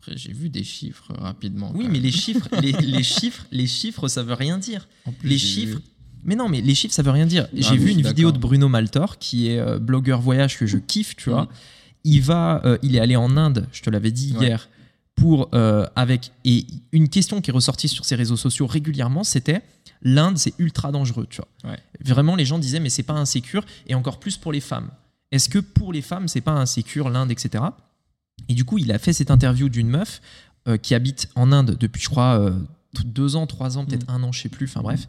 Après, 0.00 0.16
j'ai 0.16 0.32
vu 0.32 0.48
des 0.48 0.64
chiffres 0.64 1.12
rapidement. 1.18 1.72
Oui, 1.74 1.86
mais 1.90 2.00
les 2.00 2.10
chiffres, 2.12 2.48
les, 2.62 2.72
les 2.72 3.02
chiffres, 3.02 3.46
les 3.50 3.66
chiffres, 3.66 4.08
ça 4.08 4.22
veut 4.22 4.32
rien 4.34 4.56
dire. 4.58 4.88
En 5.04 5.12
plus, 5.12 5.28
les 5.28 5.36
j'ai 5.38 5.46
chiffres. 5.46 5.76
vu- 5.78 5.84
Mais 6.24 6.34
non, 6.36 6.48
mais 6.48 6.60
les 6.62 6.74
chiffres, 6.74 6.94
ça 6.94 7.02
veut 7.02 7.10
rien 7.10 7.26
dire. 7.26 7.48
J'ai 7.54 7.70
mais 7.72 7.76
vu 7.76 7.90
une 7.90 8.02
vidéo 8.02 8.32
de. 8.32 8.38
Bruno 8.38 8.68
Maltor, 8.68 9.18
qui 9.18 9.48
est 9.48 9.58
euh, 9.58 9.78
blogueur 9.78 10.20
voyage 10.20 10.58
que 10.58 10.66
je 10.66 10.78
kiffe, 10.78 11.16
tu 11.16 11.30
vois. 11.30 11.42
Mhm. 11.42 11.48
Il 12.04 12.20
va, 12.22 12.62
euh, 12.64 12.78
il 12.82 12.96
est 12.96 13.00
allé 13.00 13.14
en 13.16 13.36
Inde, 13.36 13.68
je 13.72 13.82
te 13.82 13.90
l'avais 13.90 14.10
dit 14.10 14.34
hier, 14.40 14.70
pour 15.20 15.50
euh, 15.52 15.86
avec 15.96 16.32
et 16.46 16.66
une 16.92 17.10
question 17.10 17.42
qui 17.42 17.50
est 17.50 17.52
ressortie 17.52 17.88
sur 17.88 18.06
ses 18.06 18.14
réseaux 18.14 18.38
sociaux 18.38 18.66
régulièrement, 18.66 19.22
c'était 19.22 19.60
l'Inde, 20.00 20.38
c'est 20.38 20.54
ultra 20.58 20.92
dangereux, 20.92 21.26
tu 21.28 21.42
vois. 21.42 21.70
Ouais. 21.70 21.78
Vraiment, 22.02 22.36
les 22.36 22.46
gens 22.46 22.58
disaient 22.58 22.80
mais 22.80 22.88
c'est 22.88 23.02
pas 23.02 23.12
insécure 23.12 23.66
et 23.86 23.94
encore 23.94 24.18
plus 24.18 24.38
pour 24.38 24.50
les 24.50 24.60
femmes. 24.60 24.88
Est-ce 25.30 25.50
que 25.50 25.58
pour 25.58 25.92
les 25.92 26.00
femmes, 26.00 26.26
c'est 26.26 26.40
pas 26.40 26.52
insécure 26.52 27.10
l'Inde, 27.10 27.30
etc. 27.30 27.64
Et 28.48 28.54
du 28.54 28.64
coup, 28.64 28.78
il 28.78 28.90
a 28.92 28.98
fait 28.98 29.12
cette 29.12 29.30
interview 29.30 29.68
d'une 29.68 29.88
meuf 29.88 30.22
euh, 30.66 30.78
qui 30.78 30.94
habite 30.94 31.28
en 31.34 31.52
Inde 31.52 31.76
depuis, 31.78 32.00
je 32.00 32.08
crois, 32.08 32.40
euh, 32.40 32.52
deux 33.04 33.36
ans, 33.36 33.46
trois 33.46 33.76
ans, 33.76 33.84
peut-être 33.84 34.08
un 34.08 34.22
an, 34.22 34.32
je 34.32 34.40
sais 34.40 34.48
plus, 34.48 34.68
enfin 34.68 34.80
bref. 34.80 35.06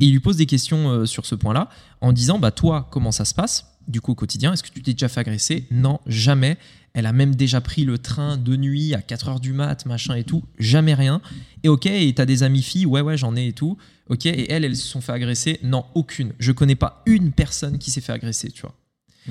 Et 0.00 0.06
il 0.06 0.10
lui 0.12 0.18
pose 0.20 0.38
des 0.38 0.46
questions 0.46 1.06
sur 1.06 1.24
ce 1.24 1.36
point-là 1.36 1.68
en 2.00 2.12
disant 2.12 2.40
bah 2.40 2.50
toi, 2.50 2.88
comment 2.90 3.12
ça 3.12 3.24
se 3.24 3.32
passe? 3.32 3.71
Du 3.88 4.00
coup 4.00 4.12
au 4.12 4.14
quotidien 4.14 4.52
Est-ce 4.52 4.62
que 4.62 4.70
tu 4.70 4.82
t'es 4.82 4.92
déjà 4.92 5.08
fait 5.08 5.20
agresser? 5.20 5.64
Non, 5.70 6.00
jamais. 6.06 6.56
Elle 6.94 7.06
a 7.06 7.12
même 7.12 7.34
déjà 7.34 7.60
pris 7.62 7.84
le 7.84 7.96
train 7.98 8.36
de 8.36 8.54
nuit 8.56 8.92
à 8.94 9.00
4 9.00 9.28
heures 9.28 9.40
du 9.40 9.52
mat, 9.54 9.86
machin 9.86 10.14
et 10.14 10.24
tout. 10.24 10.42
Jamais 10.58 10.92
rien. 10.94 11.22
Et 11.62 11.68
ok, 11.68 11.86
et 11.86 12.12
t'as 12.14 12.26
des 12.26 12.42
amies 12.42 12.62
filles 12.62 12.84
Ouais, 12.86 13.00
ouais, 13.00 13.16
j'en 13.16 13.34
ai 13.34 13.46
et 13.48 13.52
tout. 13.52 13.78
Ok, 14.08 14.26
et 14.26 14.50
elles, 14.52 14.64
elles 14.64 14.76
se 14.76 14.86
sont 14.86 15.00
fait 15.00 15.12
agresser? 15.12 15.58
Non, 15.62 15.86
aucune. 15.94 16.32
Je 16.38 16.52
connais 16.52 16.74
pas 16.74 17.02
une 17.06 17.32
personne 17.32 17.78
qui 17.78 17.90
s'est 17.90 18.02
fait 18.02 18.12
agresser, 18.12 18.50
tu 18.50 18.62
vois. 18.62 18.74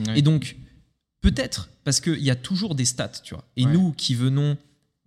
Ouais. 0.08 0.20
Et 0.20 0.22
donc, 0.24 0.56
peut-être, 1.22 1.70
parce 1.84 1.99
qu'il 1.99 2.22
y 2.24 2.32
a 2.32 2.36
toujours 2.36 2.74
des 2.74 2.86
stats, 2.86 3.10
tu 3.24 3.36
vois. 3.36 3.43
Et 3.58 3.66
Ouais. 3.66 3.72
nous 3.74 3.91
qui 3.91 4.16
venons 4.16 4.58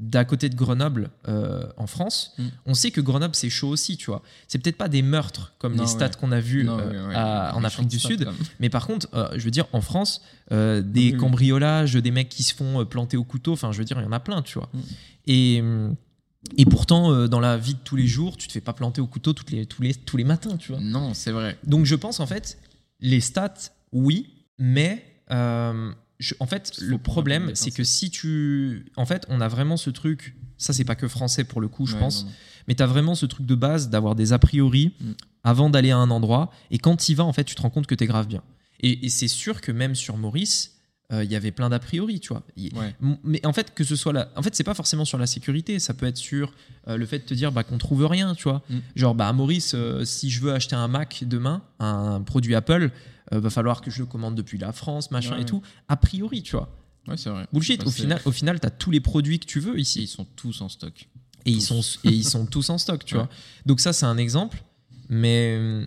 d'à 0.00 0.24
côté 0.24 0.48
de 0.48 0.56
Grenoble 0.56 1.10
euh, 1.28 1.66
en 1.76 1.86
France, 1.86 2.34
Mm. 2.38 2.42
on 2.66 2.74
sait 2.74 2.90
que 2.90 3.00
Grenoble 3.00 3.34
c'est 3.36 3.48
chaud 3.48 3.68
aussi, 3.68 3.96
tu 3.96 4.06
vois. 4.06 4.22
C'est 4.48 4.58
peut-être 4.58 4.76
pas 4.76 4.88
des 4.88 5.02
meurtres 5.02 5.54
comme 5.58 5.76
Non, 5.76 5.82
les 5.84 5.88
stats 5.88 6.06
ouais. 6.06 6.10
qu'on 6.20 6.32
a 6.32 6.40
vus 6.40 6.64
Non, 6.64 6.78
euh, 6.80 6.90
ouais, 7.02 7.08
ouais. 7.08 7.14
à- 7.14 7.54
en 7.54 7.62
Afrique 7.62 7.86
du 7.88 8.00
Sud, 8.00 8.28
mais 8.58 8.68
par 8.70 8.86
contre, 8.88 9.06
euh, 9.14 9.28
je 9.36 9.44
veux 9.44 9.52
dire, 9.52 9.66
en 9.72 9.80
France, 9.80 10.20
des 10.50 11.16
cambriolages, 11.16 11.94
des 11.94 12.10
mecs 12.10 12.28
qui 12.28 12.42
se 12.42 12.54
font 12.54 12.84
planter 12.84 13.16
au 13.16 13.24
couteau, 13.24 13.52
enfin, 13.52 13.70
je 13.72 13.78
veux 13.78 13.84
dire, 13.84 13.98
il 14.00 14.04
y 14.04 14.06
en 14.06 14.12
a 14.12 14.20
plein, 14.20 14.42
tu 14.42 14.58
vois. 14.58 14.68
Mm. 14.74 14.80
Et, 15.26 15.62
et 16.58 16.66
pourtant, 16.66 17.26
dans 17.28 17.40
la 17.40 17.56
vie 17.56 17.74
de 17.74 17.78
tous 17.84 17.96
les 17.96 18.06
jours, 18.08 18.36
tu 18.36 18.48
te 18.48 18.52
fais 18.52 18.60
pas 18.60 18.72
planter 18.74 19.00
au 19.00 19.06
couteau 19.06 19.32
toutes 19.32 19.50
les, 19.52 19.64
tous, 19.64 19.80
les, 19.80 19.94
tous 19.94 20.16
les 20.16 20.24
matins, 20.24 20.56
tu 20.58 20.72
vois. 20.72 20.80
Non, 20.80 21.14
c'est 21.14 21.30
vrai. 21.30 21.56
Donc, 21.64 21.86
je 21.86 21.94
pense, 21.94 22.18
en 22.20 22.26
fait, 22.26 22.58
les 23.00 23.20
stats, 23.20 23.54
oui, 23.92 24.44
mais 24.58 25.04
je- 26.18 26.34
en 26.40 26.46
fait, 26.46 26.72
le 26.80 26.98
problème, 26.98 27.50
c'est 27.54 27.70
que 27.70 27.84
si 27.84 28.10
tu. 28.10 28.86
En 28.96 29.06
fait, 29.06 29.24
on 29.28 29.40
a 29.40 29.48
vraiment 29.48 29.76
ce 29.76 29.90
truc. 29.90 30.36
Ça, 30.56 30.72
c'est 30.72 30.84
pas 30.84 30.94
que 30.94 31.08
français 31.08 31.44
pour 31.44 31.60
le 31.60 31.68
coup, 31.68 31.86
je 31.86 31.94
Ouais, 31.94 32.00
pense. 32.00 32.24
non, 32.24 32.30
non. 32.30 32.36
Mais 32.68 32.74
tu 32.74 32.82
as 32.82 32.86
vraiment 32.86 33.14
ce 33.14 33.26
truc 33.26 33.44
de 33.46 33.54
base 33.54 33.90
d'avoir 33.90 34.14
des 34.14 34.32
a 34.32 34.38
priori 34.38 34.94
Mm. 35.00 35.10
avant 35.42 35.68
d'aller 35.70 35.90
à 35.90 35.98
un 35.98 36.10
endroit. 36.10 36.50
Et 36.70 36.78
quand 36.78 37.08
y 37.08 37.14
vas, 37.14 37.24
en 37.24 37.32
fait, 37.32 37.44
tu 37.44 37.54
te 37.54 37.60
rends 37.62 37.70
compte 37.70 37.86
que 37.86 37.94
tu 37.94 38.04
es 38.04 38.06
grave 38.06 38.26
bien. 38.28 38.42
Et, 38.80 39.04
et 39.06 39.08
c'est 39.08 39.28
sûr 39.28 39.60
que 39.60 39.72
même 39.72 39.94
sur 39.94 40.16
Maurice, 40.16 40.70
euh, 41.12 41.22
il 41.24 41.30
y 41.30 41.36
avait 41.36 41.50
plein 41.50 41.68
d'a 41.68 41.78
priori, 41.80 42.20
tu 42.20 42.28
vois. 42.28 42.44
Ouais. 42.56 42.94
Mais 43.24 43.44
en 43.44 43.52
fait, 43.52 43.74
que 43.74 43.84
ce 43.84 43.94
soit 43.96 44.12
là. 44.12 44.30
En 44.36 44.42
fait, 44.42 44.54
c'est 44.54 44.64
pas 44.64 44.72
forcément 44.74 45.04
sur 45.04 45.18
la 45.18 45.26
sécurité. 45.26 45.78
Ça 45.78 45.92
peut 45.92 46.06
être 46.06 46.16
sur 46.16 46.52
euh, 46.88 46.96
le 46.96 47.04
fait 47.04 47.18
de 47.18 47.24
te 47.24 47.34
dire 47.34 47.52
bah, 47.52 47.64
qu'on 47.64 47.76
trouve 47.78 48.06
rien, 48.06 48.34
tu 48.34 48.44
vois. 48.44 48.62
Mm. 48.70 48.76
Genre, 48.96 49.14
bah, 49.14 49.28
à 49.28 49.32
Maurice, 49.32 49.72
euh, 49.74 50.04
si 50.04 50.30
je 50.30 50.40
veux 50.40 50.52
acheter 50.54 50.76
un 50.76 50.88
Mac 50.88 51.24
demain, 51.26 51.62
un 51.80 52.22
produit 52.22 52.54
Apple, 52.54 52.90
euh, 53.32 53.40
va 53.40 53.50
falloir 53.50 53.80
que 53.80 53.90
je 53.90 54.00
le 54.00 54.06
commande 54.06 54.34
depuis 54.34 54.58
la 54.58 54.72
France, 54.72 55.10
machin 55.10 55.36
Ouais, 55.36 55.42
et 55.42 55.44
tout. 55.44 55.62
A 55.88 55.96
priori, 55.96 56.42
tu 56.42 56.52
vois. 56.56 56.68
Ouais, 57.08 57.16
c'est 57.16 57.30
vrai. 57.30 57.46
Bullshit. 57.52 57.86
Au, 57.86 57.90
final, 57.90 58.20
au 58.24 58.32
final, 58.32 58.60
tu 58.60 58.66
as 58.66 58.70
tous 58.70 58.90
les 58.90 59.00
produits 59.00 59.38
que 59.38 59.46
tu 59.46 59.60
veux 59.60 59.76
Et 59.78 59.82
ici 59.82 60.02
ils 60.02 60.08
sont 60.08 60.26
tous 60.36 60.60
en 60.62 60.68
stock. 60.68 61.08
et 61.44 61.50
ils, 61.50 61.60
sont, 61.62 61.80
et 62.04 62.08
ils 62.10 62.24
sont 62.24 62.46
tous 62.46 62.70
en 62.70 62.78
stock, 62.78 63.04
tu 63.04 63.14
Ouais. 63.16 63.20
vois. 63.22 63.30
Donc 63.66 63.80
ça, 63.80 63.92
c'est 63.92 64.06
un 64.06 64.16
exemple. 64.16 64.62
Mais 65.10 65.86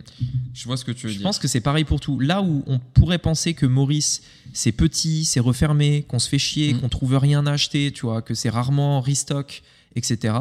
Je 0.54 0.64
vois 0.64 0.76
ce 0.76 0.84
que 0.84 0.92
tu 0.92 1.06
veux 1.06 1.12
je 1.12 1.18
dire. 1.18 1.24
pense 1.26 1.38
que 1.40 1.48
c'est 1.48 1.60
pareil 1.60 1.84
pour 1.84 1.98
tout. 2.00 2.20
Là 2.20 2.40
où 2.40 2.62
on 2.68 2.78
pourrait 2.78 3.18
penser 3.18 3.52
que 3.54 3.66
Maurice, 3.66 4.22
c'est 4.52 4.70
petit, 4.72 5.24
c'est 5.24 5.40
refermé, 5.40 6.02
qu'on 6.08 6.20
se 6.20 6.28
fait 6.28 6.38
chier, 6.38 6.74
Mm. 6.74 6.80
qu'on 6.80 6.88
trouve 6.88 7.16
rien 7.16 7.44
à 7.46 7.52
acheter, 7.52 7.90
tu 7.92 8.02
vois, 8.06 8.22
que 8.22 8.34
c'est 8.34 8.48
rarement 8.48 8.98
en 8.98 9.00
restock, 9.00 9.62
etc. 9.96 10.34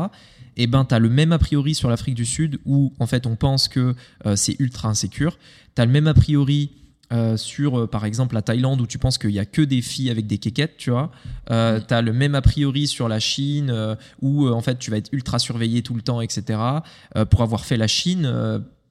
Et 0.57 0.67
ben, 0.67 0.85
tu 0.85 0.93
as 0.93 0.99
le 0.99 1.09
même 1.09 1.31
a 1.31 1.39
priori 1.39 1.73
sur 1.73 1.89
l'Afrique 1.89 2.13
du 2.15 2.25
Sud 2.25 2.59
où, 2.65 2.93
en 2.99 3.07
fait, 3.07 3.25
on 3.25 3.35
pense 3.35 3.67
que 3.67 3.95
euh, 4.27 4.35
c'est 4.35 4.55
ultra 4.59 4.89
insécure. 4.89 5.39
Tu 5.75 5.81
as 5.81 5.85
le 5.85 5.91
même 5.91 6.07
a 6.07 6.13
priori 6.13 6.69
euh, 7.13 7.37
sur, 7.37 7.79
euh, 7.79 7.87
par 7.87 8.03
exemple, 8.03 8.35
la 8.35 8.41
Thaïlande 8.41 8.81
où 8.81 8.87
tu 8.87 8.97
penses 8.97 9.17
qu'il 9.17 9.31
y 9.31 9.39
a 9.39 9.45
que 9.45 9.61
des 9.61 9.81
filles 9.81 10.09
avec 10.09 10.27
des 10.27 10.39
quéquettes, 10.39 10.75
tu 10.77 10.91
vois. 10.91 11.11
Euh, 11.51 11.79
Mm. 11.79 11.85
Tu 11.87 11.93
as 11.93 12.01
le 12.01 12.13
même 12.13 12.35
a 12.35 12.41
priori 12.41 12.87
sur 12.87 13.07
la 13.07 13.19
Chine 13.19 13.69
euh, 13.69 13.95
où, 14.21 14.47
en 14.47 14.61
fait, 14.61 14.77
tu 14.77 14.91
vas 14.91 14.97
être 14.97 15.09
ultra 15.11 15.39
surveillé 15.39 15.81
tout 15.83 15.93
le 15.93 16.01
temps, 16.01 16.21
etc. 16.21 16.59
Pour 17.29 17.41
avoir 17.41 17.65
fait 17.65 17.77
la 17.77 17.87
Chine, 17.87 18.31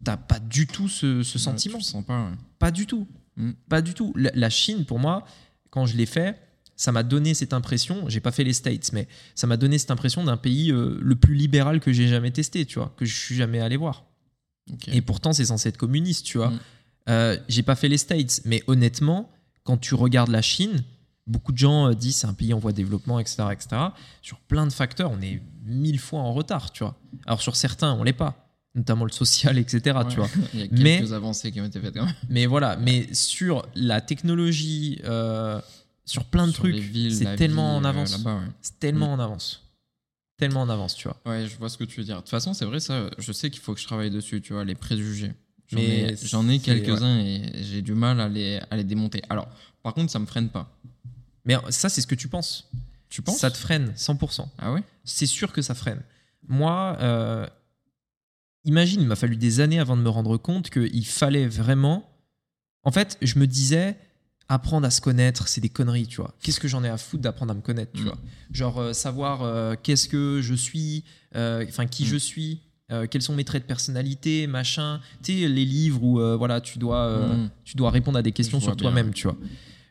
t'as 0.04 0.16
pas 0.16 0.38
du 0.38 0.66
tout 0.66 0.88
ce, 0.88 1.22
sentiment. 1.22 1.78
tu 1.78 1.84
le 1.84 1.84
sens 1.84 2.04
pas. 2.04 2.24
ouais. 2.24 2.36
Pas 2.58 2.70
du 2.70 2.86
tout. 2.86 3.06
Mm. 3.36 3.50
Pas 3.68 3.82
du 3.82 3.94
tout. 3.94 4.12
La, 4.16 4.30
la 4.34 4.50
Chine, 4.50 4.84
pour 4.84 4.98
moi, 4.98 5.24
quand 5.70 5.86
je 5.86 5.96
l'ai 5.96 6.06
fait, 6.06 6.38
ça 6.74 6.92
m'a 6.92 7.02
donné 7.02 7.34
cette 7.34 7.52
impression. 7.52 8.08
J'ai 8.08 8.20
pas 8.20 8.32
fait 8.32 8.44
les 8.44 8.52
States, 8.52 8.92
mais 8.92 9.08
ça 9.34 9.46
m'a 9.46 9.56
donné 9.56 9.78
cette 9.78 9.90
impression 9.90 10.24
d'un 10.24 10.36
pays 10.36 10.68
le 10.68 11.14
plus 11.16 11.34
libéral 11.34 11.80
que 11.80 11.92
j'ai 11.92 12.08
jamais 12.08 12.30
testé, 12.30 12.64
tu 12.66 12.78
vois, 12.78 12.94
que 12.96 13.04
je 13.04 13.14
suis 13.14 13.34
jamais 13.34 13.60
allé 13.60 13.76
voir. 13.76 14.04
Et 14.88 15.00
pourtant, 15.00 15.32
c'est 15.32 15.44
censé 15.44 15.68
être 15.68 15.76
communiste, 15.76 16.26
tu 16.26 16.38
vois. 16.38 16.50
Mm. 16.50 16.58
Euh, 17.08 17.36
j'ai 17.48 17.62
pas 17.62 17.76
fait 17.76 17.88
les 17.88 17.98
States, 17.98 18.40
mais 18.44 18.62
honnêtement, 18.66 19.30
quand 19.64 19.76
tu 19.78 19.94
regardes 19.94 20.30
la 20.30 20.42
Chine, 20.42 20.82
beaucoup 21.26 21.52
de 21.52 21.58
gens 21.58 21.88
euh, 21.90 21.94
disent 21.94 22.16
c'est 22.16 22.26
un 22.26 22.34
pays 22.34 22.52
en 22.54 22.58
voie 22.58 22.72
de 22.72 22.76
développement, 22.76 23.18
etc., 23.20 23.44
etc. 23.52 23.68
Sur 24.22 24.38
plein 24.40 24.66
de 24.66 24.72
facteurs, 24.72 25.10
on 25.12 25.20
est 25.20 25.40
mille 25.64 25.98
fois 26.00 26.20
en 26.20 26.32
retard, 26.32 26.72
tu 26.72 26.84
vois. 26.84 26.96
Alors 27.26 27.40
sur 27.42 27.56
certains, 27.56 27.92
on 27.94 28.02
l'est 28.04 28.12
pas, 28.12 28.48
notamment 28.74 29.04
le 29.04 29.12
social, 29.12 29.56
etc., 29.58 29.96
Ouais. 29.98 30.08
tu 30.08 30.16
vois. 30.16 30.28
Il 30.54 30.60
y 30.60 30.62
a 30.64 30.66
Mais- 30.70 30.98
quelques 30.98 31.12
avancées 31.12 31.52
qui 31.52 31.60
ont 31.60 31.64
été 31.64 31.80
faites 31.80 31.94
quand 31.94 32.04
même. 32.06 32.14
Mais 32.28 32.46
voilà, 32.46 32.76
mais 32.76 33.12
sur 33.14 33.66
la 33.74 34.00
technologie, 34.00 35.00
euh, 35.04 35.60
sur 36.04 36.24
plein 36.24 36.46
de 36.46 36.52
Sur 36.52 36.62
trucs, 36.64 36.82
c'est 37.12 37.36
tellement 37.36 37.76
en 37.76 37.84
avance. 37.84 38.16
ouais. 38.24 38.32
c'est 38.62 38.78
tellement 38.78 39.12
en 39.12 39.18
avance. 39.20 39.62
Tellement 40.38 40.62
en 40.62 40.68
avance, 40.68 40.94
tu 40.94 41.08
vois. 41.08 41.16
Ouais, 41.24 41.46
je 41.48 41.56
vois 41.56 41.68
ce 41.70 41.78
que 41.78 41.84
tu 41.84 41.98
veux 42.00 42.04
dire. 42.04 42.16
De 42.16 42.20
toute 42.20 42.28
façon, 42.30 42.52
c'est 42.52 42.66
vrai, 42.66 42.78
ça, 42.78 43.08
je 43.16 43.32
sais 43.32 43.48
qu'il 43.48 43.62
faut 43.62 43.72
que 43.74 43.80
je 43.80 43.86
travaille 43.86 44.10
dessus, 44.10 44.42
tu 44.42 44.52
vois, 44.52 44.64
les 44.64 44.74
préjugés. 44.74 45.32
J'en 45.68 45.78
Mais 45.78 46.12
ai, 46.12 46.16
j'en 46.22 46.48
ai 46.48 46.58
quelques-uns 46.60 47.18
et 47.18 47.52
j'ai 47.62 47.82
du 47.82 47.94
mal 47.94 48.20
à 48.20 48.28
les, 48.28 48.60
à 48.70 48.76
les 48.76 48.84
démonter. 48.84 49.22
Alors, 49.28 49.48
par 49.82 49.94
contre, 49.94 50.10
ça 50.12 50.18
me 50.18 50.26
freine 50.26 50.48
pas. 50.48 50.72
Mais 51.44 51.56
ça, 51.70 51.88
c'est 51.88 52.00
ce 52.00 52.06
que 52.06 52.14
tu 52.14 52.28
penses. 52.28 52.68
Tu 53.08 53.22
penses? 53.22 53.38
Ça 53.38 53.50
te 53.50 53.56
freine, 53.56 53.92
100%. 53.96 54.48
Ah 54.58 54.72
ouais? 54.72 54.82
C'est 55.04 55.26
sûr 55.26 55.52
que 55.52 55.62
ça 55.62 55.74
freine. 55.74 56.02
Moi, 56.48 56.96
euh, 57.00 57.46
imagine, 58.64 59.00
il 59.00 59.06
m'a 59.06 59.16
fallu 59.16 59.36
des 59.36 59.60
années 59.60 59.78
avant 59.78 59.96
de 59.96 60.02
me 60.02 60.08
rendre 60.08 60.36
compte 60.36 60.70
qu'il 60.70 61.06
fallait 61.06 61.46
vraiment. 61.48 62.08
En 62.82 62.90
fait, 62.92 63.16
je 63.22 63.38
me 63.38 63.46
disais, 63.46 63.96
apprendre 64.48 64.86
à 64.86 64.90
se 64.90 65.00
connaître, 65.00 65.48
c'est 65.48 65.60
des 65.60 65.68
conneries, 65.68 66.06
tu 66.06 66.16
vois. 66.20 66.34
Qu'est-ce 66.42 66.60
que 66.60 66.68
j'en 66.68 66.84
ai 66.84 66.88
à 66.88 66.96
foutre 66.98 67.22
d'apprendre 67.22 67.52
à 67.52 67.54
me 67.54 67.60
connaître, 67.60 67.92
tu 67.92 68.02
Mm. 68.02 68.06
vois? 68.06 68.18
Genre, 68.52 68.78
euh, 68.78 68.92
savoir 68.92 69.42
euh, 69.42 69.74
qu'est-ce 69.80 70.08
que 70.08 70.40
je 70.42 70.54
suis, 70.54 71.04
euh, 71.34 71.64
enfin, 71.68 71.86
qui 71.86 72.04
Mm. 72.04 72.06
je 72.06 72.16
suis. 72.16 72.60
Euh, 72.92 73.06
quels 73.10 73.22
sont 73.22 73.34
mes 73.34 73.44
traits 73.44 73.62
de 73.62 73.66
personnalité, 73.66 74.46
machin. 74.46 75.00
Tu 75.22 75.40
sais, 75.40 75.48
les 75.48 75.64
livres 75.64 76.02
où 76.02 76.20
euh, 76.20 76.36
voilà, 76.36 76.60
tu 76.60 76.78
dois, 76.78 76.98
euh, 77.06 77.34
Mm. 77.44 77.50
tu 77.64 77.76
dois 77.76 77.90
répondre 77.90 78.18
à 78.18 78.22
des 78.22 78.32
questions 78.32 78.60
sur 78.60 78.76
toi-même, 78.76 79.12
tu 79.12 79.26
vois. 79.26 79.36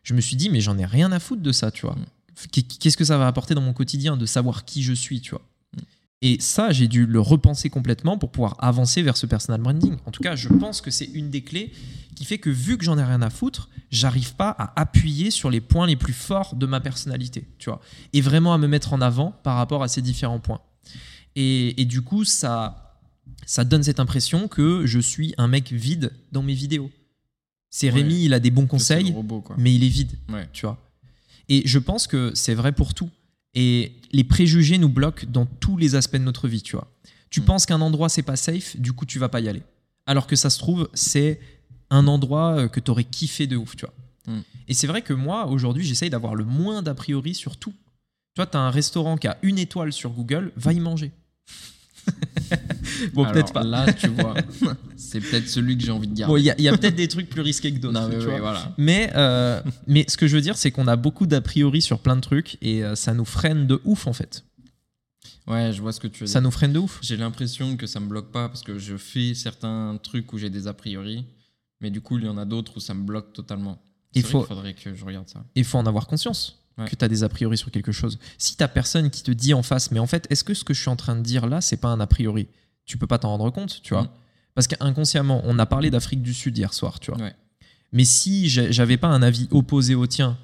Je 0.04 0.14
me 0.14 0.22
suis 0.22 0.36
dit, 0.36 0.50
mais 0.50 0.62
j'en 0.62 0.78
ai 0.78 0.86
rien 0.86 1.12
à 1.12 1.20
foutre 1.20 1.42
de 1.42 1.52
ça, 1.52 1.72
tu 1.72 1.86
vois. 1.86 1.96
Mm. 1.96 2.06
Qu- 2.52 2.62
Qu'est-ce 2.80 2.98
que 2.98 3.06
ça 3.06 3.18
va 3.18 3.28
apporter 3.28 3.54
dans 3.56 3.62
mon 3.62 3.74
quotidien 3.74 4.18
de 4.18 4.26
savoir 4.26 4.66
qui 4.66 4.84
je 4.84 4.94
suis, 4.94 5.20
tu 5.22 5.32
vois. 5.32 5.42
Mm. 5.76 5.80
Et 6.22 6.38
ça, 6.40 6.72
j'ai 6.72 6.88
dû 6.88 7.06
le 7.06 7.20
repenser 7.20 7.70
complètement 7.70 8.18
pour 8.18 8.32
pouvoir 8.32 8.56
avancer 8.60 9.02
vers 9.04 9.18
ce 9.18 9.26
personal 9.26 9.60
branding. 9.62 9.98
En 10.06 10.12
tout 10.12 10.24
cas, 10.24 10.36
je 10.36 10.48
pense 10.50 10.80
que 10.82 10.90
c'est 10.92 11.06
une 11.14 11.30
des 11.30 11.42
clés 11.42 11.72
qui 12.16 12.24
fait 12.24 12.38
que 12.38 12.50
vu 12.50 12.78
que 12.78 12.86
j'en 12.86 12.98
ai 12.98 13.04
rien 13.04 13.22
à 13.22 13.30
foutre, 13.30 13.70
j'arrive 13.92 14.36
pas 14.36 14.50
à 14.58 14.80
appuyer 14.80 15.32
sur 15.32 15.50
les 15.52 15.60
points 15.60 15.86
les 15.86 15.98
plus 15.98 16.14
forts 16.14 16.56
de 16.56 16.66
ma 16.66 16.80
personnalité, 16.80 17.46
tu 17.60 17.70
vois. 17.70 17.82
Et 18.14 18.22
vraiment 18.22 18.54
à 18.54 18.58
me 18.58 18.68
mettre 18.68 18.94
en 18.94 19.02
avant 19.02 19.32
par 19.44 19.58
rapport 19.58 19.84
à 19.84 19.90
ces 19.90 20.02
différents 20.02 20.40
points. 20.40 20.62
Et, 21.36 21.82
et 21.82 21.86
du 21.86 22.02
coup, 22.02 22.24
ça, 22.24 22.85
ça 23.46 23.64
donne 23.64 23.84
cette 23.84 24.00
impression 24.00 24.48
que 24.48 24.86
je 24.86 25.00
suis 25.00 25.34
un 25.38 25.48
mec 25.48 25.72
vide 25.72 26.12
dans 26.32 26.44
mes 26.44 26.54
vidéos. 26.54 26.92
C'est 27.70 27.88
Ouais. 27.88 28.02
Rémi, 28.02 28.26
il 28.26 28.34
a 28.34 28.40
des 28.40 28.52
bons 28.52 28.68
conseils, 28.68 29.12
robot, 29.12 29.44
mais 29.58 29.74
il 29.76 29.84
est 29.84 29.90
vide 29.90 30.12
Ouais. 30.30 30.48
tu 30.54 30.66
vois. 30.66 30.78
Et 31.50 31.62
je 31.68 31.78
pense 31.80 32.08
que 32.08 32.32
c'est 32.34 32.54
vrai 32.56 32.72
pour 32.72 32.94
tout. 32.94 33.10
Et 33.54 33.94
les 34.12 34.24
préjugés 34.24 34.78
nous 34.78 34.90
bloquent 34.90 35.28
dans 35.30 35.46
tous 35.46 35.78
les 35.78 35.96
aspects 35.96 36.18
de 36.18 36.24
notre 36.24 36.48
vie, 36.48 36.62
tu 36.62 36.76
vois. 36.76 36.92
Tu 37.30 37.42
Mm. 37.42 37.46
penses 37.46 37.66
qu'un 37.66 37.82
endroit 37.82 38.10
c'est 38.10 38.22
pas 38.24 38.36
safe, 38.38 38.78
du 38.78 38.94
coup 38.94 39.06
tu 39.06 39.20
vas 39.20 39.30
pas 39.30 39.40
y 39.42 39.48
aller. 39.50 39.64
Alors 40.06 40.28
que 40.28 40.36
ça 40.36 40.50
se 40.50 40.58
trouve, 40.60 40.90
c'est 40.94 41.40
un 41.90 42.08
endroit 42.08 42.58
euh, 42.58 42.68
que 42.68 42.80
tu 42.80 42.92
aurais 42.92 43.04
kiffé 43.04 43.46
de 43.48 43.56
ouf, 43.58 43.76
tu 43.76 43.86
vois. 43.86 43.94
Mm. 44.36 44.42
Et 44.70 44.74
c'est 44.74 44.88
vrai 44.88 45.02
que 45.02 45.14
moi, 45.14 45.48
aujourd'hui, 45.48 45.84
j'essaye 45.86 46.10
d'avoir 46.10 46.34
le 46.36 46.46
moins 46.46 46.82
d'a 46.82 46.94
priori 46.96 47.36
sur 47.36 47.58
tout. 47.58 47.74
Tu 48.34 48.38
vois, 48.42 48.48
tu 48.48 48.58
as 48.58 48.62
un 48.62 48.72
restaurant 48.72 49.18
qui 49.18 49.28
a 49.28 49.38
une 49.44 49.60
étoile 49.60 49.94
sur 49.94 50.10
Google, 50.12 50.52
va 50.56 50.74
y 50.74 50.80
manger. 50.80 51.12
bon, 53.14 53.26
peut-être 53.32 53.54
pas. 53.54 53.64
Là, 53.64 53.92
tu 53.94 54.08
vois, 54.08 54.36
c'est 54.96 55.20
peut-être 55.20 55.48
celui 55.50 55.78
que 55.78 55.84
j'ai 55.84 55.92
envie 55.92 56.08
de 56.08 56.14
garder. 56.16 56.32
Bon, 56.34 56.38
il 56.38 56.44
y 56.46 56.50
a, 56.50 56.56
il 56.58 56.70
peut-être 56.78 56.96
des 56.96 57.08
trucs 57.08 57.30
plus 57.30 57.42
risqués 57.42 57.74
que 57.74 57.80
d'autres. 57.80 58.00
mais 58.08 58.18
tu 58.20 58.26
oui, 58.26 58.32
vois. 58.32 58.40
voilà. 58.40 58.74
Mais, 58.78 59.12
euh, 59.16 59.62
mais 59.88 60.06
ce 60.08 60.18
que 60.18 60.28
je 60.28 60.36
veux 60.36 60.42
dire, 60.42 60.58
c'est 60.58 60.72
qu'on 60.72 60.88
a 60.88 60.96
beaucoup 60.96 61.26
d'a 61.26 61.42
priori 61.42 61.82
sur 61.82 62.00
plein 62.00 62.16
de 62.16 62.22
trucs 62.22 62.58
et 62.62 62.84
euh, 62.84 62.96
ça 62.96 63.14
nous 63.14 63.26
freine 63.26 63.68
de 63.68 63.82
ouf 63.86 64.08
en 64.08 64.14
fait. 64.14 64.44
Ouais, 65.48 65.72
je 65.74 65.82
vois 65.82 65.92
ce 65.94 66.00
que 66.00 66.08
tu 66.08 66.22
veux 66.22 66.28
Ça 66.28 66.40
dire. 66.40 66.44
nous 66.48 66.52
freine 66.52 66.74
de 66.74 66.80
ouf. 66.80 67.00
J'ai 67.02 67.18
l'impression 67.18 67.78
que 67.78 67.86
ça 67.88 68.00
me 68.00 68.08
bloque 68.08 68.32
pas 68.32 68.48
parce 68.50 68.64
que 68.64 68.80
je 68.80 68.98
fais 68.98 69.34
certains 69.36 69.98
trucs 70.02 70.34
où 70.34 70.38
j'ai 70.38 70.50
des 70.50 70.68
a 70.68 70.74
priori, 70.74 71.26
mais 71.82 71.92
du 71.92 72.02
coup, 72.02 72.18
il 72.18 72.26
y 72.26 72.30
en 72.30 72.38
a 72.38 72.46
d'autres 72.46 72.78
où 72.78 72.80
ça 72.80 72.94
me 72.94 73.04
bloque 73.04 73.32
totalement. 73.34 73.82
Il 74.14 74.24
faut- 74.24 74.40
qu'il 74.40 74.48
faudrait 74.48 74.74
que 74.74 74.94
je 74.96 75.06
regarde 75.06 75.28
ça. 75.30 75.44
Il 75.56 75.64
faut 75.66 75.78
en 75.78 75.86
avoir 75.86 76.08
conscience 76.08 76.60
Ouais. 76.78 76.90
que 76.90 76.96
tu 76.96 77.06
as 77.06 77.08
des 77.08 77.24
a 77.24 77.30
priori 77.30 77.58
sur 77.58 77.72
quelque 77.72 77.92
chose. 77.94 78.20
Si 78.38 78.58
t'as 78.58 78.68
personne 78.68 79.10
qui 79.10 79.24
te 79.24 79.32
dit 79.32 79.54
en 79.54 79.64
face, 79.64 79.92
mais 79.92 80.00
en 80.00 80.08
fait, 80.08 80.28
est-ce 80.30 80.44
que 80.44 80.54
ce 80.54 80.64
que 80.66 80.74
je 80.74 80.82
suis 80.82 80.90
en 80.90 80.98
train 80.98 81.16
de 81.16 81.22
dire 81.22 81.48
là, 81.48 81.62
c'est 81.62 81.78
pas 81.78 81.88
un 81.88 82.00
a 82.02 82.08
priori? 82.08 82.48
Tu 82.86 82.98
peux 82.98 83.08
pas 83.08 83.18
t'en 83.18 83.30
rendre 83.30 83.50
compte, 83.50 83.82
tu 83.82 83.94
vois. 83.94 84.04
Mm. 84.04 84.10
Parce 84.56 84.68
qu'inconsciemment, 84.68 85.42
on 85.46 85.58
a 85.58 85.66
parlé 85.66 85.90
d'Afrique 85.90 86.22
du 86.22 86.34
Sud 86.34 86.58
hier 86.58 86.74
soir, 86.74 87.00
tu 87.00 87.12
vois. 87.12 87.20
Ouais. 87.22 87.34
Mais 87.94 88.04
si 88.04 88.50
j'avais 88.50 88.98
pas 88.98 89.08
un 89.08 89.22
avis 89.22 89.48
opposé 89.52 89.96
au 89.96 90.06
tien, 90.08 90.38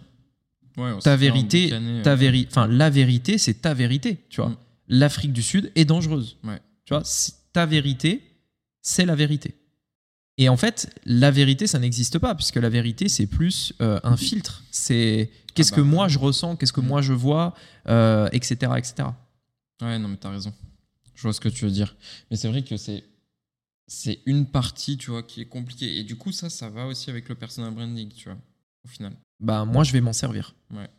Ouais, 0.77 0.97
ta 0.99 1.17
vérité, 1.17 1.73
ta 2.01 2.15
véri- 2.15 2.47
enfin 2.49 2.65
la 2.65 2.89
vérité, 2.89 3.37
c'est 3.37 3.55
ta 3.55 3.73
vérité, 3.73 4.19
tu 4.29 4.39
vois. 4.39 4.51
Mm. 4.51 4.57
L'Afrique 4.87 5.33
du 5.33 5.43
Sud 5.43 5.69
est 5.75 5.83
dangereuse. 5.85 6.37
Tu 6.85 6.93
vois, 6.93 7.03
ta 7.51 7.65
vérité, 7.65 8.21
c'est 8.81 9.05
la 9.05 9.15
vérité. 9.15 9.53
Et 10.37 10.49
en 10.49 10.57
fait, 10.57 10.93
la 11.05 11.29
vérité, 11.29 11.67
ça 11.67 11.77
n'existe 11.79 12.17
pas, 12.17 12.33
puisque 12.35 12.55
la 12.55 12.69
vérité, 12.69 13.09
c'est 13.09 13.27
plus 13.27 13.73
euh, 13.81 13.99
un 14.03 14.17
filtre. 14.17 14.63
C'est 14.71 15.29
qu'est-ce 15.53 15.73
Ah 15.73 15.75
que 15.77 15.81
bah. 15.81 15.87
moi 15.87 16.07
je 16.07 16.17
ressens, 16.19 16.55
qu'est-ce 16.55 16.73
que 16.73 16.81
Mm. 16.81 16.87
moi 16.87 17.01
je 17.01 17.13
vois, 17.13 17.53
euh, 17.87 18.27
etc., 18.31 18.71
etc. 18.77 19.09
Ouais, 19.81 19.99
non, 19.99 20.07
mais 20.07 20.17
t'as 20.17 20.31
raison. 20.31 20.53
Je 21.15 21.23
vois 21.23 21.33
ce 21.33 21.39
que 21.41 21.49
tu 21.49 21.65
veux 21.65 21.71
dire. 21.71 21.95
Mais 22.31 22.37
c'est 22.37 22.47
vrai 22.47 22.63
que 22.63 22.77
c'est 22.77 23.03
c'est 23.87 24.19
une 24.25 24.45
partie, 24.45 24.97
tu 24.97 25.11
vois, 25.11 25.21
qui 25.21 25.41
est 25.41 25.45
compliquée. 25.47 25.97
Et 25.99 26.03
du 26.03 26.15
coup, 26.15 26.31
ça, 26.31 26.49
ça 26.49 26.69
va 26.69 26.85
aussi 26.87 27.09
avec 27.09 27.27
le 27.27 27.35
personal 27.35 27.73
branding, 27.73 28.09
tu 28.13 28.29
vois, 28.29 28.37
au 28.85 28.87
final. 28.87 29.13
Bah 29.41 29.65
moi, 29.65 29.83
je 29.83 29.91
vais 29.91 29.99
m'en 30.01 30.13
servir. 30.13 30.55
Ouais. 30.73 30.89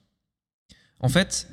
En 1.01 1.09
fait, 1.09 1.49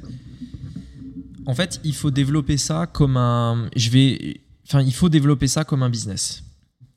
En 1.45 1.55
fait, 1.55 1.79
il 1.83 1.95
faut 1.95 2.11
développer 2.11 2.57
ça 2.57 2.85
comme 2.87 3.15
un. 3.17 3.69
Je 3.75 3.89
vais. 3.89 4.41
Enfin, 4.67 4.81
il 4.81 4.93
faut 4.93 5.09
développer 5.09 5.47
ça 5.47 5.63
comme 5.63 5.81
un 5.81 5.89
business. 5.89 6.43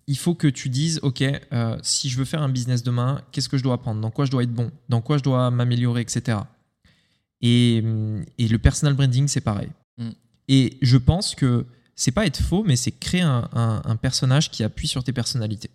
Il 0.09 0.19
faut 0.19 0.35
que 0.35 0.49
tu 0.49 0.69
dises, 0.69 0.99
ok, 1.03 1.23
euh, 1.23 1.79
si 1.83 2.09
je 2.09 2.19
veux 2.19 2.25
faire 2.25 2.43
un 2.43 2.49
business 2.49 2.83
demain, 2.83 3.23
qu'est-ce 3.31 3.49
que 3.49 3.57
je 3.57 3.63
dois 3.63 3.75
apprendre? 3.75 4.01
Dans 4.01 4.11
quoi 4.11 4.25
je 4.25 4.31
dois 4.31 4.43
être 4.43 4.53
bon? 4.53 4.71
Dans 4.89 5.01
quoi 5.01 5.17
je 5.19 5.23
dois 5.23 5.51
m'améliorer, 5.51 6.01
etc. 6.03 6.39
Et, 7.41 7.83
et 8.39 8.49
le 8.49 8.59
personal 8.59 8.95
branding, 8.95 9.29
c'est 9.29 9.41
pareil. 9.41 9.69
Mm. 9.99 10.11
Et 10.49 10.79
je 10.83 10.97
pense 10.97 11.35
que 11.35 11.67
c'est 11.97 12.11
pas 12.13 12.27
être 12.27 12.41
faux, 12.41 12.65
mais 12.65 12.77
c'est 12.77 12.91
créer 12.93 13.21
un, 13.23 13.49
un- 13.53 13.83
un 13.85 13.97
personnage 13.97 14.51
qui 14.51 14.63
appuie 14.65 14.89
sur 14.89 15.03
tes 15.05 15.13
personnalités. 15.13 15.71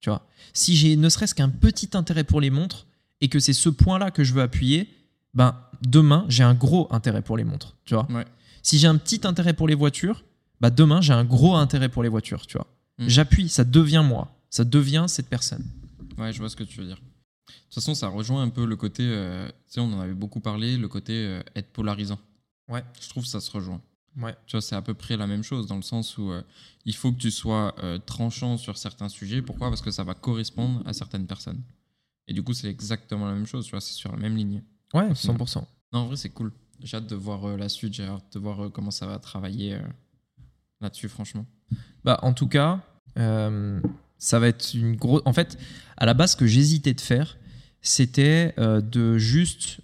Tu 0.00 0.10
vois? 0.10 0.26
Si 0.52 0.76
j'ai 0.76 0.96
ne 0.96 1.08
serait-ce 1.08 1.34
qu'un 1.34 1.48
petit 1.48 1.90
intérêt 1.94 2.24
pour 2.24 2.40
les 2.40 2.50
montres 2.50 2.86
et 3.20 3.28
que 3.28 3.40
c'est 3.40 3.52
ce 3.52 3.68
point-là 3.68 4.10
que 4.10 4.24
je 4.24 4.32
veux 4.34 4.42
appuyer, 4.42 4.88
ben 5.34 5.56
demain 5.82 6.24
j'ai 6.28 6.42
un 6.44 6.54
gros 6.54 6.86
intérêt 6.90 7.22
pour 7.22 7.36
les 7.36 7.44
montres. 7.44 7.76
Tu 7.84 7.94
vois? 7.94 8.06
Ouais. 8.10 8.24
Si 8.62 8.78
j'ai 8.78 8.86
un 8.88 8.96
petit 8.96 9.20
intérêt 9.26 9.52
pour 9.54 9.68
les 9.68 9.74
voitures, 9.74 10.24
bah 10.60 10.70
demain 10.70 11.00
j'ai 11.00 11.12
un 11.12 11.24
gros 11.24 11.56
intérêt 11.56 11.88
pour 11.88 12.02
les 12.02 12.08
voitures. 12.08 12.46
Tu 12.46 12.56
vois? 12.58 12.66
Mm. 12.98 13.08
J'appuie, 13.08 13.48
ça 13.48 13.64
devient 13.64 14.04
moi, 14.06 14.34
ça 14.50 14.64
devient 14.64 15.06
cette 15.08 15.28
personne. 15.28 15.64
Ouais, 16.18 16.32
je 16.32 16.38
vois 16.38 16.48
ce 16.48 16.56
que 16.56 16.64
tu 16.64 16.80
veux 16.80 16.86
dire. 16.86 16.96
De 16.96 17.52
toute 17.52 17.74
façon, 17.74 17.94
ça 17.94 18.08
rejoint 18.08 18.42
un 18.42 18.48
peu 18.48 18.64
le 18.64 18.76
côté, 18.76 19.02
euh, 19.04 19.46
tu 19.48 19.52
sais, 19.66 19.80
on 19.80 19.92
en 19.92 20.00
avait 20.00 20.14
beaucoup 20.14 20.40
parlé, 20.40 20.76
le 20.76 20.88
côté 20.88 21.12
euh, 21.12 21.42
être 21.54 21.72
polarisant. 21.72 22.18
Ouais. 22.68 22.82
Je 23.00 23.08
trouve 23.08 23.24
que 23.24 23.28
ça 23.28 23.40
se 23.40 23.50
rejoint. 23.50 23.82
Ouais. 24.16 24.34
Tu 24.46 24.52
vois, 24.52 24.62
c'est 24.62 24.74
à 24.74 24.82
peu 24.82 24.94
près 24.94 25.16
la 25.16 25.26
même 25.26 25.42
chose 25.42 25.66
dans 25.66 25.76
le 25.76 25.82
sens 25.82 26.16
où 26.16 26.30
euh, 26.30 26.42
il 26.86 26.94
faut 26.94 27.12
que 27.12 27.18
tu 27.18 27.30
sois 27.30 27.74
tranchant 28.06 28.56
sur 28.56 28.78
certains 28.78 29.10
sujets. 29.10 29.42
Pourquoi? 29.42 29.68
Parce 29.68 29.82
que 29.82 29.90
ça 29.90 30.04
va 30.04 30.14
correspondre 30.14 30.82
à 30.86 30.92
certaines 30.94 31.26
personnes. 31.26 31.60
Et 32.28 32.32
du 32.32 32.42
coup, 32.42 32.54
c'est 32.54 32.68
exactement 32.68 33.26
la 33.26 33.34
même 33.34 33.46
chose, 33.46 33.66
tu 33.66 33.72
vois, 33.72 33.80
c'est 33.80 33.92
sur 33.92 34.10
la 34.10 34.18
même 34.18 34.36
ligne. 34.36 34.62
Ouais, 34.94 35.10
100%. 35.12 35.64
Non, 35.92 36.00
en 36.00 36.06
vrai, 36.06 36.16
c'est 36.16 36.30
cool. 36.30 36.52
J'ai 36.82 36.96
hâte 36.96 37.06
de 37.06 37.14
voir 37.14 37.56
la 37.56 37.68
suite, 37.68 37.94
j'ai 37.94 38.04
hâte 38.04 38.32
de 38.32 38.38
voir 38.38 38.70
comment 38.72 38.90
ça 38.90 39.06
va 39.06 39.18
travailler 39.18 39.78
là-dessus, 40.86 41.08
franchement. 41.08 41.46
Bah, 42.04 42.18
en 42.22 42.32
tout 42.32 42.48
cas, 42.48 42.80
euh, 43.18 43.80
ça 44.18 44.38
va 44.38 44.48
être 44.48 44.74
une 44.74 44.96
grosse. 44.96 45.22
En 45.24 45.32
fait, 45.32 45.58
à 45.96 46.06
la 46.06 46.14
base, 46.14 46.32
ce 46.32 46.36
que 46.36 46.46
j'hésitais 46.46 46.94
de 46.94 47.00
faire, 47.00 47.36
c'était 47.82 48.54
euh, 48.58 48.80
de 48.80 49.18
juste. 49.18 49.78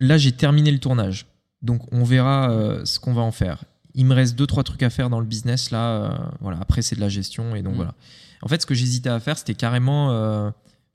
Là, 0.00 0.18
j'ai 0.18 0.32
terminé 0.32 0.70
le 0.70 0.78
tournage. 0.78 1.26
Donc, 1.62 1.82
on 1.92 2.04
verra 2.04 2.50
euh, 2.50 2.84
ce 2.84 2.98
qu'on 3.00 3.14
va 3.14 3.22
en 3.22 3.32
faire. 3.32 3.64
Il 3.94 4.06
me 4.06 4.14
reste 4.14 4.34
deux, 4.36 4.46
trois 4.46 4.64
trucs 4.64 4.82
à 4.82 4.90
faire 4.90 5.08
dans 5.08 5.20
le 5.20 5.26
business. 5.26 5.70
Là, 5.70 6.32
voilà. 6.40 6.58
Après, 6.60 6.82
c'est 6.82 6.96
de 6.96 7.00
la 7.00 7.08
gestion. 7.08 7.54
Et 7.54 7.62
donc, 7.62 7.74
Mm. 7.74 7.76
voilà. 7.76 7.94
En 8.42 8.48
fait, 8.48 8.60
ce 8.60 8.66
que 8.66 8.74
j'hésitais 8.74 9.08
à 9.08 9.20
faire, 9.20 9.38
c'était 9.38 9.54
carrément 9.54 10.52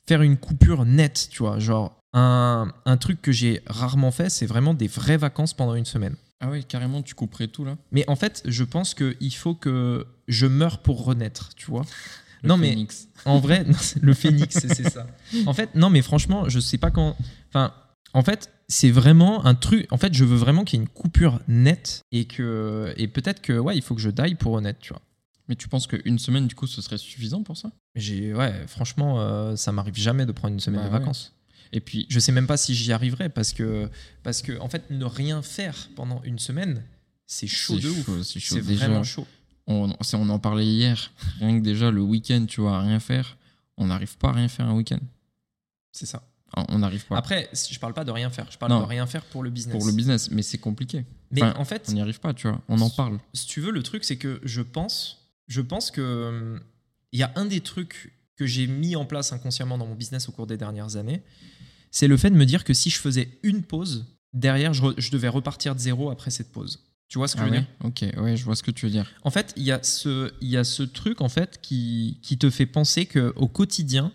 faire 0.08 0.22
une 0.22 0.38
coupure 0.38 0.86
nette, 0.86 1.30
tu 1.32 1.40
vois. 1.44 1.60
Genre, 1.60 1.96
un, 2.14 2.68
un 2.86 2.98
truc 2.98 3.22
que 3.22 3.32
j'ai 3.32 3.62
rarement 3.68 4.12
fait, 4.12 4.30
c'est 4.30 4.46
vraiment 4.46 4.74
des 4.74 4.88
vraies 4.88 5.18
vacances 5.18 5.54
pendant 5.54 5.76
une 5.76 5.86
semaine. 5.86 6.16
Ah 6.42 6.50
ouais, 6.50 6.64
carrément, 6.64 7.02
tu 7.04 7.16
couperais 7.16 7.48
tout 7.48 7.66
là 7.66 7.78
Mais 7.92 8.06
en 8.10 8.16
fait, 8.16 8.42
je 8.46 8.64
pense 8.64 8.94
qu'il 8.94 9.36
faut 9.36 9.56
que 9.56 10.06
je 10.28 10.46
meure 10.46 10.80
pour 10.80 11.04
renaître, 11.04 11.50
tu 11.56 11.66
vois. 11.70 11.84
Le 12.44 12.48
Non, 12.50 12.58
mais- 12.58 12.70
phénix. 12.70 13.10
En 13.26 13.40
vrai, 13.40 13.64
non, 13.68 13.78
le 14.02 14.14
phénix, 14.14 14.58
c'est 14.60 14.90
ça. 14.90 15.06
En 15.46 15.54
fait, 15.54 15.76
non, 15.76 15.90
mais 15.90 16.02
franchement, 16.02 16.48
je 16.48 16.60
sais 16.60 16.78
pas 16.78 16.92
quand. 16.92 17.18
Enfin, 17.50 17.74
en 18.14 18.24
fait, 18.24 18.52
c'est 18.70 18.92
vraiment 18.92 19.46
un 19.46 19.56
truc. 19.56 19.88
En 19.92 19.98
fait, 19.98 20.14
je 20.14 20.24
veux 20.24 20.38
vraiment 20.38 20.64
qu'il 20.64 20.80
y 20.80 20.82
ait 20.82 20.86
une 20.86 20.90
coupure 20.90 21.40
nette 21.50 22.04
et 22.14 22.26
que 22.26 22.94
et 22.96 23.08
peut-être 23.10 23.42
que 23.42 23.54
ouais, 23.60 23.76
il 23.76 23.82
faut 23.82 23.94
que 23.96 24.02
je 24.02 24.10
die 24.10 24.36
pour 24.36 24.54
honnête, 24.54 24.78
tu 24.80 24.94
vois. 24.94 25.02
Mais 25.50 25.56
tu 25.56 25.68
penses 25.68 25.88
qu'une 25.88 26.20
semaine, 26.20 26.48
du 26.48 26.56
coup, 26.56 26.68
ce 26.68 26.82
serait 26.82 26.98
suffisant 27.00 27.44
pour 27.44 27.58
ça? 27.58 27.72
J'ai 27.96 28.34
ouais, 28.34 28.54
franchement, 28.68 29.20
euh, 29.20 29.56
ça 29.58 29.72
m'arrive 29.72 29.96
jamais 29.98 30.26
de 30.28 30.32
prendre 30.32 30.54
une 30.54 30.60
semaine 30.60 30.82
Bah 30.84 30.88
de 30.90 30.94
ouais. 30.94 31.00
Et 31.72 31.80
puis, 31.80 32.06
Je 32.10 32.20
sais 32.20 32.32
même 32.32 32.48
pas 32.48 32.58
si 32.58 32.74
j'y 32.74 32.92
arriverai 32.92 33.30
parce 33.30 33.54
que 33.54 33.90
parce 34.24 34.42
que 34.42 34.60
en 34.60 34.70
fait, 34.70 34.90
ne 34.90 35.06
rien 35.06 35.42
faire 35.42 35.90
pendant 35.96 36.22
une 36.24 36.40
semaine, 36.40 36.84
c'est 37.28 37.48
chaud 37.48 37.80
de 37.80 37.90
ouf. 37.90 38.06
chaud, 38.06 38.24
c'est 38.24 38.40
chaud. 38.40 38.56
C'est 38.56 38.62
vraiment 38.62 39.04
chaud. 39.04 39.28
on, 39.68 39.92
en 40.12 40.40
parlait 40.40 40.66
hier. 40.66 41.12
Rien 41.40 41.60
que 41.60 41.64
déjà, 41.64 41.92
le 41.92 42.02
week-end, 42.02 42.46
tu 42.48 42.62
vois, 42.62 42.78
à 42.78 42.82
rien 42.82 43.00
faire, 43.00 43.38
on 43.78 43.88
n'arrive 43.88 44.18
pas 44.18 44.30
à 44.30 44.34
rien 44.34 44.48
faire 44.48 44.66
un 44.66 44.74
week-end. 44.74 45.00
C'est 45.92 46.08
ça. 46.08 46.24
On 46.56 46.80
n'arrive 46.80 47.06
pas. 47.06 47.18
Après, 47.18 47.50
je 47.54 47.78
parle 47.80 47.94
pas 47.94 48.04
de 48.04 48.12
rien 48.12 48.30
faire, 48.32 48.52
je 48.52 48.58
parle 48.58 48.72
Non. 48.72 48.80
de 48.80 48.86
rien 48.86 49.06
faire 49.06 49.24
pour 49.26 49.44
le 49.44 49.52
business. 49.52 49.76
pour 49.76 49.86
le 49.86 49.92
business, 49.92 50.32
mais 50.32 50.42
c'est 50.42 50.58
compliqué. 50.58 51.06
Mais 51.32 51.44
Enfin, 51.44 51.54
en 51.60 51.66
fait, 51.66 51.86
On 51.90 51.92
n'y 51.94 52.02
arrive 52.02 52.20
pas, 52.20 52.34
tu 52.34 52.48
vois. 52.48 52.60
On 52.68 52.82
en 52.82 52.90
parle. 52.90 53.20
si 53.34 53.46
tu 53.46 53.62
veux, 53.62 53.72
le 53.72 53.84
truc, 53.84 54.04
c'est 54.04 54.18
que 54.18 54.42
je 54.44 54.62
pense, 54.62 55.30
je 55.48 55.62
pense 55.62 55.92
que 55.92 56.02
hum, 56.30 56.60
il 57.12 57.20
y 57.20 57.24
a 57.24 57.32
un 57.36 57.46
des 57.46 57.62
trucs 57.62 58.14
que 58.36 58.46
j'ai 58.46 58.68
mis 58.68 58.96
en 58.96 59.06
place 59.06 59.32
inconsciemment 59.34 59.78
dans 59.78 59.86
mon 59.86 59.96
business 59.96 60.28
au 60.30 60.32
cours 60.32 60.48
des 60.48 60.58
dernières 60.58 60.96
années, 60.96 61.22
c'est 61.92 62.08
le 62.08 62.18
fait 62.18 62.30
de 62.30 62.36
me 62.36 62.46
dire 62.46 62.64
que 62.64 62.74
si 62.74 62.90
je 62.90 63.00
faisais 63.00 63.40
une 63.44 63.64
pause, 63.64 64.06
derrière, 64.34 64.74
je, 64.74 65.12
devais 65.12 65.28
repartir 65.28 65.76
de 65.76 65.80
zéro 65.80 66.10
après 66.12 66.32
cette 66.32 66.52
pause. 66.52 66.86
Tu 67.08 67.18
vois 67.18 67.28
ce 67.28 67.36
que 67.36 67.42
Ah 67.42 67.46
je 67.46 67.50
veux 67.50 67.56
ouais 67.58 67.62
dire? 67.62 68.14
Ok, 68.16 68.22
ouais, 68.24 68.38
je 68.38 68.46
vois 68.46 68.56
ce 68.56 68.62
que 68.62 68.70
tu 68.72 68.86
veux 68.86 68.92
dire. 68.92 69.10
En 69.24 69.32
fait, 69.32 69.54
il 69.58 69.64
y 69.64 69.72
a 69.72 69.82
ce, 69.82 70.32
il 70.42 70.50
y 70.50 70.58
a 70.58 70.64
ce 70.64 70.84
truc 70.84 71.22
en 71.22 71.30
fait 71.30 71.60
qui, 71.62 72.20
qui 72.22 72.38
te 72.38 72.50
fait 72.52 72.68
penser 72.68 73.06
que 73.06 73.34
au 73.36 73.48
quotidien, 73.48 74.12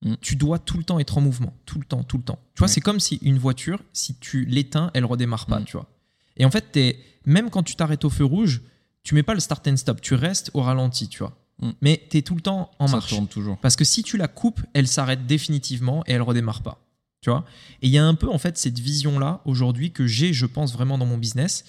Mm. 0.00 0.14
tu 0.20 0.36
dois 0.36 0.60
tout 0.60 0.78
le 0.78 0.84
temps 0.84 1.00
être 1.00 1.18
en 1.18 1.20
mouvement, 1.20 1.52
tout 1.66 1.80
le 1.80 1.84
temps, 1.84 2.04
tout 2.04 2.18
le 2.18 2.22
temps. 2.22 2.38
Tu 2.54 2.60
vois, 2.60 2.68
Ouais. 2.68 2.72
c'est 2.72 2.80
comme 2.80 3.00
si 3.00 3.16
une 3.20 3.36
voiture, 3.36 3.82
si 3.92 4.14
tu 4.14 4.44
l'éteins, 4.44 4.92
elle 4.94 5.04
redémarre 5.04 5.46
pas, 5.46 5.58
Mm. 5.58 5.64
tu 5.64 5.72
vois. 5.76 5.90
Et 6.36 6.44
en 6.44 6.52
fait, 6.52 6.78
même 7.26 7.50
quand 7.50 7.64
tu 7.64 7.74
t'arrêtes 7.74 8.04
au 8.04 8.08
feu 8.10 8.24
rouge, 8.24 8.62
tu 9.02 9.16
mets 9.16 9.24
pas 9.24 9.34
le 9.34 9.40
start 9.40 9.66
and 9.66 9.76
stop, 9.76 10.00
tu 10.00 10.14
restes 10.14 10.52
au 10.54 10.62
ralenti, 10.62 11.08
tu 11.08 11.18
vois. 11.18 11.36
Mm. 11.60 11.70
Mais 11.80 12.06
tu 12.10 12.18
es 12.18 12.22
tout 12.22 12.36
le 12.36 12.40
temps 12.40 12.70
en 12.78 12.86
ça 12.86 12.92
marche. 12.98 13.08
tourne 13.10 13.26
toujours. 13.26 13.58
Parce 13.58 13.74
que 13.74 13.82
si 13.82 14.04
tu 14.04 14.16
la 14.18 14.28
coupes, 14.28 14.60
elle 14.72 14.86
s'arrête 14.86 15.26
définitivement 15.26 16.04
et 16.06 16.12
elle 16.12 16.22
redémarre 16.22 16.62
pas. 16.62 16.80
Tu 17.20 17.30
vois 17.30 17.44
Et 17.82 17.88
il 17.88 17.92
y 17.92 17.98
a 17.98 18.04
un 18.04 18.14
peu 18.14 18.28
en 18.28 18.38
fait 18.38 18.56
cette 18.58 18.78
vision-là 18.78 19.40
aujourd'hui 19.44 19.92
que 19.92 20.06
j'ai, 20.06 20.32
je 20.32 20.46
pense, 20.46 20.72
vraiment 20.72 20.98
dans 20.98 21.06
mon 21.06 21.18
business. 21.18 21.64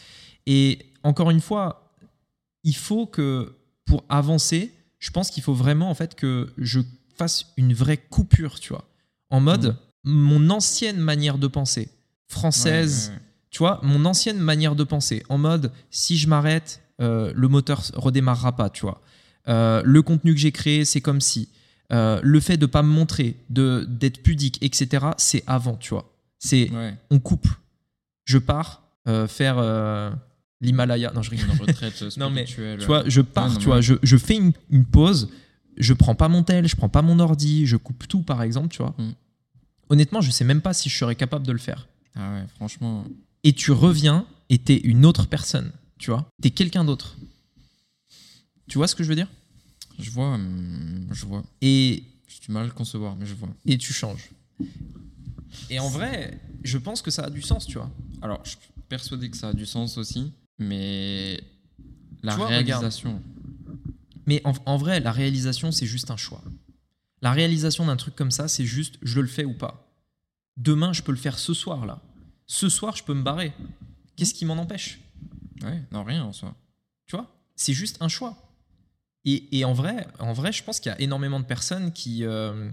Et 0.45 0.79
encore 1.03 1.31
une 1.31 1.41
fois, 1.41 1.93
il 2.63 2.75
faut 2.75 3.05
que 3.05 3.55
pour 3.85 4.03
avancer, 4.09 4.73
je 4.99 5.09
pense 5.11 5.31
qu'il 5.31 5.41
faut 5.43 5.53
vraiment 5.53 5.89
en 5.89 5.95
fait 5.95 6.15
que 6.15 6.53
je 6.57 6.81
fasse 7.17 7.47
une 7.57 7.73
vraie 7.73 7.97
coupure, 7.97 8.59
tu 8.59 8.69
vois. 8.69 8.87
En 9.29 9.39
mode, 9.39 9.75
mon 10.03 10.49
ancienne 10.49 10.97
manière 10.97 11.37
de 11.37 11.47
penser, 11.47 11.89
française, 12.27 13.07
Ouais, 13.07 13.13
ouais, 13.13 13.15
ouais. 13.15 13.23
tu 13.49 13.57
vois, 13.59 13.79
mon 13.83 14.05
ancienne 14.05 14.37
manière 14.39 14.75
de 14.75 14.83
penser, 14.83 15.23
en 15.29 15.37
mode 15.37 15.71
si 15.89 16.17
je 16.17 16.27
m'arrête, 16.27 16.81
euh, 17.01 17.31
le 17.35 17.47
moteur 17.47 17.83
redémarrera 17.93 18.55
pas, 18.55 18.69
tu 18.69 18.81
vois. 18.81 19.01
Euh, 19.47 19.81
le 19.85 20.01
contenu 20.01 20.33
que 20.33 20.39
j'ai 20.39 20.51
créé, 20.51 20.85
c'est 20.85 21.01
comme 21.01 21.21
si. 21.21 21.49
Euh, 21.91 22.19
le 22.21 22.39
fait 22.39 22.57
de 22.57 22.65
pas 22.67 22.83
me 22.83 22.89
montrer, 22.89 23.35
de 23.49 23.85
d'être 23.89 24.21
pudique, 24.21 24.61
etc., 24.61 25.07
c'est 25.17 25.43
avant, 25.47 25.75
tu 25.75 25.89
vois. 25.89 26.11
C'est 26.37 26.69
Ouais, 26.69 26.95
on 27.09 27.19
coupe. 27.19 27.47
Je 28.25 28.37
pars 28.37 28.83
euh, 29.07 29.27
faire 29.27 29.55
euh, 29.57 30.11
l'Himalaya. 30.61 31.11
Non, 31.15 31.23
je 31.23 31.31
rigole. 31.31 31.47
une 31.51 31.59
retraite. 31.65 32.03
Non, 32.17 32.29
mais, 32.29 32.45
Tu 32.45 32.85
vois, 32.85 33.03
je 33.07 33.21
pars, 33.21 33.49
non, 33.49 33.57
tu 33.57 33.65
vois, 33.65 33.81
je, 33.81 33.95
je 34.03 34.17
fais 34.17 34.35
une, 34.35 34.51
une 34.69 34.85
pause, 34.85 35.29
je 35.77 35.93
prends 35.93 36.13
pas 36.15 36.27
mon 36.27 36.43
tel, 36.43 36.67
je 36.67 36.75
prends 36.75 36.89
pas 36.89 37.01
mon 37.01 37.19
ordi, 37.19 37.65
je 37.65 37.75
coupe 37.75 38.07
tout, 38.07 38.21
par 38.21 38.43
exemple, 38.43 38.67
tu 38.69 38.83
vois. 38.83 38.93
Mm. 38.99 39.11
Honnêtement, 39.89 40.21
je 40.21 40.29
sais 40.29 40.43
même 40.43 40.61
pas 40.61 40.73
si 40.73 40.89
je 40.89 40.95
serais 40.97 41.15
capable 41.15 41.47
de 41.47 41.51
le 41.51 41.57
faire 41.57 41.87
Ah 42.15 42.33
ouais, 42.33 42.45
franchement. 42.55 43.03
et 43.43 43.53
tu 43.53 43.71
reviens 43.71 44.27
et 44.49 44.59
t'es 44.59 44.77
une 44.77 45.05
autre 45.07 45.25
personne, 45.27 45.71
tu 45.97 46.11
vois. 46.11 46.27
T'es 46.41 46.51
quelqu'un 46.51 46.85
d'autre. 46.85 47.17
Tu 48.67 48.77
vois 48.77 48.87
ce 48.87 48.93
que 48.95 49.03
je 49.03 49.09
veux 49.09 49.15
dire? 49.15 49.27
Je 49.99 50.09
vois, 50.11 50.33
hum, 50.35 51.07
je 51.11 51.25
vois. 51.25 51.43
et, 51.61 52.03
J'ai 52.27 52.39
du 52.39 52.51
mal 52.51 52.63
à 52.63 52.65
le 52.67 52.71
concevoir, 52.71 53.15
mais 53.15 53.25
je 53.25 53.33
vois. 53.35 53.49
et 53.65 53.77
tu 53.77 53.93
changes. 53.93 54.29
Et 55.69 55.79
en 55.79 55.89
vrai, 55.89 56.39
je 56.63 56.77
pense 56.77 57.01
que 57.01 57.11
ça 57.11 57.23
a 57.23 57.29
du 57.29 57.41
sens, 57.41 57.65
tu 57.67 57.77
vois. 57.77 57.91
Alors, 58.21 58.39
je 58.43 58.51
suis 58.51 58.59
persuadé 58.87 59.29
que 59.29 59.37
ça 59.37 59.49
a 59.49 59.53
du 59.53 59.65
sens 59.65 59.97
aussi, 59.97 60.31
mais 60.57 61.39
la 62.23 62.33
regarde. 62.35 62.49
réalisation. 62.51 63.21
Mais 64.25 64.41
en, 64.45 64.53
en 64.65 64.77
vrai, 64.77 64.99
la 64.99 65.11
réalisation, 65.11 65.71
c'est 65.71 65.85
juste 65.85 66.11
un 66.11 66.17
choix. 66.17 66.43
La 67.21 67.31
réalisation 67.31 67.85
d'un 67.85 67.97
truc 67.97 68.15
comme 68.15 68.31
ça, 68.31 68.47
c'est 68.47 68.65
juste 68.65 68.95
je 69.01 69.19
le 69.19 69.27
fais 69.27 69.45
ou 69.45 69.53
pas. 69.53 69.91
Demain, 70.57 70.93
je 70.93 71.01
peux 71.01 71.11
le 71.11 71.17
faire 71.17 71.37
ce 71.39 71.53
soir, 71.53 71.85
là. 71.85 72.01
Ce 72.47 72.69
soir, 72.69 72.95
je 72.95 73.03
peux 73.03 73.13
me 73.13 73.23
barrer. 73.23 73.53
Qu'est-ce 74.15 74.33
qui 74.33 74.45
m'en 74.45 74.57
empêche? 74.57 74.99
Ouais, 75.61 75.83
non, 75.91 76.03
rien 76.03 76.23
en 76.23 76.33
soi. 76.33 76.55
Tu 77.05 77.15
vois? 77.15 77.29
C'est 77.55 77.73
juste 77.73 77.97
un 78.01 78.07
choix. 78.07 78.37
Et, 79.25 79.59
et 79.59 79.65
en, 79.65 79.73
vrai, 79.73 80.07
en 80.19 80.33
vrai, 80.33 80.51
je 80.51 80.63
pense 80.63 80.79
qu'il 80.79 80.91
y 80.91 80.95
a 80.95 81.01
énormément 81.01 81.39
de 81.39 81.45
personnes 81.45 81.91
qui, 81.91 82.23
euh, 82.23 82.69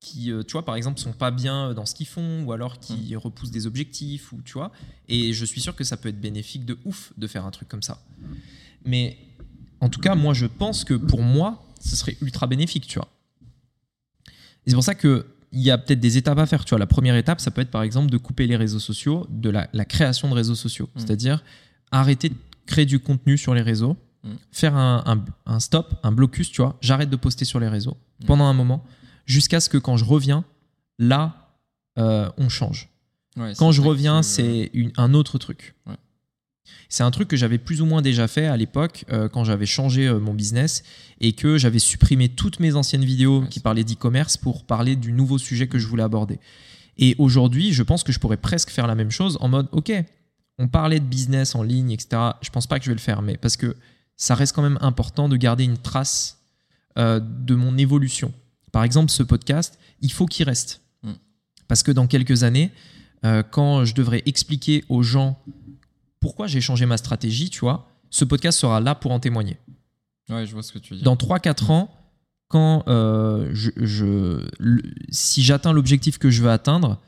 qui 0.00 0.30
euh, 0.30 0.42
tu 0.42 0.52
vois, 0.52 0.64
par 0.64 0.76
exemple, 0.76 1.00
sont 1.00 1.12
pas 1.12 1.30
bien 1.30 1.74
dans 1.74 1.86
ce 1.86 1.94
qu'ils 1.94 2.06
font 2.06 2.44
ou 2.44 2.52
alors 2.52 2.78
qui 2.78 3.16
repoussent 3.16 3.50
des 3.50 3.66
objectifs, 3.66 4.32
ou 4.32 4.42
tu 4.42 4.54
vois. 4.54 4.72
Et 5.08 5.32
je 5.32 5.44
suis 5.44 5.60
sûr 5.60 5.74
que 5.74 5.84
ça 5.84 5.96
peut 5.96 6.08
être 6.08 6.20
bénéfique 6.20 6.64
de 6.64 6.78
ouf 6.84 7.12
de 7.16 7.26
faire 7.26 7.44
un 7.44 7.50
truc 7.50 7.68
comme 7.68 7.82
ça. 7.82 8.02
Mais 8.84 9.18
en 9.80 9.88
tout 9.88 10.00
cas, 10.00 10.14
moi, 10.14 10.34
je 10.34 10.46
pense 10.46 10.84
que 10.84 10.94
pour 10.94 11.22
moi, 11.22 11.64
ce 11.80 11.96
serait 11.96 12.16
ultra 12.20 12.46
bénéfique, 12.46 12.86
tu 12.86 12.98
vois. 12.98 13.08
Et 14.66 14.70
c'est 14.70 14.74
pour 14.74 14.84
ça 14.84 14.94
que 14.94 15.26
il 15.50 15.62
y 15.62 15.70
a 15.70 15.78
peut-être 15.78 16.00
des 16.00 16.18
étapes 16.18 16.38
à 16.38 16.46
faire. 16.46 16.64
Tu 16.64 16.70
vois, 16.70 16.78
la 16.78 16.86
première 16.86 17.16
étape, 17.16 17.40
ça 17.40 17.50
peut 17.50 17.62
être 17.62 17.70
par 17.70 17.82
exemple 17.82 18.10
de 18.10 18.18
couper 18.18 18.46
les 18.46 18.56
réseaux 18.56 18.78
sociaux, 18.78 19.26
de 19.30 19.48
la, 19.48 19.68
la 19.72 19.86
création 19.86 20.28
de 20.28 20.34
réseaux 20.34 20.54
sociaux. 20.54 20.90
Mm. 20.94 20.98
C'est-à-dire 20.98 21.44
arrêter 21.90 22.28
de 22.28 22.34
créer 22.66 22.84
du 22.84 22.98
contenu 22.98 23.38
sur 23.38 23.54
les 23.54 23.62
réseaux, 23.62 23.96
Faire 24.52 24.74
un, 24.76 25.02
un- 25.06 25.24
un 25.54 25.60
stop, 25.60 25.94
un 26.02 26.12
blocus, 26.12 26.50
tu 26.50 26.60
vois. 26.62 26.76
J'arrête 26.80 27.08
de 27.10 27.16
poster 27.16 27.44
sur 27.44 27.60
les 27.60 27.68
réseaux 27.68 27.96
pendant 28.26 28.44
un 28.44 28.52
moment, 28.52 28.84
jusqu'à 29.26 29.60
ce 29.60 29.68
que 29.68 29.78
quand 29.78 29.96
je 29.96 30.04
reviens, 30.04 30.44
là, 30.98 31.54
euh, 31.98 32.28
on 32.36 32.48
change. 32.48 32.88
Ouais, 33.36 33.52
Quand 33.56 33.70
je 33.72 33.80
reviens, 33.80 34.22
c'est 34.22 34.70
un 34.96 35.14
autre 35.14 35.38
truc. 35.38 35.74
Ouais. 35.86 35.94
C'est 36.90 37.02
un 37.02 37.10
truc 37.10 37.28
que 37.28 37.36
j'avais 37.36 37.58
plus 37.58 37.80
ou 37.80 37.86
moins 37.86 38.02
déjà 38.02 38.28
fait 38.28 38.46
à 38.46 38.56
l'époque 38.56 39.04
euh, 39.10 39.28
quand 39.28 39.44
j'avais 39.44 39.66
changé 39.66 40.06
euh, 40.08 40.18
mon 40.18 40.34
business 40.34 40.82
et 41.20 41.32
que 41.32 41.56
j'avais 41.56 41.78
supprimé 41.78 42.28
toutes 42.28 42.60
mes 42.60 42.74
anciennes 42.74 43.04
vidéos 43.04 43.42
Ouais, 43.42 43.48
qui 43.48 43.60
parlaient 43.60 43.84
d'e-commerce 43.84 44.36
pour 44.36 44.64
parler 44.64 44.96
du 44.96 45.12
nouveau 45.12 45.38
sujet 45.38 45.68
que 45.68 45.78
je 45.78 45.86
voulais 45.86 46.02
aborder. 46.02 46.40
Et 46.98 47.14
aujourd'hui, 47.18 47.72
je 47.72 47.82
pense 47.82 48.02
que 48.02 48.12
je 48.12 48.18
pourrais 48.18 48.36
presque 48.36 48.70
faire 48.70 48.86
la 48.86 48.94
même 48.94 49.10
chose 49.10 49.38
en 49.40 49.48
mode, 49.48 49.68
ok, 49.72 49.92
on 50.58 50.66
parlait 50.68 50.98
de 51.00 51.04
business 51.04 51.54
en 51.54 51.62
ligne, 51.62 51.92
etc. 51.92 52.20
Je 52.42 52.50
pense 52.50 52.66
pas 52.66 52.78
que 52.78 52.84
je 52.84 52.90
vais 52.90 52.96
le 52.96 53.00
faire, 53.00 53.22
mais 53.22 53.36
parce 53.36 53.56
que 53.56 53.76
ça 54.18 54.34
reste 54.34 54.54
quand 54.54 54.62
même 54.62 54.78
important 54.82 55.30
de 55.30 55.36
garder 55.36 55.64
une 55.64 55.78
trace 55.78 56.38
euh, 56.98 57.20
de 57.20 57.54
mon 57.54 57.78
évolution. 57.78 58.34
Par 58.72 58.84
exemple, 58.84 59.10
ce 59.10 59.22
podcast, 59.22 59.78
il 60.02 60.12
faut 60.12 60.26
qu'il 60.26 60.44
reste. 60.44 60.82
Mm. 61.02 61.12
Parce 61.68 61.82
que 61.82 61.90
dans 61.92 62.06
quelques 62.06 62.42
années, 62.42 62.70
euh, 63.24 63.42
quand 63.42 63.84
je 63.86 63.94
devrais 63.94 64.22
expliquer 64.26 64.84
aux 64.90 65.02
gens 65.02 65.38
pourquoi 66.20 66.46
j'ai 66.48 66.60
changé 66.60 66.84
ma 66.84 66.96
stratégie, 66.98 67.48
tu 67.48 67.60
vois, 67.60 67.88
ce 68.10 68.24
podcast 68.24 68.58
sera 68.58 68.80
là 68.80 68.94
pour 68.94 69.12
en 69.12 69.20
témoigner. 69.20 69.56
Ouais, 70.28 70.44
je 70.46 70.52
vois 70.52 70.62
ce 70.62 70.72
que 70.72 70.78
tu 70.78 70.94
dire. 70.94 71.04
Dans 71.04 71.16
3-4 71.16 71.70
ans, 71.70 71.90
quand 72.48 72.82
euh, 72.88 73.50
je, 73.52 73.70
je- 73.76 74.46
le- 74.58 74.82
si 75.10 75.42
j'atteins 75.42 75.72
l'objectif 75.72 76.18
que 76.18 76.28
je 76.30 76.42
veux 76.42 76.50
atteindre, 76.50 76.98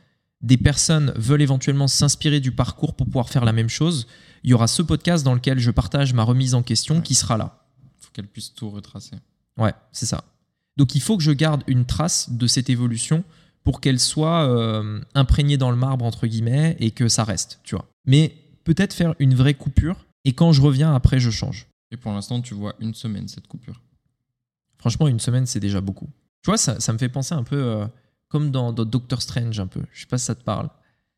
des 0.43 0.57
personnes 0.57 1.13
veulent 1.17 1.43
éventuellement 1.43 1.89
s'inspirer 1.89 2.41
du 2.41 2.53
parcours 2.53 2.95
pour 2.95 3.07
pouvoir 3.07 3.29
faire 3.29 3.45
la 3.45 3.53
même 3.53 3.69
chose, 3.69 4.07
il 4.45 4.51
y 4.51 4.55
aura 4.55 4.67
ce 4.67 4.83
podcast 4.83 5.25
dans 5.25 5.35
lequel 5.35 5.59
je 5.59 5.71
partage 5.71 6.13
ma 6.15 6.23
remise 6.23 6.55
en 6.55 6.63
question 6.63 6.97
Ouais. 6.97 7.03
qui 7.03 7.15
sera 7.15 7.37
là. 7.37 7.59
faut 7.99 8.11
qu'elle 8.13 8.27
puisse 8.29 8.55
tout 8.55 8.71
retracer. 8.71 9.17
Ouais, 9.57 9.75
c'est 9.93 10.07
ça. 10.07 10.25
Donc 10.77 10.95
il 10.95 11.01
faut 11.01 11.17
que 11.17 11.23
je 11.23 11.33
garde 11.33 11.63
une 11.67 11.85
trace 11.85 12.31
de 12.31 12.47
cette 12.47 12.71
évolution 12.71 13.25
pour 13.65 13.81
qu'elle 13.81 14.01
soit 14.01 14.49
euh, 14.49 15.01
imprégnée 15.15 15.59
dans 15.59 15.71
le 15.71 15.77
marbre, 15.77 16.05
entre 16.05 16.27
guillemets, 16.27 16.77
et 16.81 16.91
que 16.93 17.09
ça 17.09 17.25
reste, 17.25 17.61
tu 17.63 17.75
vois. 17.75 17.87
Mais 18.07 18.35
peut-être 18.65 18.95
faire 18.95 19.15
une 19.19 19.35
vraie 19.35 19.55
coupure, 19.55 20.07
et 20.25 20.33
quand 20.33 20.53
je 20.53 20.63
reviens, 20.63 20.95
après, 20.95 21.21
je 21.21 21.31
change. 21.31 21.67
Et 21.91 21.97
pour 21.99 22.13
l'instant, 22.13 22.41
tu 22.41 22.55
vois 22.55 22.75
une 22.81 22.95
semaine 22.95 23.29
cette 23.29 23.47
coupure. 23.49 23.83
Franchement, 24.79 25.09
une 25.09 25.21
semaine, 25.21 25.45
c'est 25.47 25.61
déjà 25.61 25.81
beaucoup. 25.83 26.09
Tu 26.43 26.47
vois, 26.51 26.57
ça, 26.57 26.81
ça 26.81 26.93
me 26.93 26.99
fait 26.99 27.09
penser 27.11 27.35
un 27.35 27.43
peu 27.43 27.57
euh, 27.63 27.87
comme 28.29 28.51
dans, 28.51 28.73
dans 28.73 28.85
Doctor 28.87 29.21
Strange, 29.21 29.61
un 29.61 29.67
peu. 29.67 29.83
Je 29.93 30.01
sais 30.01 30.07
pas 30.07 30.17
si 30.19 30.25
ça 30.25 30.35
te 30.35 30.43
parle. 30.43 30.71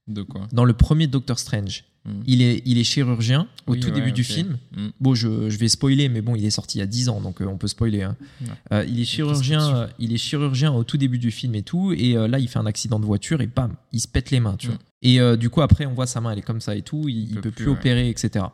De 0.08 0.22
quoi? 0.22 0.48
Dans 0.52 0.64
le 0.64 0.72
premier 0.72 1.06
Doctor 1.06 1.38
Strange, 1.38 1.84
Hmm. 2.04 2.20
il 2.26 2.42
est, 2.42 2.62
il 2.66 2.78
est 2.78 2.84
chirurgien 2.84 3.46
au 3.68 3.72
Oui, 3.74 3.80
tout 3.80 3.86
ouais, 3.86 3.94
début 3.94 4.10
du 4.10 4.24
film. 4.24 4.58
Hmm. 4.76 4.88
Bon, 5.00 5.14
je, 5.14 5.48
je 5.48 5.56
vais 5.56 5.68
spoiler, 5.68 6.08
mais 6.08 6.20
bon, 6.20 6.34
il 6.34 6.44
est 6.44 6.50
sorti 6.50 6.78
il 6.78 6.80
y 6.80 6.82
a 6.82 6.86
10 6.86 7.08
ans, 7.10 7.20
donc 7.20 7.40
euh, 7.40 7.46
on 7.46 7.56
peut 7.58 7.68
spoiler. 7.68 8.02
hein. 8.02 8.16
Ouais. 8.40 8.48
Euh, 8.72 8.84
il, 8.88 8.98
est 9.00 9.04
chirurgien, 9.04 9.76
euh, 9.76 9.86
il 10.00 10.12
est 10.12 10.16
chirurgien 10.18 10.72
au 10.72 10.82
tout 10.82 10.96
début 10.96 11.18
du 11.20 11.30
film 11.30 11.54
et 11.54 11.62
tout, 11.62 11.92
et 11.92 12.14
là, 12.14 12.40
il 12.40 12.48
fait 12.48 12.58
un 12.58 12.66
accident 12.66 12.98
de 12.98 13.04
voiture 13.06 13.40
et 13.40 13.46
bam, 13.46 13.74
il 13.92 14.00
se 14.00 14.08
pète 14.08 14.32
les 14.32 14.40
mains, 14.40 14.56
tu 14.58 14.66
Mm. 14.66 14.70
vois. 14.70 14.78
Et 15.02 15.36
du 15.36 15.48
coup, 15.48 15.62
après, 15.62 15.86
on 15.86 15.94
voit 15.94 16.06
sa 16.08 16.20
main, 16.20 16.32
elle 16.32 16.38
est 16.40 16.42
comme 16.42 16.60
ça 16.60 16.74
et 16.74 16.82
tout, 16.82 17.08
il, 17.08 17.18
il 17.30 17.34
peut 17.36 17.40
peut 17.42 17.50
plus, 17.52 17.66
ouais. 17.66 17.72
opérer, 17.72 18.08
etc. 18.08 18.46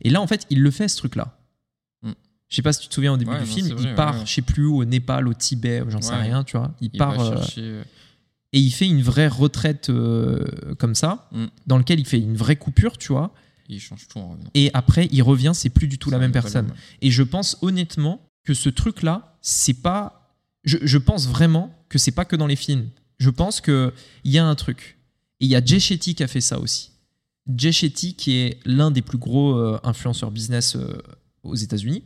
Et 0.00 0.08
là, 0.08 0.22
en 0.22 0.26
fait, 0.26 0.46
il 0.48 0.62
le 0.62 0.70
fait, 0.70 0.88
ce 0.88 0.96
truc-là. 0.96 1.36
Mm. 2.02 2.12
Je 2.48 2.56
sais 2.56 2.62
pas 2.62 2.72
si 2.72 2.80
tu 2.80 2.88
te 2.88 2.94
souviens 2.94 3.12
au 3.12 3.16
début 3.18 3.32
du 3.32 3.38
non, 3.40 3.44
film, 3.44 3.68
vrai, 3.68 3.90
il 3.90 3.94
part, 3.94 4.24
je 4.24 4.32
sais 4.32 4.40
plus 4.42 4.64
où, 4.64 4.76
au 4.78 4.84
Népal, 4.86 5.28
au 5.28 5.34
Tibet, 5.34 5.82
j'en 5.88 6.00
sais 6.00 6.14
rien, 6.14 6.42
tu 6.44 6.56
vois. 6.56 6.74
Il, 6.80 6.88
Il 6.92 6.98
part 6.98 7.16
chercher. 7.16 7.82
Et 8.54 8.58
il 8.60 8.70
fait 8.70 8.86
une 8.86 9.02
vraie 9.02 9.28
retraite 9.28 9.90
euh, 9.90 10.44
comme 10.78 10.94
ça, 10.94 11.28
Mm. 11.32 11.44
dans 11.66 11.76
lequel 11.78 11.98
il 12.00 12.06
fait 12.06 12.18
une 12.20 12.36
vraie 12.36 12.56
coupure, 12.56 12.96
tu 12.96 13.08
vois. 13.12 13.34
il 13.68 13.80
change 13.80 14.06
tout 14.08 14.18
en 14.18 14.30
revenant. 14.30 14.50
Et 14.54 14.70
après, 14.74 15.08
il 15.10 15.22
revient, 15.22 15.52
c'est 15.54 15.70
plus 15.70 15.88
du 15.88 15.98
tout 15.98 16.10
la 16.10 16.18
même 16.18 16.32
personne. 16.32 16.68
Et 17.02 17.10
je 17.10 17.22
pense 17.22 17.56
honnêtement 17.62 18.20
que 18.44 18.54
ce 18.54 18.68
truc-là, 18.68 19.36
c'est 19.42 19.80
pas. 19.82 20.30
Je, 20.64 20.78
je 20.82 20.98
pense 20.98 21.26
vraiment 21.28 21.74
que 21.88 21.98
c'est 21.98 22.12
pas 22.12 22.24
que 22.26 22.36
dans 22.36 22.46
les 22.46 22.56
films. 22.56 22.88
Je 23.18 23.30
pense 23.30 23.60
qu'il 23.60 23.92
y 24.24 24.38
a 24.38 24.44
un 24.46 24.54
truc. 24.54 24.98
Et 25.40 25.46
il 25.46 25.50
y 25.50 25.56
a 25.56 25.64
Jay 25.64 25.80
Shetty 25.80 26.14
qui 26.14 26.22
a 26.22 26.26
fait 26.28 26.40
ça 26.42 26.58
aussi. 26.60 26.90
Jay 27.56 27.72
Shetty, 27.72 28.14
qui 28.14 28.36
est 28.36 28.58
l'un 28.66 28.90
des 28.90 29.02
plus 29.02 29.18
gros 29.18 29.54
euh, 29.56 29.78
influenceurs 29.82 30.30
business 30.30 30.76
euh, 30.76 30.98
aux 31.42 31.54
États-Unis. 31.56 32.02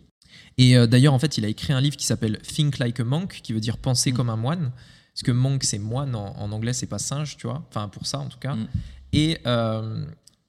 Et 0.59 0.75
d'ailleurs, 0.89 1.15
en 1.15 1.19
fait, 1.21 1.39
il 1.39 1.45
a 1.45 1.49
écrit 1.49 1.73
un 1.73 1.81
livre 1.81 1.97
qui 1.97 2.05
s'appelle 2.07 2.39
Think 2.43 2.79
Like 2.79 2.99
a 3.01 3.05
Monk, 3.05 3.41
qui 3.43 3.53
veut 3.53 3.61
dire 3.61 3.77
penser 3.79 4.11
Mm. 4.13 4.15
comme 4.15 4.31
un 4.31 4.37
moine. 4.37 4.73
Parce 5.19 5.25
que 5.25 5.33
monk, 5.33 5.65
c'est 5.65 5.81
moine 5.81 6.15
en, 6.15 6.37
en 6.39 6.53
anglais, 6.53 6.73
c'est 6.73 6.87
pas 6.87 7.01
singe, 7.01 7.37
tu 7.37 7.49
vois. 7.49 7.67
Enfin, 7.71 7.89
pour 7.89 8.07
ça, 8.07 8.21
en 8.21 8.29
tout 8.29 8.39
cas. 8.39 8.55
Mm. 8.55 8.69
Et, 9.15 9.39
euh, 9.47 10.07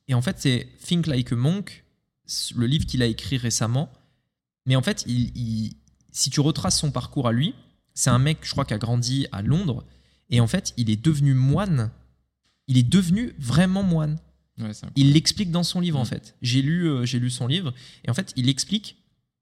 et 0.08 0.14
en 0.14 0.22
fait, 0.22 0.36
c'est 0.38 0.68
Think 0.86 1.08
Like 1.08 1.32
a 1.32 1.36
Monk, 1.36 1.84
le 2.56 2.68
livre 2.68 2.86
qu'il 2.86 3.02
a 3.02 3.08
écrit 3.08 3.38
récemment. 3.38 3.92
Mais 4.68 4.76
en 4.76 4.84
fait, 4.84 5.06
il, 5.08 5.32
il- 5.36 5.74
si 6.12 6.30
tu 6.30 6.40
retraces 6.40 6.78
son 6.78 6.92
parcours 6.92 7.28
à 7.28 7.32
lui, 7.32 7.56
c'est 7.96 8.12
un 8.12 8.20
mec, 8.20 8.38
je 8.44 8.52
crois, 8.52 8.64
qui 8.64 8.76
a 8.76 8.78
grandi 8.78 9.26
à 9.32 9.42
Londres. 9.42 9.84
Et 10.30 10.40
en 10.40 10.46
fait, 10.46 10.74
il 10.78 10.92
est 10.92 11.04
devenu 11.04 11.34
moine. 11.34 11.90
Il 12.68 12.78
est 12.78 12.84
devenu 12.88 13.34
vraiment 13.40 13.82
moine. 13.82 14.20
Ouais, 14.60 14.70
Il 14.96 15.14
l'explique 15.14 15.50
dans 15.50 15.64
son 15.64 15.80
livre, 15.80 15.98
en 15.98 16.04
Mm. 16.04 16.06
fait. 16.06 16.36
J'ai 16.44 16.62
lu, 16.62 16.88
euh, 16.88 17.06
j'ai 17.08 17.18
lu 17.18 17.32
son 17.32 17.48
livre. 17.48 17.74
Et 18.06 18.12
en 18.12 18.14
fait, 18.14 18.34
il 18.36 18.48
explique 18.50 18.98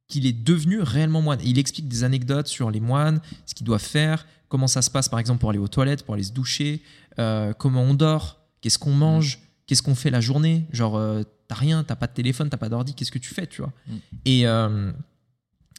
qu'il 0.07 0.25
est 0.25 0.33
devenu 0.33 0.81
réellement 0.81 1.21
moine. 1.21 1.39
Et 1.41 1.47
il 1.47 1.59
explique 1.59 1.87
des 1.87 2.03
anecdotes 2.03 2.47
sur 2.47 2.71
les 2.71 2.79
moines, 2.79 3.19
ce 3.45 3.53
qu'ils 3.53 3.65
doivent 3.65 3.81
faire, 3.81 4.25
comment 4.49 4.67
ça 4.67 4.81
se 4.81 4.89
passe, 4.89 5.09
par 5.09 5.19
exemple, 5.19 5.39
pour 5.39 5.49
aller 5.49 5.59
aux 5.59 5.67
toilettes, 5.67 6.03
pour 6.03 6.13
aller 6.13 6.23
se 6.23 6.31
doucher, 6.31 6.81
euh, 7.19 7.53
comment 7.53 7.83
on 7.83 7.93
dort, 7.93 8.39
qu'est-ce 8.61 8.79
qu'on 8.79 8.93
mange, 8.93 9.39
qu'est-ce 9.65 9.83
qu'on 9.83 9.95
fait 9.95 10.09
la 10.09 10.21
journée. 10.21 10.65
Genre, 10.71 10.97
euh, 10.97 11.23
t'as 11.47 11.55
rien, 11.55 11.83
t'as 11.83 11.95
pas 11.95 12.07
de 12.07 12.13
téléphone, 12.13 12.49
t'as 12.49 12.57
pas 12.57 12.69
d'ordi, 12.69 12.93
qu'est-ce 12.93 13.11
que 13.11 13.19
tu 13.19 13.33
fais, 13.33 13.47
tu 13.47 13.61
vois. 13.61 13.73
Mm. 13.87 13.95
Et, 14.25 14.47
euh, 14.47 14.91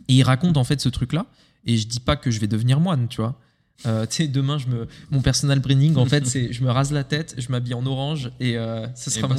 et 0.09 0.15
il 0.15 0.23
raconte 0.23 0.57
en 0.57 0.65
fait 0.65 0.81
ce 0.81 0.89
truc-là. 0.89 1.27
Et 1.65 1.77
je 1.77 1.87
dis 1.87 2.01
pas 2.01 2.17
que 2.17 2.31
je 2.31 2.41
vais 2.41 2.47
devenir 2.47 2.81
moine, 2.81 3.09
tu 3.09 3.21
vois. 3.21 3.39
Tu 3.85 3.91
sais, 4.11 4.29
demain, 4.29 4.59
je 4.59 4.67
me, 4.67 4.89
mon 5.11 5.23
personal 5.23 5.61
branding, 5.61 5.97
en 5.97 6.07
fait, 6.07 6.27
c'est 6.27 6.53
je 6.53 6.65
me 6.65 6.71
rase 6.71 6.93
la 6.93 7.05
tête, 7.05 7.35
je 7.39 7.49
m'habille 7.51 7.75
en 7.75 7.87
orange 7.87 8.33
et 8.41 8.57
euh, 8.57 8.87
ce 8.95 9.09
Et 9.09 9.13
sera 9.13 9.29
mon, 9.29 9.37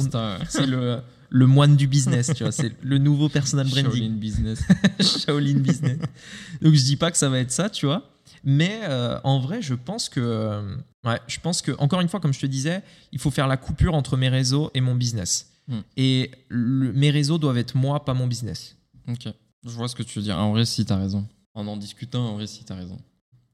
c'est 0.48 0.66
le, 0.66 1.00
le 1.30 1.46
moine 1.46 1.76
du 1.76 1.86
business, 1.86 2.32
tu 2.34 2.42
vois. 2.42 2.52
C'est 2.52 2.72
le 2.82 2.98
nouveau 2.98 3.28
personal 3.28 3.66
branding. 3.70 3.90
Shaolin 3.92 4.10
Business. 4.16 4.60
Shaolin 5.00 5.58
Business. 5.60 5.98
Donc 6.60 6.74
je 6.74 6.82
dis 6.84 6.96
pas 6.96 7.10
que 7.10 7.16
ça 7.16 7.28
va 7.28 7.38
être 7.38 7.50
ça, 7.52 7.70
tu 7.70 7.86
vois. 7.86 8.10
Mais 8.44 8.80
euh, 8.84 9.18
en 9.24 9.38
vrai, 9.40 9.62
je 9.62 9.74
pense 9.74 10.08
que, 10.08 10.20
euh, 10.20 10.76
ouais, 11.04 11.18
je 11.26 11.38
pense 11.40 11.62
que 11.62 11.72
encore 11.78 12.00
une 12.00 12.08
fois, 12.08 12.20
comme 12.20 12.32
je 12.32 12.40
te 12.40 12.46
disais, 12.46 12.82
il 13.12 13.18
faut 13.18 13.30
faire 13.30 13.46
la 13.48 13.56
coupure 13.56 13.94
entre 13.94 14.16
mes 14.16 14.28
réseaux 14.28 14.70
et 14.74 14.80
mon 14.80 14.94
business. 14.94 15.50
Hmm. 15.68 15.80
Et 15.96 16.30
le- 16.48 16.92
mes 16.92 17.10
réseaux 17.10 17.38
doivent 17.38 17.58
être 17.58 17.76
moi, 17.76 18.04
pas 18.04 18.14
mon 18.14 18.26
business. 18.26 18.76
Ok. 19.08 19.28
Je 19.64 19.70
vois 19.70 19.88
ce 19.88 19.94
que 19.94 20.02
tu 20.02 20.18
veux 20.18 20.24
dire. 20.24 20.38
En 20.38 20.52
vrai, 20.52 20.64
si, 20.64 20.84
t'as 20.84 20.96
raison. 20.96 21.26
En 21.54 21.66
en 21.66 21.76
discutant, 21.76 22.24
en 22.28 22.34
vrai, 22.34 22.46
si, 22.46 22.64
t'as 22.64 22.76
raison. 22.76 22.98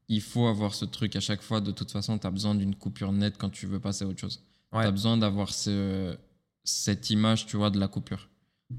Il 0.09 0.21
faut 0.21 0.47
avoir 0.47 0.73
ce 0.75 0.85
truc 0.85 1.17
à 1.17 1.21
chaque 1.21 1.43
fois. 1.43 1.61
De 1.61 1.73
toute 1.73 1.91
façon, 1.91 2.17
t'as 2.17 2.31
besoin 2.31 2.55
d'une 2.55 2.75
coupure 2.77 3.13
nette 3.13 3.35
quand 3.39 3.51
tu 3.51 3.67
veux 3.67 3.81
passer 3.81 4.05
à 4.05 4.09
autre 4.09 4.21
chose. 4.21 4.41
Ouais. 4.73 4.85
T'as 4.85 4.91
besoin 4.93 5.17
d'avoir 5.17 5.53
ce- 5.53 6.17
cette 6.67 7.09
image, 7.11 7.47
tu 7.47 7.57
vois, 7.57 7.71
de 7.71 7.81
la 7.81 7.89
coupure. 7.89 8.29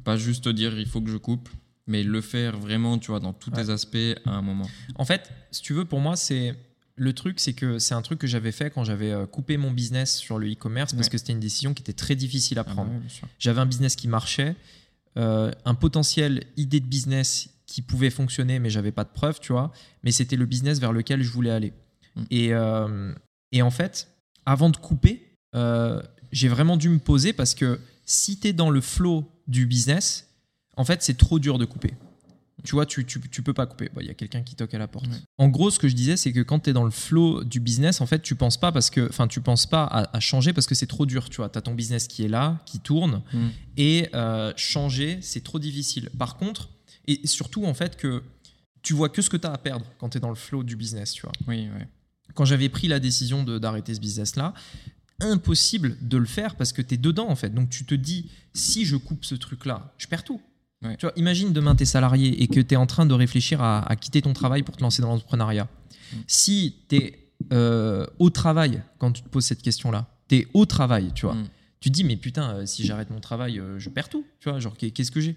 Pas 0.03 0.17
juste 0.17 0.43
te 0.43 0.49
dire 0.49 0.77
il 0.77 0.85
faut 0.87 1.01
que 1.01 1.09
je 1.09 1.17
coupe, 1.17 1.49
mais 1.87 2.03
le 2.03 2.21
faire 2.21 2.57
vraiment, 2.57 2.99
tu 2.99 3.09
vois, 3.11 3.19
dans 3.19 3.33
tous 3.33 3.49
Ouais. 3.51 3.63
tes 3.63 3.69
aspects 3.71 3.97
à 4.25 4.31
un 4.31 4.41
moment. 4.41 4.67
En 4.95 5.05
fait, 5.05 5.31
si 5.51 5.61
tu 5.63 5.73
veux, 5.73 5.85
pour 5.85 5.99
moi, 6.01 6.15
c'est 6.15 6.53
le 6.95 7.13
truc, 7.13 7.39
c'est 7.39 7.53
que 7.53 7.79
c'est 7.79 7.93
un 7.93 8.01
truc 8.01 8.19
que 8.19 8.27
j'avais 8.27 8.51
fait 8.51 8.69
quand 8.71 8.83
j'avais 8.83 9.11
euh, 9.11 9.25
coupé 9.25 9.55
mon 9.57 9.71
business 9.71 10.17
sur 10.17 10.37
le 10.39 10.51
e-commerce 10.51 10.93
parce 10.93 11.07
Ouais. 11.07 11.11
que 11.11 11.17
c'était 11.17 11.31
une 11.33 11.39
décision 11.39 11.73
qui 11.73 11.81
était 11.81 11.93
très 11.93 12.15
difficile 12.15 12.57
à 12.59 12.61
Ah 12.61 12.63
bah 12.65 12.71
prendre. 12.73 12.91
ouais, 12.91 13.09
sûr. 13.09 13.27
J'avais 13.39 13.61
un 13.61 13.65
business 13.67 13.95
qui 13.95 14.07
marchait, 14.07 14.55
euh, 15.17 15.51
un 15.65 15.75
potentiel 15.75 16.43
idée 16.57 16.79
de 16.79 16.85
business 16.87 17.49
qui 17.67 17.81
pouvait 17.81 18.09
fonctionner, 18.09 18.59
mais 18.59 18.69
j'avais 18.69 18.91
pas 18.91 19.03
de 19.03 19.09
preuves, 19.09 19.39
tu 19.39 19.51
vois. 19.51 19.71
Mais 20.03 20.11
c'était 20.11 20.35
le 20.37 20.45
business 20.45 20.79
vers 20.79 20.91
lequel 20.93 21.21
je 21.21 21.29
voulais 21.31 21.51
aller. 21.51 21.73
Mm. 22.15 22.23
Et, 22.31 22.53
euh, 22.53 23.13
et 23.51 23.61
en 23.61 23.71
fait, 23.71 24.07
avant 24.45 24.69
de 24.69 24.77
couper, 24.77 25.23
euh, 25.55 26.01
j'ai 26.31 26.47
vraiment 26.47 26.77
dû 26.77 26.89
me 26.89 26.99
poser 26.99 27.33
parce 27.33 27.53
que 27.55 27.79
si 28.05 28.39
tu 28.39 28.47
es 28.47 28.53
dans 28.53 28.69
le 28.69 28.81
flow 28.81 29.29
du 29.47 29.65
business, 29.65 30.27
en 30.75 30.85
fait, 30.85 31.01
c'est 31.03 31.17
trop 31.17 31.39
dur 31.39 31.57
de 31.57 31.65
couper. 31.65 31.93
Tu 32.63 32.71
vois, 32.71 32.85
tu, 32.87 33.05
tu, 33.05 33.19
tu 33.21 33.43
peux 33.43 33.53
pas 33.53 33.65
couper. 33.67 33.89
Bah, 33.93 34.01
Il 34.01 34.07
y 34.07 34.09
a 34.09 34.13
quelqu'un 34.15 34.41
qui 34.41 34.55
toque 34.55 34.73
à 34.73 34.79
la 34.79 34.87
porte. 34.87 35.07
Ouais. 35.07 35.17
En 35.37 35.47
gros, 35.47 35.69
ce 35.69 35.77
que 35.77 35.87
je 35.87 35.93
disais, 35.95 36.17
c'est 36.17 36.33
que 36.33 36.39
quand 36.41 36.59
tu 36.61 36.71
es 36.71 36.73
dans 36.73 36.83
le 36.85 36.91
flow 36.91 37.43
du 37.43 37.59
business, 37.59 38.01
en 38.01 38.07
fait, 38.07 38.21
tu 38.21 38.35
penses 38.35 38.57
pas 38.57 38.71
parce 38.71 38.89
que, 38.89 39.07
enfin, 39.09 39.27
tu 39.27 39.41
penses 39.41 39.67
pas 39.67 39.83
à, 39.83 40.15
à 40.15 40.19
changer 40.19 40.53
parce 40.53 40.65
que 40.65 40.73
c'est 40.75 40.87
trop 40.87 41.05
dur. 41.05 41.29
Tu 41.29 41.37
vois, 41.37 41.51
as 41.55 41.61
ton 41.61 41.75
business 41.75 42.07
qui 42.07 42.23
est 42.23 42.27
là, 42.27 42.59
qui 42.65 42.79
tourne, 42.79 43.21
Mm. 43.31 43.47
et 43.77 44.09
euh, 44.15 44.53
changer, 44.55 45.19
c'est 45.21 45.43
trop 45.43 45.59
difficile. 45.59 46.09
Par 46.17 46.35
contre, 46.37 46.69
et 47.07 47.25
surtout 47.25 47.63
en 47.65 47.73
fait 47.75 47.95
que 47.95 48.23
tu 48.81 48.93
vois 48.93 49.09
que 49.09 49.21
ce 49.21 49.29
que 49.29 49.37
tu 49.37 49.47
as 49.47 49.51
à 49.53 49.57
perdre 49.57 49.85
quand 49.99 50.09
tu 50.09 50.17
es 50.17 50.21
dans 50.21 50.29
le 50.29 50.35
flow 50.35 50.63
du 50.63 50.75
business, 50.75 51.11
tu 51.13 51.21
vois. 51.21 51.31
Oui. 51.47 51.67
Quand 52.33 52.43
j'avais 52.45 52.69
pris 52.69 52.87
la 52.87 52.99
décision 52.99 53.43
d'arrêter 53.43 53.93
ce 53.93 53.99
business-là, 53.99 54.53
impossible 55.21 55.97
de 56.01 56.17
le 56.17 56.25
faire 56.25 56.55
parce 56.55 56.73
que 56.73 56.81
tu 56.81 56.93
es 56.95 56.97
dedans 56.97 57.27
en 57.29 57.35
fait. 57.35 57.49
Donc 57.53 57.69
tu 57.69 57.85
te 57.85 57.95
dis, 57.95 58.29
si 58.53 58.85
je 58.85 58.95
coupe 58.95 59.25
ce 59.25 59.35
truc-là, 59.35 59.93
je 59.97 60.07
perds 60.07 60.23
tout. 60.23 60.41
Ouais. 60.83 60.95
Tu 60.97 61.05
vois, 61.05 61.13
imagine 61.15 61.53
demain 61.53 61.75
tu 61.75 61.83
es 61.83 61.85
salarié 61.87 62.41
et 62.43 62.47
que 62.47 62.59
tu 62.59 62.73
es 62.75 62.77
en 62.77 62.85
train 62.85 63.05
de 63.05 63.13
réfléchir 63.13 63.61
à, 63.61 63.79
à 63.89 63.95
quitter 63.95 64.21
ton 64.21 64.33
travail 64.33 64.61
pour 64.63 64.77
te 64.77 64.81
lancer 64.83 65.01
dans 65.01 65.09
l'entrepreneuriat. 65.09 65.67
Mm. 66.13 66.15
Si 66.27 66.75
tu 66.87 66.95
es 66.97 67.19
au 68.19 68.29
travail 68.29 68.81
quand 68.99 69.11
tu 69.11 69.21
te 69.23 69.29
poses 69.29 69.45
cette 69.45 69.61
question-là, 69.61 70.07
tu 70.27 70.35
es 70.37 70.47
au 70.53 70.65
travail, 70.65 71.11
tu 71.13 71.25
vois 71.25 71.35
Mm. 71.35 71.47
tu 71.79 71.89
te 71.89 71.93
dis 71.93 72.03
mais 72.03 72.17
putain 72.17 72.49
euh, 72.55 72.65
si 72.65 72.85
j'arrête 72.85 73.09
mon 73.11 73.19
travail 73.19 73.59
euh, 73.59 73.77
je 73.79 73.89
perds 73.89 74.09
tout 74.09 74.25
tu 74.39 74.49
vois 74.49 74.59
genre 74.59 74.75
qu'est- 74.75 74.89
qu'est-ce 74.91 75.11
que 75.11 75.21
j'ai? 75.21 75.35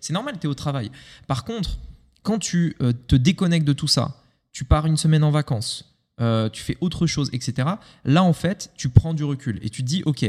C'est 0.00 0.12
normal 0.14 0.36
tu 0.40 0.46
es 0.46 0.50
au 0.50 0.54
travail 0.54 0.90
par 1.26 1.44
contre 1.44 1.78
quand 2.22 2.38
tu 2.38 2.74
euh, 2.80 2.92
te 3.06 3.14
déconnectes 3.16 3.66
de 3.66 3.74
tout 3.74 3.86
ça 3.88 4.22
tu 4.52 4.64
pars 4.64 4.86
une 4.86 4.96
semaine 4.96 5.22
en 5.22 5.30
vacances 5.30 5.93
euh, 6.20 6.48
tu 6.48 6.62
fais 6.62 6.76
autre 6.80 7.06
chose 7.06 7.28
etc 7.32 7.68
là 8.04 8.22
en 8.22 8.32
fait 8.32 8.70
tu 8.76 8.88
prends 8.88 9.14
du 9.14 9.24
recul 9.24 9.58
et 9.62 9.70
tu 9.70 9.82
te 9.82 9.88
dis 9.88 10.02
ok 10.06 10.24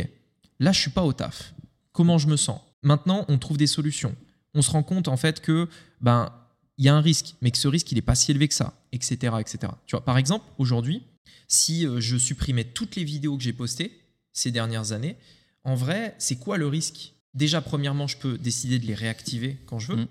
là 0.60 0.72
je 0.72 0.80
suis 0.80 0.92
pas 0.92 1.04
au 1.04 1.14
taf 1.14 1.54
comment 1.96 2.18
je 2.18 2.28
me 2.28 2.36
sens? 2.36 2.60
Maintenant, 2.84 3.26
on 3.30 3.40
trouve 3.40 3.58
des 3.58 3.68
solutions. 3.68 4.16
On 4.54 4.62
se 4.62 4.70
rend 4.70 4.84
compte 4.84 5.08
en 5.08 5.18
fait 5.18 5.42
que 5.42 5.68
ben 6.02 6.32
il 6.78 6.86
y 6.86 6.90
a 6.90 6.96
un 6.96 7.02
risque, 7.02 7.36
mais 7.42 7.52
que 7.52 7.58
ce 7.58 7.68
risque 7.70 7.92
il 7.92 7.98
est 7.98 8.02
pas 8.02 8.16
si 8.16 8.32
élevé 8.32 8.48
que 8.48 8.54
ça, 8.54 8.74
etc., 8.92 9.34
etc. 9.40 9.72
Tu 9.88 9.96
vois, 9.96 10.04
par 10.04 10.18
exemple, 10.18 10.46
aujourd'hui, 10.58 11.04
si 11.48 11.88
euh, 11.88 12.02
je 12.02 12.18
supprimais 12.18 12.66
toutes 12.66 12.98
les 12.98 13.06
vidéos 13.06 13.38
que 13.38 13.44
j'ai 13.44 13.54
postées 13.54 13.98
ces 14.34 14.52
dernières 14.52 14.92
années, 14.92 15.16
en 15.64 15.74
vrai, 15.76 16.16
c'est 16.20 16.36
quoi 16.36 16.58
le 16.58 16.68
risque? 16.68 17.14
Déjà, 17.34 17.62
premièrement, 17.62 18.08
je 18.08 18.18
peux 18.18 18.38
décider 18.38 18.78
de 18.78 18.86
les 18.86 18.94
réactiver 18.94 19.58
quand 19.66 19.80
je 19.80 19.94
veux, 19.94 20.02
Mm. 20.04 20.08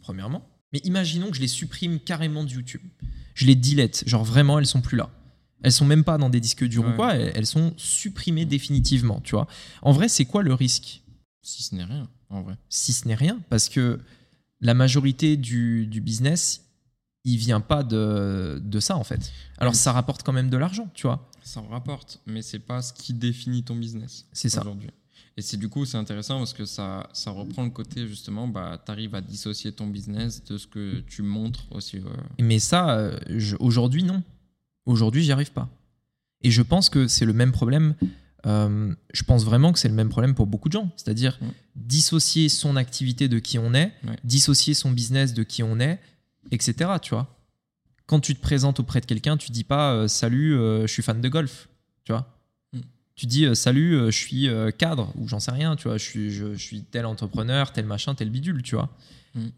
premièrement. 0.00 0.48
Mais 0.72 0.80
imaginons 0.84 1.30
que 1.30 1.36
je 1.36 1.40
les 1.40 1.48
supprime 1.48 1.98
carrément 2.00 2.44
de 2.44 2.50
YouTube. 2.50 2.82
Je 3.34 3.46
les 3.46 3.54
delete, 3.54 4.04
genre 4.06 4.24
vraiment, 4.24 4.58
elles 4.58 4.66
sont 4.66 4.80
plus 4.80 4.96
là. 4.96 5.10
Elles 5.62 5.72
sont 5.72 5.84
même 5.86 6.04
pas 6.04 6.18
dans 6.18 6.30
des 6.30 6.40
disques 6.40 6.64
durs 6.64 6.84
ou 6.84 6.88
Ouais. 6.90 6.96
quoi, 6.96 7.14
elles 7.14 7.46
sont 7.46 7.72
supprimées 7.76 8.44
définitivement, 8.44 9.20
tu 9.20 9.32
vois. 9.34 9.48
En 9.82 9.92
vrai, 9.92 10.08
c'est 10.08 10.24
quoi 10.24 10.42
le 10.42 10.54
risque? 10.54 11.02
Si 11.42 11.62
ce 11.62 11.74
n'est 11.74 11.84
rien, 11.84 12.08
en 12.30 12.42
vrai. 12.42 12.56
si 12.68 12.92
ce 12.92 13.08
n'est 13.08 13.14
rien, 13.14 13.40
parce 13.48 13.68
que 13.68 14.00
la 14.60 14.74
majorité 14.74 15.36
du, 15.36 15.86
du 15.86 16.00
business, 16.00 16.64
il 17.24 17.38
vient 17.38 17.60
pas 17.60 17.82
de, 17.82 18.60
de 18.62 18.80
ça 18.80 18.96
en 18.96 19.04
fait. 19.04 19.32
Alors 19.58 19.74
ça 19.74 19.92
rapporte 19.92 20.22
quand 20.22 20.32
même 20.32 20.50
de 20.50 20.56
l'argent, 20.56 20.90
tu 20.94 21.06
vois. 21.06 21.30
Ça 21.42 21.60
en 21.60 21.68
rapporte, 21.68 22.20
mais 22.26 22.42
c'est 22.42 22.58
pas 22.58 22.82
ce 22.82 22.92
qui 22.92 23.14
définit 23.14 23.62
ton 23.64 23.76
business. 23.76 24.26
C'est 24.32 24.48
ça. 24.50 24.60
Aujourd'hui. 24.60 24.90
Et 25.38 25.42
c'est 25.42 25.56
du 25.56 25.68
coup, 25.68 25.84
c'est 25.84 25.96
intéressant 25.96 26.38
parce 26.38 26.52
que 26.52 26.64
ça, 26.64 27.08
ça 27.12 27.30
reprend 27.30 27.62
le 27.62 27.70
côté 27.70 28.08
justement, 28.08 28.48
bah, 28.48 28.82
tu 28.84 28.90
arrives 28.90 29.14
à 29.14 29.20
dissocier 29.20 29.70
ton 29.70 29.86
business 29.86 30.42
de 30.42 30.58
ce 30.58 30.66
que 30.66 30.98
tu 31.06 31.22
montres 31.22 31.64
aussi. 31.70 31.98
euh. 31.98 32.10
Mais 32.40 32.58
ça, 32.58 32.90
euh, 32.98 33.16
aujourd'hui, 33.60 34.02
non. 34.02 34.24
Aujourd'hui, 34.84 35.22
j'y 35.22 35.30
arrive 35.30 35.52
pas. 35.52 35.68
Et 36.42 36.50
je 36.50 36.60
pense 36.60 36.90
que 36.90 37.06
c'est 37.06 37.24
le 37.24 37.32
même 37.34 37.52
problème. 37.52 37.94
euh, 38.46 38.92
je 39.12 39.22
pense 39.22 39.44
vraiment 39.44 39.72
que 39.72 39.78
c'est 39.78 39.88
le 39.88 39.94
même 39.94 40.08
problème 40.08 40.34
pour 40.34 40.46
beaucoup 40.48 40.68
de 40.68 40.72
gens. 40.72 40.90
C'est-à-dire 40.96 41.38
Ouais. 41.40 41.48
dissocier 41.76 42.48
son 42.48 42.74
activité 42.74 43.28
de 43.28 43.38
qui 43.38 43.58
on 43.60 43.74
est, 43.74 43.92
Ouais. 44.08 44.16
dissocier 44.24 44.74
son 44.74 44.90
business 44.90 45.34
de 45.34 45.44
qui 45.44 45.62
on 45.62 45.78
est, 45.78 46.00
etc. 46.50 46.90
Tu 47.00 47.10
vois. 47.10 47.32
Quand 48.06 48.18
tu 48.18 48.34
te 48.34 48.40
présentes 48.40 48.80
auprès 48.80 49.00
de 49.00 49.06
quelqu'un, 49.06 49.36
tu 49.36 49.52
dis 49.52 49.62
pas 49.64 49.92
euh, 49.92 50.08
salut, 50.08 50.52
je 50.54 50.86
suis 50.88 51.02
fan 51.04 51.20
de 51.20 51.28
golf. 51.28 51.68
Tu 52.04 52.10
vois. 52.12 52.26
Tu 53.18 53.26
dis 53.26 53.46
euh, 53.46 53.54
salut, 53.56 53.96
euh, 53.96 54.12
je 54.12 54.16
suis 54.16 54.48
euh, 54.48 54.70
cadre 54.70 55.12
ou 55.16 55.26
j'en 55.26 55.40
sais 55.40 55.50
rien. 55.50 55.74
Tu 55.74 55.88
vois. 55.88 55.98
Je 55.98 56.04
suis, 56.04 56.30
je, 56.30 56.54
je 56.54 56.62
suis 56.62 56.84
tel 56.84 57.04
entrepreneur, 57.04 57.72
tel 57.72 57.84
machin, 57.84 58.14
tel 58.14 58.30
bidule. 58.30 58.62
Tu 58.62 58.76
vois. 58.76 58.90
Mm. 59.34 59.48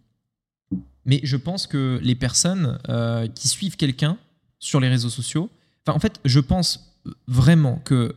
Mais 1.05 1.21
je 1.25 1.37
pense 1.37 1.67
que 1.67 2.01
les 2.03 2.15
personnes 2.15 2.79
qui 3.35 3.49
suivent 3.49 3.77
quelqu'un 3.77 4.17
sur 4.59 4.81
les 4.81 4.89
réseaux 4.89 5.11
sociaux, 5.11 5.51
enfin 5.85 5.95
en 5.97 5.99
fait, 5.99 6.21
je 6.25 6.41
pense 6.41 7.01
vraiment 7.27 7.77
que 7.85 8.15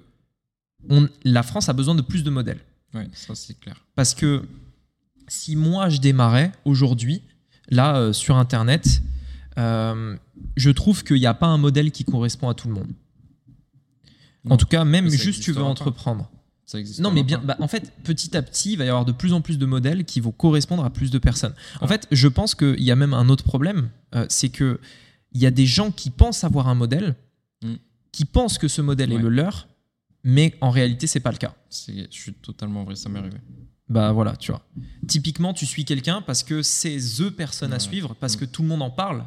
on, 0.90 1.10
la 1.24 1.44
France 1.44 1.70
a 1.70 1.74
besoin 1.74 1.96
de 1.96 2.02
plus 2.02 2.24
de 2.24 2.30
modèles. 2.30 2.60
Ouais, 2.94 3.08
ça 3.14 3.36
c'est 3.36 3.60
clair. 3.60 3.84
Parce 3.96 4.14
que 4.14 4.44
si 5.28 5.56
moi 5.56 5.90
je 5.90 6.00
démarrais 6.00 6.52
aujourd'hui, 6.66 7.22
là 7.70 8.14
sur 8.14 8.36
Internet, 8.38 9.02
je 9.58 10.70
trouve 10.70 11.04
qu'il 11.04 11.18
n'y 11.18 11.26
a 11.26 11.34
pas 11.34 11.48
un 11.48 11.58
modèle 11.58 11.92
qui 11.92 12.06
correspond 12.06 12.50
à 12.50 12.54
tout 12.54 12.68
le 12.68 12.76
monde. 12.76 12.94
En 14.46 14.50
Non, 14.50 14.58
tout 14.58 14.66
cas, 14.66 14.84
même 14.84 15.10
juste 15.10 15.42
tu 15.44 15.52
veux 15.52 15.64
entreprendre. 15.64 16.30
Ça 16.66 16.80
existe. 16.80 17.00
Non, 17.02 17.12
mais 17.12 17.24
bien, 17.24 17.40
bah, 17.44 17.58
en 17.60 17.68
fait, 17.68 17.92
petit 18.04 18.36
à 18.38 18.42
petit, 18.42 18.74
il 18.74 18.78
va 18.78 18.86
y 18.86 18.90
avoir 18.90 19.06
de 19.06 19.12
plus 19.12 19.34
en 19.34 19.42
plus 19.42 19.58
de 19.58 19.66
modèles 19.66 20.06
qui 20.06 20.20
vont 20.22 20.32
correspondre 20.32 20.84
à 20.86 20.90
plus 20.90 21.12
de 21.12 21.18
personnes. 21.20 21.54
En 21.82 21.86
Ah. 21.86 21.88
fait, 21.88 22.08
je 22.12 22.28
pense 22.28 22.56
qu'il 22.56 22.82
y 22.82 22.92
a 22.92 22.96
même 22.96 23.14
un 23.14 23.28
autre 23.30 23.44
problème, 23.44 23.90
euh, 24.16 24.26
c'est 24.30 24.50
que 24.50 24.80
il 25.34 25.42
y 25.42 25.46
a 25.46 25.52
des 25.52 25.66
gens 25.66 25.92
qui 25.92 26.10
pensent 26.10 26.44
avoir 26.44 26.68
un 26.68 26.76
modèle, 26.76 27.16
Mm. 27.64 27.74
qui 28.12 28.26
pensent 28.26 28.58
que 28.58 28.68
ce 28.68 28.82
modèle 28.82 29.12
est 29.12 29.18
le 29.18 29.30
leur, 29.30 29.68
mais 30.24 30.56
en 30.62 30.70
réalité, 30.70 31.08
c'est 31.08 31.20
pas 31.20 31.32
le 31.32 31.38
cas. 31.38 31.54
Je 31.70 32.06
suis 32.10 32.34
totalement 32.34 32.84
vrai, 32.84 32.96
ça 32.96 33.10
m'est 33.10 33.20
arrivé. 33.20 33.38
Bah 33.90 34.12
voilà, 34.14 34.36
tu 34.38 34.52
vois. 34.52 34.66
Typiquement, 35.08 35.54
tu 35.54 35.66
suis 35.66 35.84
quelqu'un 35.86 36.22
parce 36.22 36.44
que 36.44 36.62
c'est 36.62 36.98
the 36.98 37.30
personne 37.30 37.72
à 37.72 37.76
Ouais. 37.76 37.80
suivre, 37.82 38.16
parce 38.20 38.36
Mm. 38.36 38.40
que 38.40 38.46
tout 38.46 38.62
le 38.62 38.68
monde 38.70 38.82
en 38.82 38.90
parle. 38.90 39.24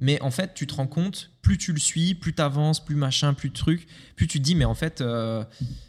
Mais 0.00 0.20
en 0.22 0.30
fait, 0.30 0.54
tu 0.54 0.66
te 0.66 0.74
rends 0.74 0.86
compte, 0.86 1.32
plus 1.42 1.58
tu 1.58 1.72
le 1.72 1.80
suis, 1.80 2.14
plus 2.14 2.32
tu 2.34 2.40
avances, 2.42 2.84
plus 2.84 2.94
machin, 2.94 3.34
plus 3.34 3.48
de 3.48 3.54
trucs, 3.54 3.88
plus 4.14 4.28
tu 4.28 4.38
te 4.38 4.44
dis, 4.44 4.54
mais 4.54 4.64
en 4.64 4.74
fait, 4.76 5.00
euh, 5.00 5.44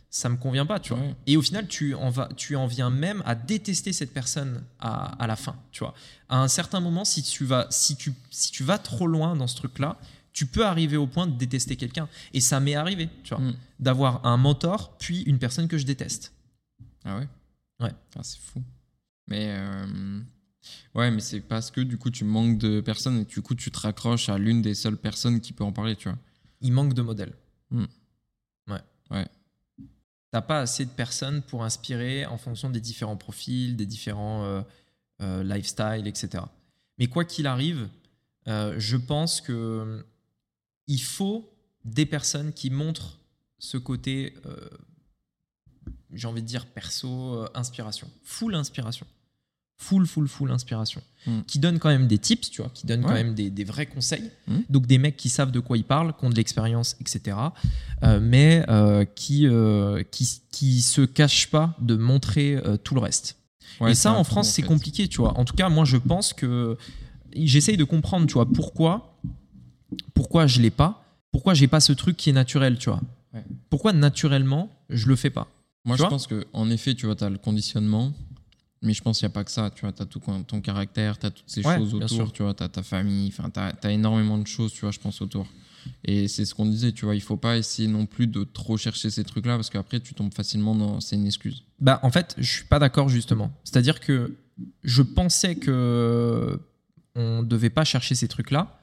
ça 0.09 0.29
me 0.29 0.37
convient 0.37 0.65
pas, 0.65 0.79
tu 0.79 0.93
vois. 0.95 1.03
Ouais. 1.03 1.15
Et 1.27 1.37
au 1.37 1.43
final, 1.43 1.67
tu 1.67 1.93
en, 1.93 2.09
vas, 2.09 2.27
tu 2.35 2.55
en 2.55 2.65
viens 2.65 2.89
même 2.89 3.21
à 3.25 3.35
détester 3.35 3.93
cette 3.93 4.11
personne 4.11 4.63
à, 4.79 5.21
à 5.23 5.27
la 5.27 5.35
fin, 5.35 5.55
tu 5.71 5.79
vois. 5.83 5.93
À 6.27 6.41
un 6.41 6.47
certain 6.47 6.79
moment, 6.79 7.05
si 7.05 7.21
tu 7.21 7.45
vas, 7.45 7.67
si 7.69 7.95
tu, 7.95 8.11
si 8.31 8.51
tu 8.51 8.63
vas 8.63 8.79
trop 8.79 9.05
loin 9.05 9.35
dans 9.35 9.45
ce 9.47 9.55
truc-là, 9.57 9.97
tu 10.33 10.47
peux 10.47 10.65
arriver 10.65 10.97
au 10.97 11.05
point 11.05 11.27
de 11.27 11.37
détester 11.37 11.75
quelqu'un. 11.75 12.07
Et 12.33 12.39
ça 12.41 12.59
m'est 12.59 12.75
arrivé, 12.75 13.09
tu 13.23 13.35
vois, 13.35 13.43
Mm. 13.43 13.53
d'avoir 13.79 14.25
un 14.25 14.37
mentor, 14.37 14.97
puis 14.97 15.21
une 15.23 15.37
personne 15.37 15.67
que 15.67 15.77
je 15.77 15.85
déteste. 15.85 16.33
Ah 17.05 17.17
ouais? 17.17 17.27
Ouais. 17.79 17.91
Ah, 18.15 18.21
c'est 18.23 18.39
fou. 18.39 18.63
Mais 19.27 19.49
euh, 19.49 20.19
ouais, 20.95 21.11
mais 21.11 21.19
c'est 21.19 21.41
parce 21.41 21.71
que 21.71 21.81
du 21.81 21.97
coup 21.97 22.09
tu 22.09 22.23
manques 22.23 22.57
de 22.57 22.81
personnes 22.81 23.19
et 23.19 23.25
du 23.25 23.41
coup 23.41 23.55
tu 23.55 23.71
te 23.71 23.79
raccroches 23.79 24.29
à 24.29 24.37
l'une 24.37 24.61
des 24.61 24.75
seules 24.75 24.97
personnes 24.97 25.41
qui 25.41 25.53
peut 25.53 25.63
en 25.63 25.71
parler, 25.71 25.95
tu 25.95 26.09
vois. 26.09 26.17
Il 26.61 26.73
manque 26.73 26.93
de 26.93 27.01
modèles. 27.01 27.33
Mm. 27.71 27.85
Ouais. 28.67 28.81
Ouais. 29.11 29.27
T'as 30.31 30.41
pas 30.41 30.59
assez 30.59 30.85
de 30.85 30.91
personnes 30.91 31.41
pour 31.41 31.63
inspirer 31.63 32.25
en 32.25 32.37
fonction 32.37 32.69
des 32.69 32.81
différents 32.81 33.17
profils, 33.17 33.75
des 33.75 33.87
différents 33.87 34.43
euh, 34.43 34.61
euh, 35.21 35.43
lifestyles, 35.43 36.07
etc. 36.07 36.43
Mais 36.99 37.07
quoi 37.07 37.25
qu'il 37.25 37.47
arrive, 37.47 37.89
euh, 38.47 38.75
je 38.77 38.97
pense 38.97 39.41
que 39.41 40.05
il 40.87 41.01
faut 41.01 41.51
des 41.85 42.05
personnes 42.05 42.53
qui 42.53 42.69
montrent 42.69 43.19
ce 43.59 43.77
côté, 43.77 44.35
j'ai 46.13 46.27
envie 46.27 46.41
de 46.41 46.47
dire 46.47 46.65
perso, 46.65 47.45
inspiration, 47.53 48.09
full 48.23 48.55
inspiration, 48.55 49.05
full, 49.81 50.05
full, 50.05 50.27
full 50.27 50.51
inspiration, 50.51 51.01
Mm. 51.25 51.39
qui 51.47 51.59
donnent 51.59 51.79
quand 51.79 51.89
même 51.89 52.07
des 52.07 52.17
tips, 52.17 52.49
tu 52.51 52.61
vois, 52.61 52.69
qui 52.73 52.85
donnent 52.85 53.01
quand 53.01 53.13
même 53.13 53.33
des, 53.33 53.49
des 53.49 53.63
vrais 53.63 53.85
conseils. 53.85 54.29
Mm. 54.47 54.57
Donc 54.69 54.87
des 54.87 54.97
mecs 54.97 55.17
qui 55.17 55.27
savent 55.29 55.51
de 55.51 55.59
quoi 55.59 55.77
ils 55.77 55.83
parlent, 55.83 56.13
qui 56.17 56.23
ont 56.25 56.29
de 56.29 56.35
l'expérience, 56.35 56.95
etc. 57.01 57.35
euh, 58.03 58.19
mais 58.21 58.63
euh, 58.69 59.03
qui, 59.05 59.47
euh, 59.47 60.03
qui 60.11 60.29
qui 60.51 60.81
se 60.81 61.01
cachent 61.01 61.49
pas 61.49 61.75
de 61.81 61.95
montrer 61.95 62.55
euh, 62.55 62.77
tout 62.77 62.93
le 62.93 63.01
reste. 63.01 63.37
Ouais, 63.81 63.91
Et 63.91 63.95
ça, 63.95 64.13
en 64.13 64.23
France, 64.25 64.49
c'est 64.49 64.61
fait. 64.61 64.67
compliqué, 64.67 65.07
tu 65.07 65.17
vois. 65.17 65.37
En 65.37 65.45
tout 65.45 65.55
cas, 65.55 65.69
moi, 65.69 65.85
je 65.85 65.97
pense 65.97 66.33
que 66.33 66.77
j'essaye 67.33 67.77
de 67.77 67.83
comprendre, 67.85 68.25
tu 68.27 68.33
vois, 68.33 68.45
pourquoi, 68.49 69.17
pourquoi 70.13 70.47
je 70.47 70.59
l'ai 70.61 70.71
pas, 70.71 71.03
pourquoi 71.31 71.53
j'ai 71.53 71.67
pas 71.67 71.79
ce 71.79 71.93
truc 71.93 72.17
qui 72.17 72.29
est 72.29 72.33
naturel, 72.33 72.77
tu 72.77 72.89
vois. 72.89 73.01
Ouais. 73.33 73.43
Pourquoi 73.69 73.93
naturellement 73.93 74.69
je 74.89 75.07
le 75.07 75.15
fais 75.15 75.29
pas. 75.29 75.47
Moi, 75.85 75.95
je 75.97 76.03
pense 76.03 76.27
que 76.27 76.45
en 76.53 76.69
effet, 76.69 76.93
tu 76.95 77.05
vois, 77.05 77.15
tu 77.15 77.23
as 77.23 77.29
le 77.29 77.37
conditionnement, 77.37 78.11
mais 78.81 78.93
je 78.93 79.01
pense 79.01 79.19
qu'il 79.19 79.25
n'y 79.27 79.31
a 79.31 79.33
pas 79.33 79.43
que 79.43 79.51
ça. 79.51 79.69
Tu 79.73 79.81
vois, 79.81 79.91
tu 79.91 80.01
as 80.01 80.05
tout 80.05 80.19
ton- 80.47 80.61
caractère, 80.61 81.17
tu 81.19 81.25
as 81.25 81.31
toutes 81.31 81.49
ces 81.49 81.65
Ouais, 81.65 81.77
choses 81.77 81.93
autour, 81.93 82.09
sûr. 82.09 82.31
tu 82.31 82.43
vois, 82.43 82.53
tu 82.53 82.63
as 82.63 82.69
ta 82.69 82.83
famille, 82.83 83.27
enfin, 83.27 83.49
tu 83.49 83.59
as, 83.59 83.91
énormément 83.91 84.37
de 84.37 84.47
choses, 84.47 84.71
tu 84.73 84.81
vois, 84.81 84.91
je 84.91 84.99
pense, 84.99 85.21
autour. 85.21 85.47
Et 86.03 86.27
c'est 86.27 86.45
ce 86.45 86.53
qu'on 86.53 86.65
disait, 86.65 86.91
tu 86.91 87.05
vois, 87.05 87.15
il 87.15 87.21
faut 87.21 87.37
pas 87.37 87.57
essayer 87.57 87.87
non 87.87 88.05
plus 88.05 88.27
de 88.27 88.43
trop 88.43 88.77
chercher 88.77 89.09
ces 89.09 89.23
trucs-là 89.23 89.55
parce 89.55 89.69
qu'après, 89.69 89.99
tu 89.99 90.13
tombes 90.13 90.33
facilement 90.33 90.75
dans. 90.75 90.99
C'est 90.99 91.15
une 91.15 91.25
excuse. 91.25 91.63
Bah, 91.79 91.99
en 92.03 92.11
fait, 92.11 92.35
je 92.37 92.51
suis 92.51 92.65
pas 92.65 92.79
d'accord 92.79 93.09
justement. 93.09 93.51
C'est-à-dire 93.63 93.99
que 93.99 94.35
je 94.83 95.01
pensais 95.01 95.55
que 95.55 96.59
on 97.15 97.43
devait 97.43 97.69
pas 97.69 97.85
chercher 97.85 98.15
ces 98.15 98.27
trucs-là. 98.27 98.75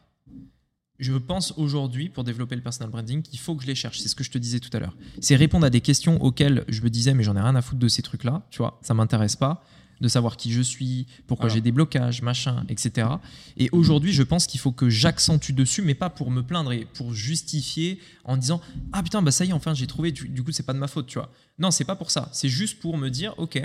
Je 0.99 1.13
pense 1.13 1.53
aujourd'hui, 1.59 2.09
pour 2.09 2.25
développer 2.25 2.57
le 2.57 2.63
personal 2.63 2.91
branding, 2.91 3.21
qu'il 3.21 3.39
faut 3.39 3.55
que 3.55 3.63
je 3.63 3.67
les 3.67 3.75
cherche. 3.75 4.01
C'est 4.01 4.09
ce 4.09 4.15
que 4.15 4.25
je 4.25 4.31
te 4.31 4.39
disais 4.39 4.61
tout 4.61 4.71
à 4.73 4.81
l'heure. 4.81 4.97
C'est 5.21 5.37
répondre 5.37 5.67
à 5.67 5.71
des 5.71 5.83
questions 5.83 6.23
auxquelles 6.23 6.65
je 6.69 6.81
me 6.81 6.89
disais, 6.89 7.13
mais 7.13 7.23
j'en 7.23 7.37
ai 7.37 7.41
rien 7.41 7.55
à 7.55 7.61
foutre 7.61 7.79
de 7.79 7.89
ces 7.89 8.01
trucs-là. 8.01 8.47
Tu 8.51 8.59
vois, 8.59 8.79
ça 8.83 8.95
m'intéresse 8.95 9.37
pas 9.37 9.63
de 10.01 10.09
savoir 10.09 10.37
qui 10.37 10.53
je 10.53 10.61
suis, 10.61 11.07
pourquoi 11.27 11.49
j'ai 11.49 11.61
des 11.61 11.73
blocages, 11.73 12.21
machin, 12.23 12.65
etc. 12.69 13.09
Et 13.57 13.69
aujourd'hui, 13.73 14.13
je 14.13 14.23
pense 14.23 14.47
qu'il 14.47 14.61
faut 14.61 14.73
que 14.73 14.89
j'accentue 14.91 15.53
dessus, 15.53 15.83
mais 15.83 15.95
pas 15.95 16.11
pour 16.11 16.31
me 16.31 16.43
plaindre 16.43 16.73
et 16.73 16.85
pour 16.85 17.15
justifier 17.15 17.99
en 18.25 18.37
disant 18.37 18.61
ah 18.93 19.03
putain 19.03 19.23
bah 19.23 19.31
ça 19.31 19.45
y 19.45 19.51
est 19.51 19.53
enfin 19.53 19.73
j'ai 19.75 19.87
trouvé. 19.87 20.13
Du, 20.13 20.29
du 20.29 20.43
coup, 20.43 20.53
c'est 20.53 20.65
pas 20.65 20.75
de 20.75 20.79
ma 20.79 20.89
faute, 20.89 21.07
tu 21.07 21.19
vois. 21.19 21.31
Non, 21.59 21.71
c'est 21.71 21.85
pas 21.85 21.97
pour 21.97 22.11
ça. 22.11 22.29
C'est 22.33 22.49
juste 22.51 22.79
pour 22.81 22.99
me 22.99 23.09
dire 23.09 23.33
ok, 23.39 23.61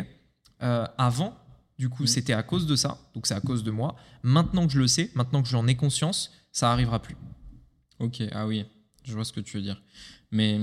euh, 0.63 0.87
avant, 0.97 1.35
du 1.77 1.89
coup, 1.89 2.03
Mhm. 2.03 2.07
c'était 2.07 2.33
à 2.33 2.43
cause 2.43 2.65
de 2.67 2.75
ça, 2.75 2.97
donc 3.15 3.27
c'est 3.27 3.33
à 3.33 3.41
cause 3.41 3.63
de 3.63 3.71
moi. 3.71 3.95
Maintenant 4.23 4.67
que 4.67 4.73
je 4.73 4.79
le 4.79 4.87
sais, 4.87 5.11
maintenant 5.15 5.41
que 5.41 5.49
j'en 5.49 5.67
ai 5.67 5.75
conscience, 5.75 6.31
ça 6.51 6.71
arrivera 6.71 7.01
plus. 7.01 7.15
Ok, 7.99 8.21
ah 8.31 8.47
oui, 8.47 8.65
je 9.03 9.13
vois 9.13 9.25
ce 9.25 9.33
que 9.33 9.39
tu 9.41 9.57
veux 9.57 9.63
dire. 9.63 9.81
Mais. 10.31 10.59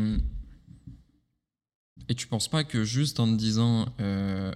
Et 2.08 2.14
tu 2.14 2.26
penses 2.26 2.48
pas 2.48 2.64
que 2.64 2.84
juste 2.84 3.20
en 3.20 3.26
te 3.30 3.36
disant, 3.38 3.86
euh, 4.00 4.52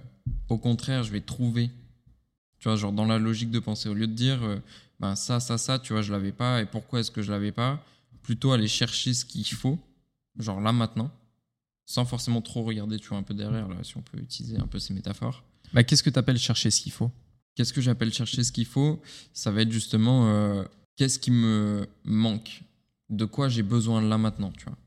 au 0.53 0.57
contraire, 0.57 1.03
je 1.03 1.11
vais 1.11 1.21
trouver, 1.21 1.69
tu 2.59 2.69
vois, 2.69 2.75
genre 2.75 2.93
dans 2.93 3.05
la 3.05 3.17
logique 3.17 3.51
de 3.51 3.59
pensée, 3.59 3.89
au 3.89 3.93
lieu 3.93 4.07
de 4.07 4.13
dire, 4.13 4.43
euh, 4.43 4.59
ben 4.99 5.15
ça, 5.15 5.39
ça, 5.39 5.57
ça, 5.57 5.79
tu 5.79 5.93
vois, 5.93 6.01
je 6.01 6.11
l'avais 6.11 6.31
pas, 6.31 6.61
et 6.61 6.65
pourquoi 6.65 6.99
est-ce 6.99 7.11
que 7.11 7.21
je 7.21 7.31
l'avais 7.31 7.51
pas, 7.51 7.83
plutôt 8.21 8.51
aller 8.51 8.67
chercher 8.67 9.13
ce 9.13 9.25
qu'il 9.25 9.45
faut, 9.45 9.79
genre 10.37 10.61
là 10.61 10.71
maintenant, 10.71 11.11
sans 11.85 12.05
forcément 12.05 12.41
trop 12.41 12.63
regarder, 12.63 12.99
tu 12.99 13.09
vois, 13.09 13.17
un 13.17 13.23
peu 13.23 13.33
derrière, 13.33 13.67
là, 13.67 13.77
si 13.83 13.97
on 13.97 14.01
peut 14.01 14.17
utiliser 14.17 14.57
un 14.57 14.67
peu 14.67 14.79
ces 14.79 14.93
métaphores. 14.93 15.43
Bah, 15.73 15.83
qu'est-ce 15.83 16.03
que 16.03 16.09
tu 16.09 16.19
appelles 16.19 16.37
chercher 16.37 16.71
ce 16.71 16.81
qu'il 16.81 16.91
faut? 16.91 17.11
Qu'est-ce 17.55 17.73
que 17.73 17.81
j'appelle 17.81 18.13
chercher 18.13 18.43
ce 18.43 18.51
qu'il 18.51 18.65
faut? 18.65 19.01
Ça 19.33 19.51
va 19.51 19.61
être 19.61 19.71
justement 19.71 20.29
euh, 20.29 20.63
qu'est-ce 20.95 21.19
qui 21.19 21.31
me 21.31 21.87
manque? 22.03 22.63
De 23.09 23.25
quoi 23.25 23.49
j'ai 23.49 23.63
besoin 23.63 24.01
là 24.01 24.17
maintenant, 24.17 24.51
tu 24.51 24.65
vois? 24.65 24.77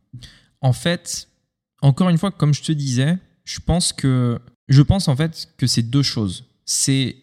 En 0.61 0.73
fait, 0.73 1.29
encore 1.83 2.09
une 2.09 2.19
fois, 2.19 2.31
comme 2.31 2.55
je 2.55 2.63
te 2.63 2.73
disais, 2.73 3.19
je 3.45 3.61
pense 3.61 3.93
que 3.93 4.41
Je 4.69 4.83
pense 4.83 5.09
en 5.09 5.17
fait 5.17 5.49
que 5.57 5.67
c'est 5.67 5.83
deux 5.83 6.03
choses. 6.03 6.45
C'est 6.65 7.17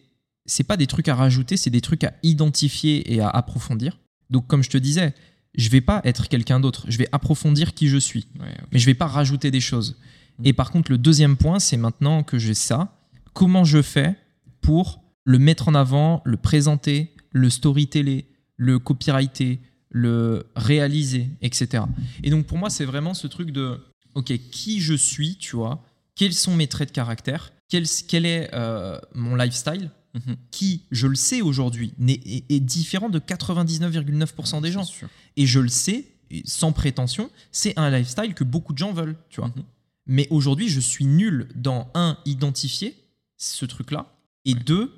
c'est 0.46 0.64
pas 0.64 0.76
des 0.76 0.86
trucs 0.86 1.08
à 1.08 1.14
rajouter, 1.14 1.56
c'est 1.56 1.70
des 1.70 1.80
trucs 1.80 2.04
à 2.04 2.12
identifier 2.22 3.14
et 3.14 3.20
à 3.20 3.28
approfondir. 3.28 3.98
Donc 4.30 4.46
comme 4.46 4.62
je 4.62 4.70
te 4.70 4.78
disais, 4.78 5.14
je 5.54 5.68
vais 5.68 5.80
pas 5.80 6.00
être 6.04 6.28
quelqu'un 6.28 6.60
d'autre, 6.60 6.84
je 6.88 6.98
vais 6.98 7.08
approfondir 7.12 7.74
qui 7.74 7.88
je 7.88 7.96
suis, 7.96 8.26
Ouais, 8.40 8.54
mais 8.72 8.78
je 8.78 8.86
vais 8.86 8.94
pas 8.94 9.06
rajouter 9.06 9.50
des 9.50 9.60
choses. 9.60 9.96
Et 10.42 10.52
par 10.52 10.70
contre, 10.70 10.90
le 10.90 10.98
deuxième 10.98 11.36
point, 11.36 11.60
c'est 11.60 11.76
maintenant 11.76 12.24
que 12.24 12.38
j'ai 12.38 12.54
ça, 12.54 12.98
comment 13.32 13.64
je 13.64 13.82
fais 13.82 14.16
pour 14.60 15.00
le 15.24 15.38
mettre 15.38 15.68
en 15.68 15.74
avant, 15.74 16.22
le 16.24 16.36
présenter, 16.36 17.14
le 17.30 17.50
storyteller, 17.50 18.26
le 18.56 18.78
copyrighter, 18.78 19.60
le 19.90 20.46
réaliser, 20.56 21.28
etc. 21.40 21.84
Et 22.22 22.30
donc 22.30 22.46
pour 22.46 22.58
moi, 22.58 22.68
c'est 22.68 22.84
vraiment 22.84 23.14
ce 23.14 23.26
truc 23.26 23.52
de, 23.52 23.80
ok, 24.14 24.32
qui 24.50 24.80
je 24.80 24.94
suis, 24.94 25.36
tu 25.36 25.56
vois, 25.56 25.84
quels 26.14 26.34
sont 26.34 26.54
mes 26.54 26.66
traits 26.66 26.88
de 26.90 26.94
caractère, 26.94 27.52
quel, 27.68 27.84
quel 28.08 28.26
est 28.26 28.50
euh, 28.54 28.98
mon 29.14 29.34
lifestyle, 29.36 29.90
Mhm. 30.14 30.36
qui, 30.52 30.82
je 30.92 31.08
le 31.08 31.16
sais 31.16 31.42
aujourd'hui, 31.42 31.92
est, 32.06 32.44
est 32.48 32.60
différent 32.60 33.08
de 33.08 33.18
99,9% 33.18 34.60
des 34.60 34.70
gens. 34.70 34.84
sûr. 34.84 35.08
Et 35.36 35.44
je 35.44 35.58
le 35.58 35.68
sais, 35.68 36.04
sans 36.44 36.72
prétention, 36.72 37.30
c'est 37.50 37.76
un 37.76 37.90
lifestyle 37.90 38.32
que 38.34 38.44
beaucoup 38.44 38.72
de 38.72 38.78
gens 38.78 38.92
veulent, 38.92 39.16
tu 39.28 39.40
vois. 39.40 39.48
Mhm. 39.48 39.64
Mais 40.06 40.28
aujourd'hui, 40.30 40.68
je 40.68 40.78
suis 40.80 41.04
nul 41.04 41.48
dans 41.56 41.90
un 41.94 42.16
identifier 42.26 42.94
ce 43.38 43.64
truc-là 43.64 44.14
et 44.44 44.54
deux 44.54 44.92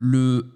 le 0.00 0.54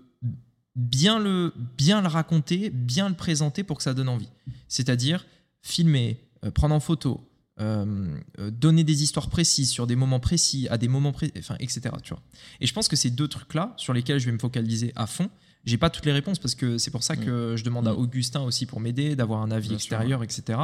bien 0.74 1.18
le 1.20 1.52
bien 1.76 2.00
le 2.00 2.08
raconter, 2.08 2.70
bien 2.70 3.08
le 3.08 3.14
présenter 3.14 3.62
pour 3.62 3.76
que 3.76 3.82
ça 3.82 3.94
donne 3.94 4.08
envie. 4.08 4.30
C'est-à-dire 4.66 5.26
filmer, 5.60 6.18
euh, 6.44 6.50
prendre 6.50 6.74
en 6.74 6.80
photo, 6.80 7.20
euh, 7.62 8.16
euh, 8.38 8.50
donner 8.50 8.84
des 8.84 9.02
histoires 9.02 9.28
précises 9.28 9.70
sur 9.70 9.86
des 9.86 9.96
moments 9.96 10.20
précis, 10.20 10.66
à 10.70 10.78
des 10.78 10.88
moments 10.88 11.12
précis, 11.12 11.32
enfin, 11.38 11.56
etc. 11.60 11.82
Tu 12.02 12.10
vois. 12.10 12.22
Et 12.60 12.66
je 12.66 12.72
pense 12.74 12.88
que 12.88 12.96
ces 12.96 13.10
deux 13.10 13.28
trucs-là 13.28 13.72
sur 13.76 13.92
lesquels 13.92 14.18
je 14.18 14.26
vais 14.26 14.32
me 14.32 14.38
focaliser 14.38 14.92
à 14.96 15.06
fond. 15.06 15.30
J'ai 15.64 15.78
pas 15.78 15.90
toutes 15.90 16.06
les 16.06 16.12
réponses 16.12 16.40
parce 16.40 16.56
que 16.56 16.76
c'est 16.76 16.90
pour 16.90 17.04
ça 17.04 17.14
que 17.14 17.54
je 17.56 17.62
demande 17.62 17.86
à 17.86 17.92
Mm. 17.92 17.98
Augustin 17.98 18.40
aussi 18.42 18.66
pour 18.66 18.80
m'aider, 18.80 19.14
d'avoir 19.14 19.42
un 19.42 19.50
avis 19.52 19.68
Bien 19.68 19.78
sûr, 19.78 19.94
extérieur, 19.94 20.24
etc. 20.24 20.58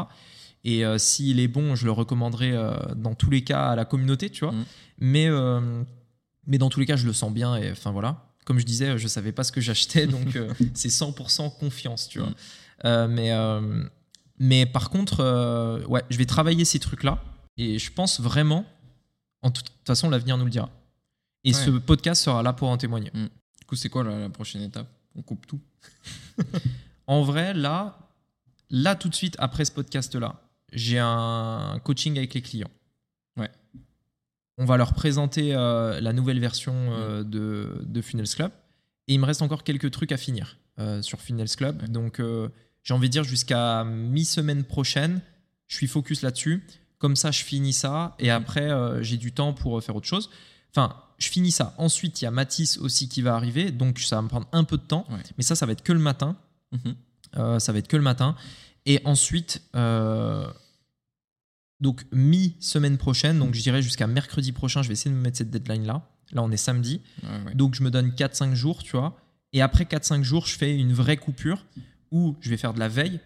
Et 0.64 0.84
euh, 0.84 0.98
s'il 0.98 1.38
est 1.40 1.48
bon, 1.48 1.76
je 1.76 1.84
le 1.84 1.92
recommanderai 1.92 2.52
euh, 2.52 2.74
dans 2.96 3.14
tous 3.14 3.30
les 3.30 3.44
cas 3.44 3.68
à 3.68 3.76
la 3.76 3.84
communauté, 3.84 4.28
tu 4.30 4.44
vois. 4.44 4.52
Mm. 4.52 4.64
Mais, 4.98 5.26
euh, 5.28 5.82
mais 6.46 6.58
dans 6.58 6.68
tous 6.68 6.80
les 6.80 6.86
cas, 6.86 6.96
je 6.96 7.06
le 7.06 7.12
sens 7.12 7.32
bien. 7.32 7.56
Et 7.56 7.70
enfin 7.70 7.92
voilà. 7.92 8.24
Comme 8.44 8.58
je 8.58 8.66
disais, 8.66 8.98
je 8.98 9.06
savais 9.06 9.32
pas 9.32 9.44
ce 9.44 9.52
que 9.52 9.60
j'achetais, 9.60 10.06
donc 10.06 10.38
c'est 10.74 10.88
100% 10.88 11.58
confiance, 11.58 12.08
tu 12.08 12.18
vois. 12.18 12.30
Mm. 12.82 13.12
Mais, 13.12 13.30
mais 14.38 14.66
par 14.66 14.90
contre, 14.90 15.20
euh, 15.20 15.84
ouais, 15.86 16.02
je 16.10 16.18
vais 16.18 16.26
travailler 16.26 16.64
ces 16.64 16.78
trucs-là. 16.78 17.22
Et 17.56 17.78
je 17.78 17.92
pense 17.92 18.20
vraiment, 18.20 18.64
en 19.42 19.50
toute 19.50 19.70
façon, 19.86 20.08
l'avenir 20.10 20.36
nous 20.38 20.44
le 20.44 20.50
dira. 20.50 20.70
Et 21.44 21.48
Ouais. 21.50 21.54
ce 21.54 21.70
podcast 21.70 22.22
sera 22.22 22.42
là 22.42 22.52
pour 22.52 22.68
en 22.68 22.76
témoigner. 22.76 23.10
Du 23.12 23.64
coup, 23.66 23.76
c'est 23.76 23.88
quoi 23.88 24.04
la, 24.04 24.18
la 24.18 24.28
prochaine 24.28 24.62
étape? 24.62 24.88
On 25.16 25.22
coupe 25.22 25.46
tout? 25.46 25.60
En 27.06 27.22
vrai, 27.22 27.54
là, 27.54 27.98
là 28.68 28.94
tout 28.94 29.08
de 29.08 29.14
suite, 29.14 29.34
après 29.38 29.64
ce 29.64 29.72
podcast-là, 29.72 30.34
j'ai 30.72 30.98
un 30.98 31.80
coaching 31.82 32.18
avec 32.18 32.34
les 32.34 32.42
clients. 32.42 32.70
Ouais. 33.38 33.50
On 34.58 34.66
va 34.66 34.76
leur 34.76 34.92
présenter 34.92 35.54
euh, 35.54 36.00
la 36.02 36.12
nouvelle 36.12 36.38
version 36.38 36.74
euh, 36.74 37.24
de, 37.24 37.80
de 37.86 38.02
Funnels 38.02 38.28
Club. 38.28 38.52
Et 39.06 39.14
il 39.14 39.20
me 39.20 39.24
reste 39.24 39.40
encore 39.40 39.64
quelques 39.64 39.90
trucs 39.90 40.12
à 40.12 40.18
finir 40.18 40.58
euh, 40.78 41.00
sur 41.00 41.18
Funnels 41.22 41.48
Club. 41.56 41.80
Ouais. 41.80 41.88
Donc, 41.88 42.20
euh, 42.20 42.50
j'ai 42.88 42.94
envie 42.94 43.08
de 43.08 43.12
dire 43.12 43.24
jusqu'à 43.24 43.84
mi-semaine 43.84 44.64
prochaine, 44.64 45.20
je 45.66 45.76
suis 45.76 45.86
focus 45.86 46.22
là-dessus. 46.22 46.64
Comme 46.96 47.16
ça, 47.16 47.30
je 47.30 47.44
finis 47.44 47.74
ça. 47.74 48.16
Et 48.18 48.30
après, 48.30 48.70
euh, 48.70 49.02
j'ai 49.02 49.18
du 49.18 49.30
temps 49.30 49.52
pour 49.52 49.84
faire 49.84 49.94
autre 49.94 50.06
chose. 50.06 50.30
Enfin, 50.74 50.96
je 51.18 51.28
finis 51.28 51.50
ça. 51.50 51.74
Ensuite, 51.76 52.22
il 52.22 52.24
y 52.24 52.28
a 52.28 52.30
Mathis 52.30 52.78
aussi 52.78 53.10
qui 53.10 53.20
va 53.20 53.34
arriver. 53.34 53.72
Donc, 53.72 53.98
ça 53.98 54.16
va 54.16 54.22
me 54.22 54.28
prendre 54.28 54.48
un 54.52 54.64
peu 54.64 54.78
de 54.78 54.82
temps. 54.82 55.04
Ouais. 55.10 55.18
Mais 55.36 55.44
ça, 55.44 55.54
ça 55.54 55.66
va 55.66 55.72
être 55.72 55.82
que 55.82 55.92
le 55.92 55.98
matin. 55.98 56.38
Mhm. 56.72 56.94
Euh, 57.36 57.58
ça 57.58 57.72
va 57.72 57.78
être 57.78 57.88
que 57.88 57.96
le 57.98 58.02
matin. 58.02 58.34
Et 58.86 59.02
ensuite, 59.04 59.60
euh, 59.76 60.50
donc 61.80 62.06
mi-semaine 62.10 62.96
prochaine, 62.96 63.38
donc 63.38 63.52
je 63.52 63.60
dirais 63.60 63.82
jusqu'à 63.82 64.06
mercredi 64.06 64.52
prochain, 64.52 64.80
je 64.80 64.88
vais 64.88 64.94
essayer 64.94 65.10
de 65.10 65.16
me 65.16 65.20
mettre 65.20 65.36
cette 65.36 65.50
deadline-là. 65.50 66.08
Là, 66.32 66.42
on 66.42 66.50
est 66.50 66.56
samedi. 66.56 67.02
Ouais, 67.22 67.28
ouais. 67.48 67.54
Donc 67.54 67.74
je 67.74 67.82
me 67.82 67.90
donne 67.90 68.12
4-5 68.12 68.54
jours, 68.54 68.82
tu 68.82 68.92
vois. 68.96 69.20
Et 69.52 69.60
après 69.60 69.84
4-5 69.84 70.22
jours, 70.22 70.46
je 70.46 70.56
fais 70.56 70.74
une 70.74 70.94
vraie 70.94 71.18
coupure 71.18 71.66
où 72.10 72.36
je 72.40 72.50
vais 72.50 72.56
faire 72.56 72.74
de 72.74 72.78
la 72.78 72.88
veille 72.88 73.20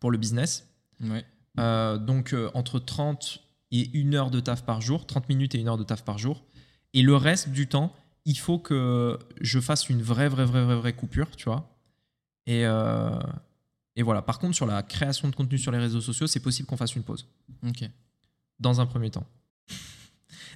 pour 0.00 0.10
le 0.10 0.18
business. 0.18 0.68
Ouais. 1.00 1.24
Euh, 1.58 1.98
donc 1.98 2.32
euh, 2.32 2.50
entre 2.54 2.78
30 2.78 3.40
et 3.70 3.90
1 3.94 4.12
heure 4.14 4.30
de 4.30 4.40
taf 4.40 4.64
par 4.64 4.80
jour, 4.80 5.06
30 5.06 5.28
minutes 5.28 5.54
et 5.54 5.60
1 5.62 5.66
heure 5.68 5.78
de 5.78 5.84
taf 5.84 6.04
par 6.04 6.18
jour. 6.18 6.44
Et 6.92 7.02
le 7.02 7.16
reste 7.16 7.48
du 7.50 7.66
temps, 7.66 7.94
il 8.24 8.38
faut 8.38 8.58
que 8.58 9.18
je 9.40 9.60
fasse 9.60 9.88
une 9.88 10.02
vraie, 10.02 10.28
vraie, 10.28 10.44
vraie, 10.44 10.64
vraie, 10.64 10.76
vraie 10.76 10.92
coupure, 10.92 11.30
tu 11.36 11.44
vois. 11.44 11.70
Et, 12.46 12.64
euh, 12.66 13.18
et 13.96 14.02
voilà. 14.02 14.22
Par 14.22 14.38
contre, 14.38 14.54
sur 14.54 14.66
la 14.66 14.82
création 14.82 15.28
de 15.28 15.34
contenu 15.34 15.58
sur 15.58 15.72
les 15.72 15.78
réseaux 15.78 16.00
sociaux, 16.00 16.26
c'est 16.26 16.40
possible 16.40 16.66
qu'on 16.68 16.76
fasse 16.76 16.94
une 16.94 17.02
pause 17.02 17.26
Ok. 17.66 17.88
dans 18.60 18.80
un 18.80 18.86
premier 18.86 19.10
temps. 19.10 19.26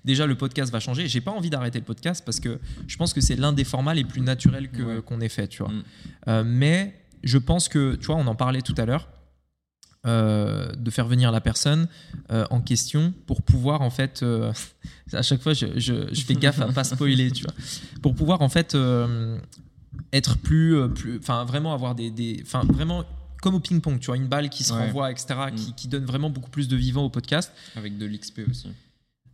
Déjà, 0.04 0.26
le 0.26 0.36
podcast 0.36 0.70
va 0.72 0.80
changer. 0.80 1.08
J'ai 1.08 1.20
pas 1.20 1.30
envie 1.32 1.50
d'arrêter 1.50 1.78
le 1.78 1.84
podcast 1.84 2.24
parce 2.24 2.40
que 2.40 2.60
je 2.86 2.96
pense 2.96 3.12
que 3.12 3.20
c'est 3.20 3.36
l'un 3.36 3.52
des 3.52 3.64
formats 3.64 3.94
les 3.94 4.04
plus 4.04 4.20
naturels 4.20 4.70
Ouais. 4.78 5.02
qu'on 5.02 5.20
ait 5.20 5.28
fait, 5.28 5.48
tu 5.48 5.62
vois. 5.64 5.72
Mm. 5.72 6.42
Mais 6.44 6.94
je 7.22 7.38
pense 7.38 7.68
que, 7.68 7.94
tu 7.96 8.06
vois, 8.06 8.16
on 8.16 8.26
en 8.26 8.34
parlait 8.34 8.62
tout 8.62 8.74
à 8.78 8.84
l'heure, 8.84 9.08
euh, 10.06 10.72
de 10.76 10.90
faire 10.90 11.06
venir 11.08 11.32
la 11.32 11.40
personne 11.40 11.88
euh, 12.30 12.46
en 12.50 12.60
question 12.60 13.12
pour 13.26 13.42
pouvoir, 13.42 13.82
en 13.82 13.90
fait, 13.90 14.22
euh, 14.22 14.52
à 15.12 15.22
chaque 15.22 15.42
fois, 15.42 15.54
je, 15.54 15.66
je- 15.78 16.12
je 16.12 16.20
fais 16.24 16.34
gaffe 16.34 16.60
à 16.60 16.72
pas 16.72 16.84
spoiler, 16.84 17.30
tu 17.32 17.42
vois, 17.44 17.54
pour 18.02 18.14
pouvoir, 18.14 18.40
en 18.42 18.48
fait, 18.48 18.76
être 20.12 20.38
plus, 20.38 20.88
plus, 20.94 21.18
enfin, 21.18 21.44
vraiment 21.44 21.74
avoir 21.74 21.94
des, 21.94 22.10
des, 22.10 22.40
enfin, 22.44 22.62
vraiment 22.64 23.04
comme 23.42 23.54
au 23.54 23.60
ping-pong, 23.60 24.00
tu 24.00 24.06
vois, 24.06 24.16
une 24.16 24.26
balle 24.26 24.48
qui 24.50 24.64
se 24.64 24.72
Ouais. 24.72 24.80
renvoie, 24.86 25.10
etc., 25.12 25.26
qui, 25.54 25.70
Mm. 25.70 25.74
qui 25.76 25.88
donne 25.88 26.04
vraiment 26.04 26.28
beaucoup 26.30 26.50
plus 26.50 26.66
de 26.68 26.76
vivant 26.76 27.04
au 27.04 27.10
podcast 27.10 27.52
Avec 27.76 27.96
de 27.96 28.04
l'XP 28.06 28.40
aussi. 28.50 28.68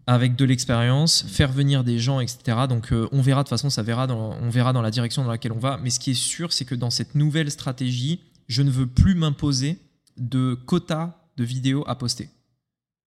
Avec 0.06 0.36
de 0.36 0.44
l'expérience, 0.44 1.24
faire 1.28 1.50
venir 1.50 1.82
des 1.82 1.98
gens, 1.98 2.20
etc. 2.20 2.58
Donc 2.68 2.92
euh, 2.92 3.08
on 3.12 3.22
verra 3.22 3.42
de 3.42 3.48
toute 3.48 3.50
façon, 3.50 3.70
ça 3.70 3.82
verra 3.82 4.06
dans, 4.06 4.36
on 4.40 4.50
verra 4.50 4.72
dans 4.72 4.82
la 4.82 4.90
direction 4.90 5.24
dans 5.24 5.30
laquelle 5.30 5.52
on 5.52 5.58
va. 5.58 5.78
Mais 5.82 5.90
ce 5.90 5.98
qui 5.98 6.10
est 6.10 6.14
sûr, 6.14 6.52
c'est 6.52 6.64
que 6.64 6.74
dans 6.74 6.90
cette 6.90 7.14
nouvelle 7.14 7.50
stratégie, 7.50 8.20
je 8.48 8.62
ne 8.62 8.70
veux 8.70 8.86
plus 8.86 9.14
m'imposer 9.14 9.78
de 10.16 10.54
quotas 10.54 11.16
de 11.36 11.44
vidéos 11.44 11.84
à 11.86 11.96
poster. 11.96 12.28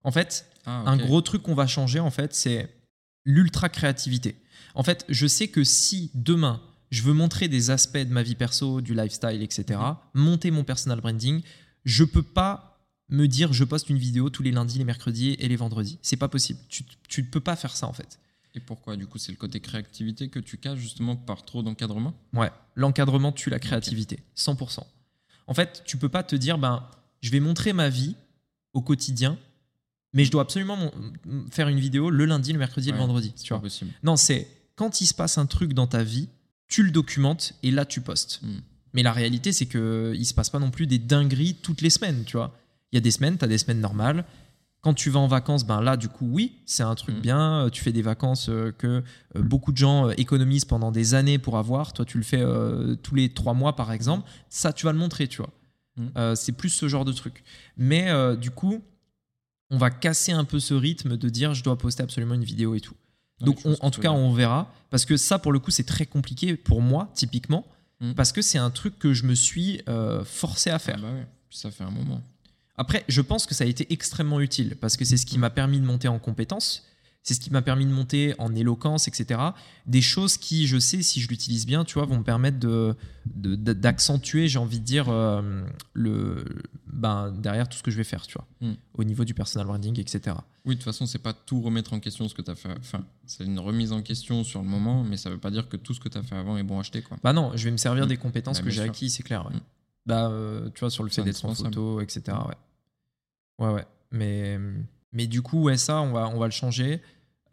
En 0.04 0.12
fait, 0.12 0.46
Ah, 0.66 0.84
un 0.86 0.98
gros 0.98 1.22
truc 1.22 1.44
qu'on 1.44 1.56
va 1.56 1.68
changer, 1.68 2.00
en 2.00 2.12
fait, 2.12 2.34
c'est 2.34 2.70
l'ultra 3.26 3.70
créativité. 3.70 4.36
En 4.76 4.84
fait, 4.84 5.06
je 5.08 5.28
sais 5.28 5.48
que 5.48 5.64
si 5.64 6.12
demain 6.14 6.62
je 6.90 7.04
veux 7.04 7.14
montrer 7.14 7.48
des 7.48 7.70
aspects 7.70 7.98
de 7.98 8.12
ma 8.12 8.24
vie 8.24 8.36
perso, 8.36 8.82
du 8.82 8.94
lifestyle, 8.94 9.42
etc., 9.42 9.80
monter 10.14 10.52
mon 10.52 10.64
personal 10.64 11.02
branding, 11.02 11.42
je 11.84 12.04
peux 12.04 12.24
pas 12.24 12.67
me 13.10 13.28
dire 13.28 13.54
je 13.54 13.64
poste 13.64 13.90
une 13.90 13.98
vidéo 13.98 14.30
tous 14.30 14.44
les 14.44 14.52
lundis, 14.52 14.78
les 14.78 14.86
mercredis 14.86 15.36
et 15.40 15.48
les 15.48 15.56
vendredis. 15.56 16.00
C'est 16.02 16.18
pas 16.18 16.28
possible. 16.28 16.60
Tu, 16.70 16.84
ne 17.18 17.28
peux 17.28 17.40
pas 17.40 17.56
faire 17.56 17.76
ça 17.76 17.88
en 17.88 17.94
fait. 17.94 18.20
Et 18.56 18.60
pourquoi 18.60 18.96
Du 18.96 19.06
coup, 19.06 19.18
c'est 19.18 19.32
le 19.32 19.38
côté 19.38 19.60
créativité 19.60 20.30
que 20.30 20.40
tu 20.40 20.58
casses 20.58 20.80
justement 20.80 21.16
par 21.16 21.46
trop 21.46 21.62
d'encadrement? 21.62 22.14
Ouais, 22.34 22.52
l'encadrement 22.76 23.32
tue 23.32 23.50
la 23.50 23.60
créativité, 23.60 24.20
100%. 24.36 24.80
En 25.46 25.54
fait, 25.54 25.84
tu 25.86 25.98
peux 25.98 26.10
pas 26.10 26.24
te 26.24 26.36
dire 26.36 26.58
ben 26.58 26.84
je 27.22 27.32
vais 27.32 27.40
montrer 27.40 27.74
ma 27.74 27.90
vie 27.90 28.16
au 28.74 28.82
quotidien, 28.82 29.38
mais 30.14 30.26
je 30.26 30.32
dois 30.32 30.42
absolument 30.42 30.92
faire 31.52 31.68
une 31.68 31.80
vidéo 31.80 32.10
le 32.10 32.26
lundi, 32.26 32.52
le 32.52 32.60
mercredi 32.60 32.90
et 32.90 32.92
le 32.92 32.98
vendredi. 32.98 33.34
C'est 33.36 33.50
pas 33.50 33.60
possible. 33.60 33.92
Non, 34.04 34.16
c'est 34.16 34.48
quand 34.76 35.02
il 35.02 35.06
se 35.06 35.14
passe 35.14 35.38
un 35.38 35.46
truc 35.46 35.74
dans 35.74 35.88
ta 35.88 36.04
vie, 36.04 36.30
tu 36.68 36.84
le 36.84 36.92
documentes 36.92 37.54
et 37.64 37.72
là 37.72 37.86
tu 37.86 38.02
postes. 38.02 38.42
Mm. 38.44 38.62
Mais 38.94 39.04
la 39.04 39.14
réalité, 39.14 39.52
c'est 39.52 39.66
que 39.66 40.14
il 40.16 40.26
se 40.26 40.34
passe 40.34 40.50
pas 40.50 40.60
non 40.60 40.72
plus 40.72 40.88
des 40.88 40.98
dingueries 40.98 41.56
toutes 41.56 41.82
les 41.82 41.90
semaines, 41.90 42.24
tu 42.26 42.38
vois. 42.38 42.58
Il 42.92 42.96
y 42.96 42.98
a 42.98 43.02
des 43.02 43.12
semaines, 43.12 43.38
tu 43.38 43.46
as 43.46 43.48
des 43.48 43.58
semaines 43.58 43.82
normales. 43.82 44.26
Quand 44.82 44.94
tu 44.94 45.10
vas 45.10 45.20
en 45.20 45.28
vacances, 45.28 45.66
ben 45.66 45.82
là, 45.82 45.98
du 45.98 46.08
coup, 46.08 46.28
oui, 46.32 46.62
c'est 46.66 46.84
un 46.84 46.96
truc 46.96 47.18
Mm. 47.18 47.22
bien. 47.22 47.66
Euh, 47.66 47.70
Tu 47.70 47.82
fais 47.84 47.92
des 47.92 48.02
vacances 48.04 48.48
euh, 48.50 48.72
que 48.72 48.88
euh, 49.36 49.42
beaucoup 49.42 49.72
de 49.72 49.78
gens 49.78 50.10
économisent 50.12 50.66
pendant 50.66 50.92
des 50.92 51.14
années 51.14 51.40
pour 51.40 51.58
avoir. 51.58 51.94
Toi, 51.94 52.06
tu 52.06 52.18
le 52.18 52.24
fais 52.24 52.40
euh, 52.42 52.96
tous 52.96 53.16
les 53.16 53.30
trois 53.34 53.54
mois, 53.54 53.76
par 53.76 53.92
exemple. 53.92 54.30
Ça, 54.50 54.72
tu 54.72 54.86
vas 54.86 54.94
le 54.94 55.00
montrer, 55.00 55.28
tu 55.28 55.38
vois. 55.38 55.50
Mm. 55.98 56.06
Euh, 56.18 56.36
c'est 56.36 56.52
plus 56.54 56.70
ce 56.70 56.88
genre 56.88 57.04
de 57.06 57.12
truc. 57.12 57.44
Mais 57.76 58.10
euh, 58.10 58.36
du 58.36 58.52
coup, 58.52 58.82
on 59.72 59.78
va 59.78 59.90
casser 59.90 60.32
un 60.32 60.46
peu 60.46 60.60
ce 60.60 60.74
rythme 60.74 61.18
de 61.18 61.28
dire 61.30 61.54
je 61.54 61.64
dois 61.64 61.78
poster 61.78 62.04
absolument 62.04 62.36
une 62.36 62.44
vidéo 62.46 62.74
et 62.76 62.80
tout. 62.80 62.96
Donc, 63.42 63.58
Ouais, 63.66 63.76
on- 63.82 63.88
en 63.88 63.92
tout 63.92 64.00
cas, 64.00 64.12
on 64.12 64.32
verra. 64.32 64.72
Parce 64.90 65.04
que 65.06 65.18
ça, 65.18 65.38
pour 65.40 65.52
le 65.52 65.60
coup, 65.60 65.72
c'est 65.72 65.84
très 65.86 66.06
compliqué 66.06 66.56
pour 66.56 66.82
moi, 66.82 67.10
typiquement. 67.14 67.66
Mm. 68.00 68.14
Parce 68.14 68.32
que 68.32 68.42
c'est 68.42 68.60
un 68.60 68.70
truc 68.70 68.98
que 69.00 69.14
je 69.14 69.26
me 69.26 69.34
suis 69.36 69.82
forcé 70.24 70.70
à 70.70 70.80
faire. 70.80 70.96
Ah 71.00 71.02
bah 71.02 71.12
ouais. 71.14 71.28
Puis 71.50 71.58
ça 71.60 71.72
fait 71.72 71.84
un 71.84 71.92
moment. 71.92 72.22
Après, 72.78 73.04
je 73.08 73.22
pense 73.22 73.46
que 73.46 73.54
ça 73.56 73.64
a 73.64 73.68
été 73.68 73.92
extrêmement 73.92 74.40
utile 74.40 74.76
parce 74.80 74.98
que 74.98 75.06
c'est 75.06 75.18
ce 75.18 75.26
qui 75.26 75.38
m'a 75.40 75.50
permis 75.50 75.80
de 75.80 75.86
monter 75.86 76.08
en 76.08 76.20
compétences. 76.20 76.84
C'est 77.24 77.34
ce 77.34 77.42
qui 77.42 77.52
m'a 77.52 77.62
permis 77.62 77.86
de 77.86 77.92
monter 77.92 78.34
en 78.38 78.56
éloquence, 78.56 79.10
etc. 79.10 79.42
Des 79.86 80.02
choses 80.02 80.38
qui, 80.38 80.66
je 80.66 80.80
sais, 80.80 81.02
si 81.02 81.20
je 81.20 81.28
l'utilise 81.28 81.66
bien, 81.66 81.84
tu 81.84 81.96
vois, 81.96 82.06
vont 82.06 82.20
me 82.20 82.24
permettre 82.24 82.58
de, 82.58 82.96
d'accentuer, 83.74 84.48
j'ai 84.48 84.60
envie 84.60 84.80
de 84.80 84.86
dire, 84.86 85.10
euh, 85.10 85.66
le, 85.94 86.46
ben, 86.86 87.32
derrière 87.32 87.68
tout 87.68 87.78
ce 87.78 87.84
que 87.84 87.92
je 87.92 87.98
vais 87.98 88.06
faire, 88.06 88.26
tu 88.26 88.36
vois, 88.38 88.48
Mm. 88.62 88.76
au 88.94 89.04
niveau 89.04 89.26
du 89.26 89.34
personal 89.34 89.68
branding, 89.68 90.00
etc. 90.00 90.38
Oui, 90.66 90.76
de 90.76 90.80
toute 90.80 90.86
façon, 90.86 91.06
c'est 91.06 91.20
pas 91.20 91.34
tout 91.34 91.60
remettre 91.62 91.92
en 91.92 92.00
question 92.00 92.30
ce 92.30 92.34
que 92.34 92.42
tu 92.42 92.52
as 92.52 92.56
fait. 92.56 92.70
Enfin, 92.80 93.04
c'est 93.26 93.44
une 93.44 93.60
remise 93.60 93.92
en 93.92 94.02
question 94.02 94.46
sur 94.46 94.62
le 94.62 94.68
moment, 94.70 95.04
mais 95.04 95.18
ça 95.18 95.30
veut 95.30 95.38
pas 95.38 95.52
dire 95.52 95.68
que 95.68 95.76
tout 95.76 95.94
ce 95.94 96.00
que 96.00 96.08
tu 96.08 96.18
as 96.18 96.24
fait 96.24 96.36
avant 96.36 96.56
est 96.58 96.64
bon 96.64 96.78
à 96.78 96.82
acheter. 96.82 97.02
Quoi. 97.02 97.18
Bah 97.24 97.34
non, 97.34 97.52
je 97.56 97.66
vais 97.66 97.72
me 97.72 97.78
servir 97.78 98.06
Mm. 98.06 98.10
des 98.10 98.18
compétences 98.18 98.60
Bah, 98.60 98.64
que 98.64 98.70
j'ai 98.70 98.84
sûr. 98.84 98.90
acquis, 98.92 99.10
c'est 99.10 99.24
clair. 99.24 99.46
ouais. 99.48 99.54
Mm. 99.56 99.60
Bah, 100.08 100.30
euh, 100.30 100.70
tu 100.74 100.80
vois, 100.80 100.90
sur 100.90 101.04
le 101.04 101.10
fait 101.10 101.22
d'être 101.24 101.44
en 101.46 101.54
photo, 101.54 102.02
etc. 102.02 102.24
Ouais, 103.60 103.68
ouais. 103.68 103.74
ouais. 103.74 103.86
Mais, 104.12 104.58
mais 105.12 105.28
du 105.28 105.42
coup, 105.42 105.62
ouais, 105.64 105.78
ça, 105.78 106.02
on 106.02 106.14
va, 106.14 106.28
on 106.30 106.40
va 106.40 106.46
le 106.46 106.52
changer. 106.52 107.02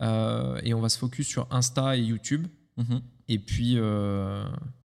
euh, 0.00 0.60
et 0.62 0.72
on 0.74 0.80
va 0.80 0.88
se 0.88 0.98
focus 0.98 1.26
sur 1.26 1.46
Insta 1.50 1.96
et 1.96 2.00
YouTube. 2.02 2.46
Mhm. 2.76 3.00
Et 3.28 3.38
puis, 3.38 3.74
euh, 3.76 4.44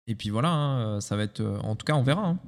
et 0.08 0.16
puis 0.16 0.30
voilà, 0.30 0.50
hein, 0.52 1.02
ça 1.02 1.16
va 1.16 1.24
être. 1.24 1.42
En 1.64 1.76
tout 1.76 1.86
cas, 1.86 1.96
on 1.96 2.04
verra. 2.04 2.28
hein. 2.30 2.40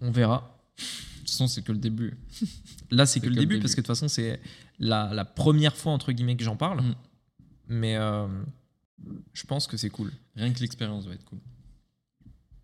On 0.00 0.10
verra. 0.10 0.56
De 0.76 0.82
toute 1.20 1.28
façon, 1.30 1.46
c'est 1.48 1.62
que 1.62 1.72
le 1.72 1.78
début. 1.78 2.16
Là, 2.90 3.06
c'est 3.06 3.20
que, 3.20 3.24
que 3.24 3.30
le 3.30 3.34
début, 3.36 3.54
début. 3.54 3.62
parce 3.62 3.74
que 3.74 3.80
de 3.80 3.86
toute 3.86 3.94
façon, 3.96 4.08
c'est 4.08 4.40
la, 4.78 5.12
la 5.14 5.24
première 5.24 5.76
fois, 5.76 5.92
entre 5.92 6.12
guillemets, 6.12 6.36
que 6.36 6.44
j'en 6.44 6.56
parle. 6.56 6.82
Mm. 6.82 6.94
Mais 7.68 7.96
euh, 7.96 8.26
je 9.32 9.44
pense 9.46 9.66
que 9.66 9.76
c'est 9.76 9.90
cool. 9.90 10.12
Rien 10.36 10.52
que 10.52 10.60
l'expérience 10.60 11.06
va 11.06 11.14
être 11.14 11.24
cool. 11.24 11.38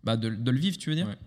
Bah, 0.03 0.15
de, 0.17 0.29
de 0.29 0.51
le 0.51 0.57
vivre, 0.59 0.77
tu 0.77 0.89
veux 0.89 0.95
dire? 0.95 1.07
Ouais. 1.07 1.17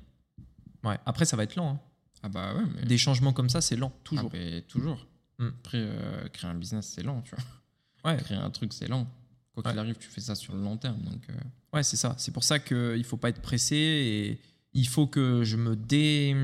Ouais. 0.85 0.99
Après, 1.07 1.25
ça 1.25 1.37
va 1.37 1.45
être 1.45 1.57
lent. 1.57 1.71
hein. 1.75 1.81
Ah 2.23 2.29
bah 2.29 2.55
ouais, 2.55 2.63
mais. 2.77 2.83
Des 2.87 2.99
changements 2.99 3.33
comme 3.33 3.49
ça, 3.49 3.61
c'est 3.61 3.77
lent, 3.77 3.93
toujours. 4.05 4.31
Ah 4.33 4.37
bah, 4.39 4.61
toujours. 4.69 5.07
Mm. 5.39 5.47
Après, 5.61 5.79
euh, 5.79 6.29
créer 6.29 6.51
un 6.51 6.55
business, 6.55 6.87
c'est 6.95 7.03
lent, 7.03 7.21
tu 7.23 7.35
vois. 7.35 8.13
Ouais. 8.13 8.17
Créer 8.19 8.37
un 8.39 8.51
truc, 8.51 8.73
c'est 8.73 8.89
lent. 8.89 9.07
Quoi 9.55 9.63
qu'il 9.65 9.73
Ouais. 9.73 9.79
arrive, 9.79 9.97
tu 9.99 10.09
fais 10.09 10.21
ça 10.21 10.35
sur 10.35 10.55
le 10.55 10.63
long 10.63 10.77
terme. 10.77 11.01
Donc, 11.03 11.23
euh, 11.31 11.35
Ouais, 11.73 11.83
c'est 11.83 11.97
ça. 11.97 12.15
C'est 12.19 12.33
pour 12.33 12.45
ça 12.45 12.59
qu'il 12.59 13.05
faut 13.05 13.17
pas 13.17 13.29
être 13.31 13.41
pressé 13.43 13.77
et 13.77 14.41
il 14.75 14.87
faut 14.89 15.07
que 15.07 15.43
je 15.45 15.57
me 15.57 15.75
dé... 15.77 16.35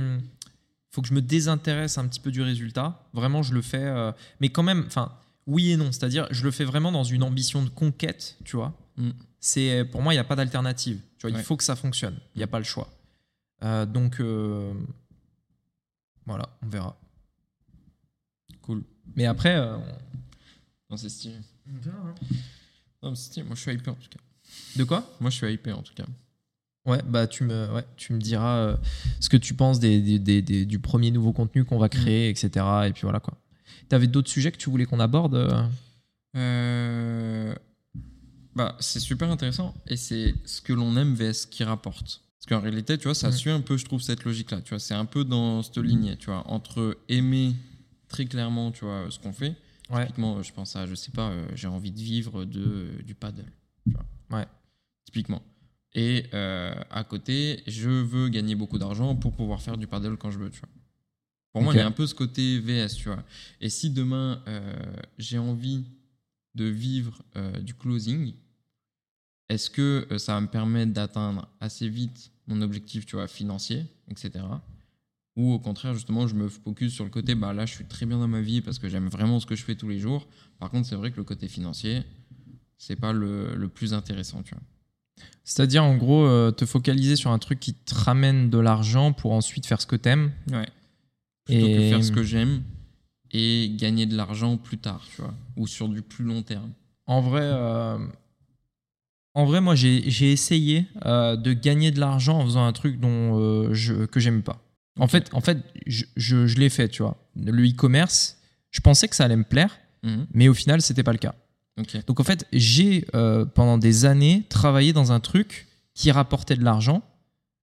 faut 0.91 1.03
que 1.03 1.09
je 1.09 1.15
me 1.15 1.23
désintéresse 1.23 1.99
un 1.99 2.07
petit 2.09 2.21
peu 2.21 2.31
du 2.31 2.43
résultat. 2.43 3.09
Vraiment, 3.13 3.43
je 3.43 3.55
le 3.55 3.63
fais, 3.63 3.79
euh, 3.85 4.13
mais 4.41 4.49
quand 4.51 4.63
même, 4.63 4.85
enfin, 4.87 5.13
oui 5.47 5.71
et 5.73 5.77
non. 5.77 5.93
C'est-à-dire, 5.93 6.27
je 6.31 6.45
le 6.45 6.51
fais 6.51 6.65
vraiment 6.65 6.93
dans 6.93 7.05
une 7.05 7.23
ambition 7.23 7.63
de 7.63 7.69
conquête, 7.69 8.37
tu 8.45 8.57
vois. 8.57 8.75
Mm. 8.97 9.11
C'est 9.41 9.85
pour 9.85 10.03
moi, 10.03 10.13
il 10.13 10.17
n'y 10.17 10.21
a 10.21 10.25
pas 10.25 10.37
d'alternative. 10.37 11.01
Tu 11.19 11.29
vois, 11.29 11.39
il 11.39 11.43
faut 11.45 11.57
que 11.57 11.65
ça 11.65 11.77
fonctionne. 11.77 12.19
Il 12.35 12.39
n'y 12.39 12.45
a 12.45 12.49
pas 12.49 12.59
le 12.59 12.65
choix. 12.65 12.89
Euh, 13.63 13.87
donc 13.87 14.21
euh, 14.21 14.73
voilà, 16.27 16.49
on 16.63 16.69
verra. 16.69 16.97
cool. 18.63 18.85
Mais 19.17 19.27
après, 19.27 19.57
euh, 19.57 19.77
on- 19.77 19.83
Non, 20.91 20.97
c'est 20.97 21.09
stylé. 21.09 21.35
on 21.69 21.79
verra, 21.81 21.99
hein. 21.99 22.15
Non, 23.03 23.11
mais 23.11 23.17
c'est 23.17 23.25
stylé. 23.31 23.47
Moi, 23.47 23.55
je 23.57 23.61
suis 23.63 23.73
hypé 23.73 23.91
en 23.91 23.95
tout 23.95 24.09
cas. 24.09 24.19
de 24.77 24.85
quoi? 24.85 25.05
Moi, 25.21 25.31
je 25.31 25.37
suis 25.37 25.53
hypé 25.53 25.73
en 25.73 25.83
tout 25.83 25.95
cas. 25.95 26.07
Ouais, 26.87 27.03
bah 27.05 27.27
tu 27.27 27.45
me, 27.45 27.71
ouais, 27.75 27.85
tu 27.97 28.15
me 28.15 28.19
diras 28.19 28.57
euh, 28.59 28.77
ce 29.21 29.29
que 29.29 29.37
tu 29.37 29.53
penses 29.55 29.79
des, 29.79 30.01
des- 30.01 30.19
des- 30.19 30.41
des- 30.43 30.65
du 30.65 30.79
premier 30.79 31.11
nouveau 31.11 31.33
contenu 31.35 31.65
qu'on 31.67 31.79
va 31.79 31.89
créer, 31.91 32.31
etc. 32.31 32.65
Et 32.87 32.93
puis 32.93 33.03
voilà 33.03 33.21
quoi. 33.21 33.35
T'avais 33.91 34.07
d'autres 34.07 34.31
sujets 34.31 34.51
que 34.53 34.57
tu 34.57 34.71
voulais 34.71 34.87
qu'on 34.87 35.01
aborde 35.01 35.35
euh? 35.35 35.69
Euh, 36.37 37.55
Bah, 38.55 38.75
c'est 38.81 39.01
super 39.01 39.31
intéressant 39.31 39.75
et 39.87 39.97
c'est 39.97 40.35
ce 40.47 40.61
que 40.63 40.73
l'on 40.73 40.97
aime 40.97 41.15
vs 41.15 41.33
ce 41.43 41.47
qui 41.47 41.63
rapporte. 41.63 42.23
Parce 42.49 42.61
qu'en 42.61 42.65
réalité, 42.65 42.97
tu 42.97 43.05
vois, 43.05 43.15
ça 43.15 43.29
Ouais. 43.29 43.35
suit 43.37 43.51
un 43.51 43.61
peu, 43.61 43.77
je 43.77 43.85
trouve, 43.85 44.01
cette 44.01 44.25
logique-là. 44.25 44.63
Tu 44.63 44.71
vois, 44.71 44.79
c'est 44.79 44.95
un 44.95 45.05
peu 45.05 45.25
dans 45.25 45.63
cette 45.63 45.77
lignée, 45.79 46.17
tu 46.17 46.27
vois, 46.27 46.47
entre 46.51 46.97
aimer 47.09 47.55
très 48.09 48.25
clairement, 48.25 48.73
tu 48.73 48.85
vois, 48.85 49.07
ce 49.11 49.19
qu'on 49.19 49.33
fait. 49.33 49.55
Ouais. 49.91 50.07
Typiquement, 50.07 50.43
je 50.43 50.53
pense 50.53 50.75
à, 50.77 50.87
je 50.87 50.95
sais 50.95 51.11
pas, 51.11 51.31
euh, 51.31 51.47
j'ai 51.55 51.67
envie 51.69 51.91
de 51.91 51.99
vivre 52.01 52.45
de, 52.45 53.03
du 53.05 53.15
paddle. 53.15 53.45
Tu 53.87 53.93
vois. 53.93 54.39
Ouais. 54.39 54.47
Typiquement. 55.05 55.43
Et 55.95 56.25
euh, 56.35 56.75
à 56.91 57.05
côté, 57.05 57.63
je 57.67 57.89
veux 57.91 58.29
gagner 58.29 58.55
beaucoup 58.55 58.79
d'argent 58.79 59.15
pour 59.15 59.33
pouvoir 59.33 59.61
faire 59.61 59.77
du 59.77 59.87
paddle 59.87 60.17
quand 60.17 60.31
je 60.31 60.39
veux, 60.39 60.51
tu 60.51 60.61
vois. 60.61 60.69
Pour 61.53 61.63
moi, 61.63 61.75
il 61.75 61.79
y 61.79 61.81
a 61.81 61.87
un 61.87 61.91
peu 61.93 62.07
ce 62.07 62.15
côté 62.15 62.61
VS, 62.61 62.95
tu 62.97 63.09
vois. 63.09 63.23
Et 63.61 63.69
si 63.71 63.91
demain, 63.91 64.43
euh, 64.47 64.75
j'ai 65.19 65.39
envie 65.39 65.85
de 66.55 66.65
vivre 66.67 67.23
euh, 67.37 67.59
du 67.61 67.75
closing, 67.75 68.33
est-ce 69.49 69.71
que 69.71 70.07
euh, 70.13 70.19
ça 70.19 70.35
va 70.35 70.41
me 70.43 70.47
permettre 70.47 70.93
d'atteindre 70.93 71.49
assez 71.61 71.89
vite 71.89 72.31
mon 72.49 72.61
objectif, 72.63 73.07
tu 73.07 73.17
vois, 73.17 73.29
financier, 73.29 73.87
etc. 74.11 74.45
Ou 75.37 75.53
au 75.53 75.59
contraire, 75.61 75.95
justement, 75.95 76.27
je 76.27 76.35
me 76.35 76.49
focus 76.49 76.93
sur 76.93 77.05
le 77.05 77.11
côté, 77.11 77.35
bah 77.35 77.53
là, 77.53 77.65
je 77.65 77.73
suis 77.73 77.85
très 77.85 78.07
bien 78.07 78.19
dans 78.19 78.27
ma 78.27 78.41
vie 78.41 78.61
parce 78.61 78.79
que 78.79 78.89
j'aime 78.89 79.09
vraiment 79.09 79.39
ce 79.39 79.47
que 79.47 79.55
je 79.55 79.63
fais 79.63 79.77
tous 79.77 79.89
les 79.89 80.01
jours. 80.01 80.27
Par 80.59 80.71
contre, 80.71 80.89
c'est 80.89 80.97
vrai 80.97 81.13
que 81.13 81.17
le 81.17 81.25
côté 81.25 81.47
financier, 81.47 82.03
c'est 82.77 82.97
pas 82.97 83.13
le, 83.13 83.55
le 83.55 83.69
plus 83.69 83.95
intéressant, 83.95 84.43
tu 84.43 84.55
vois. 84.55 84.65
C'est-à-dire 85.45 85.85
en 85.85 85.97
gros 85.97 86.27
euh, 86.27 86.51
te 86.51 86.67
focaliser 86.67 87.17
sur 87.17 87.31
un 87.31 87.39
truc 87.39 87.61
qui 87.61 87.75
te 87.75 87.95
ramène 87.95 88.51
de 88.51 88.59
l'argent 88.59 89.13
pour 89.13 89.33
ensuite 89.33 89.67
faire 89.67 89.81
ce 89.81 89.87
que 89.87 89.97
t'aimes. 89.97 90.33
Ouais. 90.51 90.69
Plutôt 91.45 91.67
que 91.67 91.89
faire 91.89 92.05
ce 92.05 92.13
que 92.13 92.23
j'aime 92.23 92.63
et 93.31 93.73
gagner 93.77 94.07
de 94.07 94.17
l'argent 94.17 94.57
plus 94.57 94.79
tard, 94.79 95.07
tu 95.15 95.23
vois, 95.23 95.35
ou 95.57 95.67
sur 95.67 95.89
du 95.89 96.03
plus 96.03 96.25
long 96.25 96.43
terme. 96.43 96.71
En 97.07 97.21
vrai, 97.21 97.43
euh, 97.45 97.99
en 99.41 99.45
vrai, 99.47 99.61
moi 99.61 99.75
j'ai 99.75 100.33
essayé 100.33 100.87
euh, 101.07 101.37
de 101.37 101.53
gagner 101.53 101.91
de 101.91 102.01
l'argent 102.01 102.39
en 102.41 102.45
faisant 102.45 102.65
un 102.67 102.73
truc 102.73 102.99
dont 102.99 103.39
euh, 103.39 103.73
je, 103.73 104.05
que 104.07 104.19
j'aime 104.21 104.43
pas. 104.43 104.63
En 104.99 105.07
fait, 105.07 105.31
en 105.33 105.41
fait, 105.41 105.59
je, 105.87 106.05
je- 106.17 106.47
je 106.47 106.57
l'ai 106.59 106.69
fait, 106.69 106.89
tu 106.89 107.03
vois. 107.03 107.17
Le 107.37 107.65
e-commerce, 107.65 108.39
je 108.73 108.81
pensais 108.81 109.07
que 109.09 109.15
ça 109.15 109.25
allait 109.25 109.37
me 109.37 109.45
plaire, 109.45 109.79
Mhm. 110.03 110.27
mais 110.33 110.49
au 110.49 110.55
final, 110.55 110.83
c'était 110.83 111.03
pas 111.05 111.13
le 111.13 111.19
cas. 111.19 111.35
Donc 112.09 112.19
en 112.19 112.25
fait, 112.25 112.47
j'ai 112.53 113.07
euh, 113.15 113.45
pendant 113.45 113.79
des 113.79 114.05
années 114.05 114.43
travaillé 114.49 114.93
dans 114.93 115.13
un 115.13 115.21
truc 115.21 115.69
qui 115.95 116.11
rapportait 116.11 116.57
de 116.57 116.65
l'argent, 116.65 117.03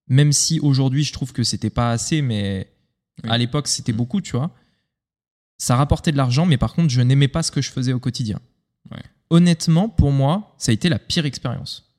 même 0.07 0.31
si 0.31 0.61
aujourd'hui 0.61 1.03
je 1.03 1.11
trouve 1.11 1.33
que 1.33 1.43
c'était 1.43 1.69
pas 1.69 1.91
assez, 1.91 2.21
mais 2.21 2.69
Oui. 3.23 3.29
à 3.29 3.37
l'époque 3.37 3.67
c'était 3.67 3.91
Mm. 3.91 3.97
beaucoup, 3.97 4.21
tu 4.21 4.31
vois. 4.37 4.51
Ça 5.57 5.75
rapportait 5.75 6.11
de 6.13 6.17
l'argent, 6.17 6.45
mais 6.45 6.57
par 6.57 6.73
contre 6.73 6.89
je 6.89 7.01
n'aimais 7.01 7.27
pas 7.27 7.43
ce 7.43 7.51
que 7.51 7.61
je 7.61 7.69
faisais 7.71 7.91
au 7.93 7.99
quotidien. 7.99 8.39
Ouais. 8.91 9.03
Honnêtement, 9.29 9.89
pour 9.89 10.11
moi, 10.11 10.53
ça 10.57 10.71
a 10.71 10.73
été 10.73 10.89
la 10.89 10.99
pire 10.99 11.25
expérience. 11.25 11.91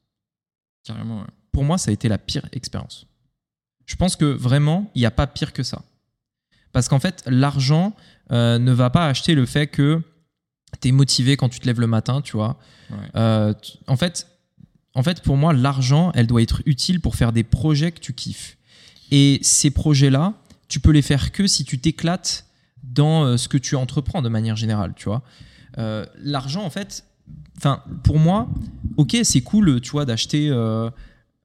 Carrément, 0.84 1.20
ouais. 1.20 1.26
Pour 1.52 1.64
moi, 1.64 1.78
ça 1.78 1.90
a 1.90 1.94
été 1.94 2.08
la 2.08 2.18
pire 2.18 2.46
expérience. 2.52 3.06
Je 3.86 3.96
pense 3.96 4.16
que 4.16 4.24
vraiment, 4.24 4.90
il 4.94 5.00
n'y 5.00 5.06
a 5.06 5.10
pas 5.10 5.26
pire 5.26 5.52
que 5.52 5.62
ça. 5.62 5.82
Parce 6.72 6.88
qu'en 6.88 6.98
fait, 7.00 7.22
l'argent 7.26 7.94
euh, 8.30 8.58
ne 8.58 8.72
va 8.72 8.90
pas 8.90 9.06
acheter 9.06 9.34
le 9.34 9.46
fait 9.46 9.66
que 9.66 10.02
tu 10.80 10.88
es 10.88 10.92
motivé 10.92 11.36
quand 11.36 11.48
tu 11.48 11.58
te 11.60 11.66
lèves 11.66 11.80
le 11.80 11.86
matin, 11.86 12.20
tu 12.20 12.36
vois. 12.36 12.58
Ouais. 12.90 12.96
Euh, 13.16 13.54
tu- 13.54 13.78
en, 13.86 13.96
fait, 13.96 14.26
en 14.94 15.02
fait, 15.02 15.22
pour 15.22 15.36
moi, 15.36 15.52
l'argent, 15.52 16.12
elle 16.14 16.26
doit 16.26 16.42
être 16.42 16.60
utile 16.66 17.00
pour 17.00 17.16
faire 17.16 17.32
des 17.32 17.44
projets 17.44 17.92
que 17.92 18.00
tu 18.00 18.12
kiffes. 18.12 18.58
Et 19.10 19.38
ces 19.42 19.70
projets-là, 19.70 20.34
tu 20.68 20.80
peux 20.80 20.90
les 20.90 21.02
faire 21.02 21.32
que 21.32 21.46
si 21.46 21.64
tu 21.64 21.78
t'éclates 21.78 22.44
dans 22.82 23.24
euh, 23.24 23.36
ce 23.36 23.48
que 23.48 23.56
tu 23.58 23.76
entreprends 23.76 24.20
de 24.20 24.28
manière 24.28 24.56
générale, 24.56 24.92
tu 24.96 25.04
vois. 25.04 25.22
Euh, 25.78 26.04
l'argent, 26.18 26.64
en 26.64 26.70
fait, 26.70 27.04
enfin, 27.56 27.82
pour 28.04 28.18
moi, 28.18 28.48
ok, 28.96 29.16
c'est 29.24 29.40
cool, 29.42 29.80
tu 29.80 29.90
vois, 29.90 30.04
d'acheter, 30.04 30.48
euh, 30.50 30.90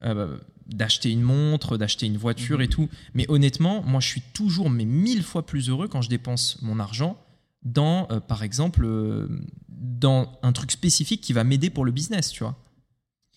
euh, 0.03 0.37
d'acheter 0.67 1.09
une 1.11 1.21
montre, 1.21 1.77
d'acheter 1.77 2.05
une 2.05 2.17
voiture 2.17 2.57
Mhm. 2.57 2.63
et 2.63 2.67
tout. 2.67 2.89
Mais 3.13 3.25
honnêtement, 3.29 3.81
moi, 3.83 3.99
je 3.99 4.07
suis 4.07 4.21
toujours 4.33 4.69
mais 4.69 4.85
mille 4.85 5.23
fois 5.23 5.45
plus 5.45 5.69
heureux 5.69 5.87
quand 5.87 6.01
je 6.01 6.09
dépense 6.09 6.57
mon 6.61 6.79
argent 6.79 7.17
dans, 7.63 8.07
euh, 8.11 8.19
par 8.19 8.41
exemple, 8.43 8.83
euh, 8.85 9.27
dans 9.69 10.39
un 10.43 10.51
truc 10.51 10.71
spécifique 10.71 11.21
qui 11.21 11.33
va 11.33 11.43
m'aider 11.43 11.69
pour 11.69 11.85
le 11.85 11.91
business, 11.91 12.31
tu 12.31 12.43
vois. 12.43 12.55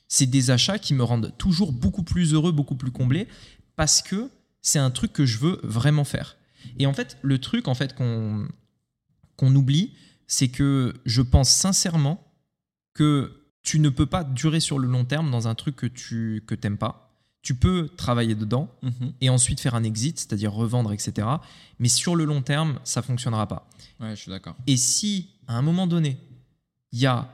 C'est 0.09 0.27
des 0.27 0.51
achats 0.51 0.79
qui 0.79 0.95
me 0.95 1.03
rendent 1.03 1.33
toujours 1.39 1.73
beaucoup 1.73 2.03
plus 2.05 2.33
heureux, 2.35 2.53
beaucoup 2.53 2.77
plus 2.77 2.91
comblé, 2.93 3.27
parce 3.77 4.01
que 4.03 4.31
c'est 4.63 4.79
un 4.79 4.91
truc 4.91 5.13
que 5.13 5.27
je 5.27 5.39
veux 5.39 5.61
vraiment 5.65 6.05
faire. 6.05 6.37
Et 6.79 6.87
en 6.87 6.93
fait, 6.95 7.19
le 7.23 7.39
truc 7.39 7.69
en 7.69 7.75
fait 7.75 7.95
qu'on 7.95 8.49
qu'on 9.37 9.55
oublie, 9.57 9.93
c'est 10.29 10.49
que 10.49 10.95
je 11.05 11.21
pense 11.21 11.51
sincèrement 11.51 12.24
que 12.95 13.41
tu 13.63 13.79
ne 13.81 13.89
peux 13.89 14.07
pas 14.07 14.25
durer 14.25 14.61
sur 14.61 14.79
le 14.79 14.87
long 14.89 15.05
terme 15.05 15.31
dans 15.31 15.49
un 15.49 15.55
truc 15.55 15.77
que 15.77 15.87
tu 15.87 16.43
que 16.47 16.55
t'aimes 16.55 16.79
pas. 16.79 17.01
Tu 17.43 17.55
peux 17.55 17.91
travailler 17.97 18.35
dedans 18.35 18.71
Mhm. 18.83 19.13
et 19.21 19.29
ensuite 19.29 19.61
faire 19.61 19.75
un 19.75 19.85
exit, 19.85 20.19
c'est-à-dire 20.19 20.53
revendre, 20.53 20.93
etc. 20.93 21.27
Mais 21.79 21.89
sur 21.89 22.17
le 22.17 22.25
long 22.25 22.41
terme, 22.41 22.79
ça 22.85 23.03
fonctionnera 23.03 23.47
pas. 23.47 23.69
Ouais, 24.01 24.11
je 24.17 24.21
suis 24.23 24.31
d'accord. 24.31 24.57
Et 24.67 24.77
si, 24.79 25.29
à 25.47 25.57
un 25.59 25.63
moment 25.63 25.87
donné, 25.87 26.17
il 26.93 27.01
y 27.01 27.07
a 27.07 27.29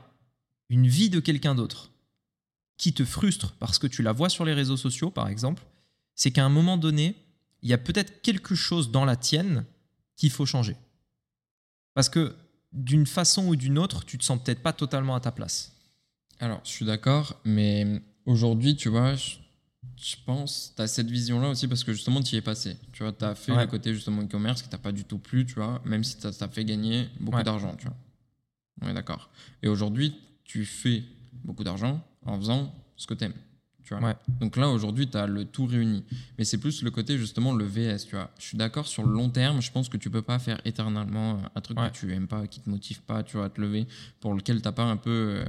une 0.69 0.87
vie 0.87 1.09
de 1.09 1.19
quelqu'un 1.19 1.55
d'autre 1.55 1.91
qui 2.77 2.93
te 2.93 3.05
frustre 3.05 3.53
parce 3.59 3.77
que 3.79 3.87
tu 3.87 4.01
la 4.01 4.11
vois 4.11 4.29
sur 4.29 4.43
les 4.43 4.53
réseaux 4.53 4.77
sociaux, 4.77 5.11
par 5.11 5.27
exemple, 5.29 5.63
c'est 6.15 6.31
qu'à 6.31 6.43
un 6.43 6.49
moment 6.49 6.77
donné, 6.77 7.15
il 7.61 7.69
y 7.69 7.73
a 7.73 7.77
peut-être 7.77 8.21
quelque 8.21 8.55
chose 8.55 8.91
dans 8.91 9.05
la 9.05 9.15
tienne 9.15 9.65
qu'il 10.17 10.31
faut 10.31 10.45
changer. 10.45 10.75
Parce 11.93 12.09
que 12.09 12.35
d'une 12.73 13.05
façon 13.05 13.47
ou 13.47 13.55
d'une 13.55 13.77
autre, 13.77 14.05
tu 14.05 14.17
te 14.17 14.23
sens 14.23 14.41
peut-être 14.43 14.61
pas 14.61 14.73
totalement 14.73 15.15
à 15.15 15.19
ta 15.19 15.31
place. 15.31 15.73
Alors, 16.39 16.61
je 16.63 16.69
suis 16.69 16.85
d'accord, 16.85 17.39
mais 17.43 18.01
aujourd'hui, 18.25 18.75
tu 18.75 18.89
vois, 18.89 19.15
je, 19.15 19.35
je 19.97 20.15
pense, 20.25 20.73
tu 20.75 20.81
as 20.81 20.87
cette 20.87 21.09
vision-là 21.09 21.49
aussi 21.49 21.67
parce 21.67 21.83
que 21.83 21.93
justement, 21.93 22.21
tu 22.21 22.35
y 22.35 22.37
es 22.37 22.41
passé. 22.41 22.77
Tu 22.93 23.03
vois, 23.03 23.11
tu 23.13 23.25
as 23.25 23.35
fait 23.35 23.51
Ouais. 23.51 23.61
le 23.65 23.67
côté 23.67 23.93
justement 23.93 24.23
e-commerce 24.23 24.61
qui 24.61 24.69
t'a 24.69 24.77
pas 24.77 24.91
du 24.91 25.03
tout 25.03 25.19
plu, 25.19 25.45
tu 25.45 25.55
vois, 25.55 25.81
même 25.85 26.03
si 26.03 26.17
ça 26.19 26.31
t'a 26.31 26.47
fait 26.47 26.65
gagner 26.65 27.09
beaucoup 27.19 27.37
Ouais. 27.37 27.43
d'argent, 27.43 27.75
tu 27.75 27.85
vois. 27.85 27.95
On 28.81 28.87
est 28.89 28.93
d'accord. 28.93 29.29
Et 29.61 29.67
aujourd'hui, 29.67 30.15
tu 30.43 30.65
fais 30.65 31.03
beaucoup 31.43 31.63
d'argent 31.63 32.03
en 32.25 32.37
faisant 32.39 32.73
ce 32.95 33.05
que 33.05 33.13
tu 33.13 33.25
aimes. 33.25 33.33
Tu 33.91 33.97
vois 33.97 34.07
Ouais. 34.07 34.15
Donc 34.39 34.55
là, 34.55 34.69
aujourd'hui, 34.69 35.09
tu 35.09 35.17
as 35.17 35.27
le 35.27 35.43
tout 35.45 35.65
réuni. 35.65 36.03
Mais 36.37 36.45
c'est 36.45 36.57
plus 36.57 36.81
le 36.81 36.91
côté, 36.91 37.17
justement, 37.17 37.53
le 37.53 37.65
VS. 37.65 38.05
Tu 38.07 38.15
vois. 38.15 38.31
Je 38.39 38.43
suis 38.45 38.57
d'accord 38.57 38.87
sur 38.87 39.05
le 39.05 39.11
long 39.11 39.29
terme. 39.29 39.61
Je 39.61 39.71
pense 39.71 39.89
que 39.89 39.97
tu 39.97 40.09
peux 40.09 40.21
pas 40.21 40.39
faire 40.39 40.61
éternellement 40.65 41.33
euh, 41.33 41.47
un 41.55 41.61
truc 41.61 41.77
Ouais. 41.79 41.89
que 41.91 41.97
tu 41.97 42.13
aimes 42.13 42.27
pas, 42.27 42.47
qui 42.47 42.61
te 42.61 42.69
motive 42.69 43.01
pas, 43.01 43.21
tu 43.23 43.35
vois, 43.37 43.47
à 43.47 43.49
te 43.49 43.59
lever, 43.59 43.87
pour 44.21 44.33
lequel 44.33 44.61
t'as 44.61 44.71
pas 44.71 44.83
un 44.85 44.97
peu. 44.97 45.09
euh, 45.41 45.45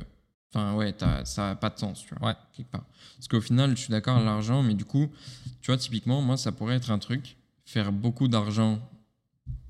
Enfin, 0.55 0.74
ouais, 0.74 0.93
t'as- 0.93 1.24
ça 1.24 1.47
n'a 1.48 1.56
pas 1.56 1.70
de 1.70 1.78
sens, 1.78 2.05
tu 2.05 2.14
vois, 2.14 2.28
Ouais. 2.28 2.35
quelque 2.55 2.70
part. 2.70 2.85
Parce 3.16 3.27
qu'au 3.27 3.40
final, 3.40 3.70
je 3.74 3.81
suis 3.85 3.90
d'accord 3.90 4.19
à 4.19 4.23
l'argent, 4.23 4.62
mais 4.62 4.74
du 4.74 4.85
coup, 4.85 5.09
tu 5.62 5.69
vois, 5.70 5.78
typiquement, 5.78 6.20
moi, 6.20 6.36
ça 6.36 6.52
pourrait 6.52 6.74
être 6.77 6.90
un 6.90 6.98
truc, 6.98 7.39
faire 7.64 7.90
beaucoup 7.90 8.28
d'argent 8.28 8.78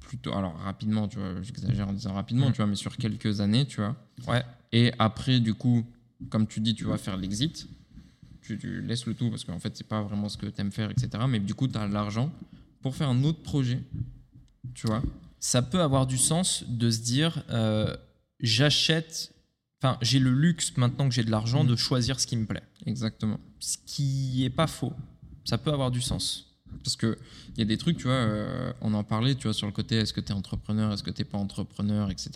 plutôt. 0.01 0.33
Alors, 0.33 0.57
rapidement, 0.57 1.07
tu 1.07 1.19
vois, 1.19 1.41
j'exagère 1.41 1.87
en 1.89 1.93
disant 1.93 2.15
rapidement, 2.15 2.49
Mm. 2.49 2.53
tu 2.53 2.57
vois, 2.57 2.67
mais 2.67 2.75
sur 2.75 2.97
quelques 2.97 3.41
années, 3.41 3.65
tu 3.65 3.77
vois. 3.81 3.95
Ouais. 4.27 4.43
Et 4.73 4.93
après, 4.99 5.39
du 5.39 5.55
coup, 5.55 5.85
comme 6.31 6.49
tu 6.49 6.59
dis, 6.61 6.75
tu 6.75 6.83
vas 6.85 6.99
faire 6.99 7.17
l'exit. 7.17 7.69
Tu, 8.43 8.59
tu 8.59 8.83
laisses 8.83 9.07
le 9.07 9.15
tout 9.15 9.31
parce 9.31 9.45
qu'en 9.45 9.59
fait, 9.61 9.77
c'est 9.77 9.87
pas 9.87 10.03
vraiment 10.03 10.29
ce 10.29 10.37
que 10.37 10.47
tu 10.47 10.61
aimes 10.61 10.73
faire, 10.73 10.91
etc. 10.91 11.11
Mais 11.29 11.39
du 11.39 11.55
coup, 11.55 11.69
tu 11.69 11.79
as 11.79 11.87
l'argent 11.87 12.33
pour 12.83 12.95
faire 12.97 13.09
un 13.09 13.23
autre 13.25 13.43
projet. 13.43 13.81
Tu 14.75 14.87
vois? 14.87 15.03
Ça 15.39 15.63
peut 15.63 15.81
avoir 15.81 16.07
du 16.07 16.19
sens 16.19 16.65
de 16.69 16.91
se 16.91 17.01
dire 17.01 17.43
euh, 17.51 17.97
j'achète, 18.41 19.33
enfin 19.81 19.99
j'ai 20.03 20.19
le 20.19 20.33
luxe 20.33 20.77
maintenant 20.77 21.09
que 21.09 21.15
j'ai 21.15 21.25
de 21.25 21.31
l'argent 21.31 21.63
Mhm. 21.65 21.71
de 21.71 21.77
choisir 21.77 22.19
ce 22.21 22.27
qui 22.27 22.37
me 22.37 22.47
plaît. 22.47 22.63
Exactement. 22.87 23.39
Ce 23.59 23.77
qui 23.87 24.45
est 24.45 24.51
pas 24.51 24.67
faux. 24.67 24.93
Ça 25.45 25.59
peut 25.59 25.73
avoir 25.73 25.91
du 25.91 26.01
sens. 26.01 26.52
Parce 26.85 26.97
que 26.97 27.17
il 27.55 27.59
y 27.59 27.63
a 27.63 27.65
des 27.67 27.77
trucs, 27.77 27.97
tu 27.99 28.05
vois, 28.05 28.13
euh, 28.13 28.73
on 28.81 28.93
en 28.95 29.05
parlait, 29.05 29.35
tu 29.35 29.45
vois, 29.45 29.55
sur 29.55 29.67
le 29.67 29.73
côté 29.73 29.97
est-ce 29.97 30.13
que 30.13 30.21
tu 30.21 30.33
es 30.33 30.35
entrepreneur, 30.35 30.93
est-ce 30.93 31.03
que 31.03 31.11
tu 31.11 31.25
pas 31.25 31.39
entrepreneur, 31.39 32.11
etc. 32.11 32.31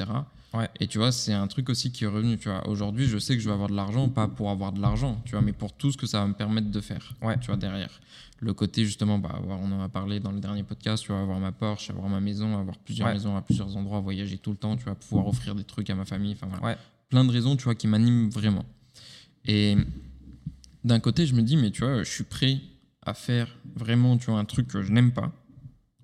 Ouais. 0.55 0.69
Et 0.81 0.87
tu 0.87 0.99
vois, 0.99 1.13
c'est 1.13 1.33
un 1.33 1.47
truc 1.49 1.69
aussi 1.69 1.91
qui 1.93 2.05
est 2.05 2.07
revenu, 2.07 2.39
tu 2.39 2.49
vois. 2.49 2.67
Aujourd'hui, 2.69 3.07
je 3.07 3.19
sais 3.19 3.35
que 3.35 3.41
je 3.43 3.49
vais 3.49 3.53
avoir 3.55 3.69
de 3.69 3.75
l'argent, 3.75 4.09
pas 4.09 4.29
pour 4.29 4.51
avoir 4.51 4.73
de 4.73 4.81
l'argent, 4.81 5.21
tu 5.25 5.33
vois, 5.33 5.43
mais 5.43 5.53
pour 5.53 5.73
tout 5.73 5.91
ce 5.93 5.97
que 5.97 6.07
ça 6.07 6.21
va 6.21 6.27
me 6.29 6.35
permettre 6.35 6.71
de 6.71 6.81
faire, 6.81 7.13
Ouais. 7.23 7.39
tu 7.41 7.47
vois, 7.47 7.57
derrière. 7.57 8.01
Le 8.39 8.53
côté, 8.53 8.85
justement, 8.85 9.19
bah, 9.19 9.41
on 9.49 9.73
en 9.73 9.81
a 9.83 9.89
parlé 9.89 10.21
dans 10.21 10.31
le 10.31 10.41
dernier 10.41 10.63
podcast, 10.63 11.03
tu 11.03 11.11
vois, 11.13 11.21
avoir 11.23 11.41
ma 11.41 11.53
Porsche, 11.53 11.91
avoir 11.91 12.09
ma 12.09 12.21
maison, 12.21 12.59
avoir 12.59 12.77
plusieurs 12.79 13.09
Ouais. 13.09 13.15
maisons 13.15 13.35
à 13.37 13.43
plusieurs 13.43 13.75
endroits, 13.77 14.01
voyager 14.01 14.37
tout 14.39 14.51
le 14.51 14.59
temps, 14.59 14.77
tu 14.77 14.85
vois, 14.85 14.95
pouvoir 14.95 15.27
offrir 15.27 15.55
des 15.55 15.65
trucs 15.65 15.89
à 15.91 15.95
ma 15.95 16.05
famille, 16.05 16.33
enfin 16.35 16.47
voilà. 16.61 16.79
Plein 17.09 17.25
de 17.25 17.31
raisons, 17.33 17.57
tu 17.57 17.65
vois, 17.65 17.75
qui 17.75 17.87
m'animent 17.89 18.29
vraiment. 18.31 18.65
Et 19.47 19.77
d'un 20.85 21.01
côté, 21.01 21.27
je 21.27 21.35
me 21.35 21.43
dis, 21.43 21.57
mais 21.57 21.71
tu 21.71 21.83
vois, 21.83 22.03
je 22.03 22.11
suis 22.11 22.25
prêt 22.25 22.61
à 23.07 23.15
faire 23.15 23.49
vraiment, 23.75 24.17
tu 24.19 24.31
vois, 24.31 24.39
un 24.39 24.45
truc 24.45 24.69
que 24.69 24.83
je 24.83 24.93
n'aime 24.93 25.13
pas. 25.13 25.33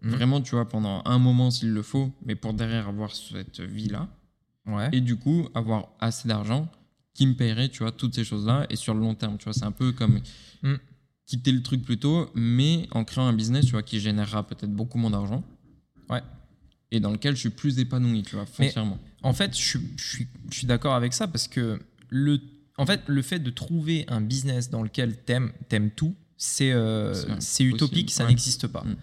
Mhm. 0.02 0.10
Vraiment, 0.10 0.40
tu 0.40 0.54
vois, 0.54 0.68
pendant 0.68 1.02
un 1.04 1.18
moment 1.18 1.50
s'il 1.50 1.72
le 1.72 1.82
faut, 1.82 2.12
mais 2.24 2.34
pour 2.34 2.54
derrière 2.54 2.88
avoir 2.88 3.14
cette 3.14 3.60
vie-là. 3.60 4.08
Ouais. 4.66 4.88
Et 4.92 5.00
du 5.00 5.16
coup, 5.16 5.48
avoir 5.54 5.88
assez 6.00 6.28
d'argent 6.28 6.68
qui 7.14 7.26
me 7.26 7.34
paierait, 7.34 7.68
tu 7.68 7.82
vois, 7.82 7.92
toutes 7.92 8.14
ces 8.14 8.24
choses-là. 8.24 8.66
Et 8.70 8.76
sur 8.76 8.94
le 8.94 9.00
long 9.00 9.14
terme, 9.14 9.36
tu 9.38 9.44
vois, 9.44 9.52
c'est 9.52 9.64
un 9.64 9.72
peu 9.72 9.92
comme 9.92 10.20
Mhm. 10.62 10.78
quitter 11.26 11.52
le 11.52 11.62
truc 11.62 11.82
plus 11.82 11.98
tôt, 11.98 12.30
mais 12.34 12.88
en 12.92 13.04
créant 13.04 13.26
un 13.26 13.32
business, 13.32 13.66
tu 13.66 13.72
vois, 13.72 13.82
qui 13.82 14.00
générera 14.00 14.46
peut-être 14.46 14.72
beaucoup 14.72 14.98
moins 14.98 15.10
d'argent. 15.10 15.42
Ouais. 16.10 16.22
Et 16.90 17.00
dans 17.00 17.10
lequel 17.10 17.34
je 17.34 17.40
suis 17.40 17.50
plus 17.50 17.78
épanoui, 17.78 18.22
tu 18.22 18.34
vois, 18.36 18.44
Mais- 18.58 18.66
foncièrement. 18.66 18.98
En 19.22 19.32
fait, 19.32 19.56
je, 19.56 19.78
je 19.96 20.24
suis 20.50 20.66
d'accord 20.66 20.94
avec 20.94 21.12
ça 21.12 21.26
parce 21.28 21.48
que 21.48 21.80
le, 22.08 22.40
en 22.76 22.86
fait, 22.86 23.02
le 23.06 23.22
fait 23.22 23.38
de 23.38 23.50
trouver 23.50 24.04
un 24.08 24.20
business 24.20 24.68
dans 24.68 24.82
lequel 24.82 25.16
t'aimes, 25.24 25.52
t'aimes 25.68 25.90
tout, 25.90 26.14
c'est 26.36 26.72
euh, 26.72 27.14
utopique, 27.60 28.10
ça 28.10 28.24
ouais. 28.24 28.28
n'existe 28.30 28.66
pas. 28.66 28.82
Mm. 28.84 28.96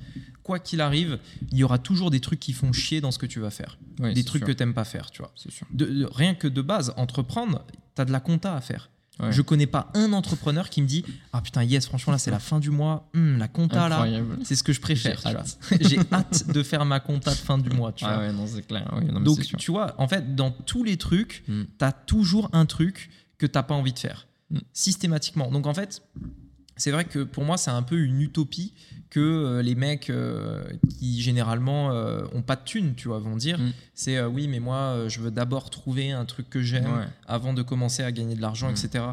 Quoi 0.43 0.59
qu'il 0.59 0.81
arrive, 0.81 1.19
il 1.51 1.57
y 1.57 1.63
aura 1.63 1.77
toujours 1.77 2.09
des 2.11 2.19
trucs 2.19 2.39
qui 2.39 2.53
font 2.53 2.73
chier 2.73 3.01
dans 3.01 3.11
ce 3.11 3.19
que 3.19 3.25
tu 3.27 3.39
vas 3.39 3.51
faire, 3.51 3.77
Ouais, 3.99 4.13
des 4.13 4.23
trucs 4.23 4.39
sûr, 4.41 4.47
que 4.47 4.51
t'aimes 4.51 4.73
pas 4.73 4.83
faire, 4.85 5.11
tu 5.11 5.21
vois. 5.21 5.31
C'est 5.35 5.51
sûr. 5.51 5.67
De- 5.71 5.85
de- 5.85 6.05
rien 6.11 6.33
que 6.33 6.47
de 6.47 6.61
base, 6.61 6.93
entreprendre, 6.97 7.63
t'as 7.95 8.05
de 8.05 8.11
la 8.11 8.19
compta 8.19 8.55
à 8.55 8.61
faire. 8.61 8.89
Ouais. 9.19 9.33
Je 9.33 9.41
connais 9.41 9.67
pas 9.67 9.91
un 9.95 10.13
entrepreneur 10.13 10.69
qui 10.69 10.81
me 10.81 10.87
dit 10.87 11.03
ah 11.33 11.41
putain 11.41 11.61
yes 11.61 11.85
franchement 11.85 12.11
là 12.13 12.17
c'est 12.17 12.31
la 12.31 12.39
fin 12.39 12.57
du 12.57 12.69
mois, 12.69 13.09
Hum, 13.13 13.37
la 13.37 13.49
compta 13.49 13.89
là, 13.89 14.07
c'est 14.45 14.55
ce 14.55 14.63
que 14.63 14.71
je 14.71 14.79
préfère. 14.79 15.19
J'ai 15.81 15.97
vois. 15.97 16.05
Hâte 16.13 16.47
de 16.47 16.63
faire 16.63 16.85
ma 16.85 17.01
compta 17.01 17.31
de 17.31 17.35
fin 17.35 17.57
du 17.57 17.69
mois. 17.69 17.91
Tu 17.91 18.05
vois. 18.05 18.13
Ah 18.13 18.19
ouais, 18.19 18.31
non, 18.31 18.47
c'est 18.47 18.65
clair. 18.65 18.89
Oui, 18.97 19.03
non, 19.11 19.19
mais 19.19 19.25
Donc, 19.25 19.41
tu 19.57 19.71
vois, 19.71 19.93
en 19.97 20.07
fait, 20.07 20.35
dans 20.35 20.51
tous 20.51 20.85
les 20.85 20.95
trucs, 20.95 21.43
tu 21.47 21.67
as 21.85 21.91
toujours 21.91 22.49
un 22.53 22.65
truc 22.65 23.09
que 23.37 23.45
tu 23.45 23.51
pas 23.51 23.73
envie 23.73 23.91
de 23.93 23.99
faire, 23.99 24.25
Mm. 24.51 24.59
systématiquement. 24.73 25.51
Donc, 25.51 25.67
en 25.67 25.73
fait, 25.73 26.01
c'est 26.79 26.91
vrai 26.91 27.05
que 27.05 27.19
pour 27.23 27.43
moi, 27.45 27.57
c'est 27.57 27.69
un 27.71 27.83
peu 27.83 27.97
une 27.99 28.21
utopie 28.21 28.73
que 29.11 29.19
euh, 29.19 29.61
les 29.61 29.75
mecs 29.75 30.09
euh, 30.09 30.63
qui 30.97 31.21
généralement 31.21 31.91
euh, 31.91 32.23
ont 32.33 32.41
pas 32.41 32.55
de 32.55 32.63
thunes, 32.63 32.93
tu 32.95 33.07
vois, 33.07 33.19
vont 33.19 33.35
dire. 33.35 33.59
Mm. 33.59 33.73
C'est 33.93 34.17
euh, 34.17 34.27
oui, 34.27 34.47
mais 34.47 34.59
moi, 34.59 35.05
je 35.07 35.19
veux 35.19 35.31
d'abord 35.31 35.69
trouver 35.69 36.11
un 36.11 36.25
truc 36.25 36.49
que 36.49 36.61
j'aime 36.61 36.85
Ouais. 36.85 37.05
avant 37.27 37.53
de 37.53 37.61
commencer 37.61 38.03
à 38.03 38.11
gagner 38.11 38.35
de 38.35 38.41
l'argent, 38.41 38.69
Mm. 38.69 38.75
etc. 38.75 39.03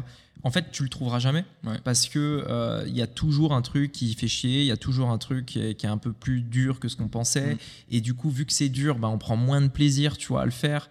En 0.43 0.51
fait, 0.51 0.71
tu 0.71 0.83
le 0.83 0.89
trouveras 0.89 1.17
jamais 1.19 1.43
Ouais. 1.65 1.79
parce 1.83 2.07
que 2.07 2.45
il 2.87 2.95
y 2.95 3.01
a 3.01 3.07
toujours 3.07 3.53
un 3.53 3.61
truc 3.63 3.91
qui 3.91 4.13
fait 4.13 4.27
chier, 4.27 4.61
il 4.61 4.67
y 4.67 4.71
a 4.71 4.77
toujours 4.77 5.09
un 5.09 5.17
truc 5.17 5.47
qui 5.47 5.59
est, 5.59 5.73
qui 5.75 5.87
est 5.87 5.89
un 5.89 5.97
peu 5.97 6.13
plus 6.13 6.41
dur 6.43 6.79
que 6.79 6.87
ce 6.89 6.95
qu'on 6.95 7.07
pensait, 7.07 7.55
Mm. 7.55 7.57
et 7.91 8.01
du 8.01 8.13
coup, 8.13 8.29
vu 8.29 8.45
que 8.45 8.53
c'est 8.53 8.69
dur, 8.69 8.99
bah, 8.99 9.07
on 9.09 9.17
prend 9.17 9.35
moins 9.35 9.61
de 9.61 9.67
plaisir, 9.67 10.15
tu 10.17 10.27
vois, 10.27 10.43
à 10.43 10.45
le 10.45 10.51
faire, 10.51 10.89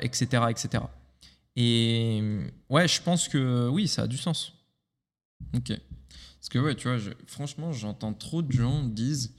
etc., 0.00 0.42
etc. 0.48 0.84
Et 1.56 2.22
ouais, 2.70 2.86
je 2.86 3.02
pense 3.02 3.26
que 3.28 3.68
oui, 3.68 3.88
ça 3.88 4.02
a 4.02 4.06
du 4.06 4.16
sens. 4.16 4.52
Ok. 5.56 5.72
Parce 6.48 6.64
que 6.64 6.66
ouais, 6.66 6.74
tu 6.74 6.88
vois, 6.88 6.96
je- 6.96 7.10
franchement, 7.26 7.72
j'entends 7.72 8.14
trop 8.14 8.40
de 8.40 8.50
gens 8.50 8.82
disent 8.82 9.34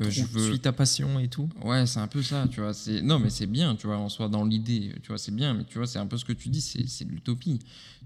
euh, 0.00 0.10
je 0.10 0.24
veux. 0.24 0.48
Suis 0.48 0.58
ta 0.58 0.72
passion 0.72 1.20
et 1.20 1.28
tout. 1.28 1.48
Ouais, 1.64 1.86
c'est 1.86 2.00
un 2.00 2.08
peu 2.08 2.20
ça, 2.20 2.48
tu 2.50 2.60
vois. 2.60 2.74
C'est 2.74 3.00
non, 3.00 3.20
mais 3.20 3.30
c'est 3.30 3.46
bien, 3.46 3.76
tu 3.76 3.86
vois, 3.86 3.96
en 3.98 4.08
soi 4.08 4.28
dans 4.28 4.44
l'idée, 4.44 4.92
tu 5.04 5.08
vois, 5.08 5.18
c'est 5.18 5.32
bien, 5.32 5.54
mais 5.54 5.62
tu 5.62 5.78
vois, 5.78 5.86
c'est 5.86 6.00
un 6.00 6.06
peu 6.08 6.16
ce 6.16 6.24
que 6.24 6.32
tu 6.32 6.48
dis, 6.48 6.60
c'est 6.60 7.04
de 7.04 7.12
l'utopie. 7.12 7.60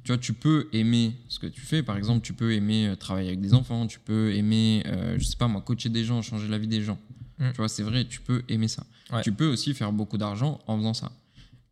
Tu 0.05 0.09
vois, 0.09 0.19
tu 0.19 0.35
peux 0.35 0.69
aimer 0.75 1.15
ce 1.29 1.39
que 1.39 1.47
tu 1.47 1.63
fais. 1.63 1.83
Par 1.83 1.97
exemple, 1.97 2.21
tu 2.21 2.35
peux 2.35 2.53
aimer 2.53 2.89
euh, 2.89 2.95
travailler 2.95 3.29
avec 3.29 3.41
des 3.41 3.55
enfants, 3.55 3.87
tu 3.87 4.01
peux 4.01 4.35
aimer, 4.35 4.83
euh, 4.85 5.17
je 5.19 5.25
sais 5.25 5.37
pas 5.37 5.49
moi, 5.49 5.63
coacher 5.63 5.89
des 5.89 6.05
gens, 6.05 6.21
changer 6.21 6.49
la 6.49 6.59
vie 6.59 6.69
des 6.69 6.83
gens. 6.83 6.99
Mm. 7.39 7.53
Tu 7.53 7.57
vois, 7.57 7.71
c'est 7.71 7.83
vrai, 7.83 8.05
tu 8.05 8.21
peux 8.21 8.43
aimer 8.51 8.69
ça. 8.69 8.85
Ouais. 9.11 9.23
Tu 9.23 9.33
peux 9.33 9.47
aussi 9.47 9.73
faire 9.73 9.93
beaucoup 9.93 10.19
d'argent 10.19 10.61
en 10.67 10.77
faisant 10.77 10.93
ça. 10.93 11.11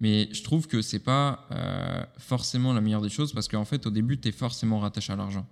Mais 0.01 0.31
je 0.33 0.43
trouve 0.43 0.67
que 0.67 0.81
c'est 0.81 1.01
pas 1.01 1.47
euh, 1.53 2.03
forcément 2.17 2.73
la 2.73 2.81
meilleure 2.81 3.03
des 3.03 3.11
choses 3.11 3.35
parce 3.35 3.49
qu'en 3.49 3.67
fait, 3.67 3.85
au 3.87 3.91
début, 3.91 4.19
tu 4.19 4.29
es 4.29 4.33
forcément 4.33 4.81
rattaché 4.81 5.13
à 5.13 5.17
l'argent. 5.17 5.47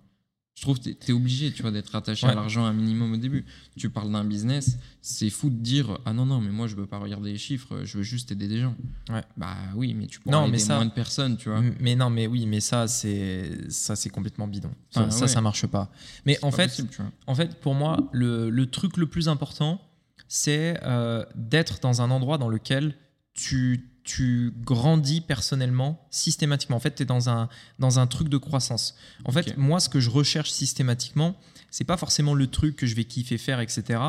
Je 0.59 0.63
trouve 0.65 0.81
que 0.81 0.91
tu 0.91 0.97
es, 1.09 1.13
obligé 1.13 1.53
tu 1.53 1.63
vois, 1.63 1.71
d'être 1.71 1.91
rattaché 1.91 2.27
Ouais. 2.27 2.33
à 2.33 2.35
l'argent 2.35 2.65
un 2.65 2.73
minimum 2.73 3.13
au 3.13 3.17
début. 3.17 3.45
Tu 3.77 3.91
parles 3.91 4.11
d'un 4.11 4.25
business, 4.25 4.77
c'est 5.01 5.31
fou 5.31 5.51
de 5.51 5.55
dire 5.55 5.99
Ah 6.05 6.13
non, 6.13 6.27
non, 6.27 6.41
mais 6.41 6.51
moi 6.51 6.67
je 6.67 6.75
veux 6.75 6.87
pas 6.87 6.99
regarder 6.99 7.31
les 7.31 7.39
chiffres, 7.39 7.83
je 7.85 7.99
veux 7.99 8.03
juste 8.03 8.33
aider 8.33 8.49
des 8.49 8.59
gens. 8.59 8.75
Ouais. 9.09 9.23
Bah 9.37 9.55
oui, 9.77 9.95
mais 9.95 10.07
tu 10.09 10.19
pourras 10.19 10.35
Non, 10.37 10.43
aider 10.43 10.53
mais 10.53 10.59
ça- 10.59 10.75
moins 10.75 10.87
de 10.87 10.91
personnes, 10.91 11.37
tu 11.37 11.49
vois. 11.49 11.63
Mais 11.79 11.95
non, 11.95 12.11
mais 12.11 12.27
oui, 12.27 12.45
mais 12.47 12.59
ça, 12.59 12.89
c'est 12.89 13.71
ça, 13.71 13.95
c'est 13.95 14.11
complètement 14.11 14.49
bidon. 14.49 14.73
Ça, 14.91 15.03
Enfin, 15.03 15.11
ça, 15.13 15.21
ouais. 15.23 15.29
ça 15.29 15.41
marche 15.41 15.67
pas. 15.69 15.93
Mais 16.27 16.37
en 16.43 16.51
pas 16.51 16.57
fait, 16.57 16.67
possible. 16.69 16.89
En 17.29 17.37
fait, 17.37 17.61
pour 17.61 17.75
moi, 17.75 18.09
le, 18.11 18.51
le 18.51 18.67
truc 18.69 18.97
le 18.97 19.07
plus 19.07 19.29
important, 19.29 19.81
c'est 20.27 20.79
euh, 20.83 21.25
d'être 21.37 21.79
dans 21.81 22.03
un 22.03 22.11
endroit 22.11 22.37
dans 22.37 22.49
lequel 22.49 22.95
tu, 23.35 23.91
tu 24.09 24.53
grandis 24.65 25.21
personnellement, 25.21 26.07
systématiquement. 26.11 26.77
En 26.77 26.81
fait, 26.81 26.95
tu 26.95 27.03
es 27.03 27.07
dans 27.07 27.29
un, 27.29 27.49
dans 27.79 27.99
un 27.99 28.07
truc 28.07 28.29
de 28.31 28.39
croissance. 28.39 28.95
En 29.27 29.33
fait, 29.33 29.57
moi, 29.59 29.81
ce 29.81 29.89
que 29.91 30.01
je 30.01 30.09
recherche 30.09 30.51
systématiquement, 30.51 31.37
c'est 31.71 31.85
pas 31.85 31.99
forcément 31.99 32.33
le 32.35 32.47
truc 32.47 32.75
que 32.77 32.87
je 32.87 32.95
vais 32.95 33.05
kiffer 33.05 33.37
faire, 33.37 33.61
etc. 33.61 34.01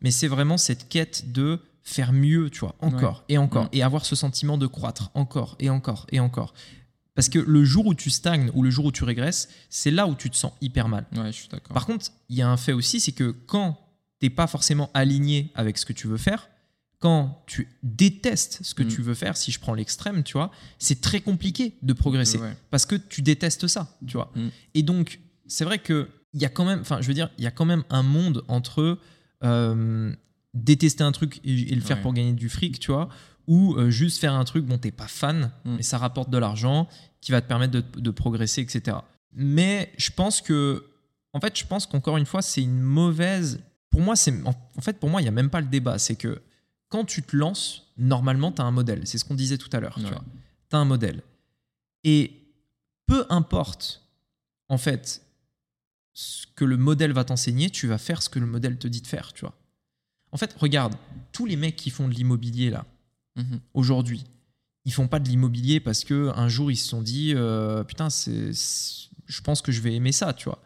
Mais 0.00 0.12
c'est 0.12 0.28
vraiment 0.28 0.56
cette 0.58 0.88
quête 0.88 1.32
de 1.32 1.60
faire 1.82 2.12
mieux, 2.12 2.50
tu 2.50 2.60
vois, 2.60 2.76
encore 2.80 3.24
et 3.28 3.36
encore, 3.38 3.64
Mm. 3.64 3.70
et 3.72 3.82
avoir 3.82 4.04
ce 4.06 4.14
sentiment 4.14 4.58
de 4.58 4.66
croître 4.68 5.10
encore 5.14 5.56
et 5.58 5.70
encore 5.70 6.06
et 6.12 6.20
encore. 6.20 6.54
Parce 7.16 7.28
que 7.28 7.40
le 7.40 7.64
jour 7.64 7.86
où 7.86 7.94
tu 7.94 8.10
stagnes 8.10 8.52
ou 8.54 8.62
le 8.62 8.70
jour 8.70 8.84
où 8.84 8.92
tu 8.92 9.02
régresses, 9.02 9.48
c'est 9.70 9.90
là 9.90 10.06
où 10.06 10.14
tu 10.14 10.30
te 10.30 10.36
sens 10.36 10.52
hyper 10.60 10.86
mal. 10.88 11.06
Ouais, 11.16 11.32
je 11.32 11.38
suis 11.38 11.48
d'accord. 11.48 11.74
Par 11.74 11.84
contre, 11.86 12.06
il 12.28 12.36
y 12.36 12.42
a 12.42 12.48
un 12.48 12.56
fait 12.56 12.72
aussi, 12.72 13.00
c'est 13.00 13.10
que 13.12 13.34
quand 13.46 13.76
t'es 14.20 14.30
pas 14.30 14.46
forcément 14.46 14.88
aligné 14.94 15.50
avec 15.56 15.78
ce 15.78 15.84
que 15.84 15.92
tu 15.92 16.06
veux 16.06 16.16
faire, 16.16 16.48
quand 17.00 17.42
tu 17.46 17.68
détestes 17.82 18.58
ce 18.62 18.74
que 18.74 18.82
Mm. 18.82 18.88
tu 18.88 19.02
veux 19.02 19.14
faire, 19.14 19.36
si 19.36 19.52
je 19.52 19.60
prends 19.60 19.74
l'extrême, 19.74 20.22
tu 20.24 20.32
vois, 20.32 20.50
c'est 20.78 21.00
très 21.00 21.20
compliqué 21.20 21.74
de 21.82 21.92
progresser 21.92 22.38
Ouais. 22.38 22.56
parce 22.70 22.86
que 22.86 22.96
tu 22.96 23.22
détestes 23.22 23.66
ça, 23.68 23.96
tu 24.06 24.14
vois. 24.16 24.32
Mm. 24.34 24.48
Et 24.74 24.82
donc, 24.82 25.20
c'est 25.46 25.64
vrai 25.64 25.78
que 25.78 26.08
il 26.34 26.42
y 26.42 26.44
a 26.44 26.48
quand 26.48 26.64
même, 26.64 26.80
enfin, 26.80 27.00
je 27.00 27.06
veux 27.08 27.14
dire, 27.14 27.30
il 27.38 27.44
y 27.44 27.46
a 27.46 27.50
quand 27.50 27.64
même 27.64 27.84
un 27.90 28.02
monde 28.02 28.44
entre 28.48 28.98
euh, 29.44 30.12
détester 30.54 31.04
un 31.04 31.12
truc 31.12 31.40
et, 31.44 31.72
et 31.72 31.74
le 31.74 31.80
faire 31.80 31.98
Ouais. 31.98 32.02
pour 32.02 32.12
gagner 32.12 32.32
du 32.32 32.48
fric, 32.48 32.78
tu 32.80 32.90
vois, 32.90 33.08
ou 33.46 33.74
euh, 33.76 33.90
juste 33.90 34.18
faire 34.20 34.34
un 34.34 34.44
truc 34.44 34.66
dont 34.66 34.78
t'es 34.78 34.90
pas 34.90 35.06
fan, 35.08 35.52
Mm. 35.64 35.76
mais 35.76 35.82
ça 35.82 35.98
rapporte 35.98 36.30
de 36.30 36.38
l'argent, 36.38 36.88
qui 37.20 37.32
va 37.32 37.40
te 37.40 37.46
permettre 37.48 37.72
de, 37.72 37.84
de 38.00 38.10
progresser, 38.10 38.60
etc. 38.62 38.96
Mais 39.32 39.92
je 39.98 40.10
pense 40.10 40.40
que, 40.40 40.84
en 41.32 41.40
fait, 41.40 41.56
je 41.58 41.64
pense 41.66 41.86
qu'encore 41.86 42.16
une 42.16 42.26
fois, 42.26 42.42
c'est 42.42 42.62
une 42.62 42.80
mauvaise. 42.80 43.60
Pour 43.90 44.00
moi, 44.00 44.16
c'est 44.16 44.34
en 44.44 44.80
fait, 44.80 44.98
pour 44.98 45.08
moi, 45.10 45.22
il 45.22 45.24
y 45.24 45.28
a 45.28 45.32
même 45.32 45.50
pas 45.50 45.60
le 45.60 45.66
débat. 45.66 45.98
C'est 45.98 46.16
que 46.16 46.42
quand 46.88 47.04
tu 47.04 47.22
te 47.22 47.36
lances, 47.36 47.86
normalement, 47.96 48.52
tu 48.52 48.62
as 48.62 48.64
un 48.64 48.70
modèle. 48.70 49.06
C'est 49.06 49.18
ce 49.18 49.24
qu'on 49.24 49.34
disait 49.34 49.58
tout 49.58 49.68
à 49.72 49.80
l'heure. 49.80 49.94
Tu 49.96 50.02
vois. 50.02 50.24
As 50.72 50.76
un 50.78 50.84
modèle. 50.84 51.22
Et 52.04 52.32
peu 53.06 53.26
importe, 53.30 54.02
en 54.68 54.78
fait, 54.78 55.22
ce 56.14 56.46
que 56.54 56.64
le 56.64 56.76
modèle 56.76 57.12
va 57.12 57.24
t'enseigner, 57.24 57.70
tu 57.70 57.86
vas 57.86 57.98
faire 57.98 58.22
ce 58.22 58.28
que 58.28 58.38
le 58.38 58.46
modèle 58.46 58.78
te 58.78 58.88
dit 58.88 59.00
de 59.02 59.06
faire, 59.06 59.32
tu 59.32 59.42
vois. 59.42 59.54
En 60.32 60.36
fait, 60.36 60.52
regarde, 60.58 60.94
tous 61.32 61.46
les 61.46 61.56
mecs 61.56 61.76
qui 61.76 61.90
font 61.90 62.08
de 62.08 62.14
l'immobilier 62.14 62.70
là, 62.70 62.84
Mhm. 63.36 63.60
aujourd'hui, 63.74 64.24
ils 64.84 64.92
font 64.92 65.06
pas 65.08 65.20
de 65.20 65.28
l'immobilier 65.28 65.78
parce 65.80 66.02
que 66.04 66.30
un 66.34 66.48
jour 66.48 66.70
ils 66.72 66.76
se 66.76 66.88
sont 66.88 67.02
dit 67.02 67.32
euh, 67.36 67.84
putain 67.84 68.10
c'est 68.10 68.50
je 68.52 69.40
pense 69.42 69.62
que 69.62 69.70
je 69.70 69.80
vais 69.80 69.94
aimer 69.94 70.10
ça 70.12 70.32
tu 70.32 70.46
vois. 70.46 70.60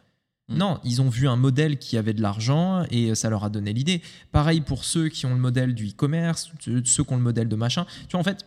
Non 0.57 0.81
ils 0.85 1.01
ont 1.01 1.09
vu 1.09 1.29
un 1.29 1.37
modèle 1.37 1.79
qui 1.79 1.97
avait 1.97 2.15
de 2.15 2.23
l'argent 2.23 2.85
et 2.91 3.15
ça 3.15 3.31
leur 3.31 3.45
a 3.45 3.51
donné 3.51 3.73
l'idée. 3.73 4.03
Pareil 4.31 4.61
pour 4.61 4.85
ceux 4.85 5.09
qui 5.09 5.27
ont 5.27 5.35
le 5.35 5.41
modèle 5.41 5.75
du 5.75 5.89
e-commerce 5.89 6.51
ceux 6.61 6.81
qui 6.81 7.13
ont 7.13 7.17
le 7.17 7.23
modèle 7.23 7.49
de 7.49 7.57
machin. 7.57 7.87
Tu 8.09 8.13
vois 8.13 8.21
en 8.21 8.25
fait 8.25 8.45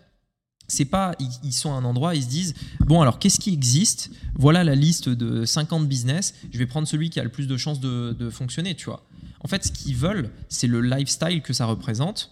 c'est 0.67 0.85
pas 0.85 1.13
ils, 1.43 1.53
sont 1.53 1.73
à 1.73 1.75
un 1.75 1.83
endroit 1.83 2.15
ils 2.15 2.23
se 2.23 2.27
disent 2.27 2.55
bon 2.79 3.01
alors 3.01 3.19
qu'est-ce 3.19 3.39
qui 3.39 3.53
existe? 3.53 4.11
Voilà 4.35 4.63
la 4.63 4.75
liste 4.75 5.09
de 5.09 5.45
50 5.45 5.87
business 5.87 6.33
je 6.51 6.57
vais 6.57 6.65
prendre 6.65 6.87
celui 6.87 7.09
qui 7.09 7.19
a 7.19 7.23
le 7.23 7.29
plus 7.29 7.47
de 7.47 7.57
chances 7.57 7.79
de, 7.79 8.15
de 8.17 8.29
fonctionner 8.29 8.75
tu 8.75 8.85
vois 8.85 9.05
en 9.41 9.47
fait 9.47 9.65
ce 9.65 9.71
qu'ils 9.71 9.95
veulent 9.95 10.31
c'est 10.49 10.67
le 10.67 10.81
lifestyle 10.81 11.41
que 11.41 11.53
ça 11.53 11.65
représente 11.65 12.31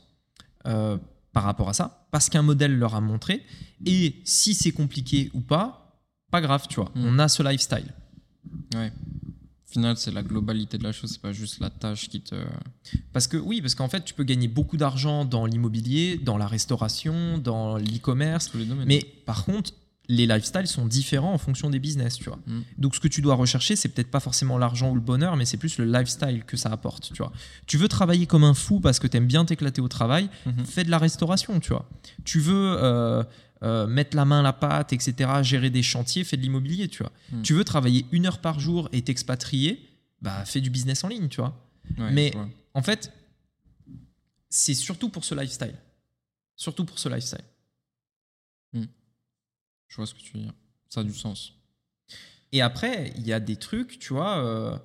euh, 0.65 0.97
par 1.31 1.43
rapport 1.43 1.69
à 1.69 1.73
ça 1.73 2.07
parce 2.11 2.29
qu'un 2.29 2.41
modèle 2.41 2.75
leur 2.77 2.95
a 2.95 3.01
montré 3.01 3.43
et 3.85 4.21
si 4.23 4.53
c'est 4.53 4.71
compliqué 4.71 5.29
ou 5.33 5.41
pas 5.41 5.83
pas 6.33 6.41
grave 6.41 6.65
tu 6.67 6.77
vois. 6.77 6.91
Mm. 6.95 7.05
on 7.05 7.19
a 7.19 7.27
ce 7.27 7.43
lifestyle. 7.43 7.93
Ouais. 8.73 8.91
Final, 9.73 9.97
c'est 9.97 10.11
la 10.11 10.21
globalité 10.23 10.77
de 10.77 10.83
la 10.83 10.91
chose, 10.91 11.09
c'est 11.11 11.21
pas 11.21 11.31
juste 11.33 11.59
la 11.59 11.69
tâche 11.71 12.07
qui 12.09 12.21
te. 12.21 12.35
parce 13.11 13.25
que 13.27 13.37
oui 13.37 13.59
parce 13.59 13.73
qu'en 13.75 13.89
fait 13.89 14.05
tu 14.05 14.13
peux 14.13 14.23
gagner 14.23 14.47
beaucoup 14.47 14.77
d'argent 14.77 15.25
dans 15.25 15.45
l'immobilier 15.47 16.17
dans 16.17 16.37
la 16.37 16.45
restauration 16.47 17.37
dans 17.39 17.77
l'e-commerce 17.77 18.51
Tous 18.51 18.59
les 18.59 18.65
domaines. 18.65 18.87
Mais 18.87 19.03
par 19.25 19.45
contre, 19.45 19.71
les 20.09 20.27
lifestyles 20.27 20.67
sont 20.67 20.85
différents 20.85 21.33
en 21.33 21.37
fonction 21.37 21.69
des 21.71 21.79
business, 21.79 22.15
tu 22.17 22.25
vois. 22.25 22.37
Mm. 22.45 22.59
Donc 22.77 22.93
ce 22.93 22.99
que 22.99 23.07
tu 23.07 23.21
dois 23.21 23.35
rechercher, 23.35 23.75
c'est 23.75 23.87
peut-être 23.89 24.11
pas 24.11 24.19
forcément 24.19 24.57
l'argent 24.57 24.91
ou 24.91 24.95
le 24.95 25.01
bonheur, 25.01 25.35
mais 25.37 25.45
c'est 25.45 25.57
plus 25.57 25.77
le 25.79 25.85
lifestyle 25.85 26.43
que 26.45 26.57
ça 26.57 26.69
apporte, 26.71 27.03
tu 27.13 27.23
vois. 27.23 27.31
Tu 27.65 27.77
veux 27.77 27.87
travailler 27.87 28.27
comme 28.27 28.43
un 28.43 28.53
fou 28.53 28.79
parce 28.79 28.99
que 28.99 29.07
t'aimes 29.07 29.27
bien 29.27 29.43
t'éclater 29.45 29.81
au 29.81 29.87
travail, 29.87 30.29
Mhm. 30.45 30.65
fais 30.65 30.83
de 30.83 30.91
la 30.91 30.97
restauration, 30.99 31.59
tu 31.59 31.69
vois. 31.69 31.89
Tu 32.25 32.39
veux 32.39 32.53
euh, 32.83 33.23
euh, 33.63 33.87
mettre 33.87 34.15
la 34.15 34.25
main 34.25 34.39
à 34.39 34.43
la 34.43 34.53
pâte, 34.53 34.93
etc., 34.93 35.29
gérer 35.41 35.69
des 35.69 35.83
chantiers, 35.83 36.23
fais 36.23 36.37
de 36.37 36.41
l'immobilier, 36.41 36.87
tu 36.87 37.03
vois. 37.03 37.11
Mm. 37.31 37.41
Tu 37.41 37.53
veux 37.53 37.63
travailler 37.63 38.05
une 38.11 38.25
heure 38.25 38.39
par 38.39 38.59
jour 38.59 38.89
et 38.91 39.01
t'expatrier, 39.01 39.89
bah 40.21 40.45
fais 40.45 40.61
du 40.61 40.69
business 40.69 41.03
en 41.03 41.07
ligne, 41.07 41.29
tu 41.29 41.41
vois. 41.41 41.57
Ouais, 41.97 42.11
mais-. 42.11 42.33
En 42.75 42.81
fait, 42.81 43.11
c'est 44.49 44.73
surtout 44.73 45.09
pour 45.09 45.25
ce 45.25 45.35
lifestyle. 45.35 45.75
Surtout 46.55 46.85
pour 46.85 46.97
ce 46.99 47.07
lifestyle. 47.09 47.43
Je 49.93 49.97
vois 49.97 50.07
ce 50.07 50.15
que 50.15 50.21
tu 50.21 50.33
veux 50.33 50.43
dire. 50.43 50.53
Ça 50.89 51.01
a 51.01 51.03
du 51.03 51.13
sens. 51.13 51.53
Et 52.51 52.61
après, 52.61 53.13
il 53.15 53.27
y 53.27 53.31
a 53.31 53.39
des 53.39 53.57
trucs, 53.57 53.99
tu 53.99 54.13
vois. 54.13 54.43
euh, 54.43 54.75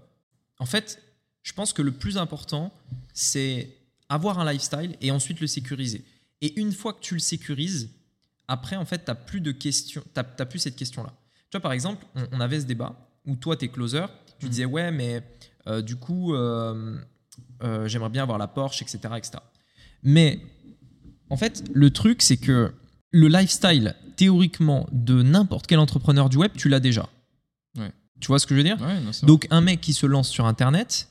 en 0.59 0.67
fait, 0.67 1.03
je 1.43 1.55
pense 1.55 1.73
que 1.73 1.81
le 1.81 1.93
plus 1.93 2.19
important, 2.19 2.75
c'est 3.15 3.75
avoir 4.11 4.39
un 4.39 4.53
lifestyle 4.53 4.97
et 5.01 5.11
ensuite 5.11 5.41
le 5.41 5.47
sécuriser. 5.47 6.05
Et 6.43 6.61
une 6.61 6.73
fois 6.73 6.93
que 6.93 7.01
tu 7.01 7.15
le 7.15 7.21
sécurises, 7.21 7.89
après, 8.49 8.77
en 8.77 8.85
fait, 8.85 9.05
tu 9.05 9.11
n'as 9.11 9.15
plus 9.15 9.41
de 9.41 9.53
questions, 9.53 10.03
n'as 10.17 10.25
plus 10.25 10.59
cette 10.59 10.77
question-là. 10.77 11.13
Tu 11.51 11.57
vois, 11.57 11.61
par 11.61 11.73
exemple, 11.73 12.05
on, 12.15 12.25
on 12.33 12.41
avait 12.41 12.61
ce 12.61 12.67
débat 12.67 12.95
où 13.27 13.37
toi, 13.37 13.57
tu 13.57 13.67
es 13.67 13.69
closer, 13.69 14.05
tu 14.39 14.47
Mhm. 14.47 14.51
disais, 14.51 14.65
ouais, 14.65 14.91
mais 14.91 15.23
euh, 15.67 15.83
du 15.83 15.97
coup, 15.97 16.35
euh, 16.35 16.97
euh, 17.63 17.87
j'aimerais 17.89 18.09
bien 18.11 18.23
avoir 18.23 18.39
la 18.39 18.47
Porsche, 18.49 18.83
etc., 18.83 18.99
etc. 19.17 19.33
Mais 20.03 20.41
en 21.31 21.37
fait, 21.37 21.65
le 21.73 21.91
truc, 21.91 22.23
c'est 22.23 22.37
que 22.37 22.73
le 23.11 23.29
lifestyle, 23.29 23.95
théoriquement, 24.17 24.87
de 24.93 25.23
n'importe 25.23 25.67
quel 25.67 25.79
entrepreneur 25.79 26.29
du 26.29 26.37
web, 26.39 26.53
tu 26.57 26.69
l'as 26.69 26.81
déjà. 26.81 27.09
Ouais. 27.77 27.93
Tu 28.21 28.29
vois 28.29 28.39
ce 28.39 28.47
que 28.47 28.55
je 28.55 28.61
veux 28.61 28.65
dire? 28.65 28.81
Ouais, 28.81 29.01
non, 29.01 29.11
donc 29.25 29.47
un 29.51 29.61
mec 29.61 29.81
qui 29.81 29.93
se 29.93 30.07
lance 30.07 30.29
sur 30.29 30.47
Internet 30.47 31.09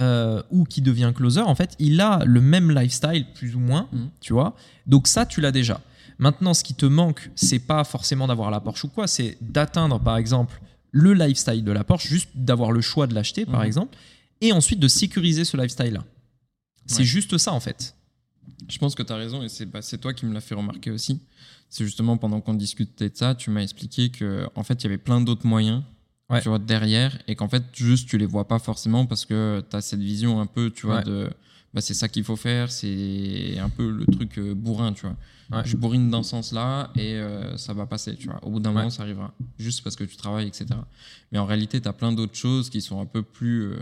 euh, 0.00 0.42
ou 0.50 0.64
qui 0.64 0.80
devient 0.80 1.12
closer, 1.14 1.40
en 1.42 1.54
fait, 1.54 1.76
il 1.78 2.00
a 2.00 2.24
le 2.24 2.40
même 2.40 2.70
lifestyle 2.70 3.26
plus 3.34 3.54
ou 3.54 3.60
moins, 3.60 3.88
Mhm. 3.92 4.08
tu 4.20 4.32
vois? 4.32 4.56
Donc 4.86 5.06
ça, 5.06 5.26
tu 5.26 5.40
l'as 5.42 5.52
déjà. 5.52 5.80
Maintenant, 6.20 6.54
ce 6.54 6.62
qui 6.62 6.74
te 6.74 6.86
manque, 6.86 7.30
c'est 7.34 7.58
pas 7.58 7.82
forcément 7.82 8.26
d'avoir 8.28 8.50
la 8.50 8.60
Porsche 8.60 8.84
ou 8.84 8.88
quoi, 8.88 9.06
c'est 9.06 9.38
d'atteindre, 9.40 9.98
par 9.98 10.16
exemple, 10.18 10.60
le 10.92 11.14
lifestyle 11.14 11.64
de 11.64 11.72
la 11.72 11.82
Porsche, 11.82 12.06
juste 12.08 12.28
d'avoir 12.34 12.72
le 12.72 12.80
choix 12.80 13.06
de 13.06 13.14
l'acheter, 13.14 13.46
par 13.46 13.60
Mhm. 13.60 13.66
exemple, 13.66 13.96
et 14.40 14.52
ensuite 14.52 14.78
de 14.80 14.88
sécuriser 14.88 15.44
ce 15.44 15.56
lifestyle-là. 15.56 16.04
C'est 16.86 16.98
Ouais. 16.98 17.04
juste 17.04 17.38
ça, 17.38 17.52
en 17.52 17.60
fait. 17.60 17.94
Je 18.68 18.78
pense 18.78 18.94
que 18.94 19.02
tu 19.02 19.12
as 19.12 19.16
raison 19.16 19.42
et 19.42 19.48
c'est 19.48 19.64
bah, 19.66 19.80
toi 20.00 20.12
qui 20.12 20.26
me 20.26 20.34
l'as 20.34 20.40
fait 20.40 20.54
remarquer 20.54 20.90
aussi. 20.90 21.20
C'est 21.70 21.84
justement 21.84 22.16
pendant 22.18 22.40
qu'on 22.40 22.54
discutait 22.54 23.08
de 23.08 23.16
ça, 23.16 23.34
tu 23.34 23.48
m'as 23.50 23.62
expliqué 23.62 24.10
que 24.10 24.46
en 24.54 24.62
fait 24.62 24.74
il 24.74 24.84
y 24.84 24.86
avait 24.88 24.98
plein 24.98 25.20
d'autres 25.20 25.46
moyens 25.46 25.82
Ouais. 26.28 26.40
tu 26.42 26.48
vois, 26.48 26.58
derrière 26.60 27.16
et 27.26 27.34
qu'en 27.34 27.48
fait 27.48 27.62
juste 27.74 28.08
tu 28.08 28.16
les 28.18 28.26
vois 28.26 28.46
pas 28.46 28.58
forcément 28.58 29.06
parce 29.06 29.24
que 29.24 29.64
tu 29.68 29.76
as 29.76 29.80
cette 29.80 30.00
vision 30.00 30.40
un 30.40 30.46
peu 30.46 30.70
tu 30.70 30.86
vois 30.86 30.98
Ouais. 30.98 31.04
de 31.04 31.30
bah, 31.74 31.80
c'est 31.80 31.94
ça 31.94 32.08
qu'il 32.08 32.24
faut 32.24 32.36
faire, 32.36 32.70
c'est 32.70 33.58
un 33.58 33.68
peu 33.68 33.90
le 33.90 34.06
truc 34.06 34.38
euh, 34.38 34.54
bourrin, 34.54 34.92
tu 34.92 35.02
vois. 35.06 35.16
Ouais. 35.52 35.62
Je 35.64 35.76
bourrine 35.76 36.10
dans 36.10 36.22
ce 36.22 36.30
sens-là 36.30 36.90
et 36.96 37.14
euh, 37.14 37.56
ça 37.56 37.72
va 37.74 37.86
passer, 37.86 38.14
tu 38.16 38.28
vois. 38.28 38.38
Au 38.44 38.50
bout 38.50 38.60
d'un 38.60 38.70
Ouais. 38.70 38.76
moment, 38.76 38.90
ça 38.90 39.02
arrivera. 39.02 39.32
Juste 39.58 39.82
parce 39.82 39.96
que 39.96 40.04
tu 40.04 40.16
travailles, 40.16 40.46
etc. 40.48 40.66
Mais 41.32 41.38
en 41.38 41.46
réalité, 41.46 41.80
tu 41.80 41.88
as 41.88 41.92
plein 41.92 42.12
d'autres 42.12 42.36
choses 42.36 42.70
qui 42.70 42.80
sont 42.80 43.00
un 43.00 43.06
peu 43.06 43.22
plus 43.22 43.62
euh, 43.72 43.76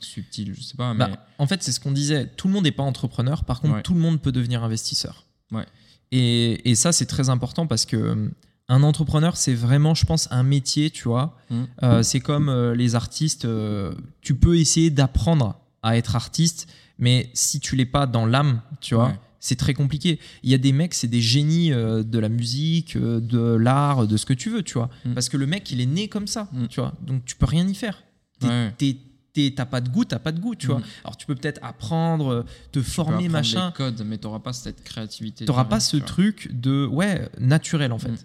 subtiles, 0.00 0.54
je 0.56 0.62
sais 0.62 0.76
pas, 0.76 0.94
mais 0.94 1.00
Bah, 1.06 1.26
en 1.38 1.46
fait, 1.46 1.62
c'est 1.62 1.72
ce 1.72 1.80
qu'on 1.80 1.92
disait. 1.92 2.26
Tout 2.36 2.48
le 2.48 2.54
monde 2.54 2.64
n'est 2.64 2.70
pas 2.72 2.82
entrepreneur. 2.82 3.44
Par 3.44 3.60
contre, 3.60 3.74
Ouais. 3.74 3.82
tout 3.82 3.94
le 3.94 4.00
monde 4.00 4.20
peut 4.20 4.32
devenir 4.32 4.62
investisseur. 4.64 5.24
Ouais. 5.50 5.66
Et, 6.12 6.70
et 6.70 6.74
ça, 6.74 6.92
c'est 6.92 7.06
très 7.06 7.28
important 7.30 7.66
parce 7.66 7.84
que 7.86 7.96
euh, 7.96 8.28
un 8.68 8.82
entrepreneur, 8.82 9.36
c'est 9.36 9.54
vraiment, 9.54 9.94
je 9.94 10.06
pense, 10.06 10.28
un 10.30 10.42
métier, 10.44 10.90
tu 10.90 11.04
vois. 11.08 11.36
Euh, 11.82 12.02
c'est 12.02 12.20
comme 12.20 12.48
euh, 12.48 12.74
les 12.74 12.94
artistes. 12.94 13.44
euh, 13.44 13.92
tu 14.20 14.34
peux 14.34 14.56
essayer 14.58 14.90
d'apprendre 14.90 15.58
à 15.82 15.96
être 15.96 16.14
artiste, 16.16 16.68
mais 16.98 17.30
si 17.34 17.60
tu 17.60 17.76
l'es 17.76 17.86
pas 17.86 18.06
dans 18.06 18.26
l'âme, 18.26 18.60
tu 18.80 18.94
vois. 18.94 19.08
Ouais. 19.08 19.18
C'est 19.44 19.56
très 19.56 19.74
compliqué. 19.74 20.20
Il 20.44 20.50
y 20.50 20.54
a 20.54 20.58
des 20.58 20.70
mecs, 20.72 20.94
c'est 20.94 21.08
des 21.08 21.20
génies 21.20 21.72
euh, 21.72 22.04
de 22.04 22.18
la 22.20 22.28
musique, 22.28 22.94
euh, 22.94 23.18
de 23.20 23.40
l'art, 23.40 24.06
de 24.06 24.16
ce 24.16 24.24
que 24.24 24.34
tu 24.34 24.50
veux, 24.50 24.62
tu 24.62 24.74
vois. 24.74 24.88
Mhm. 25.04 25.14
Parce 25.14 25.28
que 25.28 25.36
le 25.36 25.46
mec, 25.48 25.68
il 25.72 25.80
est 25.80 25.86
né 25.86 26.06
comme 26.06 26.28
ça, 26.28 26.48
Mhm. 26.52 26.68
tu 26.68 26.78
vois. 26.80 26.94
Donc 27.04 27.24
tu 27.24 27.34
peux 27.34 27.46
rien 27.46 27.66
y 27.66 27.74
faire. 27.74 28.04
T'es- 28.38 28.46
Ouais. 28.46 28.72
t'es- 28.78 28.96
t'es- 29.32 29.52
T'as 29.56 29.64
pas 29.64 29.80
de 29.80 29.88
goût, 29.88 30.04
t'as 30.04 30.18
pas 30.20 30.30
de 30.30 30.38
goût, 30.38 30.54
tu 30.54 30.68
vois. 30.68 30.78
Mhm. 30.78 30.84
Alors 31.04 31.16
tu 31.16 31.26
peux 31.26 31.34
peut-être 31.34 31.58
apprendre, 31.62 32.28
euh, 32.32 32.42
te 32.70 32.78
Tu 32.78 32.84
former, 32.84 33.14
apprendre 33.14 33.32
machin. 33.32 33.66
des 33.70 33.74
codes, 33.74 34.02
mais 34.06 34.18
t'auras 34.18 34.38
pas 34.40 34.52
cette 34.52 34.84
créativité. 34.84 35.44
T'auras 35.44 35.64
pas 35.64 35.80
ce 35.80 35.96
truc 35.96 36.50
de 36.52 36.86
ouais 36.86 37.28
naturel 37.40 37.90
en 37.92 37.98
fait. 37.98 38.10
Mhm. 38.10 38.18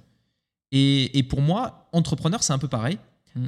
Et, 0.73 1.17
et 1.17 1.23
pour 1.23 1.41
moi, 1.41 1.87
entrepreneur, 1.93 2.43
c'est 2.43 2.53
un 2.53 2.57
peu 2.59 2.67
pareil. 2.67 2.99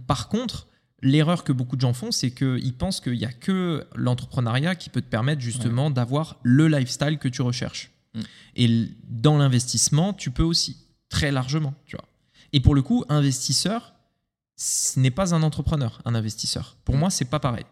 Par 0.08 0.30
contre, 0.30 0.68
l'erreur 1.02 1.44
que 1.44 1.52
beaucoup 1.52 1.76
de 1.76 1.82
gens 1.82 1.94
font, 1.94 2.12
c'est 2.12 2.32
qu'ils 2.32 2.74
pensent 2.76 3.00
qu'il 3.02 3.16
y 3.16 3.26
a 3.26 3.32
que 3.32 3.86
l'entrepreneuriat 3.96 4.76
qui 4.76 4.90
peut 4.90 5.02
te 5.02 5.10
permettre 5.10 5.42
justement 5.42 5.90
d'avoir 5.90 6.38
le 6.44 6.68
lifestyle 6.68 7.18
que 7.18 7.28
tu 7.28 7.42
recherches. 7.42 7.92
Mhm. 8.16 8.24
Et 8.56 8.88
dans 9.08 9.38
l'investissement, 9.38 10.14
tu 10.14 10.32
peux 10.32 10.44
aussi 10.44 10.78
très 11.10 11.32
largement, 11.32 11.74
tu 11.86 11.96
vois. 11.96 12.06
Et 12.54 12.60
pour 12.60 12.76
le 12.76 12.82
coup, 12.82 13.06
investisseur, 13.10 13.94
ce 14.56 15.00
n'est 15.00 15.12
pas 15.12 15.34
un 15.34 15.44
entrepreneur, 15.44 16.02
un 16.06 16.16
investisseur. 16.16 16.76
Pour 16.84 16.96
Mhm. 16.96 17.00
moi, 17.00 17.10
c'est 17.10 17.26
pas 17.26 17.40
pareil. 17.40 17.66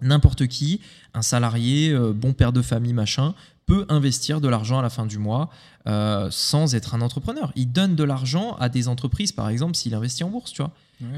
N'importe 0.00 0.46
qui, 0.46 0.80
un 1.14 1.22
salarié, 1.22 1.90
euh, 1.90 2.12
bon 2.12 2.32
père 2.34 2.52
de 2.52 2.62
famille, 2.62 2.92
machin, 2.92 3.34
peut 3.64 3.86
investir 3.88 4.40
de 4.40 4.48
l'argent 4.48 4.78
à 4.78 4.82
la 4.82 4.90
fin 4.90 5.06
du 5.06 5.18
mois 5.18 5.50
euh, 5.86 6.28
sans 6.30 6.74
être 6.74 6.94
un 6.94 7.00
entrepreneur. 7.00 7.52
Il 7.56 7.72
donne 7.72 7.94
de 7.96 8.04
l'argent 8.04 8.56
à 8.56 8.68
des 8.68 8.88
entreprises, 8.88 9.32
par 9.32 9.48
exemple, 9.48 9.76
s'il 9.76 9.94
investit 9.94 10.24
en 10.24 10.30
bourse, 10.30 10.52
tu 10.52 10.62
vois. 10.62 10.72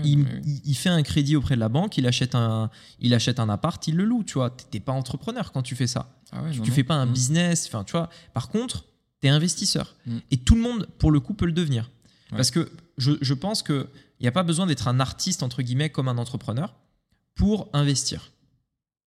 Il, 0.05 0.75
fait 0.75 0.89
un 0.89 1.03
crédit 1.05 1.37
auprès 1.37 1.55
de 1.55 1.61
la 1.61 1.69
banque, 1.69 1.97
il 1.99 2.07
achète 2.07 2.35
un, 2.35 2.69
il 2.99 3.15
achète 3.15 3.39
un 3.39 3.49
appart, 3.49 3.87
il 3.87 3.95
le 3.97 4.05
loue, 4.05 4.25
tu 4.25 4.35
vois. 4.35 4.51
T'es 4.51 4.81
pas 4.81 4.93
entrepreneur 4.93 5.53
quand 5.53 5.63
tu 5.63 5.77
fais 5.77 5.87
ça. 5.87 6.11
Ah 6.33 6.43
ouais, 6.43 6.51
tu 6.51 6.59
non, 6.59 6.65
tu 6.65 6.71
non. 6.71 6.75
fais 6.77 6.85
pas 6.85 6.95
un 6.97 7.07
Mhm. 7.07 7.13
business, 7.13 7.67
enfin, 7.69 7.85
tu 7.85 7.93
vois. 7.93 8.11
Par 8.35 8.49
contre, 8.49 8.85
tu 9.21 9.29
es 9.29 9.31
investisseur. 9.31 9.95
Mm. 10.07 10.19
Et 10.33 10.37
tout 10.37 10.57
le 10.57 10.61
monde, 10.63 10.89
pour 10.99 11.13
le 11.13 11.21
coup, 11.21 11.33
peut 11.35 11.47
le 11.47 11.53
devenir. 11.53 11.91
Ouais. 12.33 12.37
Parce 12.37 12.51
que 12.51 12.71
je, 12.99 13.13
je 13.21 13.35
pense 13.35 13.63
qu'il 13.63 13.87
n'y 14.21 14.27
a 14.27 14.33
pas 14.33 14.43
besoin 14.43 14.67
d'être 14.67 14.89
un 14.89 14.99
artiste, 15.01 15.43
entre 15.45 15.63
guillemets, 15.63 15.91
comme 15.91 16.09
un 16.09 16.19
entrepreneur, 16.19 16.75
pour 17.37 17.69
investir. 17.73 18.33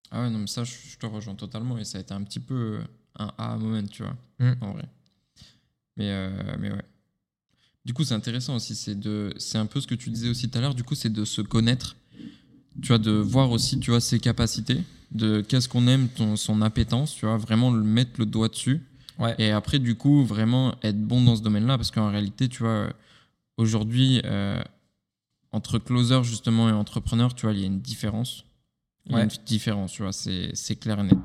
Ah 0.10 0.22
ouais, 0.24 0.30
non, 0.30 0.40
mais 0.40 0.48
ça, 0.48 0.64
je, 0.64 0.74
te 0.98 1.06
rejoins 1.06 1.36
totalement. 1.36 1.78
Et 1.78 1.84
ça 1.84 1.98
a 1.98 2.02
été 2.02 2.14
un 2.14 2.24
petit 2.24 2.40
peu 2.40 2.80
un 3.20 3.32
A 3.38 3.58
moment, 3.58 3.84
tu 3.88 4.04
vois, 4.04 4.16
Mm. 4.40 4.54
en 4.62 4.72
vrai. 4.72 4.86
Mais, 6.02 6.10
euh, 6.12 6.30
mais 6.60 6.72
ouais. 6.72 6.82
Du 7.86 7.94
coup, 7.94 8.04
c'est 8.04 8.14
intéressant 8.14 8.56
aussi. 8.56 8.76
C'est 8.76 9.00
de, 9.00 9.34
c'est 9.38 9.58
un 9.58 9.66
peu 9.66 9.80
ce 9.82 9.88
que 9.88 9.96
tu 9.96 10.10
disais 10.10 10.30
aussi 10.30 10.50
tout 10.50 10.58
à 10.58 10.62
l'heure. 10.62 10.76
Du 10.76 10.84
coup, 10.84 10.96
c'est 10.96 11.12
de 11.12 11.26
se 11.26 11.42
connaître. 11.42 11.96
Tu 12.82 12.88
vois, 12.88 12.98
de 12.98 13.12
voir 13.12 13.52
aussi, 13.52 13.80
tu 13.80 13.92
vois, 13.92 14.00
ses 14.00 14.20
capacités, 14.20 14.82
de 15.12 15.42
qu'est-ce 15.42 15.68
qu'on 15.68 15.88
aime, 15.88 16.08
ton, 16.08 16.36
son 16.38 16.62
appétence, 16.62 17.14
tu 17.16 17.26
vois, 17.26 17.38
vraiment 17.38 17.70
le 17.72 17.84
mettre 17.84 18.12
le 18.18 18.26
doigt 18.26 18.48
dessus. 18.48 18.82
Ouais. 19.20 19.36
Et 19.40 19.52
après, 19.52 19.78
du 19.80 19.96
coup, 19.96 20.24
vraiment 20.24 20.76
être 20.82 21.00
bon 21.00 21.22
dans 21.24 21.36
ce 21.36 21.42
domaine-là, 21.42 21.78
parce 21.78 21.92
qu'en 21.92 22.10
réalité, 22.10 22.48
tu 22.50 22.64
vois, 22.64 22.94
aujourd'hui, 23.58 24.22
euh, 24.26 24.62
entre 25.52 25.80
closer 25.80 26.24
justement 26.24 26.70
et 26.70 26.72
entrepreneur, 26.72 27.36
tu 27.36 27.46
vois, 27.46 27.54
il 27.54 27.60
y 27.60 27.64
a 27.64 27.68
une 27.68 27.82
différence. 27.82 28.46
Il 29.06 29.12
y 29.12 29.16
a 29.16 29.18
Ouais. 29.18 29.24
une 29.26 29.44
différence, 29.46 29.92
tu 29.92 30.04
vois, 30.04 30.14
c'est 30.14 30.52
c'est 30.54 30.76
clair 30.78 31.00
et 31.00 31.04
net. 31.04 31.18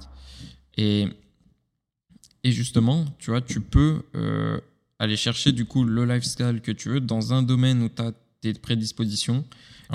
Et, 0.79 1.09
et 2.47 2.53
justement, 2.53 3.05
tu 3.19 3.31
vois, 3.31 3.41
tu 3.41 3.61
peux 3.61 4.03
euh, 4.15 4.61
aller 4.99 5.17
chercher 5.17 5.53
du 5.53 5.65
coup 5.65 5.85
le 5.85 6.05
lifestyle 6.05 6.61
que 6.63 6.73
tu 6.73 6.89
veux 6.91 7.01
dans 7.01 7.33
un 7.33 7.43
domaine 7.43 7.83
où 7.83 7.89
tu 7.89 8.03
as 8.03 8.13
tes 8.41 8.53
prédispositions. 8.55 9.45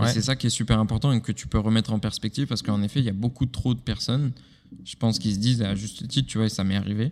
Et 0.01 0.07
c'est 0.07 0.21
ça 0.21 0.35
qui 0.35 0.47
est 0.47 0.51
super 0.61 0.79
important 0.79 1.11
et 1.11 1.21
que 1.21 1.31
tu 1.31 1.47
peux 1.47 1.59
remettre 1.59 1.91
en 1.93 1.99
perspective 1.99 2.47
parce 2.47 2.61
qu'en 2.61 2.81
effet, 2.81 2.99
il 2.99 3.05
y 3.05 3.09
a 3.09 3.13
beaucoup 3.13 3.45
trop 3.45 3.73
de 3.73 3.79
personnes, 3.79 4.31
je 4.85 4.95
pense, 4.95 5.19
qui 5.19 5.33
se 5.33 5.39
disent 5.39 5.61
à 5.61 5.75
juste 5.75 6.07
titre, 6.07 6.27
tu 6.29 6.37
vois, 6.37 6.47
et 6.47 6.49
ça 6.49 6.63
m'est 6.63 6.77
arrivé, 6.77 7.11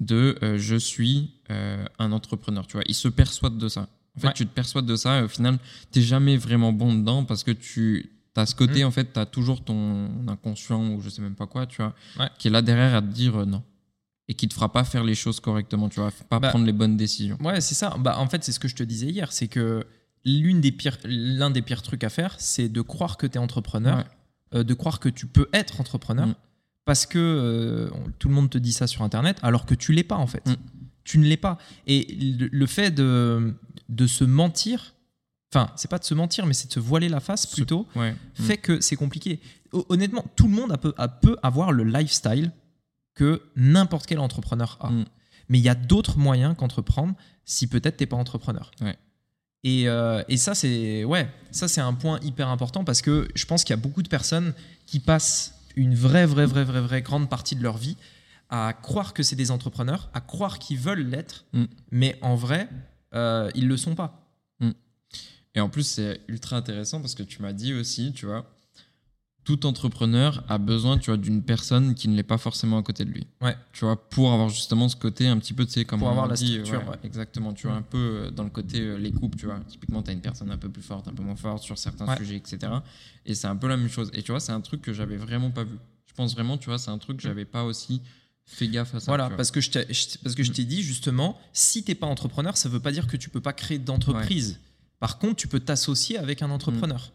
de 0.00 0.36
euh, 0.42 0.56
je 0.58 0.76
suis 0.76 1.30
euh, 1.50 1.84
un 1.98 2.12
entrepreneur. 2.12 2.66
Tu 2.66 2.74
vois, 2.74 2.82
il 2.86 2.94
se 2.94 3.08
persuade 3.08 3.58
de 3.58 3.68
ça. 3.68 3.88
En 4.16 4.20
fait, 4.20 4.26
Ouais. 4.28 4.32
tu 4.34 4.46
te 4.46 4.52
persuades 4.54 4.86
de 4.86 4.96
ça 4.96 5.20
et 5.20 5.22
au 5.22 5.28
final, 5.28 5.58
t'es 5.90 6.00
jamais 6.02 6.36
vraiment 6.36 6.72
bon 6.72 6.94
dedans 6.94 7.24
parce 7.24 7.42
que 7.44 7.50
tu 7.50 8.10
as 8.36 8.46
ce 8.46 8.54
côté, 8.54 8.82
Mm. 8.82 8.86
en 8.86 8.90
fait, 8.90 9.12
tu 9.12 9.18
as 9.20 9.26
toujours 9.26 9.62
ton 9.64 10.08
inconscient 10.28 10.92
ou 10.94 11.00
je 11.00 11.08
sais 11.08 11.20
même 11.22 11.34
pas 11.36 11.46
quoi, 11.46 11.66
tu 11.66 11.76
vois, 11.82 11.94
Ouais. 12.18 12.28
qui 12.38 12.48
est 12.48 12.50
là 12.50 12.62
derrière 12.62 12.94
à 12.94 13.02
te 13.02 13.06
dire 13.12 13.36
euh, 13.40 13.44
non. 13.44 13.62
Et 14.28 14.34
qui 14.34 14.48
te 14.48 14.54
fera 14.54 14.72
pas 14.72 14.84
faire 14.84 15.04
les 15.04 15.14
choses 15.14 15.38
correctement, 15.40 15.88
tu 15.90 16.00
vois, 16.00 16.10
pas 16.30 16.38
Bah, 16.40 16.48
prendre 16.48 16.64
les 16.64 16.72
bonnes 16.72 16.96
décisions. 16.96 17.36
Ouais, 17.42 17.60
c'est 17.60 17.74
ça. 17.74 17.94
Bah, 17.98 18.18
en 18.18 18.26
fait, 18.28 18.42
c'est 18.42 18.52
ce 18.52 18.58
que 18.60 18.68
je 18.68 18.74
te 18.74 18.82
disais 18.82 19.06
hier, 19.06 19.30
c'est 19.32 19.48
que 19.48 19.84
l'une 20.24 20.62
des 20.62 20.72
pires, 20.72 20.96
l'un 21.04 21.50
des 21.50 21.60
pires 21.60 21.82
trucs 21.82 22.02
à 22.04 22.08
faire, 22.08 22.34
c'est 22.38 22.70
de 22.70 22.80
croire 22.80 23.18
que 23.18 23.26
tu 23.26 23.34
es 23.34 23.38
entrepreneur, 23.38 23.98
Ouais. 23.98 24.04
euh, 24.60 24.64
de 24.64 24.72
croire 24.72 24.98
que 24.98 25.10
tu 25.10 25.26
peux 25.26 25.48
être 25.52 25.78
entrepreneur, 25.80 26.28
Mm. 26.28 26.34
parce 26.86 27.04
que 27.04 27.18
euh, 27.18 27.90
tout 28.18 28.28
le 28.28 28.34
monde 28.34 28.48
te 28.48 28.56
dit 28.56 28.72
ça 28.72 28.86
sur 28.86 29.02
Internet, 29.02 29.36
alors 29.42 29.66
que 29.66 29.74
tu 29.74 29.92
l'es 29.92 30.04
pas 30.04 30.16
en 30.16 30.26
fait. 30.26 30.46
Mm. 30.48 30.54
Tu 31.04 31.18
ne 31.18 31.26
l'es 31.26 31.36
pas. 31.36 31.58
Et 31.86 32.06
le, 32.38 32.48
le 32.50 32.66
fait 32.66 32.90
de, 32.92 33.52
de 33.90 34.06
se 34.06 34.24
mentir, 34.24 34.94
enfin, 35.54 35.70
c'est 35.76 35.90
pas 35.90 35.98
de 35.98 36.04
se 36.04 36.14
mentir, 36.14 36.46
mais 36.46 36.54
c'est 36.54 36.68
de 36.68 36.72
se 36.72 36.80
voiler 36.80 37.10
la 37.10 37.20
face 37.20 37.44
plutôt, 37.44 37.86
Ouais. 37.94 38.12
Mm. 38.12 38.42
fait 38.42 38.56
que 38.56 38.80
c'est 38.80 38.96
compliqué. 38.96 39.38
Ho- 39.72 39.84
Honnêtement, 39.90 40.24
tout 40.34 40.46
le 40.48 40.54
monde 40.54 40.72
a 40.72 40.78
peut, 40.78 40.94
a- 40.96 41.08
peut 41.08 41.36
avoir 41.42 41.72
le 41.72 41.84
lifestyle 41.84 42.50
que 43.14 43.42
n'importe 43.56 44.06
quel 44.06 44.18
entrepreneur 44.18 44.76
a. 44.80 44.90
Mm. 44.90 45.04
Mais 45.48 45.58
il 45.58 45.64
y 45.64 45.68
a 45.68 45.74
d'autres 45.74 46.18
moyens 46.18 46.56
qu'entreprendre 46.56 47.14
si 47.44 47.66
peut-être 47.66 47.96
t'es 47.98 48.06
pas 48.06 48.16
entrepreneur. 48.16 48.70
Ouais. 48.80 48.96
Et, 49.62 49.88
euh, 49.88 50.22
et 50.28 50.36
ça, 50.36 50.54
c'est 50.54 51.04
ouais, 51.04 51.28
ça 51.50 51.68
c'est 51.68 51.80
un 51.80 51.94
point 51.94 52.18
hyper 52.22 52.48
important 52.48 52.84
parce 52.84 53.02
que 53.02 53.28
je 53.34 53.46
pense 53.46 53.64
qu'il 53.64 53.72
y 53.74 53.78
a 53.78 53.82
beaucoup 53.82 54.02
de 54.02 54.08
personnes 54.08 54.52
qui 54.86 55.00
passent 55.00 55.54
une 55.76 55.94
vraie, 55.94 56.26
vraie, 56.26 56.46
vraie, 56.46 56.64
vraie, 56.64 56.80
vraie 56.80 57.02
grande 57.02 57.28
partie 57.28 57.56
de 57.56 57.62
leur 57.62 57.76
vie 57.76 57.96
à 58.50 58.72
croire 58.72 59.14
que 59.14 59.22
c'est 59.22 59.36
des 59.36 59.50
entrepreneurs, 59.50 60.10
à 60.12 60.20
croire 60.20 60.58
qu'ils 60.58 60.78
veulent 60.78 61.08
l'être, 61.08 61.46
Mm. 61.52 61.64
mais 61.90 62.18
en 62.20 62.36
vrai, 62.36 62.68
euh, 63.14 63.50
ils 63.54 63.66
le 63.68 63.76
sont 63.76 63.94
pas. 63.94 64.20
Et 65.56 65.60
en 65.60 65.68
plus, 65.68 65.84
c'est 65.84 66.20
ultra 66.26 66.56
intéressant 66.56 67.00
parce 67.00 67.14
que 67.14 67.22
tu 67.22 67.40
m'as 67.40 67.52
dit 67.52 67.74
aussi, 67.74 68.12
tu 68.12 68.26
vois, 68.26 68.53
tout 69.44 69.66
entrepreneur 69.66 70.42
a 70.48 70.56
besoin, 70.58 70.96
tu 70.98 71.10
vois, 71.10 71.16
d'une 71.18 71.42
personne 71.42 71.94
qui 71.94 72.08
ne 72.08 72.16
l'est 72.16 72.22
pas 72.22 72.38
forcément 72.38 72.78
à 72.78 72.82
côté 72.82 73.04
de 73.04 73.10
lui. 73.10 73.26
Ouais. 73.42 73.54
Tu 73.72 73.84
vois, 73.84 73.96
pour 74.08 74.32
avoir 74.32 74.48
justement 74.48 74.88
ce 74.88 74.96
côté 74.96 75.26
un 75.28 75.38
petit 75.38 75.52
peu, 75.52 75.66
tu 75.66 75.72
sais, 75.72 75.84
comme 75.84 75.98
Pour 76.00 76.08
on 76.08 76.12
avoir 76.12 76.26
la 76.28 76.34
dit, 76.34 76.46
structure, 76.52 76.80
ouais, 76.80 76.88
ouais. 76.88 76.98
Exactement, 77.04 77.52
tu 77.52 77.66
vois, 77.66 77.76
Mm. 77.76 77.78
un 77.78 77.82
peu 77.82 77.98
euh, 77.98 78.30
dans 78.30 78.44
le 78.44 78.50
côté 78.50 78.80
euh, 78.80 78.96
les 78.96 79.12
couples, 79.12 79.36
tu 79.38 79.46
vois. 79.46 79.60
Typiquement, 79.68 80.02
tu 80.02 80.10
as 80.10 80.12
une 80.14 80.20
personne 80.22 80.50
un 80.50 80.56
peu 80.56 80.68
plus 80.70 80.82
forte, 80.82 81.08
un 81.08 81.12
peu 81.12 81.22
moins 81.22 81.36
forte 81.36 81.62
sur 81.62 81.76
certains 81.78 82.16
sujets, 82.16 82.36
etc. 82.36 82.58
Et 83.26 83.34
c'est 83.34 83.46
un 83.46 83.56
peu 83.56 83.68
la 83.68 83.76
même 83.76 83.88
chose. 83.90 84.10
Et 84.14 84.22
tu 84.22 84.32
vois, 84.32 84.40
c'est 84.40 84.52
un 84.52 84.60
truc 84.62 84.80
que 84.82 84.92
j'avais 84.92 85.16
vraiment 85.16 85.50
pas 85.50 85.64
vu. 85.64 85.76
Je 86.06 86.14
pense 86.14 86.32
vraiment, 86.34 86.56
tu 86.58 86.70
vois, 86.70 86.78
c'est 86.78 86.90
un 86.90 86.98
truc 86.98 87.18
que 87.18 87.22
j'avais 87.22 87.44
pas 87.44 87.64
aussi 87.64 88.00
fait 88.46 88.68
gaffe 88.68 88.94
à 88.94 89.00
ça. 89.00 89.06
Voilà, 89.10 89.30
parce 89.30 89.50
que 89.50 89.60
je 89.60 89.70
parce 90.22 90.34
que 90.34 90.42
je 90.42 90.52
t'ai 90.52 90.64
dit 90.64 90.82
justement, 90.82 91.38
si 91.52 91.82
t'es 91.82 91.94
pas 91.94 92.06
entrepreneur, 92.06 92.56
ça 92.56 92.68
veut 92.68 92.80
pas 92.80 92.92
dire 92.92 93.06
que 93.06 93.16
tu 93.16 93.28
peux 93.30 93.40
pas 93.40 93.52
créer 93.52 93.78
d'entreprise. 93.78 94.58
Par 95.00 95.18
contre, 95.18 95.36
tu 95.36 95.48
peux 95.48 95.60
t'associer 95.60 96.18
avec 96.18 96.40
un 96.42 96.50
entrepreneur. 96.50 97.12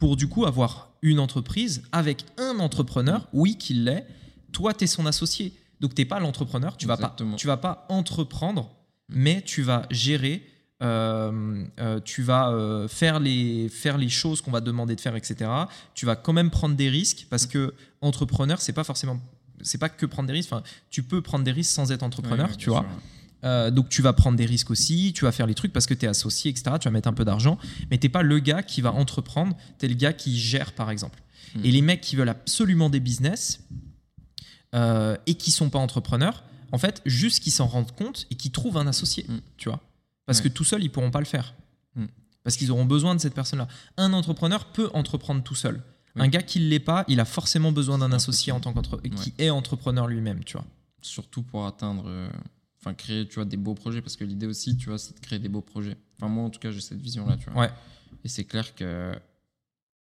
Pour 0.00 0.16
du 0.16 0.26
coup 0.26 0.46
avoir 0.46 0.90
une 1.02 1.20
entreprise 1.20 1.82
avec 1.92 2.24
un 2.38 2.58
entrepreneur, 2.58 3.28
oui 3.32 3.56
qu'il 3.56 3.84
l'est, 3.84 4.04
toi 4.50 4.74
tu 4.74 4.84
es 4.84 4.86
son 4.88 5.06
associé. 5.06 5.52
Donc 5.80 5.94
t'es 5.94 6.04
pas 6.04 6.18
l'entrepreneur, 6.18 6.76
tu 6.76 6.86
vas 6.86 6.96
pas 6.96 7.04
Exactement. 7.04 7.36
tu 7.36 7.46
vas 7.46 7.56
pas 7.56 7.86
entreprendre, 7.88 8.70
mais 9.08 9.42
tu 9.42 9.62
vas 9.62 9.86
gérer 9.90 10.42
euh, 10.82 11.64
euh, 11.78 12.00
tu 12.00 12.22
vas 12.22 12.48
euh, 12.48 12.88
faire, 12.88 13.20
les, 13.20 13.68
faire 13.68 13.98
les 13.98 14.08
choses 14.08 14.40
qu'on 14.40 14.50
va 14.50 14.60
te 14.60 14.66
demander 14.66 14.96
de 14.96 15.00
faire, 15.00 15.14
etc. 15.14 15.50
Tu 15.94 16.06
vas 16.06 16.16
quand 16.16 16.32
même 16.32 16.50
prendre 16.50 16.74
des 16.74 16.88
risques 16.88 17.26
parce 17.28 17.46
que 17.46 17.74
entrepreneur, 18.00 18.60
c'est 18.62 18.72
pas 18.72 18.84
forcément, 18.84 19.20
c'est 19.60 19.76
pas 19.76 19.90
que 19.90 20.06
prendre 20.06 20.26
des 20.26 20.32
risques. 20.32 20.50
Enfin, 20.52 20.62
tu 20.88 21.02
peux 21.02 21.20
prendre 21.20 21.44
des 21.44 21.52
risques 21.52 21.72
sans 21.72 21.92
être 21.92 22.02
entrepreneur, 22.02 22.56
tu 22.56 22.70
vois. 22.70 22.80
sûr. 22.80 22.88
Euh, 23.44 23.70
donc 23.70 23.88
tu 23.88 24.02
vas 24.02 24.12
prendre 24.12 24.36
des 24.36 24.44
risques 24.46 24.70
aussi, 24.70 25.12
tu 25.14 25.24
vas 25.24 25.32
faire 25.32 25.46
les 25.46 25.54
trucs 25.54 25.72
parce 25.72 25.86
que 25.86 25.94
tu 25.94 26.04
es 26.04 26.08
associé, 26.08 26.50
etc. 26.50 26.76
Tu 26.80 26.84
vas 26.88 26.90
mettre 26.90 27.08
un 27.08 27.12
peu 27.14 27.24
d'argent, 27.24 27.58
mais 27.90 27.96
t'es 27.98 28.08
pas 28.10 28.22
le 28.22 28.38
gars 28.38 28.62
qui 28.62 28.80
va 28.82 28.92
entreprendre, 28.92 29.56
tu 29.78 29.86
es 29.86 29.88
le 29.88 29.94
gars 29.94 30.12
qui 30.12 30.38
gère 30.38 30.72
par 30.72 30.90
exemple. 30.90 31.22
Mm. 31.54 31.64
Et 31.64 31.70
les 31.70 31.82
mecs 31.82 32.00
qui 32.02 32.16
veulent 32.16 32.28
absolument 32.28 32.90
des 32.90 33.00
business 33.00 33.60
euh, 34.74 35.16
et 35.26 35.34
qui 35.34 35.50
sont 35.50 35.70
pas 35.70 35.78
entrepreneurs, 35.78 36.44
en 36.72 36.78
fait, 36.78 37.02
juste 37.06 37.42
qu'ils 37.42 37.52
s'en 37.52 37.66
rendent 37.66 37.92
compte 37.92 38.26
et 38.30 38.34
qu'ils 38.36 38.52
trouvent 38.52 38.76
un 38.76 38.86
associé, 38.86 39.24
Mm. 39.28 39.38
tu 39.56 39.68
vois. 39.68 39.80
Parce 40.26 40.38
Ouais. 40.38 40.44
que 40.44 40.48
tout 40.54 40.64
seul, 40.64 40.82
ils 40.84 40.90
pourront 40.90 41.10
pas 41.10 41.18
le 41.20 41.24
faire. 41.26 41.54
Parce 42.42 42.56
qu'ils 42.56 42.70
auront 42.70 42.86
besoin 42.86 43.14
de 43.14 43.20
cette 43.20 43.34
personne-là. 43.34 43.68
Un 43.98 44.14
entrepreneur 44.14 44.64
peut 44.72 44.88
entreprendre 44.94 45.42
tout 45.42 45.54
seul. 45.54 45.82
Oui. 46.16 46.22
Un 46.22 46.28
gars 46.28 46.40
qui 46.40 46.58
ne 46.58 46.68
l'est 46.68 46.78
pas, 46.80 47.04
il 47.06 47.20
a 47.20 47.26
forcément 47.26 47.70
besoin 47.70 47.98
d'un 47.98 48.12
associé 48.12 48.50
en 48.50 48.60
tant 48.60 48.72
qu'entre 48.72 48.96
qui 49.02 49.34
est 49.36 49.50
entrepreneur 49.50 50.06
lui-même, 50.06 50.42
tu 50.44 50.54
vois. 50.56 50.64
surtout 51.02 51.42
pour 51.42 51.66
atteindre, 51.66 52.04
euh, 52.06 52.30
enfin 52.80 52.94
créer, 52.94 53.26
tu 53.28 53.36
vois, 53.36 53.44
des 53.44 53.56
beaux 53.56 53.74
projets, 53.74 54.00
parce 54.00 54.16
que 54.16 54.24
l'idée 54.24 54.46
aussi, 54.46 54.76
tu 54.76 54.88
vois, 54.88 54.98
c'est 54.98 55.14
de 55.14 55.20
créer 55.20 55.38
des 55.38 55.48
beaux 55.48 55.60
projets. 55.60 55.96
Enfin 56.16 56.28
moi, 56.28 56.44
en 56.44 56.50
tout 56.50 56.60
cas, 56.60 56.70
j'ai 56.70 56.80
cette 56.80 57.00
vision-là, 57.00 57.36
tu 57.36 57.50
vois. 57.50 57.62
Ouais. 57.62 57.70
Et 58.24 58.28
c'est 58.28 58.44
clair 58.44 58.74
que 58.74 59.14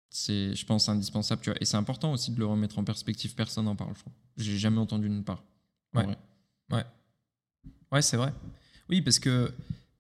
c'est, 0.10 0.56
je 0.56 0.66
pense, 0.66 0.90
indispensable, 0.90 1.42
tu 1.42 1.50
vois. 1.50 1.62
Et 1.62 1.66
c'est 1.66 1.78
important 1.78 2.12
aussi 2.12 2.32
de 2.32 2.40
le 2.40 2.46
remettre 2.46 2.80
en 2.80 2.84
perspective. 2.84 3.36
Personne 3.36 3.66
n'en 3.66 3.76
parle, 3.76 3.94
je 3.96 4.02
trouve. 4.02 4.14
J'ai 4.38 4.58
jamais 4.58 4.80
entendu 4.80 5.10
nulle 5.10 5.24
part. 5.24 5.44
Ouais. 5.94 6.06
vrai. 6.70 6.86
Ouais, 7.92 8.02
c'est 8.02 8.18
vrai. 8.18 8.34
Oui, 8.90 9.02
parce 9.02 9.20
que 9.20 9.54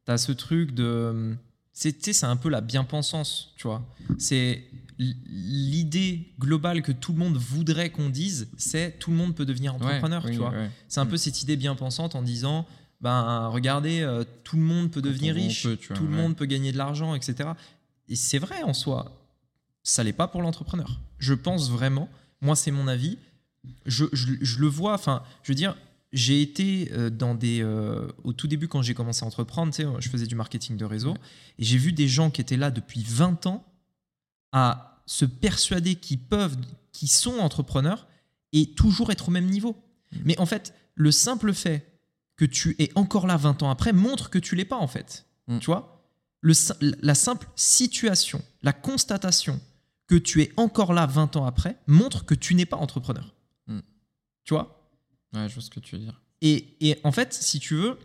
tu 0.05 0.11
as 0.11 0.17
ce 0.17 0.31
truc 0.31 0.73
de. 0.73 1.35
C'est 1.73 1.93
tu 1.93 2.05
sais, 2.05 2.13
c'est 2.13 2.25
un 2.25 2.37
peu 2.37 2.49
la 2.49 2.61
bien-pensance, 2.61 3.53
tu 3.57 3.67
vois. 3.67 3.85
C'est 4.17 4.63
l'idée 4.99 6.33
globale 6.39 6.81
que 6.81 6.91
tout 6.91 7.11
le 7.13 7.19
monde 7.19 7.37
voudrait 7.37 7.89
qu'on 7.89 8.09
dise, 8.09 8.47
c'est 8.57 8.97
tout 8.99 9.11
le 9.11 9.17
monde 9.17 9.35
peut 9.35 9.45
devenir 9.45 9.75
entrepreneur, 9.75 10.23
Ouais, 10.25 10.31
tu 10.31 10.37
oui, 10.37 10.43
vois. 10.43 10.51
ouais. 10.51 10.69
C'est 10.87 10.99
un 10.99 11.05
Mm. 11.05 11.09
peu 11.09 11.17
cette 11.17 11.41
idée 11.43 11.55
bien-pensante 11.55 12.15
en 12.15 12.21
disant 12.21 12.65
ben 12.99 13.47
regardez, 13.49 14.01
euh, 14.01 14.23
tout 14.43 14.55
le 14.55 14.63
monde 14.63 14.89
peut 14.89 15.01
Quand 15.01 15.07
devenir 15.09 15.35
riche, 15.35 15.63
peut, 15.63 15.77
tu 15.77 15.89
vois, 15.89 15.97
tout 15.97 16.03
le 16.03 16.09
monde 16.09 16.35
peut 16.35 16.45
gagner 16.47 16.71
de 16.71 16.77
l'argent, 16.77 17.13
etc. 17.13 17.49
Et 18.09 18.15
c'est 18.15 18.39
vrai 18.39 18.63
en 18.63 18.73
soi. 18.73 19.21
Ça 19.83 20.03
l'est 20.03 20.13
pas 20.13 20.27
pour 20.27 20.41
l'entrepreneur. 20.41 20.99
Je 21.19 21.35
pense 21.35 21.69
vraiment, 21.69 22.09
moi 22.41 22.55
c'est 22.55 22.71
mon 22.71 22.87
avis, 22.87 23.19
je, 23.85 24.05
je- 24.13 24.33
je 24.41 24.59
le 24.59 24.67
vois, 24.67 24.95
enfin, 24.95 25.21
je 25.43 25.51
veux 25.51 25.55
dire, 25.55 25.77
j'ai 26.11 26.41
été 26.41 26.89
euh, 26.93 27.09
dans 27.11 27.35
des. 27.35 27.61
euh, 27.61 28.07
au 28.23 28.33
tout 28.33 28.47
début, 28.47 28.67
quand 28.67 28.81
j'ai 28.81 28.95
commencé 28.95 29.23
à 29.23 29.27
entreprendre, 29.27 29.71
tu 29.73 29.83
sais, 29.83 29.87
je 29.99 30.09
faisais 30.09 30.25
du 30.25 30.35
marketing 30.35 30.75
de 30.75 30.85
réseau, 30.85 31.13
et 31.59 31.63
j'ai 31.63 31.77
vu 31.77 31.91
des 31.91 32.07
gens 32.07 32.31
qui 32.31 32.41
étaient 32.41 32.57
là 32.57 32.71
depuis 32.71 33.03
20 33.07 33.45
ans 33.45 33.63
à 34.51 35.01
se 35.05 35.25
persuader 35.25 35.95
qu'ils 35.95 36.19
peuvent, 36.19 36.57
qu'ils 36.91 37.09
sont 37.09 37.39
entrepreneurs 37.39 38.07
et 38.53 38.73
toujours 38.73 39.11
être 39.11 39.29
au 39.29 39.31
même 39.31 39.45
niveau. 39.49 39.75
Mm. 40.11 40.17
Mais 40.25 40.39
en 40.39 40.45
fait, 40.45 40.73
le 40.95 41.11
simple 41.11 41.53
fait 41.53 41.99
que 42.35 42.45
tu 42.45 42.75
es 42.79 42.91
encore 42.95 43.27
là 43.27 43.37
20 43.37 43.63
ans 43.63 43.69
après 43.69 43.93
montre 43.93 44.29
que 44.29 44.39
tu 44.39 44.55
l'es 44.55 44.65
pas, 44.65 44.77
en 44.77 44.87
fait. 44.87 45.25
Mm. 45.47 45.59
Tu 45.59 45.65
vois? 45.67 46.03
Le, 46.41 46.53
La 47.01 47.15
simple 47.15 47.47
situation, 47.55 48.43
la 48.61 48.73
constatation 48.73 49.59
que 50.07 50.15
tu 50.15 50.41
es 50.41 50.53
encore 50.55 50.93
là 50.93 51.05
20 51.05 51.35
ans 51.35 51.45
après 51.45 51.77
montre 51.87 52.25
que 52.25 52.35
tu 52.35 52.55
n'es 52.55 52.65
pas 52.65 52.77
entrepreneur. 52.77 53.33
Mm. 53.67 53.79
Tu 54.43 54.53
vois? 54.53 54.91
Ouais, 55.33 55.49
je 55.49 55.53
vois 55.55 55.63
ce 55.63 55.69
que 55.69 55.79
tu 55.79 55.95
veux 55.95 56.01
dire. 56.01 56.21
et, 56.41 56.77
et 56.79 56.99
en 57.03 57.11
fait, 57.11 57.33
si 57.33 57.59
tu 57.59 57.75
veux, 57.75 57.97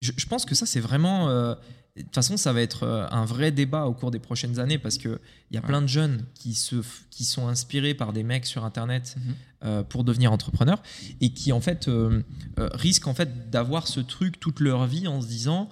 je, 0.00 0.12
je 0.16 0.26
pense 0.26 0.44
que 0.44 0.54
ça, 0.54 0.66
c'est 0.66 0.80
vraiment. 0.80 1.28
euh, 1.28 1.54
de 1.96 2.02
toute 2.02 2.14
façon, 2.14 2.36
ça 2.36 2.52
va 2.52 2.60
être 2.60 2.82
euh, 2.82 3.06
un 3.10 3.24
vrai 3.24 3.50
débat 3.52 3.86
au 3.86 3.92
cours 3.94 4.10
des 4.10 4.18
prochaines 4.18 4.58
années 4.58 4.78
parce 4.78 4.98
qu'il 4.98 5.18
y 5.50 5.56
a 5.56 5.60
Ouais. 5.60 5.66
plein 5.66 5.80
de 5.82 5.86
jeunes 5.86 6.24
qui, 6.34 6.54
se, 6.54 6.76
qui 7.10 7.24
sont 7.24 7.48
inspirés 7.48 7.94
par 7.94 8.12
des 8.12 8.22
mecs 8.22 8.44
sur 8.46 8.64
Internet 8.64 9.16
Mhm. 9.16 9.34
euh, 9.64 9.82
pour 9.82 10.04
devenir 10.04 10.30
entrepreneurs 10.32 10.82
et 11.20 11.30
qui, 11.32 11.52
en 11.52 11.60
fait, 11.60 11.88
euh, 11.88 12.22
euh, 12.58 12.68
risquent 12.74 13.08
en 13.08 13.14
fait, 13.14 13.50
d'avoir 13.50 13.86
ce 13.88 14.00
truc 14.00 14.38
toute 14.40 14.60
leur 14.60 14.86
vie 14.86 15.08
en 15.08 15.20
se 15.22 15.26
disant. 15.26 15.68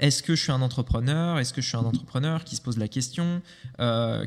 Est-ce 0.00 0.22
que 0.22 0.34
je 0.34 0.42
suis 0.42 0.52
un 0.52 0.60
entrepreneur? 0.60 1.38
Est-ce 1.38 1.54
que 1.54 1.62
je 1.62 1.68
suis 1.68 1.78
un 1.78 1.84
entrepreneur 1.84 2.44
qui 2.44 2.56
se 2.56 2.60
pose 2.60 2.76
la 2.76 2.88
question, 2.88 3.40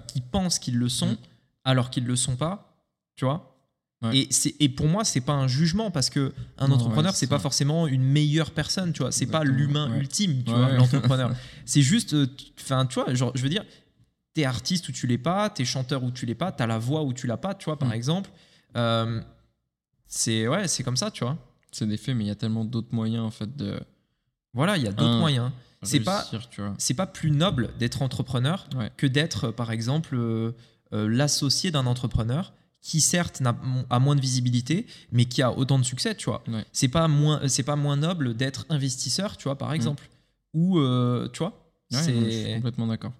qui 0.07 0.21
pense 0.21 0.57
qu'ils 0.57 0.77
le 0.77 0.89
sont 0.89 1.09
Mhm. 1.09 1.17
alors 1.65 1.91
qu'ils 1.91 2.01
ne 2.03 2.07
le 2.07 2.15
sont 2.15 2.35
pas? 2.35 2.73
Tu 3.15 3.25
vois? 3.25 3.58
Ouais. 4.01 4.17
et, 4.17 4.29
et 4.63 4.69
pour 4.69 4.87
moi, 4.87 5.03
c'est 5.03 5.19
pas 5.19 5.33
un 5.33 5.47
jugement 5.49 5.91
parce 5.91 6.09
que 6.09 6.31
un 6.57 6.69
Non, 6.69 6.75
entrepreneur, 6.75 7.11
ouais, 7.11 7.17
c'est 7.17 7.27
pas 7.27 7.35
ça. 7.37 7.41
forcément 7.43 7.85
une 7.85 8.01
meilleure 8.03 8.51
personne, 8.51 8.93
tu 8.93 9.01
vois. 9.01 9.11
C'est 9.11 9.25
pas 9.25 9.43
l'humain 9.43 9.91
ouais. 9.91 9.97
ultime, 9.99 10.41
tu 10.45 10.51
vois, 10.51 10.71
l'entrepreneur. 10.71 11.31
c'est 11.65 11.81
juste, 11.81 12.13
euh, 12.13 12.27
enfin, 12.61 12.85
tu 12.85 12.95
vois, 13.01 13.13
genre, 13.13 13.31
je 13.35 13.41
veux 13.43 13.49
dire, 13.49 13.65
t'es 14.33 14.45
artiste 14.45 14.87
ou 14.87 14.93
tu 14.93 15.05
l'es 15.05 15.17
pas, 15.17 15.49
t'es 15.49 15.65
chanteur 15.65 16.03
ou 16.03 16.11
tu 16.11 16.25
l'es 16.25 16.35
pas, 16.35 16.51
t'as 16.53 16.65
la 16.65 16.77
voix 16.79 17.03
ou 17.03 17.11
tu 17.11 17.27
l'as 17.27 17.35
pas, 17.35 17.53
tu 17.55 17.65
vois, 17.65 17.77
par 17.77 17.89
Mm. 17.89 17.93
exemple. 17.93 18.29
Euh, 18.77 19.21
c'est 20.07 20.47
ouais, 20.47 20.67
c'est 20.67 20.83
comme 20.83 20.97
ça, 20.97 21.11
tu 21.11 21.23
vois. 21.23 21.37
C'est 21.71 21.85
des 21.87 21.97
faits, 21.97 22.15
mais 22.15 22.23
il 22.23 22.27
y 22.27 22.31
a 22.31 22.35
tellement 22.35 22.63
d'autres 22.65 22.93
moyens, 22.95 23.23
en 23.25 23.31
fait, 23.31 23.55
de 23.57 23.79
Voilà, 24.53 24.77
il 24.77 24.83
y 24.83 24.87
a 24.87 24.91
d'autres 24.91 25.11
Un, 25.11 25.19
moyens. 25.19 25.51
C'est 25.83 25.99
pas, 25.99 26.25
c'est 26.77 26.93
pas 26.93 27.05
plus 27.07 27.31
noble 27.31 27.69
d'être 27.79 28.01
entrepreneur 28.01 28.67
Ouais. 28.75 28.91
que 28.97 29.07
d'être, 29.07 29.51
par 29.51 29.71
exemple, 29.71 30.15
euh, 30.15 30.51
euh, 30.93 31.07
l'associé 31.07 31.69
d'un 31.71 31.85
entrepreneur 31.85 32.53
qui 32.81 33.01
certes 33.01 33.41
a 33.89 33.99
moins 33.99 34.15
de 34.15 34.21
visibilité, 34.21 34.85
mais 35.11 35.25
qui 35.25 35.41
a 35.41 35.51
autant 35.51 35.77
de 35.79 35.83
succès, 35.83 36.15
tu 36.15 36.25
vois. 36.25 36.43
Ouais. 36.47 36.65
C'est 36.71 36.87
pas 36.87 37.07
moins, 37.07 37.47
c'est 37.47 37.63
pas 37.63 37.75
moins 37.75 37.97
noble 37.97 38.35
d'être 38.35 38.65
investisseur, 38.69 39.35
tu 39.37 39.43
vois, 39.43 39.57
par 39.57 39.73
exemple. 39.73 40.09
Ou, 40.53 40.79
euh, 40.79 41.27
tu 41.31 41.39
vois, 41.39 41.65
Ouais, 41.91 42.01
c'est 42.03 42.13
non, 42.13 42.25
je 42.25 42.29
suis 42.29 42.53
complètement 42.53 42.87
d'accord. 42.87 43.13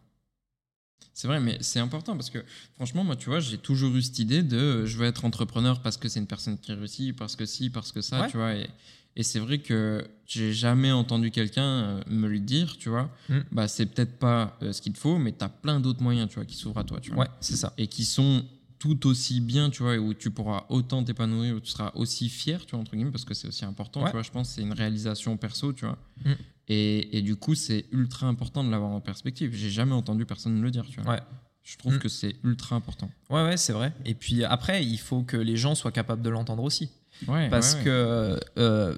C'est 1.14 1.28
vrai, 1.28 1.40
mais 1.42 1.58
c'est 1.62 1.80
important 1.80 2.16
parce 2.16 2.30
que 2.30 2.44
franchement, 2.76 3.04
moi, 3.04 3.16
tu 3.16 3.26
vois, 3.30 3.40
j'ai 3.42 3.58
toujours 3.58 3.94
eu 3.96 4.02
cette 4.02 4.20
idée 4.20 4.42
de 4.44 4.58
euh, 4.58 4.86
je 4.86 4.96
veux 4.98 5.06
être 5.06 5.26
entrepreneur 5.26 5.82
parce 5.82 5.98
que 5.98 6.08
c'est 6.08 6.20
une 6.20 6.28
personne 6.28 6.58
qui 6.58 6.72
réussit, 6.72 7.16
parce 7.16 7.36
que 7.36 7.46
si, 7.46 7.70
parce 7.70 7.92
que 7.92 8.00
ça, 8.02 8.22
Ouais. 8.22 8.28
tu 8.30 8.38
vois. 8.38 8.54
Et, 8.56 8.70
et 9.18 9.24
c'est 9.24 9.40
vrai 9.40 9.58
que 9.60 10.08
j'ai 10.26 10.54
jamais 10.54 10.92
entendu 10.94 11.30
quelqu'un 11.32 11.64
euh, 11.64 12.02
me 12.08 12.28
le 12.30 12.40
dire, 12.40 12.78
tu 12.78 12.88
vois. 12.90 13.10
Mm. 13.28 13.40
Bah, 13.52 13.68
c'est 13.68 13.88
peut-être 13.88 14.18
pas 14.18 14.58
euh, 14.62 14.72
ce 14.72 14.82
qu'il 14.82 14.94
te 14.94 15.00
faut, 15.00 15.18
mais 15.18 15.34
tu 15.38 15.44
as 15.44 15.50
plein 15.50 15.82
d'autres 15.82 16.02
moyens, 16.02 16.30
tu 16.30 16.36
vois, 16.36 16.46
qui 16.46 16.56
s'ouvrent 16.56 16.80
à 16.80 16.84
toi, 16.86 17.02
tu 17.02 17.12
vois. 17.12 17.26
Ouais, 17.26 17.30
c'est 17.42 17.58
ça. 17.58 17.74
Et 17.78 17.88
qui 17.88 18.06
sont 18.06 18.46
tout 18.80 19.08
aussi 19.08 19.42
bien, 19.42 19.70
tu 19.70 19.84
vois, 19.84 19.96
et 19.96 19.98
où 19.98 20.14
tu 20.14 20.32
pourras 20.32 20.66
autant 20.70 21.04
t'épanouir, 21.04 21.56
où 21.56 21.60
tu 21.60 21.70
seras 21.70 21.92
aussi 21.96 22.30
fier, 22.30 22.66
tu 22.66 22.72
vois, 22.72 22.80
entre 22.80 22.96
guillemets, 22.96 23.12
parce 23.12 23.26
que 23.26 23.34
c'est 23.34 23.48
aussi 23.50 23.66
important, 23.66 24.00
Ouais. 24.02 24.08
tu 24.08 24.14
vois. 24.14 24.22
Je 24.24 24.32
pense 24.32 24.48
que 24.50 24.56
c'est 24.56 24.62
une 24.62 24.74
réalisation 24.74 25.36
perso, 25.38 25.74
tu 25.74 25.86
vois. 25.86 25.98
Mm. 26.26 26.32
Et, 26.70 27.18
et 27.18 27.22
du 27.22 27.36
coup, 27.36 27.56
c'est 27.56 27.86
ultra 27.92 28.28
important 28.28 28.64
de 28.64 28.70
l'avoir 28.72 28.92
en 28.92 29.02
perspective. 29.02 29.54
J'ai 29.56 29.70
jamais 29.70 29.94
entendu 29.94 30.26
personne 30.26 30.54
me 30.56 30.64
le 30.64 30.72
dire, 30.72 30.86
tu 30.90 31.02
vois. 31.02 31.14
Ouais. 31.16 31.20
Je 31.64 31.78
trouve 31.78 31.96
Mm. 31.96 32.00
que 32.00 32.10
c'est 32.10 32.36
ultra 32.44 32.76
important. 32.76 33.10
Ouais, 33.30 33.44
ouais, 33.44 33.58
c'est 33.58 33.74
vrai. 33.74 33.92
Et 34.06 34.14
puis 34.16 34.44
après, 34.46 34.84
il 34.86 34.98
faut 34.98 35.24
que 35.24 35.36
les 35.38 35.58
gens 35.58 35.76
soient 35.76 35.92
capables 35.92 36.22
de 36.22 36.30
l'entendre 36.30 36.64
aussi. 36.64 36.90
Ouais, 37.28 37.50
Parce 37.50 37.74
ouais, 37.76 37.84
que 37.84 38.40
euh, 38.58 38.96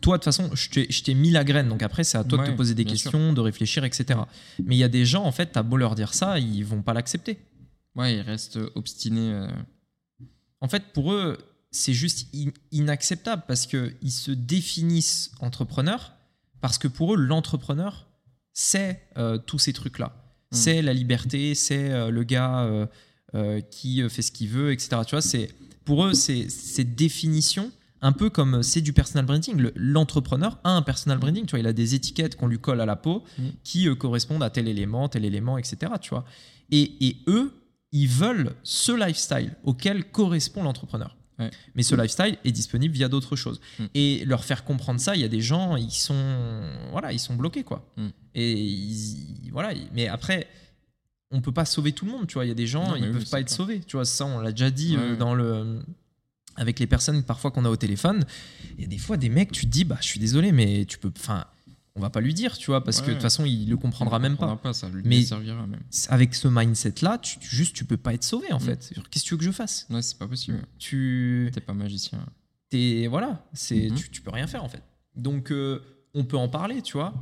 toi, 0.00 0.16
de 0.16 0.22
toute 0.22 0.24
façon, 0.24 0.50
je 0.54 1.02
t'ai- 1.02 1.14
mis 1.14 1.30
la 1.30 1.44
graine. 1.44 1.68
Donc 1.68 1.82
après, 1.82 2.04
c'est 2.04 2.16
à 2.16 2.24
toi 2.24 2.38
de 2.44 2.50
te 2.50 2.56
poser 2.56 2.74
des 2.74 2.84
questions, 2.84 3.32
de 3.32 3.40
réfléchir, 3.40 3.84
etc. 3.84 4.20
Mais 4.64 4.76
il 4.76 4.78
y 4.78 4.84
a 4.84 4.88
des 4.88 5.04
gens, 5.04 5.24
en 5.24 5.32
fait, 5.32 5.46
t'as 5.52 5.62
beau 5.62 5.76
leur 5.76 5.94
dire 5.94 6.14
ça, 6.14 6.38
ils 6.38 6.64
vont 6.64 6.80
pas 6.82 6.94
l'accepter. 6.94 7.38
Ouais, 7.96 8.16
il 8.16 8.20
reste 8.20 8.58
obstiné. 8.74 9.32
euh, 9.32 9.48
En 10.60 10.68
fait, 10.68 10.92
pour 10.92 11.12
eux, 11.12 11.38
c'est 11.70 11.92
juste 11.94 12.28
in- 12.34 12.50
inacceptable 12.72 13.42
parce 13.48 13.66
qu'ils 13.66 14.12
se 14.12 14.30
définissent 14.30 15.32
entrepreneurs, 15.40 16.12
parce 16.60 16.78
que 16.78 16.88
pour 16.88 17.14
eux, 17.14 17.16
l'entrepreneur, 17.16 18.06
c'est 18.52 19.00
euh, 19.16 19.38
tous 19.38 19.58
ces 19.58 19.72
trucs-là. 19.72 20.06
Mm. 20.52 20.56
C'est 20.56 20.82
la 20.82 20.92
liberté, 20.92 21.54
c'est 21.54 21.90
euh, 21.90 22.10
le 22.10 22.24
gars 22.24 22.64
euh, 22.64 22.86
euh, 23.34 23.60
qui 23.60 24.02
euh, 24.02 24.08
fait 24.08 24.22
ce 24.22 24.32
qu'il 24.32 24.48
veut, 24.48 24.72
etc. 24.72 25.02
Tu 25.06 25.10
vois, 25.14 25.22
c'est, 25.22 25.50
pour 25.84 26.04
eux, 26.04 26.14
c'est 26.14 26.48
cette 26.50 26.94
définition, 26.96 27.70
un 28.02 28.12
peu 28.12 28.30
comme 28.30 28.56
euh, 28.56 28.62
c'est 28.62 28.80
du 28.80 28.92
personal 28.92 29.24
branding. 29.24 29.56
Le- 29.56 29.72
L'entrepreneur 29.76 30.58
a 30.64 30.70
un 30.70 30.82
personal 30.82 31.18
branding, 31.18 31.46
tu 31.46 31.50
vois, 31.52 31.60
il 31.60 31.66
a 31.66 31.72
des 31.72 31.94
étiquettes 31.94 32.36
qu'on 32.36 32.48
lui 32.48 32.58
colle 32.58 32.80
à 32.80 32.86
la 32.86 32.96
peau 32.96 33.24
Mm. 33.38 33.42
qui 33.64 33.88
euh, 33.88 33.94
correspondent 33.94 34.42
à 34.42 34.50
tel 34.50 34.68
élément, 34.68 35.08
tel 35.08 35.24
élément, 35.24 35.56
etc. 35.58 35.92
Tu 36.00 36.10
vois. 36.10 36.24
Et, 36.72 37.06
et 37.06 37.16
eux, 37.28 37.52
ils 37.92 38.08
veulent 38.08 38.54
ce 38.62 38.92
lifestyle 38.92 39.56
auquel 39.64 40.04
correspond 40.04 40.62
l'entrepreneur. 40.62 41.16
Ouais. 41.38 41.50
Mais 41.74 41.82
ce 41.82 41.94
lifestyle 41.94 42.36
est 42.44 42.52
disponible 42.52 42.94
via 42.94 43.08
d'autres 43.08 43.34
choses. 43.34 43.60
Mm. 43.78 43.84
Et 43.94 44.24
leur 44.26 44.44
faire 44.44 44.62
comprendre 44.64 45.00
ça, 45.00 45.14
il 45.16 45.22
y 45.22 45.24
a 45.24 45.28
des 45.28 45.40
gens, 45.40 45.76
ils 45.76 45.90
sont, 45.90 46.62
voilà, 46.92 47.12
ils 47.12 47.18
sont 47.18 47.34
bloqués, 47.34 47.64
quoi. 47.64 47.90
Mm. 47.96 48.08
Et 48.34 48.52
ils- 48.52 49.50
voilà. 49.50 49.72
Mais 49.94 50.06
après, 50.06 50.46
on 51.30 51.40
peut 51.40 51.52
pas 51.52 51.64
sauver 51.64 51.92
tout 51.92 52.04
le 52.04 52.12
monde, 52.12 52.26
tu 52.26 52.34
vois. 52.34 52.44
Il 52.44 52.48
y 52.48 52.52
a 52.52 52.54
des 52.54 52.66
gens, 52.66 52.88
Non, 52.88 52.96
ils 52.96 53.04
oui, 53.06 53.12
peuvent 53.12 53.30
pas 53.30 53.40
être 53.40 53.46
clair. 53.46 53.56
sauvés, 53.56 53.80
tu 53.80 53.96
vois. 53.96 54.04
Ça, 54.04 54.26
on 54.26 54.38
l'a 54.40 54.50
déjà 54.50 54.70
dit 54.70 54.96
Ouais, 54.96 55.02
euh, 55.02 55.10
ouais. 55.12 55.16
dans 55.16 55.34
le 55.34 55.80
avec 56.56 56.78
les 56.78 56.86
personnes 56.86 57.22
parfois 57.22 57.50
qu'on 57.52 57.64
a 57.64 57.70
au 57.70 57.76
téléphone. 57.76 58.22
Il 58.76 58.82
y 58.82 58.84
a 58.84 58.88
des 58.88 58.98
fois 58.98 59.16
des 59.16 59.30
mecs, 59.30 59.50
tu 59.50 59.64
te 59.64 59.70
dis, 59.70 59.84
bah, 59.84 59.96
je 60.02 60.06
suis 60.08 60.20
désolé, 60.20 60.52
mais 60.52 60.84
tu 60.84 60.98
peux, 60.98 61.10
enfin, 61.16 61.46
on 62.00 62.02
va 62.02 62.10
pas 62.10 62.20
lui 62.22 62.32
dire, 62.34 62.56
tu 62.56 62.66
vois, 62.66 62.82
parce 62.82 63.02
que 63.02 63.08
de 63.08 63.12
toute 63.12 63.22
façon, 63.22 63.44
il 63.44 63.68
le 63.68 63.76
comprendra 63.76 64.18
même 64.18 64.36
pas 64.36 64.58
Ça 64.72 64.88
lui 64.88 65.02
Mais- 65.04 65.22
servira 65.22 65.66
même. 65.66 65.80
avec 66.08 66.34
ce 66.34 66.48
mindset-là, 66.48 67.18
tu, 67.18 67.38
tu- 67.38 67.54
juste, 67.54 67.76
tu 67.76 67.84
peux 67.84 67.96
pas 67.98 68.14
être 68.14 68.24
sauvé, 68.24 68.50
en 68.52 68.56
Mm. 68.58 68.60
fait. 68.60 68.92
Qu'est-ce 69.10 69.24
que 69.24 69.28
tu 69.28 69.34
veux 69.34 69.38
que 69.38 69.44
je 69.44 69.50
fasse? 69.50 69.86
Ouais, 69.90 70.00
c'est 70.02 70.16
pas 70.18 70.26
possible. 70.26 70.62
Tu, 70.78 71.50
T'es 71.52 71.60
pas 71.60 71.74
magicien. 71.74 72.24
t'es, 72.70 73.06
voilà, 73.08 73.44
c'est, 73.52 73.90
Mhm. 73.90 73.94
tu, 73.96 74.10
tu 74.10 74.22
peux 74.22 74.30
rien 74.30 74.46
faire, 74.46 74.64
en 74.64 74.68
fait. 74.68 74.82
Donc, 75.16 75.52
euh, 75.52 75.80
on 76.14 76.24
peut 76.24 76.36
en 76.38 76.48
parler, 76.48 76.80
tu 76.82 76.94
vois. 76.94 77.12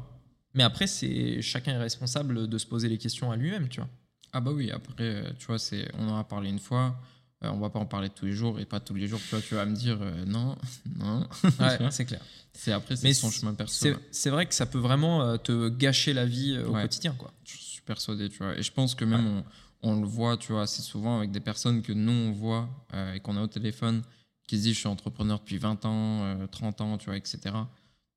Mais 0.55 0.63
après, 0.63 0.87
c'est 0.87 1.43
chacun 1.43 1.73
est 1.73 1.79
responsable 1.79 2.49
de 2.49 2.59
se 2.59 2.67
poser 2.67 2.89
les 2.89 2.99
questions 2.99 3.31
à 3.33 3.37
lui-même, 3.37 3.69
tu 3.69 3.81
vois. 3.81 3.89
Ah 4.33 4.41
bah 4.41 4.51
oui, 4.53 4.71
après, 4.71 4.95
euh, 5.01 5.31
tu 5.39 5.47
vois, 5.47 5.59
c'est, 5.59 5.89
on 5.99 6.09
en 6.09 6.19
a 6.19 6.25
parlé 6.25 6.51
une 6.51 6.59
fois. 6.59 7.01
Euh, 7.45 7.51
on 7.51 7.59
va 7.59 7.71
pas 7.71 7.79
en 7.79 7.87
parler 7.87 8.09
tous 8.11 8.25
les 8.27 8.33
jours 8.33 8.59
et 8.59 8.65
pas 8.65 8.81
tous 8.81 8.95
les 8.95 9.07
jours. 9.07 9.21
Tu 9.21 9.31
vois, 9.31 9.41
tu 9.41 9.55
vas 9.55 9.65
me 9.67 9.75
dire 9.75 9.99
euh, 10.01 10.25
non, 10.27 10.57
non. 10.99 11.27
Ouais, 11.61 11.91
c'est 11.91 12.05
clair. 12.05 12.21
c'est 12.53 12.73
après, 12.73 12.97
c'est 12.97 13.13
son 13.15 13.31
chemin 13.31 13.55
perso. 13.55 13.75
C'est, 13.79 13.91
là. 13.93 13.99
c'est 14.11 14.31
vrai 14.31 14.47
que 14.47 14.55
ça 14.55 14.67
peut 14.67 14.79
vraiment 14.79 15.23
euh, 15.23 15.37
te 15.37 15.69
gâcher 15.69 16.13
la 16.13 16.27
vie 16.27 16.55
euh, 16.57 16.67
au 16.67 16.73
Ouais. 16.75 16.83
quotidien, 16.83 17.13
quoi. 17.17 17.33
Je 17.45 17.57
suis 17.57 17.83
persuadé, 17.83 18.29
tu 18.29 18.39
vois. 18.39 18.57
Et 18.59 18.63
je 18.63 18.73
pense 18.73 18.95
que 18.95 19.05
même 19.05 19.27
on, 19.27 19.91
on 19.91 20.01
le 20.01 20.07
voit, 20.07 20.37
tu 20.37 20.53
vois, 20.53 20.63
assez 20.63 20.83
souvent 20.83 21.19
avec 21.19 21.31
des 21.31 21.41
personnes 21.41 21.83
que 21.83 21.93
nous, 21.93 22.11
on 22.13 22.33
voit 22.33 22.69
euh, 22.95 23.15
et 23.15 23.21
qu'on 23.21 23.37
a 23.37 23.43
au 23.43 23.47
téléphone, 23.47 24.03
qui 24.49 24.57
se 24.59 24.63
disent 24.63 24.75
je 24.75 24.79
suis 24.81 24.89
entrepreneur 24.89 25.39
depuis 25.39 25.59
20 25.59 25.85
ans, 25.85 26.23
euh, 26.25 26.47
30 26.49 26.81
ans, 26.81 26.99
tu 26.99 27.07
vois, 27.07 27.17
etc. 27.17 27.39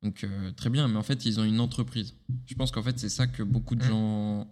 Donc 0.01 0.25
très 0.57 0.71
bien, 0.71 0.87
mais 0.87 0.97
en 0.97 1.03
fait, 1.03 1.25
ils 1.25 1.39
ont 1.39 1.43
une 1.43 1.59
entreprise. 1.59 2.15
Je 2.47 2.55
pense 2.55 2.71
qu'en 2.71 2.81
fait, 2.81 2.97
c'est 2.97 3.07
ça 3.09 3.27
que 3.27 3.43
beaucoup 3.43 3.75
de 3.75 3.83
gens 3.83 4.47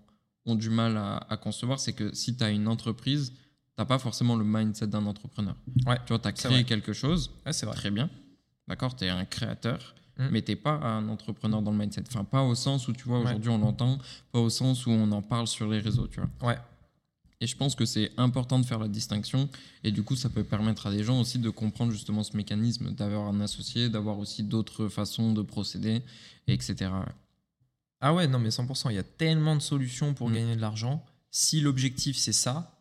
ont 0.46 0.54
du 0.56 0.70
mal 0.70 0.96
à, 0.96 1.18
à 1.28 1.38
concevoir, 1.38 1.80
c'est 1.80 1.94
que 1.94 2.14
si 2.14 2.38
tu 2.38 2.44
as 2.44 2.52
une 2.52 2.68
entreprise, 2.68 3.34
tu 3.84 3.88
pas 3.88 4.00
forcément 4.00 4.36
le 4.36 4.44
mindset 4.46 4.88
d'un 4.88 5.06
entrepreneur. 5.06 5.56
Ouais, 5.86 5.98
Tu 6.06 6.10
vois, 6.14 6.20
tu 6.20 6.28
as 6.28 6.32
créé 6.32 6.64
quelque 6.64 6.94
chose, 6.94 7.32
Ouais, 7.46 7.54
c'est 7.54 7.66
vrai. 7.66 7.76
très 7.76 7.92
bien. 7.92 8.10
D'accord, 8.68 8.96
tu 8.96 9.06
es 9.06 9.10
un 9.10 9.26
créateur, 9.26 9.96
Mm. 10.18 10.28
mais 10.32 10.42
tu 10.42 10.56
pas 10.56 10.72
un 10.74 11.08
entrepreneur 11.10 11.62
dans 11.62 11.72
le 11.72 11.78
mindset. 11.78 12.04
Enfin, 12.08 12.24
pas 12.24 12.44
au 12.44 12.56
sens 12.56 12.88
où, 12.88 12.94
tu 12.94 13.04
vois, 13.06 13.20
Ouais. 13.20 13.26
aujourd'hui 13.26 13.50
on 13.50 13.58
l'entend, 13.58 13.98
pas 14.32 14.40
au 14.40 14.50
sens 14.50 14.86
où 14.86 14.92
on 14.92 15.12
en 15.12 15.22
parle 15.22 15.48
sur 15.48 15.68
les 15.70 15.80
réseaux, 15.80 16.08
tu 16.08 16.20
vois. 16.20 16.30
Ouais. 16.50 16.58
Et 17.42 17.48
je 17.48 17.56
pense 17.56 17.74
que 17.74 17.86
c'est 17.86 18.12
important 18.18 18.60
de 18.60 18.66
faire 18.66 18.80
la 18.80 18.90
distinction. 18.90 19.48
Et 19.86 19.92
du 19.94 20.04
coup, 20.04 20.18
ça 20.18 20.28
peut 20.30 20.44
permettre 20.44 20.88
à 20.88 20.92
des 20.92 21.06
gens 21.06 21.22
aussi 21.22 21.40
de 21.40 21.50
comprendre 21.50 21.94
justement 21.94 22.22
ce 22.22 22.36
mécanisme, 22.36 22.92
d'avoir 22.92 23.28
un 23.30 23.40
associé, 23.40 23.88
d'avoir 23.88 24.20
aussi 24.20 24.44
d'autres 24.44 24.90
façons 24.90 25.32
de 25.32 25.42
procéder, 25.42 26.02
et 26.48 26.54
etc. 26.54 26.92
Ah 28.02 28.14
ouais, 28.14 28.28
non, 28.28 28.40
mais 28.40 28.50
100%. 28.52 28.90
Il 28.90 28.96
y 28.96 29.00
a 29.00 29.04
tellement 29.04 29.56
de 29.56 29.62
solutions 29.62 30.14
pour 30.14 30.30
Mm. 30.30 30.34
gagner 30.34 30.56
de 30.58 30.62
l'argent. 30.62 31.02
Si 31.32 31.62
l'objectif, 31.62 32.18
c'est 32.18 32.34
ça. 32.34 32.78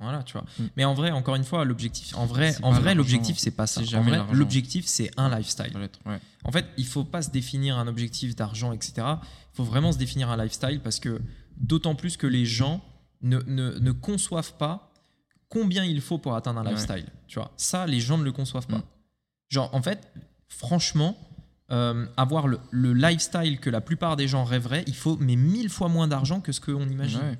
Voilà, 0.00 0.22
tu 0.22 0.32
vois. 0.34 0.44
Mm. 0.58 0.62
Mais 0.76 0.84
en 0.84 0.94
vrai, 0.94 1.10
encore 1.12 1.34
une 1.36 1.44
fois, 1.44 1.64
l'objectif, 1.64 2.16
en 2.16 2.26
vrai, 2.26 2.52
C'est 2.52 2.64
en 2.64 2.72
vrai, 2.72 2.94
l'objectif, 2.94 3.38
c'est 3.38 3.50
pas 3.52 3.66
ça. 3.66 3.80
En 3.96 4.02
vrai, 4.02 4.20
l'objectif, 4.32 4.86
c'est 4.86 5.10
un 5.16 5.34
lifestyle. 5.34 5.72
Ouais. 6.06 6.18
En 6.44 6.52
fait, 6.52 6.66
il 6.76 6.86
faut 6.86 7.04
pas 7.04 7.22
se 7.22 7.30
définir 7.30 7.78
un 7.78 7.86
objectif 7.86 8.34
d'argent, 8.36 8.72
etc. 8.72 8.92
Il 8.98 9.56
faut 9.56 9.64
vraiment 9.64 9.92
se 9.92 9.98
définir 9.98 10.30
un 10.30 10.36
lifestyle 10.36 10.80
parce 10.80 11.00
que 11.00 11.20
d'autant 11.56 11.94
plus 11.94 12.16
que 12.16 12.26
les 12.26 12.44
gens 12.44 12.82
ne, 13.22 13.38
ne, 13.46 13.78
ne 13.78 13.92
conçoivent 13.92 14.54
pas 14.54 14.90
combien 15.48 15.84
il 15.84 16.00
faut 16.00 16.18
pour 16.18 16.34
atteindre 16.34 16.60
un 16.60 16.64
Ouais. 16.64 16.72
lifestyle. 16.72 17.06
Tu 17.28 17.38
vois, 17.38 17.52
ça, 17.56 17.86
les 17.86 18.00
gens 18.00 18.18
ne 18.18 18.24
le 18.24 18.32
conçoivent 18.32 18.66
pas. 18.66 18.78
Mm. 18.78 18.84
Genre, 19.50 19.74
en 19.74 19.80
fait, 19.82 20.12
franchement, 20.48 21.16
euh, 21.70 22.06
avoir 22.16 22.46
le, 22.48 22.58
le 22.70 22.92
lifestyle 22.92 23.58
que 23.60 23.70
la 23.70 23.80
plupart 23.80 24.16
des 24.16 24.28
gens 24.28 24.44
rêveraient, 24.44 24.84
il 24.86 24.94
faut 24.96 25.16
mais 25.20 25.36
mille 25.36 25.70
fois 25.70 25.88
moins 25.88 26.08
d'argent 26.08 26.40
que 26.40 26.52
ce 26.52 26.60
qu'on 26.60 26.88
imagine. 26.88 27.20
Ouais. 27.20 27.38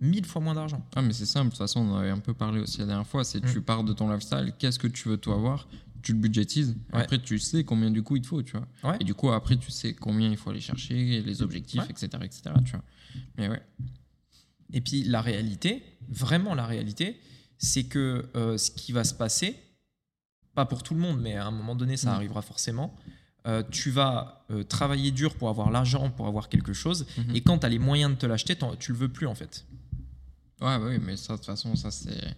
Mille 0.00 0.24
fois 0.24 0.40
moins 0.40 0.54
d'argent. 0.54 0.84
Ah, 0.96 1.02
mais 1.02 1.12
c'est 1.12 1.26
simple. 1.26 1.46
De 1.46 1.50
toute 1.50 1.58
façon, 1.58 1.80
on 1.80 1.92
en 1.92 1.96
avait 1.98 2.10
un 2.10 2.18
peu 2.18 2.32
parlé 2.32 2.60
aussi 2.60 2.78
la 2.78 2.86
dernière 2.86 3.06
fois. 3.06 3.22
C'est 3.24 3.44
Mm. 3.44 3.52
tu 3.52 3.60
pars 3.60 3.84
de 3.84 3.92
ton 3.92 4.10
lifestyle, 4.10 4.52
qu'est-ce 4.58 4.78
que 4.78 4.86
tu 4.86 5.08
veux 5.08 5.18
toi 5.18 5.34
avoir? 5.34 5.68
Tu 6.02 6.12
le 6.14 6.18
budgétises. 6.18 6.74
Ouais. 6.94 7.02
Après, 7.02 7.18
tu 7.18 7.38
sais 7.38 7.64
combien 7.64 7.90
du 7.90 8.02
coup 8.02 8.16
il 8.16 8.22
te 8.22 8.26
faut, 8.28 8.42
tu 8.42 8.56
vois. 8.56 8.66
Ouais. 8.92 8.96
Et 9.00 9.04
du 9.04 9.12
coup, 9.14 9.30
après, 9.30 9.56
tu 9.58 9.70
sais 9.70 9.92
combien 9.92 10.30
il 10.30 10.36
faut 10.38 10.48
aller 10.50 10.60
chercher, 10.60 11.20
les 11.20 11.42
objectifs, 11.42 11.80
Ouais. 11.82 11.86
etc., 11.90 12.08
etc., 12.22 12.42
tu 12.64 12.70
vois. 12.72 12.82
Mais 13.36 13.48
ouais. 13.48 13.60
Et 14.72 14.80
puis 14.80 15.02
la 15.04 15.20
réalité, 15.20 15.82
vraiment 16.08 16.54
la 16.54 16.64
réalité, 16.66 17.20
c'est 17.58 17.84
que 17.84 18.26
euh, 18.36 18.56
ce 18.56 18.70
qui 18.70 18.92
va 18.92 19.04
se 19.04 19.12
passer, 19.14 19.56
pas 20.54 20.64
pour 20.64 20.82
tout 20.82 20.94
le 20.94 21.00
monde, 21.00 21.20
mais 21.20 21.34
à 21.36 21.46
un 21.46 21.50
moment 21.50 21.74
donné, 21.74 21.96
ça 21.98 22.10
Mm. 22.10 22.14
arrivera 22.14 22.42
forcément. 22.42 22.94
euh, 23.46 23.62
tu 23.70 23.90
vas 23.90 24.44
euh, 24.50 24.62
travailler 24.64 25.12
dur 25.12 25.34
pour 25.34 25.48
avoir 25.48 25.70
l'argent, 25.70 26.10
pour 26.10 26.26
avoir 26.26 26.50
quelque 26.50 26.74
chose, 26.74 27.06
Mhm. 27.16 27.36
et 27.36 27.40
quand 27.40 27.56
tu 27.60 27.64
as 27.64 27.70
les 27.70 27.78
moyens 27.78 28.12
de 28.12 28.18
te 28.18 28.26
l'acheter, 28.26 28.54
tu 28.78 28.92
le 28.92 28.98
veux 28.98 29.08
plus 29.08 29.26
en 29.26 29.34
fait. 29.34 29.64
Ouais, 30.60 30.76
ouais, 30.76 30.98
mais 30.98 31.16
ça, 31.16 31.34
de 31.34 31.38
toute 31.38 31.46
façon, 31.46 31.74
ça, 31.76 31.90
c'est 31.90 32.36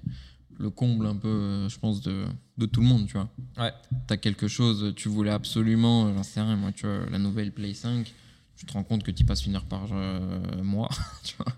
le 0.59 0.70
comble 0.70 1.07
un 1.07 1.16
peu, 1.16 1.28
euh, 1.28 1.69
je 1.69 1.78
pense, 1.78 2.01
de, 2.03 2.24
de 2.59 2.66
tout 2.66 2.81
le 2.81 2.86
monde, 2.86 3.07
tu 3.07 3.15
vois. 3.15 3.28
Ouais. 3.59 3.73
T'as 4.07 4.16
quelque 4.16 4.49
chose, 4.49 4.93
tu 4.97 5.09
voulais 5.09 5.31
absolument, 5.31 6.07
euh, 6.07 6.15
j'en 6.15 6.23
sais 6.23 6.40
rien, 6.40 6.57
moi, 6.57 6.70
tu 6.73 6.86
vois, 6.86 7.07
la 7.11 7.19
nouvelle 7.19 7.53
Play 7.53 7.74
5, 7.74 8.12
tu 8.57 8.66
te 8.66 8.73
rends 8.74 8.85
compte 8.85 9.03
que 9.03 9.11
tu 9.11 9.24
passes 9.24 9.44
une 9.47 9.57
heure 9.57 9.65
par 9.65 9.89
euh, 9.93 10.62
mois, 10.62 10.90
tu 11.24 11.35
vois. 11.36 11.53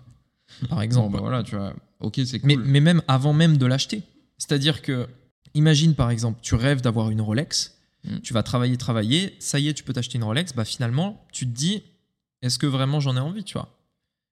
Par 0.69 0.77
Bon, 0.77 0.81
exemple. 0.83 1.13
bah 1.13 1.19
voilà, 1.19 1.43
tu 1.43 1.55
vois. 1.55 1.75
Ok, 1.99 2.19
c'est 2.25 2.39
cool. 2.39 2.47
mais, 2.47 2.55
mais 2.57 2.79
même 2.79 3.01
avant 3.07 3.33
même 3.33 3.57
de 3.57 3.65
l'acheter. 3.65 4.01
C'est-à-dire 4.37 4.81
que, 4.81 5.07
imagine 5.53 5.93
par 5.95 6.09
exemple, 6.09 6.39
tu 6.41 6.55
rêves 6.55 6.81
d'avoir 6.81 7.09
une 7.11 7.21
Rolex, 7.21 7.73
Mm. 8.07 8.19
tu 8.19 8.33
vas 8.33 8.43
travailler, 8.43 8.77
travailler, 8.77 9.35
ça 9.39 9.57
y 9.59 9.67
est, 9.67 9.73
tu 9.73 9.83
peux 9.83 9.91
t'acheter 9.91 10.19
une 10.19 10.23
Rolex, 10.23 10.53
bah 10.53 10.63
finalement, 10.63 11.25
tu 11.31 11.47
te 11.47 11.51
dis, 11.51 11.81
est-ce 12.43 12.59
que 12.59 12.67
vraiment 12.67 12.99
j'en 12.99 13.15
ai 13.15 13.19
envie, 13.19 13.43
tu 13.43 13.53
vois? 13.53 13.74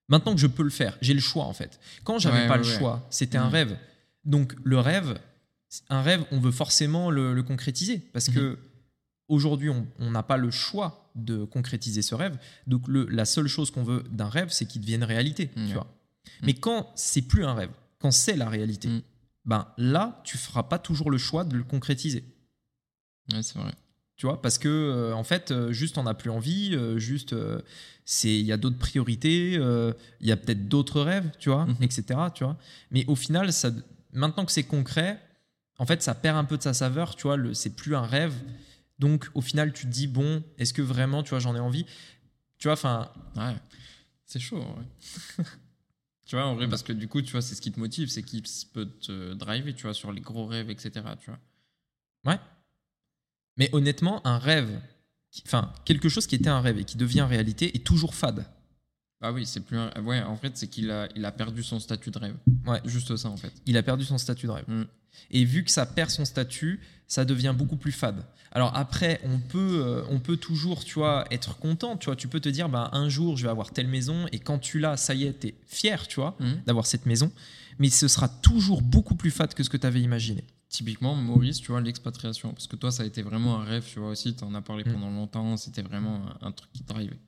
Maintenant 0.10 0.34
que 0.36 0.42
je 0.42 0.48
peux 0.48 0.64
le 0.64 0.70
faire, 0.70 0.98
j'ai 1.02 1.14
le 1.14 1.20
choix 1.22 1.46
en 1.46 1.54
fait. 1.54 1.80
Quand 2.04 2.20
j'avais 2.20 2.42
Ouais, 2.42 2.48
pas 2.48 2.54
ouais, 2.54 2.60
le 2.60 2.64
choix, 2.64 3.08
c'était 3.10 3.38
un 3.38 3.48
Mm. 3.50 3.54
rêve. 3.54 3.78
Donc 4.26 4.54
le 4.64 4.80
rêve, 4.80 5.18
un 5.90 6.02
rêve, 6.02 6.24
on 6.32 6.40
veut 6.40 6.52
forcément 6.52 7.10
le, 7.10 7.34
le 7.34 7.44
concrétiser 7.44 7.98
parce 8.00 8.28
Mhm. 8.30 8.36
que 8.36 8.60
aujourd'hui, 9.30 9.70
on 9.70 10.12
n'a 10.12 10.24
pas 10.24 10.38
le 10.38 10.52
choix 10.52 11.10
de 11.16 11.46
concrétiser 11.46 12.02
ce 12.02 12.16
rêve. 12.16 12.38
Donc 12.68 12.88
le, 12.88 13.06
la 13.10 13.26
seule 13.26 13.48
chose 13.48 13.72
qu'on 13.72 13.84
veut 13.84 14.04
d'un 14.12 14.30
rêve, 14.30 14.50
c'est 14.50 14.66
qu'il 14.66 14.82
devienne 14.82 15.04
réalité, 15.04 15.50
tu 15.56 15.74
vois. 15.74 15.88
Mais 16.42 16.54
quand 16.54 16.92
c'est 16.96 17.22
plus 17.22 17.46
un 17.46 17.54
rêve, 17.54 17.72
quand 18.00 18.12
c'est 18.12 18.36
la 18.36 18.50
réalité, 18.50 18.90
Mm. 18.90 19.02
ben 19.46 19.68
là, 19.78 20.22
tu 20.26 20.38
feras 20.38 20.64
pas 20.64 20.80
toujours 20.80 21.12
le 21.12 21.18
choix 21.18 21.44
de 21.44 21.56
le 21.56 21.64
concrétiser. 21.64 22.24
Ouais, 23.32 23.42
c'est 23.44 23.58
vrai. 23.58 23.74
Tu 24.16 24.28
vois, 24.28 24.42
parce 24.42 24.58
que 24.60 24.70
euh, 24.70 25.14
en 25.16 25.24
fait, 25.24 25.52
euh, 25.52 25.72
juste 25.72 25.98
on 25.98 26.04
n'a 26.04 26.14
plus 26.14 26.30
envie, 26.30 26.76
euh, 26.76 27.00
juste 27.00 27.36
c'est 28.06 28.30
il 28.40 28.46
y 28.46 28.52
a 28.52 28.58
d'autres 28.58 28.78
priorités, 28.78 29.54
il 29.54 30.28
y 30.28 30.32
a 30.32 30.38
peut-être 30.38 30.68
d'autres 30.68 31.02
rêves, 31.02 31.30
tu 31.40 31.50
vois, 31.50 31.66
Mhm. 31.66 31.76
etc. 31.82 32.04
Tu 32.36 32.44
vois. 32.44 32.58
Mais 32.92 33.06
au 33.08 33.16
final, 33.16 33.52
ça, 33.54 33.72
maintenant 34.12 34.46
que 34.46 34.52
c'est 34.52 34.64
concret, 34.64 35.20
en 35.80 35.86
fait, 35.86 36.02
ça 36.04 36.14
perd 36.14 36.38
un 36.38 36.44
peu 36.46 36.58
de 36.58 36.64
sa 36.64 36.74
saveur, 36.74 37.16
tu 37.16 37.24
vois. 37.24 37.38
C'est 37.54 37.76
plus 37.76 37.96
un 37.96 38.06
rêve. 38.06 38.34
Donc 39.00 39.30
au 39.34 39.42
final, 39.42 39.74
tu 39.74 39.86
te 39.88 39.92
dis 39.92 40.08
bon, 40.08 40.44
est-ce 40.58 40.74
que 40.74 40.82
vraiment, 40.84 41.24
tu 41.24 41.32
vois, 41.32 41.40
j'en 41.40 41.56
ai 41.56 41.60
envie, 41.60 41.86
tu 42.60 42.68
vois, 42.68 42.74
enfin, 42.74 43.10
Ouais, 43.36 43.56
c'est 44.26 44.40
chaud, 44.40 44.60
vrai. 44.62 44.86
tu 46.26 46.36
vois, 46.36 46.46
en 46.46 46.56
vrai, 46.56 46.70
parce 46.70 46.84
que 46.84 46.94
du 46.94 47.08
coup, 47.08 47.22
tu 47.22 47.32
vois, 47.32 47.42
c'est 47.42 47.56
ce 47.56 47.62
qui 47.62 47.72
te 47.72 47.80
motive, 47.80 48.10
c'est 48.10 48.22
qui 48.24 48.44
peut 48.74 48.86
te 48.86 49.34
driver, 49.34 49.74
tu 49.74 49.84
vois, 49.84 49.94
sur 49.94 50.12
les 50.12 50.22
gros 50.22 50.46
rêves, 50.46 50.70
etc. 50.70 50.92
Tu 51.20 51.32
vois. 51.32 51.40
Ouais. 52.34 52.40
Mais 53.58 53.70
honnêtement, 53.74 54.26
un 54.26 54.38
rêve, 54.38 54.70
qui- 55.32 55.44
enfin, 55.46 55.72
quelque 55.86 56.10
chose 56.10 56.28
qui 56.28 56.36
était 56.36 56.50
un 56.50 56.62
rêve 56.62 56.78
et 56.80 56.84
qui 56.84 56.98
devient 56.98 57.22
réalité 57.28 57.76
est 57.76 57.84
toujours 57.84 58.16
fade. 58.16 58.46
Ah 59.22 59.32
oui, 59.32 59.46
c'est 59.46 59.62
plus 59.62 59.78
un... 59.78 59.90
Ouais, 60.04 60.22
en 60.22 60.36
fait, 60.36 60.52
c'est 60.58 60.68
qu'il 60.68 60.92
a, 60.92 61.08
il 61.16 61.24
a 61.24 61.32
perdu 61.32 61.64
son 61.64 61.80
statut 61.80 62.12
de 62.12 62.20
rêve. 62.20 62.36
Ouais. 62.68 62.82
Juste 62.84 63.16
ça, 63.16 63.30
en 63.30 63.38
fait. 63.38 63.54
Il 63.66 63.78
a 63.78 63.84
perdu 63.84 64.04
son 64.04 64.18
statut 64.18 64.48
de 64.48 64.52
rêve. 64.52 64.66
Mm. 64.68 64.84
Et 65.32 65.46
vu 65.46 65.64
que 65.64 65.72
ça 65.72 65.86
perd 65.86 66.10
son 66.10 66.26
statut, 66.26 66.82
ça 67.08 67.24
devient 67.24 67.54
beaucoup 67.58 67.78
plus 67.78 67.92
fade. 67.94 68.26
Alors 68.52 68.76
après, 68.76 69.22
on 69.24 69.40
peut, 69.40 69.82
euh, 69.86 70.04
on 70.10 70.20
peut 70.20 70.36
toujours, 70.38 70.84
tu 70.84 70.96
vois, 70.96 71.26
être 71.32 71.58
content. 71.58 71.96
Tu 71.96 72.08
vois, 72.08 72.16
tu 72.18 72.28
peux 72.28 72.40
te 72.42 72.50
dire, 72.50 72.68
bah, 72.68 72.90
un 72.92 73.08
jour, 73.08 73.38
je 73.38 73.44
vais 73.44 73.50
avoir 73.50 73.72
telle 73.72 73.88
maison, 73.88 74.26
et 74.34 74.40
quand 74.40 74.60
tu 74.60 74.80
l'as, 74.80 74.98
ça 74.98 75.14
y 75.14 75.24
est, 75.24 75.34
t'es 75.34 75.56
fier, 75.68 76.06
tu 76.08 76.16
vois, 76.20 76.36
Mhm. 76.40 76.62
d'avoir 76.66 76.86
cette 76.86 77.06
maison. 77.06 77.32
Mais 77.80 77.90
ce 77.90 78.08
sera 78.10 78.28
toujours 78.28 78.82
beaucoup 78.82 79.16
plus 79.16 79.32
fade 79.32 79.54
que 79.54 79.64
ce 79.64 79.70
que 79.70 79.78
tu 79.78 79.88
avais 79.88 80.02
imaginé. 80.02 80.44
Typiquement, 80.74 81.14
Maurice, 81.16 81.60
tu 81.62 81.68
vois, 81.72 81.82
l'expatriation. 81.82 82.52
Parce 82.52 82.66
que 82.66 82.76
toi, 82.76 82.90
ça 82.92 83.04
a 83.04 83.06
été 83.06 83.22
vraiment 83.22 83.60
un 83.60 83.64
rêve, 83.64 83.86
tu 83.88 84.00
vois, 84.00 84.10
aussi. 84.10 84.34
Tu 84.36 84.44
en 84.44 84.56
as 84.56 84.62
parlé 84.64 84.84
Mm. 84.84 84.94
pendant 84.94 85.12
longtemps. 85.12 85.56
C'était 85.56 85.84
vraiment 85.84 86.22
un, 86.42 86.48
un 86.48 86.52
truc 86.52 86.72
qui 86.74 86.82
te 86.84 86.92
drivait. 86.92 87.20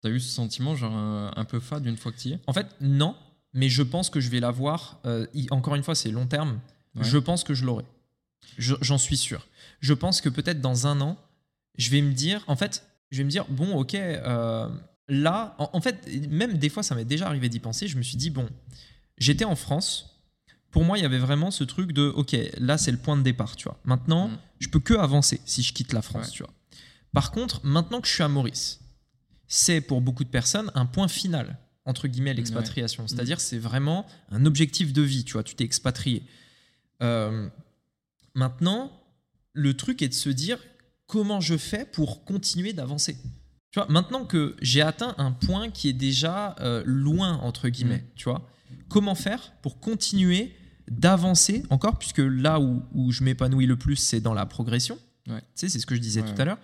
T'as 0.00 0.08
eu 0.08 0.18
ce 0.18 0.30
sentiment, 0.30 0.74
genre, 0.74 0.94
un, 0.94 1.30
un 1.36 1.44
peu 1.44 1.60
fade 1.60 1.84
une 1.84 1.98
fois 1.98 2.10
que 2.10 2.16
tu 2.18 2.28
y 2.28 2.32
es? 2.32 2.38
En 2.46 2.54
fait, 2.54 2.66
non, 2.80 3.14
mais 3.52 3.68
je 3.68 3.82
pense 3.82 4.08
que 4.08 4.18
je 4.20 4.30
vais 4.30 4.40
l'avoir. 4.40 4.98
euh, 5.04 5.26
encore 5.50 5.74
une 5.74 5.82
fois, 5.82 5.94
c'est 5.94 6.10
long 6.10 6.26
terme. 6.26 6.58
Ouais. 6.94 7.04
Je 7.04 7.18
pense 7.18 7.44
que 7.44 7.52
je 7.52 7.66
l'aurai. 7.66 7.84
Je- 8.56 8.76
J'en 8.80 8.96
suis 8.98 9.18
sûr. 9.18 9.46
Je 9.80 9.92
pense 9.92 10.20
que 10.22 10.30
peut-être 10.30 10.62
dans 10.62 10.86
un 10.86 11.00
an, 11.02 11.18
je 11.76 11.90
vais 11.90 12.00
me 12.00 12.12
dire, 12.12 12.42
en 12.46 12.56
fait, 12.56 12.82
je 13.10 13.18
vais 13.18 13.24
me 13.24 13.30
dire, 13.30 13.44
bon, 13.50 13.76
ok, 13.76 13.94
euh, 13.94 14.68
là, 15.08 15.54
en, 15.58 15.68
en 15.74 15.80
fait, 15.82 16.08
même 16.30 16.56
des 16.56 16.70
fois, 16.70 16.82
ça 16.82 16.94
m'est 16.94 17.04
déjà 17.04 17.26
arrivé 17.26 17.50
d'y 17.50 17.60
penser. 17.60 17.88
Je 17.88 17.98
me 17.98 18.02
suis 18.02 18.16
dit, 18.16 18.30
bon, 18.30 18.48
j'étais 19.18 19.44
en 19.44 19.54
France. 19.56 20.17
Pour 20.70 20.84
moi, 20.84 20.98
il 20.98 21.02
y 21.02 21.04
avait 21.04 21.18
vraiment 21.18 21.50
ce 21.50 21.64
truc 21.64 21.92
de, 21.92 22.08
ok, 22.08 22.36
là, 22.58 22.76
c'est 22.78 22.90
le 22.92 22.98
point 22.98 23.16
de 23.16 23.22
départ, 23.22 23.56
tu 23.56 23.64
vois. 23.64 23.78
Maintenant, 23.84 24.28
Mm. 24.28 24.38
je 24.60 24.68
peux 24.68 24.80
que 24.80 24.94
avancer 24.94 25.40
si 25.46 25.62
je 25.62 25.72
quitte 25.72 25.92
la 25.92 26.02
France, 26.02 26.26
Ouais. 26.26 26.32
tu 26.32 26.42
vois. 26.42 26.52
Par 27.12 27.30
contre, 27.30 27.64
maintenant 27.64 28.00
que 28.00 28.08
je 28.08 28.12
suis 28.12 28.22
à 28.22 28.28
Maurice, 28.28 28.80
c'est 29.46 29.80
pour 29.80 30.00
beaucoup 30.02 30.24
de 30.24 30.28
personnes 30.28 30.70
un 30.74 30.84
point 30.86 31.08
final 31.08 31.58
entre 31.86 32.06
guillemets 32.06 32.34
l'expatriation. 32.34 33.08
C'est-à-dire 33.08 33.40
c'est 33.40 33.56
vraiment 33.58 34.04
un 34.30 34.44
objectif 34.44 34.92
de 34.92 35.00
vie, 35.00 35.24
tu 35.24 35.32
vois, 35.32 35.42
tu 35.42 35.54
t'es 35.54 35.64
expatrié. 35.64 36.22
Euh, 37.02 37.48
maintenant, 38.34 38.92
le 39.54 39.74
truc 39.74 40.02
est 40.02 40.08
de 40.08 40.14
se 40.14 40.28
dire 40.28 40.58
comment 41.06 41.40
je 41.40 41.56
fais 41.56 41.86
pour 41.86 42.24
continuer 42.26 42.74
d'avancer. 42.74 43.16
Tu 43.70 43.80
vois, 43.80 43.86
maintenant 43.88 44.26
que 44.26 44.54
j'ai 44.60 44.82
atteint 44.82 45.14
un 45.16 45.32
point 45.32 45.70
qui 45.70 45.88
est 45.88 45.92
déjà 45.94 46.56
euh, 46.60 46.82
loin 46.84 47.38
entre 47.38 47.70
guillemets, 47.70 48.04
tu 48.16 48.24
vois, 48.24 48.46
comment 48.88 49.14
faire 49.14 49.52
pour 49.62 49.80
continuer 49.80 50.52
d'avancer 50.90 51.62
encore, 51.70 51.98
puisque 51.98 52.18
là 52.24 52.60
où, 52.60 52.82
où 52.94 53.12
je 53.12 53.22
m'épanouis 53.22 53.66
le 53.66 53.76
plus, 53.76 53.96
c'est 53.96 54.20
dans 54.20 54.34
la 54.34 54.46
progression. 54.46 54.98
Ouais. 55.28 55.40
Tu 55.40 55.44
sais, 55.56 55.68
c'est 55.68 55.78
ce 55.78 55.86
que 55.86 55.94
je 55.94 56.00
disais 56.00 56.22
Ouais, 56.22 56.32
tout 56.34 56.40
à 56.40 56.44
l'heure. 56.44 56.58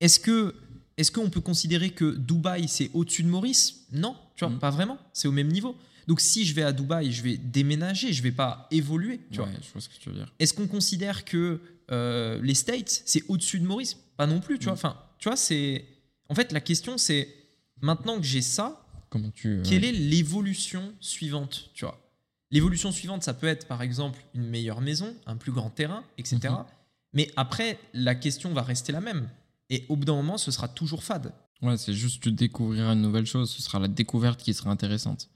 Est-ce 0.00 0.20
que 0.20 0.54
est-ce 0.96 1.12
qu'on 1.12 1.30
peut 1.30 1.40
considérer 1.40 1.90
que 1.90 2.16
Dubaï 2.16 2.66
c'est 2.68 2.90
au-dessus 2.92 3.22
de 3.22 3.28
Maurice? 3.28 3.86
Non, 3.92 4.16
tu 4.34 4.44
vois, 4.44 4.52
Mm. 4.54 4.58
pas 4.58 4.70
vraiment. 4.70 4.98
C'est 5.12 5.28
au 5.28 5.32
même 5.32 5.48
niveau. 5.48 5.76
Donc 6.08 6.20
si 6.20 6.44
je 6.44 6.54
vais 6.54 6.62
à 6.62 6.72
Dubaï, 6.72 7.12
je 7.12 7.22
vais 7.22 7.36
déménager, 7.36 8.12
je 8.12 8.22
vais 8.22 8.32
pas 8.32 8.66
évoluer. 8.70 9.20
Tu 9.30 9.38
vois. 9.38 9.48
Je 9.62 9.70
vois 9.72 9.80
ce 9.80 9.88
que 9.88 9.94
tu 9.98 10.08
veux 10.10 10.16
dire. 10.16 10.32
Est-ce 10.38 10.54
qu'on 10.54 10.66
considère 10.66 11.24
que 11.24 11.60
euh, 11.90 12.40
les 12.42 12.54
States 12.54 13.02
c'est 13.06 13.22
au-dessus 13.28 13.60
de 13.60 13.66
Maurice? 13.66 13.96
Pas 14.16 14.26
non 14.26 14.40
plus. 14.40 14.58
Tu 14.58 14.64
vois. 14.64 14.72
Mm. 14.72 14.76
Enfin, 14.76 14.96
tu 15.18 15.28
vois, 15.28 15.36
c'est 15.36 15.84
en 16.28 16.34
fait 16.34 16.52
la 16.52 16.60
question 16.60 16.98
c'est 16.98 17.28
maintenant 17.80 18.16
que 18.18 18.24
j'ai 18.26 18.42
ça, 18.42 18.84
Comment 19.10 19.30
tu. 19.30 19.62
quelle 19.64 19.84
est 19.84 19.92
l'évolution 19.92 20.92
suivante 21.00 21.70
Tu 21.74 21.84
vois? 21.84 21.98
L'évolution 22.50 22.92
suivante, 22.92 23.22
ça 23.22 23.34
peut 23.34 23.46
être 23.46 23.66
par 23.68 23.82
exemple 23.82 24.18
une 24.34 24.46
meilleure 24.46 24.80
maison, 24.80 25.14
un 25.26 25.36
plus 25.36 25.52
grand 25.52 25.70
terrain, 25.70 26.04
etc. 26.16 26.38
Mhm. 26.44 26.64
Mais 27.14 27.30
après, 27.36 27.78
la 27.94 28.14
question 28.14 28.52
va 28.52 28.62
rester 28.62 28.92
la 28.92 29.00
même. 29.00 29.28
Et 29.70 29.84
au 29.88 29.96
bout 29.96 30.04
d'un 30.04 30.14
moment, 30.14 30.38
ce 30.38 30.50
sera 30.50 30.68
toujours 30.68 31.02
fade. 31.04 31.32
Ouais, 31.60 31.76
c'est 31.76 31.92
juste 31.92 32.22
tu 32.22 32.32
découvriras 32.32 32.92
une 32.94 33.02
nouvelle 33.02 33.26
chose. 33.26 33.50
Ce 33.50 33.60
sera 33.62 33.78
la 33.78 33.88
découverte 33.88 34.42
qui 34.42 34.54
sera 34.54 34.70
intéressante. 34.70 35.28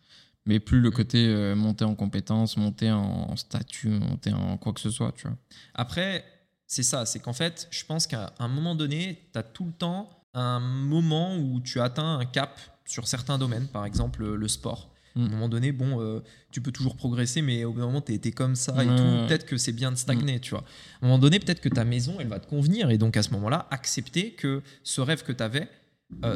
Mais 0.47 0.59
plus 0.59 0.81
le 0.81 0.89
Mm. 0.91 0.95
côté 0.95 1.27
euh, 1.27 1.55
monter 1.55 1.85
en 1.85 1.95
compétences, 1.95 2.57
monter 2.57 2.91
en 2.91 3.37
statut, 3.37 3.89
monter 3.89 4.33
en 4.33 4.57
quoi 4.57 4.73
que 4.73 4.81
ce 4.81 4.91
soit, 4.91 5.13
tu 5.13 5.29
vois. 5.29 5.37
Après, 5.75 6.25
c'est 6.67 6.83
ça, 6.83 7.05
c'est 7.07 7.21
qu'en 7.21 7.33
fait, 7.35 7.69
je 7.71 7.85
pense 7.85 8.07
qu'à 8.07 8.33
un 8.39 8.49
moment 8.49 8.75
donné, 8.75 9.29
tu 9.33 9.39
as 9.39 9.43
tout 9.43 9.65
le 9.67 9.73
temps 9.73 10.09
un 10.35 10.61
moment 10.61 11.37
où 11.37 11.61
tu 11.61 11.81
atteins 11.81 12.19
un 12.19 12.25
cap 12.25 12.59
sur 12.93 13.09
certains 13.09 13.39
domaines, 13.39 13.67
par 13.69 13.87
exemple 13.87 14.25
le 14.35 14.49
sport. 14.49 14.91
À 15.17 15.21
un 15.21 15.25
Mm. 15.25 15.31
moment 15.31 15.49
donné, 15.49 15.73
bon, 15.73 16.01
euh, 16.01 16.21
tu 16.51 16.61
peux 16.63 16.73
toujours 16.73 16.97
progresser, 16.97 17.43
mais 17.43 17.65
au 17.65 17.73
bout 17.73 17.81
d'un 17.81 17.87
moment, 17.87 18.01
tu 18.01 18.13
es, 18.15 18.31
comme 18.33 18.55
ça 18.55 18.73
et 18.83 18.87
tout. 18.87 19.27
Peut-être 19.29 19.45
que 19.47 19.57
c'est 19.59 19.73
bien 19.73 19.91
de 19.93 19.97
stagner, 19.97 20.41
tu 20.41 20.51
vois. 20.51 20.61
À 21.01 21.05
un 21.05 21.09
moment 21.09 21.19
donné, 21.19 21.39
peut-être 21.39 21.61
que 21.61 21.69
ta 21.69 21.85
maison, 21.85 22.17
elle 22.21 22.29
va 22.29 22.39
te 22.39 22.47
convenir. 22.49 22.91
Et 22.91 22.97
donc, 22.99 23.17
à 23.19 23.23
ce 23.23 23.31
moment-là, 23.31 23.67
accepter 23.71 24.33
que 24.33 24.63
ce 24.85 25.01
rêve 25.03 25.23
que 25.23 25.33
tu 25.33 25.43
avais, 25.43 25.69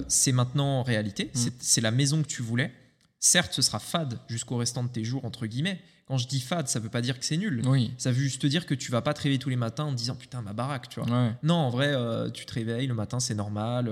c'est 0.09 0.33
maintenant 0.33 0.81
en 0.81 0.83
réalité. 0.83 1.31
C'est- 1.35 1.55
C'est 1.59 1.81
la 1.83 1.91
maison 1.91 2.23
que 2.23 2.27
tu 2.29 2.43
voulais. 2.43 2.73
Certes, 3.19 3.53
ce 3.55 3.63
sera 3.63 3.79
fade 3.79 4.19
jusqu'au 4.29 4.57
restant 4.59 4.85
de 4.85 4.89
tes 4.89 5.05
jours, 5.05 5.25
entre 5.25 5.47
guillemets. 5.47 5.81
Quand 6.07 6.19
je 6.19 6.29
dis 6.29 6.41
fade, 6.41 6.69
ça 6.69 6.79
veut 6.79 6.91
pas 6.91 7.01
dire 7.01 7.19
que 7.19 7.25
c'est 7.25 7.37
nul. 7.39 7.63
Oui. 7.67 7.93
Ça 7.99 8.13
veut 8.13 8.21
juste 8.21 8.41
te 8.43 8.47
dire 8.47 8.65
que 8.67 8.75
tu 8.75 8.91
vas 8.93 9.01
pas 9.03 9.13
te 9.15 9.23
réveiller 9.23 9.39
tous 9.41 9.49
les 9.49 9.57
matins 9.57 9.85
en 9.85 9.91
te 9.93 9.97
disant 9.97 10.15
putain 10.15 10.41
ma 10.43 10.53
baraque, 10.53 10.89
tu 10.91 11.01
vois. 11.01 11.09
Ouais. 11.11 11.33
Non, 11.43 11.55
en 11.55 11.71
vrai, 11.71 11.89
euh, 11.95 12.31
tu 12.31 12.45
te 12.47 12.53
réveilles 12.53 12.87
le 12.87 12.95
matin, 12.95 13.19
c'est 13.21 13.35
normal. 13.35 13.89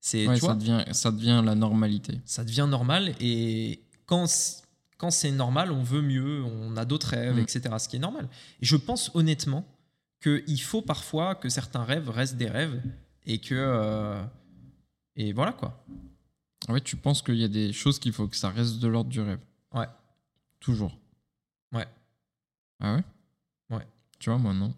C'est 0.00 0.26
Ouais, 0.26 0.38
ça, 0.40 0.54
devient, 0.54 0.84
ça 0.92 1.10
devient 1.10 1.42
la 1.44 1.54
normalité. 1.54 2.20
ça 2.24 2.44
devient 2.44 2.66
normal 2.68 3.14
et 3.20 3.80
quand 4.06 4.26
quand 4.98 5.10
c'est 5.10 5.30
normal, 5.30 5.72
on 5.72 5.82
veut 5.82 6.02
mieux, 6.02 6.42
on 6.44 6.76
a 6.76 6.84
d'autres 6.84 7.08
rêves, 7.08 7.36
Mm. 7.36 7.38
etc. 7.38 7.60
Ce 7.78 7.88
qui 7.88 7.96
est 7.96 8.00
normal. 8.00 8.28
Et 8.60 8.66
je 8.66 8.76
pense 8.76 9.10
honnêtement 9.14 9.64
qu'il 10.22 10.60
faut 10.60 10.82
parfois 10.82 11.34
que 11.34 11.48
certains 11.48 11.84
rêves 11.84 12.10
restent 12.10 12.36
des 12.36 12.48
rêves 12.50 12.82
et 13.24 13.38
que 13.38 13.54
euh, 13.56 14.22
et 15.16 15.32
voilà 15.32 15.52
quoi. 15.52 15.82
En 16.68 16.74
fait, 16.74 16.82
tu 16.82 16.96
penses 16.96 17.22
qu'il 17.22 17.36
y 17.36 17.44
a 17.44 17.48
des 17.48 17.72
choses 17.72 17.98
qu'il 17.98 18.12
faut 18.12 18.28
que 18.28 18.36
ça 18.36 18.50
reste 18.50 18.78
de 18.78 18.88
l'ordre 18.88 19.08
du 19.08 19.20
rêve? 19.22 19.40
Ouais. 19.72 19.86
Toujours. 20.60 20.98
Ouais. 21.72 21.86
Ah 22.80 22.96
ouais? 22.96 23.04
Ouais. 23.70 23.86
Tu 24.18 24.28
vois, 24.28 24.38
moi, 24.38 24.52
non. 24.52 24.74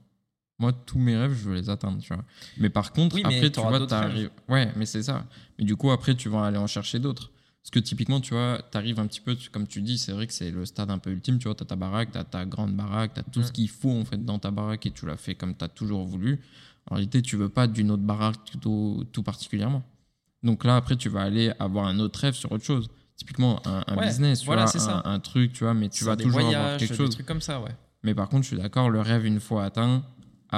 Moi, 0.62 0.72
tous 0.72 0.98
mes 1.00 1.16
rêves, 1.16 1.32
je 1.34 1.48
veux 1.48 1.56
les 1.56 1.68
atteindre, 1.70 1.98
tu 2.00 2.14
vois. 2.14 2.22
Mais 2.56 2.70
par 2.70 2.92
contre, 2.92 3.16
Oui, 3.16 3.22
mais 3.26 3.36
après, 3.36 3.50
tu 3.50 3.60
vois, 3.60 3.84
t'arrives. 3.86 4.30
Ouais, 4.48 4.70
mais 4.76 4.86
c'est 4.86 5.02
ça. 5.02 5.26
Mais 5.58 5.64
du 5.64 5.74
coup, 5.74 5.90
après, 5.90 6.14
tu 6.14 6.28
vas 6.28 6.44
aller 6.44 6.56
en 6.56 6.68
chercher 6.68 7.00
d'autres. 7.00 7.32
Parce 7.62 7.70
que 7.72 7.80
typiquement, 7.80 8.20
tu 8.20 8.32
vois, 8.34 8.60
t'arrives 8.70 9.00
un 9.00 9.06
petit 9.08 9.20
peu, 9.20 9.36
comme 9.50 9.66
tu 9.66 9.82
dis, 9.82 9.98
c'est 9.98 10.12
vrai 10.12 10.28
que 10.28 10.32
c'est 10.32 10.52
le 10.52 10.64
stade 10.64 10.90
un 10.92 10.98
peu 10.98 11.10
ultime, 11.10 11.38
tu 11.38 11.48
vois, 11.48 11.56
t'as 11.56 11.64
ta 11.64 11.74
baraque, 11.74 12.10
t'as 12.12 12.22
ta 12.22 12.44
grande 12.44 12.74
baraque, 12.76 13.14
t'as 13.14 13.22
tout 13.24 13.40
Mm. 13.40 13.44
ce 13.44 13.52
qu'il 13.52 13.68
faut, 13.68 13.90
en 13.90 14.04
fait, 14.04 14.24
dans 14.24 14.38
ta 14.38 14.52
baraque 14.52 14.86
et 14.86 14.92
tu 14.92 15.04
l'as 15.06 15.16
fait 15.16 15.34
comme 15.34 15.54
t'as 15.56 15.66
toujours 15.68 16.04
voulu. 16.06 16.40
En 16.90 16.94
réalité, 16.94 17.22
tu 17.22 17.36
veux 17.36 17.48
pas 17.48 17.66
d'une 17.66 17.90
autre 17.90 18.02
baraque 18.04 18.36
tout, 18.60 19.04
tout 19.12 19.22
particulièrement. 19.24 19.82
Donc 20.44 20.64
là, 20.64 20.76
après, 20.76 20.94
tu 20.96 21.08
vas 21.08 21.22
aller 21.22 21.52
avoir 21.58 21.86
un 21.86 21.98
autre 22.00 22.18
rêve 22.20 22.34
sur 22.34 22.50
autre 22.52 22.64
chose. 22.64 22.88
Typiquement, 23.16 23.60
un, 23.66 23.82
un 23.86 23.96
Ouais, 23.96 24.06
business, 24.06 24.40
tu 24.40 24.46
voilà, 24.46 24.64
vois, 24.64 24.72
ça. 24.80 25.02
un, 25.04 25.12
un 25.12 25.18
truc, 25.20 25.52
tu 25.52 25.64
vois, 25.64 25.74
mais 25.74 25.88
tu 25.88 26.04
vas 26.04 26.16
toujours 26.16 26.40
avoir 26.40 26.52
voyages, 26.54 26.78
quelque 26.80 26.90
des 26.92 26.96
chose. 26.96 27.10
trucs 27.10 27.26
comme 27.26 27.40
ça, 27.40 27.60
ouais. 27.60 27.70
Mais 28.02 28.14
par 28.16 28.28
contre, 28.28 28.42
je 28.42 28.48
suis 28.48 28.56
d'accord, 28.56 28.90
le 28.90 29.00
rêve, 29.00 29.24
une 29.24 29.38
fois 29.38 29.62
atteint, 29.64 30.02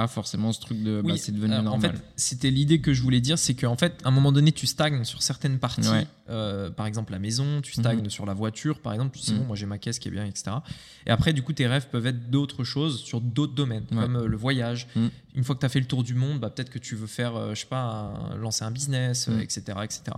forcément 0.07 0.51
ce 0.51 0.59
truc 0.59 0.83
de 0.83 1.01
bah, 1.01 1.11
Oui, 1.13 1.17
c'est 1.17 1.31
devenu 1.31 1.53
euh, 1.53 1.61
normal. 1.61 1.91
En 1.91 1.93
fait, 1.93 2.03
c'était 2.15 2.51
l'idée 2.51 2.81
que 2.81 2.93
je 2.93 3.01
voulais 3.01 3.21
dire, 3.21 3.37
c'est 3.39 3.53
qu'en 3.53 3.77
fait, 3.77 4.01
à 4.03 4.09
un 4.09 4.11
moment 4.11 4.31
donné, 4.31 4.51
tu 4.51 4.67
stagnes 4.67 5.03
sur 5.05 5.21
certaines 5.23 5.57
parties. 5.59 5.87
Ouais. 5.87 6.05
Euh, 6.29 6.69
par 6.69 6.85
exemple, 6.85 7.11
la 7.13 7.19
maison, 7.19 7.61
tu 7.61 7.71
stagnes 7.73 8.09
sur 8.09 8.25
la 8.25 8.33
voiture, 8.33 8.79
par 8.81 8.93
exemple. 8.93 9.17
Tu 9.17 9.23
dis, 9.25 9.33
Mhm. 9.33 9.39
bon, 9.39 9.45
moi 9.45 9.55
j'ai 9.55 9.65
ma 9.65 9.77
caisse 9.77 9.99
qui 9.99 10.07
est 10.09 10.11
bien, 10.11 10.25
etc. 10.25 10.57
Et 11.05 11.11
après, 11.11 11.31
du 11.33 11.41
coup, 11.43 11.53
tes 11.53 11.67
rêves 11.67 11.87
peuvent 11.89 12.07
être 12.07 12.29
d'autres 12.29 12.63
choses 12.63 13.01
sur 13.03 13.21
d'autres 13.21 13.53
domaines, 13.55 13.85
Ouais. 13.91 14.01
comme 14.01 14.15
euh, 14.17 14.27
le 14.27 14.37
voyage. 14.37 14.87
Mhm. 14.95 15.09
Une 15.35 15.43
fois 15.43 15.55
que 15.55 15.61
tu 15.61 15.65
as 15.65 15.69
fait 15.69 15.79
le 15.79 15.85
tour 15.87 16.03
du 16.03 16.13
monde, 16.15 16.39
bah, 16.39 16.49
peut-être 16.49 16.69
que 16.69 16.79
tu 16.79 16.95
veux 16.95 17.07
faire, 17.07 17.53
je 17.55 17.59
sais 17.61 17.65
pas, 17.67 17.83
un- 18.31 18.35
lancer 18.37 18.63
un 18.65 18.71
business, 18.71 19.27
Mhm. 19.27 19.39
etc. 19.39 19.77
etc. 19.83 20.17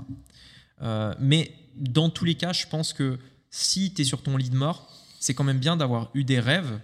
Mais 1.20 1.52
dans 1.76 2.10
tous 2.10 2.26
les 2.26 2.36
cas, 2.36 2.54
je 2.54 2.66
pense 2.68 2.94
que 2.94 3.18
si 3.49 3.94
tu 3.94 4.02
es 4.02 4.06
sur 4.06 4.22
ton 4.22 4.38
lit 4.38 4.49
de 4.49 4.56
mort, 4.56 4.91
c'est 5.20 5.34
quand 5.34 5.44
même 5.44 5.60
bien 5.60 5.78
d'avoir 5.78 6.10
eu 6.14 6.24
des 6.24 6.40
rêves 6.40 6.80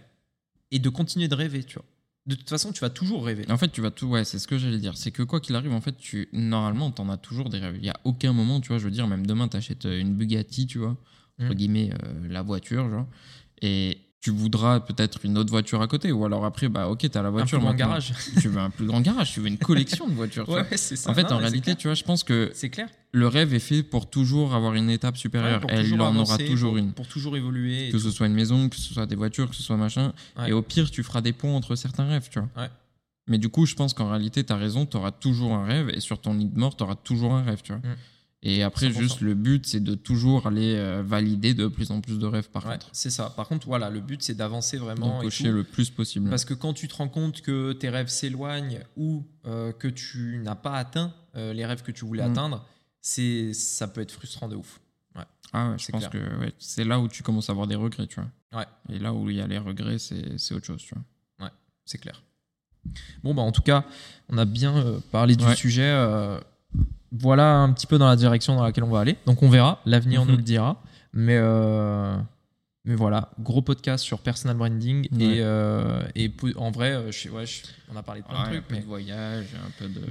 et 0.71 0.79
de 0.79 0.89
continuer 0.89 1.27
de 1.27 1.35
rêver, 1.35 1.63
tu 1.63 1.75
vois. 1.75 1.85
De 2.25 2.35
toute 2.35 2.49
façon, 2.49 2.71
tu 2.71 2.79
vas 2.79 2.89
toujours 2.89 3.25
rêver. 3.25 3.45
En 3.51 3.57
fait, 3.57 3.67
tu 3.69 3.81
vas 3.81 3.91
tout. 3.91 4.07
Ouais, 4.07 4.23
c'est 4.23 4.39
ce 4.39 4.47
que 4.47 4.57
j'allais 4.57 4.77
dire. 4.77 4.95
C'est 4.95 5.11
que 5.11 5.23
quoi 5.23 5.41
qu'il 5.41 5.55
arrive, 5.55 5.73
en 5.73 5.81
fait, 5.81 5.97
tu 5.97 6.29
normalement, 6.31 6.89
t'en 6.89 7.09
as 7.09 7.17
toujours 7.17 7.49
des 7.49 7.59
rêves. 7.59 7.75
Il 7.77 7.85
y 7.85 7.89
a 7.89 7.99
aucun 8.05 8.31
moment, 8.31 8.61
tu 8.61 8.69
vois. 8.69 8.77
Je 8.77 8.85
veux 8.85 8.91
dire, 8.91 9.07
même 9.07 9.25
demain, 9.27 9.49
t'achètes 9.49 9.85
euh, 9.85 9.99
une 9.99 10.13
Bugatti, 10.15 10.65
tu 10.67 10.77
vois, 10.77 10.95
entre 11.39 11.51
Mm. 11.51 11.55
guillemets, 11.55 11.89
euh, 12.03 12.27
la 12.29 12.41
voiture, 12.41 12.89
genre, 12.89 13.07
et 13.61 13.97
tu 14.23 14.31
voudras 14.31 14.79
peut-être 14.79 15.19
une 15.25 15.37
autre 15.37 15.49
voiture 15.49 15.81
à 15.81 15.87
côté. 15.89 16.13
Ou 16.13 16.23
alors 16.23 16.45
après, 16.45 16.69
bah 16.69 16.87
ok, 16.87 17.09
t'as 17.11 17.21
la 17.21 17.29
voiture. 17.29 17.57
un 17.57 17.59
plus 17.59 17.65
grand 17.67 17.73
garage. 17.75 18.13
Tu 18.41 18.47
veux 18.47 18.57
un 18.61 18.69
plus 18.69 18.85
grand 18.85 19.01
garage, 19.01 19.33
tu 19.33 19.41
veux 19.41 19.47
une 19.47 19.57
collection 19.57 20.07
de 20.07 20.13
voitures. 20.13 20.45
tu 20.45 20.51
ouais, 20.53 20.65
c'est 20.77 20.95
ça. 20.95 21.09
En 21.11 21.13
fait, 21.13 21.23
Non, 21.23 21.33
en 21.33 21.37
réalité, 21.39 21.75
tu 21.75 21.89
vois, 21.89 21.93
je 21.93 22.03
pense 22.05 22.23
que 22.23 22.49
c'est 22.53 22.69
clair. 22.69 22.87
le 23.11 23.27
rêve 23.27 23.53
est 23.53 23.59
fait 23.59 23.83
pour 23.83 24.09
toujours 24.09 24.55
avoir 24.55 24.75
une 24.75 24.89
étape 24.89 25.15
Ouais, 25.15 25.19
supérieure. 25.19 25.61
Et 25.69 25.73
Elle 25.73 26.01
en 26.01 26.15
aura 26.15 26.37
toujours 26.37 26.69
pour- 26.71 26.77
une. 26.77 26.93
Pour 26.93 27.07
toujours 27.09 27.35
évoluer. 27.35 27.87
Que 27.89 27.97
tout. 27.97 27.99
ce 28.03 28.11
soit 28.11 28.27
une 28.27 28.33
maison, 28.33 28.69
que 28.69 28.77
ce 28.77 28.93
soit 28.93 29.05
des 29.05 29.15
voitures, 29.17 29.49
que 29.49 29.55
ce 29.57 29.63
soit 29.63 29.75
machin. 29.75 30.13
Ouais. 30.39 30.51
Et 30.51 30.53
au 30.53 30.61
pire, 30.61 30.89
tu 30.89 31.03
feras 31.03 31.19
des 31.19 31.33
ponts 31.33 31.57
entre 31.57 31.75
certains 31.75 32.05
rêves, 32.07 32.29
tu 32.31 32.39
vois. 32.39 32.47
Ouais. 32.63 32.69
Mais 33.27 33.37
du 33.37 33.49
coup, 33.49 33.65
je 33.65 33.75
pense 33.75 33.93
qu'en 33.93 34.09
réalité, 34.09 34.45
tu 34.45 34.53
as 34.53 34.57
raison, 34.57 34.85
tu 34.85 34.95
auras 34.95 35.11
toujours 35.11 35.53
un 35.53 35.65
rêve. 35.65 35.89
Et 35.89 35.99
sur 35.99 36.19
ton 36.21 36.33
lit 36.33 36.45
de 36.47 36.57
mort, 36.57 36.77
tu 36.77 36.83
auras 36.83 36.95
toujours 36.95 37.33
un 37.33 37.43
rêve, 37.43 37.61
tu 37.61 37.73
vois. 37.73 37.79
Mm. 37.81 37.95
Et 38.45 38.61
après, 38.61 38.89
100%. 38.89 38.99
juste 38.99 39.21
le 39.21 39.35
but, 39.35 39.65
c'est 39.65 39.79
de 39.79 39.95
toujours 39.95 40.47
aller 40.47 40.75
euh, 40.75 41.01
valider 41.05 41.53
de 41.53 41.67
plus 41.67 41.91
en 41.91 42.01
plus 42.01 42.19
de 42.19 42.25
rêves, 42.27 42.49
par 42.49 42.65
Ouais, 42.65 42.73
contre. 42.73 42.89
c'est 42.91 43.09
ça. 43.09 43.29
Par 43.37 43.47
contre, 43.47 43.67
voilà, 43.67 43.89
le 43.89 44.01
but 44.01 44.21
c'est 44.21 44.33
d'avancer 44.33 44.77
vraiment. 44.77 45.21
Et 45.21 45.29
tout. 45.29 45.43
le 45.45 45.63
plus 45.63 45.89
possible. 45.89 46.29
Parce 46.29 46.43
que 46.43 46.53
quand 46.53 46.73
tu 46.73 46.87
te 46.89 46.95
rends 46.95 47.07
compte 47.07 47.41
que 47.41 47.71
tes 47.71 47.89
rêves 47.89 48.09
s'éloignent 48.09 48.79
ou 48.97 49.25
euh, 49.45 49.71
que 49.71 49.87
tu 49.87 50.39
n'as 50.43 50.55
pas 50.55 50.73
atteint 50.77 51.13
euh, 51.35 51.53
les 51.53 51.65
rêves 51.65 51.83
que 51.83 51.91
tu 51.91 52.03
voulais 52.05 52.27
Mm. 52.27 52.31
atteindre, 52.31 52.65
c'est 53.01 53.53
ça 53.53 53.87
peut 53.87 54.01
être 54.01 54.11
frustrant 54.11 54.47
de 54.49 54.55
ouf. 54.57 54.79
Ah 55.55 55.69
ouais, 55.69 55.75
je 55.77 55.91
pense 55.91 56.07
clair. 56.07 56.09
que 56.09 56.39
ouais, 56.39 56.51
c'est 56.57 56.83
là 56.83 56.99
où 56.99 57.07
tu 57.07 57.21
commences 57.21 57.47
à 57.49 57.51
avoir 57.51 57.67
des 57.67 57.75
regrets, 57.75 58.07
tu 58.07 58.15
vois. 58.19 58.59
Ouais. 58.59 58.65
Et 58.89 58.97
là 58.97 59.13
où 59.13 59.29
il 59.29 59.35
y 59.37 59.41
a 59.41 59.45
les 59.45 59.59
regrets, 59.59 59.99
c'est 59.99 60.39
c'est 60.39 60.55
autre 60.55 60.65
chose, 60.65 60.81
tu 60.81 60.95
vois. 60.95 61.51
C'est 61.85 61.99
clair. 61.99 62.23
Bon, 63.23 63.33
bah 63.35 63.41
en 63.43 63.51
tout 63.51 63.61
cas, 63.61 63.85
on 64.29 64.37
a 64.37 64.45
bien 64.45 64.99
parlé 65.11 65.35
du 65.35 65.45
Ouais. 65.45 65.55
sujet. 65.55 65.93
Voilà 67.19 67.57
un 67.57 67.71
petit 67.73 67.87
peu 67.87 67.97
dans 67.97 68.07
la 68.07 68.15
direction 68.15 68.55
dans 68.55 68.63
laquelle 68.63 68.83
on 68.83 68.89
va 68.89 68.99
aller. 68.99 69.15
Donc 69.25 69.41
on 69.43 69.49
verra, 69.49 69.79
l'avenir 69.85 70.23
Mhm. 70.25 70.31
nous 70.31 70.37
le 70.37 70.43
dira. 70.43 70.81
Mais, 71.13 71.37
euh, 71.37 72.17
mais 72.85 72.95
voilà, 72.95 73.29
gros 73.39 73.61
podcast 73.61 74.03
sur 74.03 74.19
personal 74.19 74.57
branding. 74.57 75.07
Ouais. 75.11 75.23
Et, 75.23 75.41
euh, 75.41 76.01
et 76.15 76.31
en 76.57 76.71
vrai, 76.71 76.93
euh, 76.93 77.11
je 77.11 77.29
ouais, 77.29 77.45
je- 77.45 77.61
on 77.93 77.95
a 77.95 78.01
parlé 78.03 78.21
de 78.21 78.25
plein 78.27 78.35
de 78.35 78.39
Ouais, 78.41 78.47
un 78.47 78.51
trucs. 78.53 78.67
peu 78.67 78.73
mais- 78.75 78.81
de 78.81 78.85
voyage, 78.87 79.45
un 79.55 79.69
peu 79.77 79.87
de. 79.87 80.01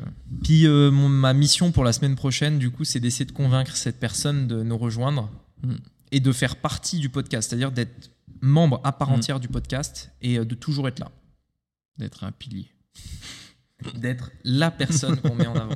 Puis 0.45 0.67
euh, 0.67 0.91
mon- 0.93 1.09
ma 1.09 1.33
mission 1.35 1.73
pour 1.73 1.83
la 1.85 1.93
semaine 1.93 2.15
prochaine, 2.15 2.59
du 2.59 2.71
coup, 2.71 2.85
c'est 2.85 3.01
d'essayer 3.01 3.25
de 3.25 3.33
convaincre 3.33 3.75
cette 3.77 3.99
personne 3.99 4.47
de 4.47 4.63
nous 4.63 4.79
rejoindre 4.79 5.29
Mm. 5.65 5.75
et 6.13 6.21
de 6.21 6.33
faire 6.33 6.55
partie 6.57 6.99
du 7.01 7.09
podcast, 7.09 7.51
c'est-à-dire 7.51 7.73
d'être 7.73 8.11
membre 8.41 8.81
à 8.85 8.93
part 8.93 9.11
Mm. 9.11 9.15
entière 9.15 9.41
du 9.41 9.49
podcast 9.49 10.13
et 10.23 10.39
de 10.39 10.55
toujours 10.55 10.87
être 10.89 11.01
là, 11.01 11.11
d'être 11.99 12.23
un 12.25 12.31
pilier. 12.33 12.69
d'être 13.95 14.31
la 14.45 14.71
personne 14.71 15.21
qu'on 15.21 15.35
met 15.35 15.47
en 15.47 15.57
avant. 15.57 15.75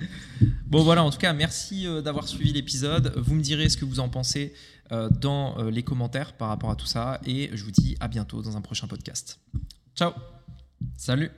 bon 0.66 0.82
voilà, 0.82 1.04
en 1.04 1.10
tout 1.10 1.18
cas, 1.18 1.32
merci 1.32 1.86
euh, 1.86 2.02
d'avoir 2.02 2.28
suivi 2.28 2.52
l'épisode. 2.52 3.12
Vous 3.16 3.34
me 3.34 3.42
direz 3.42 3.68
ce 3.68 3.76
que 3.76 3.84
vous 3.84 4.00
en 4.00 4.08
pensez 4.08 4.52
euh, 4.92 5.08
dans 5.10 5.58
euh, 5.58 5.70
les 5.70 5.82
commentaires 5.82 6.32
par 6.32 6.48
rapport 6.48 6.70
à 6.70 6.76
tout 6.76 6.86
ça 6.86 7.20
et 7.26 7.50
je 7.52 7.62
vous 7.62 7.70
dis 7.70 7.96
à 8.00 8.08
bientôt 8.08 8.42
dans 8.42 8.56
un 8.56 8.62
prochain 8.62 8.86
podcast. 8.86 9.38
Ciao 9.94 10.12
Salut 10.96 11.30